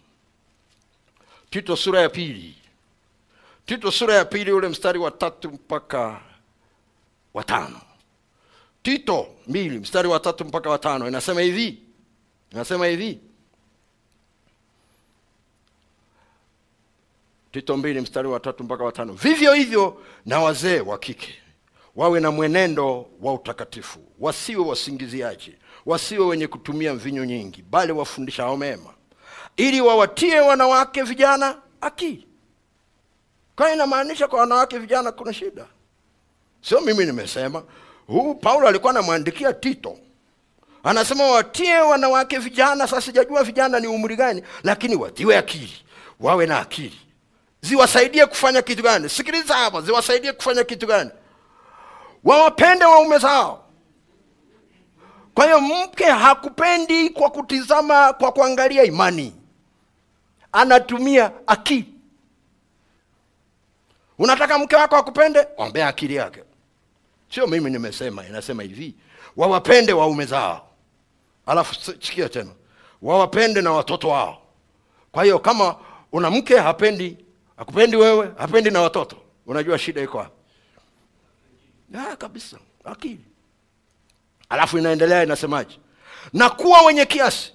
Tito 1.51 1.77
sura 1.77 2.01
ya 2.01 2.09
pili. 2.09 2.55
Tito 3.67 3.91
sura 3.91 4.15
ya 4.15 4.25
pili 4.25 4.53
ule 4.53 4.69
mstari 4.69 4.99
wa 4.99 5.11
tatu 5.11 5.51
mpaka 5.51 6.21
wa 7.35 7.45
tano 7.45 7.81
tito 8.83 9.27
mbili 9.47 9.79
mstari 9.79 10.09
wa 10.09 10.21
tatu 10.21 10.45
mpaka 10.45 10.71
wa 10.71 10.79
tano 10.79 11.09
inasema 11.09 11.41
hivi 11.41 11.83
inasema 12.53 12.87
hivi. 12.87 13.21
Tito 17.53 17.77
mbili 17.77 18.01
mstari 18.01 18.29
wa 18.29 18.41
tatu 18.41 18.65
mpaka 18.65 18.85
wa 18.85 18.93
tano. 18.93 19.13
Vivyo 19.13 19.53
hivyo 19.55 20.03
na 20.27 20.41
wazee 20.41 20.81
wa 20.81 20.99
kike 20.99 21.35
wawe 21.97 22.21
na 22.21 22.31
mwenendo 22.31 23.07
wa 23.21 23.35
utakatifu 23.35 24.01
wasiwe 24.21 24.65
wasingiziaji 24.65 25.55
wasiwe 25.87 26.27
wenye 26.27 26.47
kutumia 26.47 26.95
mvinyo 26.95 27.25
nyingi 27.25 27.63
bali 27.63 27.93
wafundishao 27.93 28.57
mema 28.57 28.95
ili 29.57 29.81
wawatie 29.81 30.41
wanawake 30.41 31.03
vijana 31.03 31.59
akili. 31.81 32.27
Kwa 33.57 33.73
inamaanisha 33.73 34.29
kwa 34.29 34.41
wanawake 34.41 34.79
vijana 34.79 35.13
kuna 35.13 35.33
shida. 35.33 35.67
Sio 36.63 36.81
mimi 36.81 37.05
nimesema 37.05 37.65
huu 38.07 38.35
paulo 38.35 38.69
alikuwa 38.69 38.91
anamwandikia 38.91 39.53
tito. 39.53 39.99
Anasema 40.85 41.25
watie 41.25 41.79
wanawake 41.79 42.39
vijana. 42.39 42.87
Sasa 42.87 43.01
sijajua 43.03 43.45
vijana 43.45 43.81
ni 43.81 43.87
umri 43.87 44.17
gani 44.17 44.43
lakini 44.63 44.97
watiwe 44.97 45.37
akili 45.39 45.73
wawe 46.21 46.47
na 46.47 46.59
akili. 46.61 47.01
Ziwasaidie 47.61 48.27
kufanya 48.27 48.63
kitu 48.63 48.83
gani? 48.83 49.09
Sikiliza 49.09 49.55
hapa 49.55 49.81
ziwasaidie 49.81 50.33
kufanya 50.33 50.65
kitu 50.65 50.87
gani? 50.87 51.11
Wawapende 52.25 52.85
waume 52.85 53.19
zao. 53.19 53.65
Kwa 55.35 55.45
hiyo 55.45 55.61
mke 55.61 56.05
hakupendi 56.05 57.11
kwa 57.11 57.31
kutizama 57.31 58.13
kwa 58.13 58.33
kuangalia 58.33 58.85
imani. 58.85 59.35
Anatumia 60.53 61.33
akili. 61.47 61.95
Unataka 64.19 64.59
mke 64.59 64.77
wako 64.77 64.97
akupende? 64.97 65.47
Ombea 65.57 65.89
akili 65.89 66.15
yake 66.15 66.43
sio 67.35 67.47
mimi 67.47 67.71
nimesema 67.71 68.27
inasema 68.27 68.63
hivi. 68.63 68.95
Wawapende 69.37 69.93
waume 69.93 70.25
zao. 70.25 70.69
Alafu 71.47 71.75
sikia 72.01 72.29
tena. 72.29 72.51
Wawapende 73.03 73.63
na 73.63 73.73
watoto 73.73 74.09
wao. 74.09 74.43
Kwa 75.13 75.25
hiyo 75.25 75.39
kama 75.39 75.77
una 76.13 76.31
mke 76.31 76.59
hapendi. 76.59 77.17
Akupendi 77.57 77.97
wewe 77.97 78.33
hapendi 78.39 78.71
na 78.71 78.81
watoto. 78.81 79.17
Unajua 79.47 79.79
shida 79.79 80.03
iko 80.03 80.27
Ah, 81.95 82.17
kabisa. 82.17 82.59
Akili. 82.85 83.25
Alafu 84.49 84.79
inaendelea 84.79 85.23
inasemaje? 85.23 85.79
Na 86.33 86.51
kuwa 86.51 86.83
wenye 86.83 87.07
kiasi. 87.07 87.53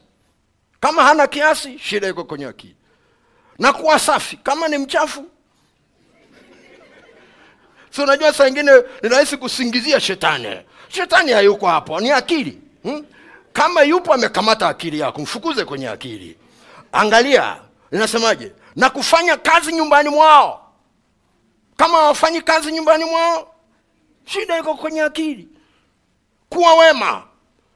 Kama 0.79 1.03
hana 1.03 1.27
kiasi 1.27 1.79
shida 1.79 2.07
iko 2.07 2.23
kwenye 2.23 2.45
akili. 2.45 2.75
Na 3.59 3.73
kuwa 3.73 3.99
safi. 3.99 4.37
Kama 4.37 4.67
ni 4.67 4.77
mchafu 4.77 5.25
si 7.97 8.03
unajua 8.03 8.33
saa 8.33 8.47
ingine 8.47 8.71
ni 9.03 9.09
rahisi 9.09 9.37
kusingizia 9.37 9.99
shetani. 9.99 10.47
Shetani 10.87 11.31
hayuko 11.31 11.67
hapo 11.67 11.99
ni 11.99 12.11
akili. 12.11 12.61
Hmm? 12.83 13.05
kama 13.53 13.81
yupo 13.81 14.13
amekamata 14.13 14.67
akili 14.67 14.99
yako 14.99 15.21
mfukuze 15.21 15.65
kwenye 15.65 15.89
akili. 15.89 16.37
Angalia 16.91 17.57
inasemaje? 17.91 18.51
Na 18.75 18.89
kufanya 18.89 19.37
kazi 19.37 19.73
nyumbani 19.73 20.09
mwao. 20.09 20.71
Kama 21.77 21.97
hawafanyi 21.97 22.41
kazi 22.41 22.71
nyumbani 22.71 23.03
mwao 23.05 23.55
shida 24.25 24.59
iko 24.59 24.75
kwenye 24.75 25.01
akili. 25.01 25.47
Kuwa 26.49 26.75
wema 26.75 27.23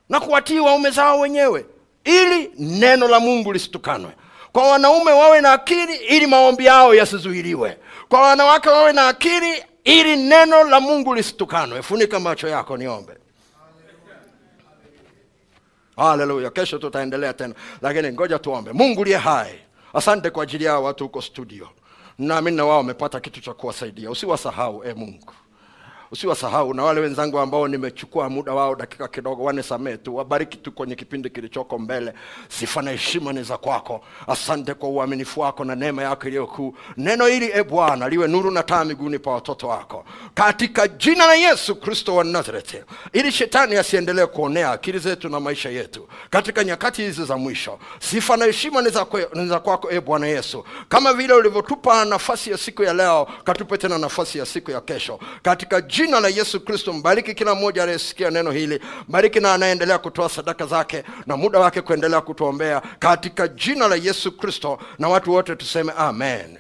na 0.10 0.20
kuwatii 0.20 0.60
waume 0.60 0.90
zao 0.90 1.20
wenyewe 1.20 1.66
ili 2.04 2.52
neno 2.58 3.08
la 3.08 3.20
mungu 3.20 3.54
lisitukanwe. 3.54 4.12
Kwa 4.52 4.70
wanaume 4.72 5.12
wawe 5.12 5.42
na 5.42 5.54
akili 5.54 5.96
ili 5.96 6.28
maombi 6.28 6.66
yao 6.66 6.96
yasizuiliwe. 6.96 7.78
Kwa 8.10 8.22
wanawake 8.22 8.70
wawe 8.70 8.94
na 8.94 9.08
akili 9.08 9.64
ili 9.84 10.16
neno 10.18 10.64
la 10.64 10.80
mungu 10.80 11.16
lisitukanwe 11.16 11.82
funika 11.82 12.20
macho 12.20 12.48
yako 12.48 12.78
niombe. 12.78 13.14
Haleluya 15.96 16.50
kesho 16.50 16.78
tutaendelea 16.78 17.34
tena. 17.34 17.56
Lakini 17.82 18.12
ngoja 18.12 18.40
tuombe. 18.40 18.72
Mungu 18.72 19.04
liye 19.04 19.18
hai. 19.18 19.60
Asante 19.94 20.30
kwa 20.30 20.44
ajili 20.44 20.64
yao 20.64 20.84
watu 20.84 21.04
huko 21.04 21.22
studio. 21.22 21.70
Naamini 22.18 22.58
na 22.58 22.66
wao 22.66 22.78
wamepata 22.78 23.20
kitu 23.20 23.42
cha 23.42 23.54
kuwasaidia. 23.54 24.12
Usiwasahau 24.12 24.84
e 24.86 24.94
mungu 24.94 25.34
usiwasahau 26.12 26.74
na 26.74 26.84
wale 26.84 27.02
wenzangu 27.02 27.40
ambao 27.40 27.68
nimechukua 27.68 28.30
muda 28.30 28.54
wao 28.54 28.76
dakika 28.76 29.08
kidogo 29.08 29.44
wanisamee 29.44 29.98
tu 29.98 30.16
wabariki 30.16 30.58
tu 30.58 30.72
kwenye 30.72 30.96
kipindi 30.96 31.30
kilichoko 31.30 31.80
mbele. 31.80 32.14
Sifa 32.50 32.82
na 32.82 32.92
heshima 32.92 33.34
ni 33.34 33.44
za 33.44 33.58
kwako. 33.58 34.02
Asante 34.28 34.74
kwa 34.74 34.90
uaminifu 34.90 35.40
wako 35.40 35.66
na 35.66 35.76
neema 35.76 36.04
yako 36.04 36.28
iliyokuu 36.28 36.76
neno 36.98 37.26
hili 37.26 37.52
e 37.54 37.64
bwana 37.64 38.10
liwe 38.10 38.28
nuru 38.28 38.52
na 38.52 38.64
taa 38.64 38.86
miguuni 38.86 39.20
pa 39.20 39.32
watoto 39.32 39.68
wako. 39.68 40.06
Katika 40.34 40.88
jina 40.88 41.26
la 41.28 41.36
yesu 41.36 41.76
kristo 41.76 42.16
wa 42.16 42.24
nazareti 42.24 42.78
ili 43.14 43.32
shetani 43.32 43.76
asiendelee 43.76 44.26
kuonea 44.26 44.72
akili 44.72 45.00
zetu 45.00 45.30
na 45.30 45.40
maisha 45.40 45.70
yetu 45.70 46.08
katika 46.30 46.64
nyakati 46.64 47.02
hizi 47.02 47.26
za 47.26 47.38
mwisho. 47.38 47.80
Sifa 48.00 48.38
na 48.38 48.46
heshima 48.46 48.82
ni 48.82 49.48
za 49.48 49.60
kwako 49.60 49.92
e 49.92 50.00
bwana 50.02 50.28
yesu. 50.28 50.66
Kama 50.90 51.14
vile 51.14 51.34
ulivyotupa 51.34 52.06
nafasi 52.06 52.52
ya 52.52 52.58
siku 52.58 52.84
ya 52.84 52.94
leo 52.94 53.28
katupe 53.44 53.78
tena 53.78 53.98
nafasi 53.98 54.38
ya 54.38 54.46
siku 54.46 54.72
ya 54.72 54.82
kesho. 54.82 55.20
Katika 55.42 55.82
jina 55.82 56.01
jina 56.06 56.20
la 56.20 56.28
yesu 56.28 56.60
kristo 56.60 56.94
mbariki 56.94 57.34
kila 57.34 57.56
mmoja 57.56 57.84
anayesikia 57.84 58.32
neno 58.32 58.52
hili 58.52 58.80
mbariki 59.10 59.40
na 59.40 59.54
anaendelea 59.54 59.98
kutoa 59.98 60.30
sadaka 60.30 60.66
zake 60.66 61.04
na 61.28 61.38
muda 61.38 61.60
wake 61.60 61.82
kuendelea 61.82 62.22
kutuombea 62.22 62.82
katika 63.00 63.48
jina 63.48 63.88
la 63.88 63.96
yesu 63.96 64.38
kristo 64.38 64.78
na 65.00 65.08
watu 65.10 65.32
wote 65.34 65.56
tuseme 65.56 65.94
amen. 65.98 66.58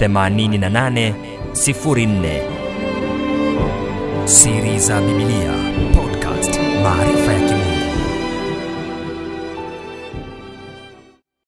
88 0.00 1.12
04 1.52 2.40
siri 4.24 4.78
za 4.78 5.00
bibilia 5.00 5.52
podcast 5.94 6.58
maarifa 6.82 7.32
ya 7.32 7.40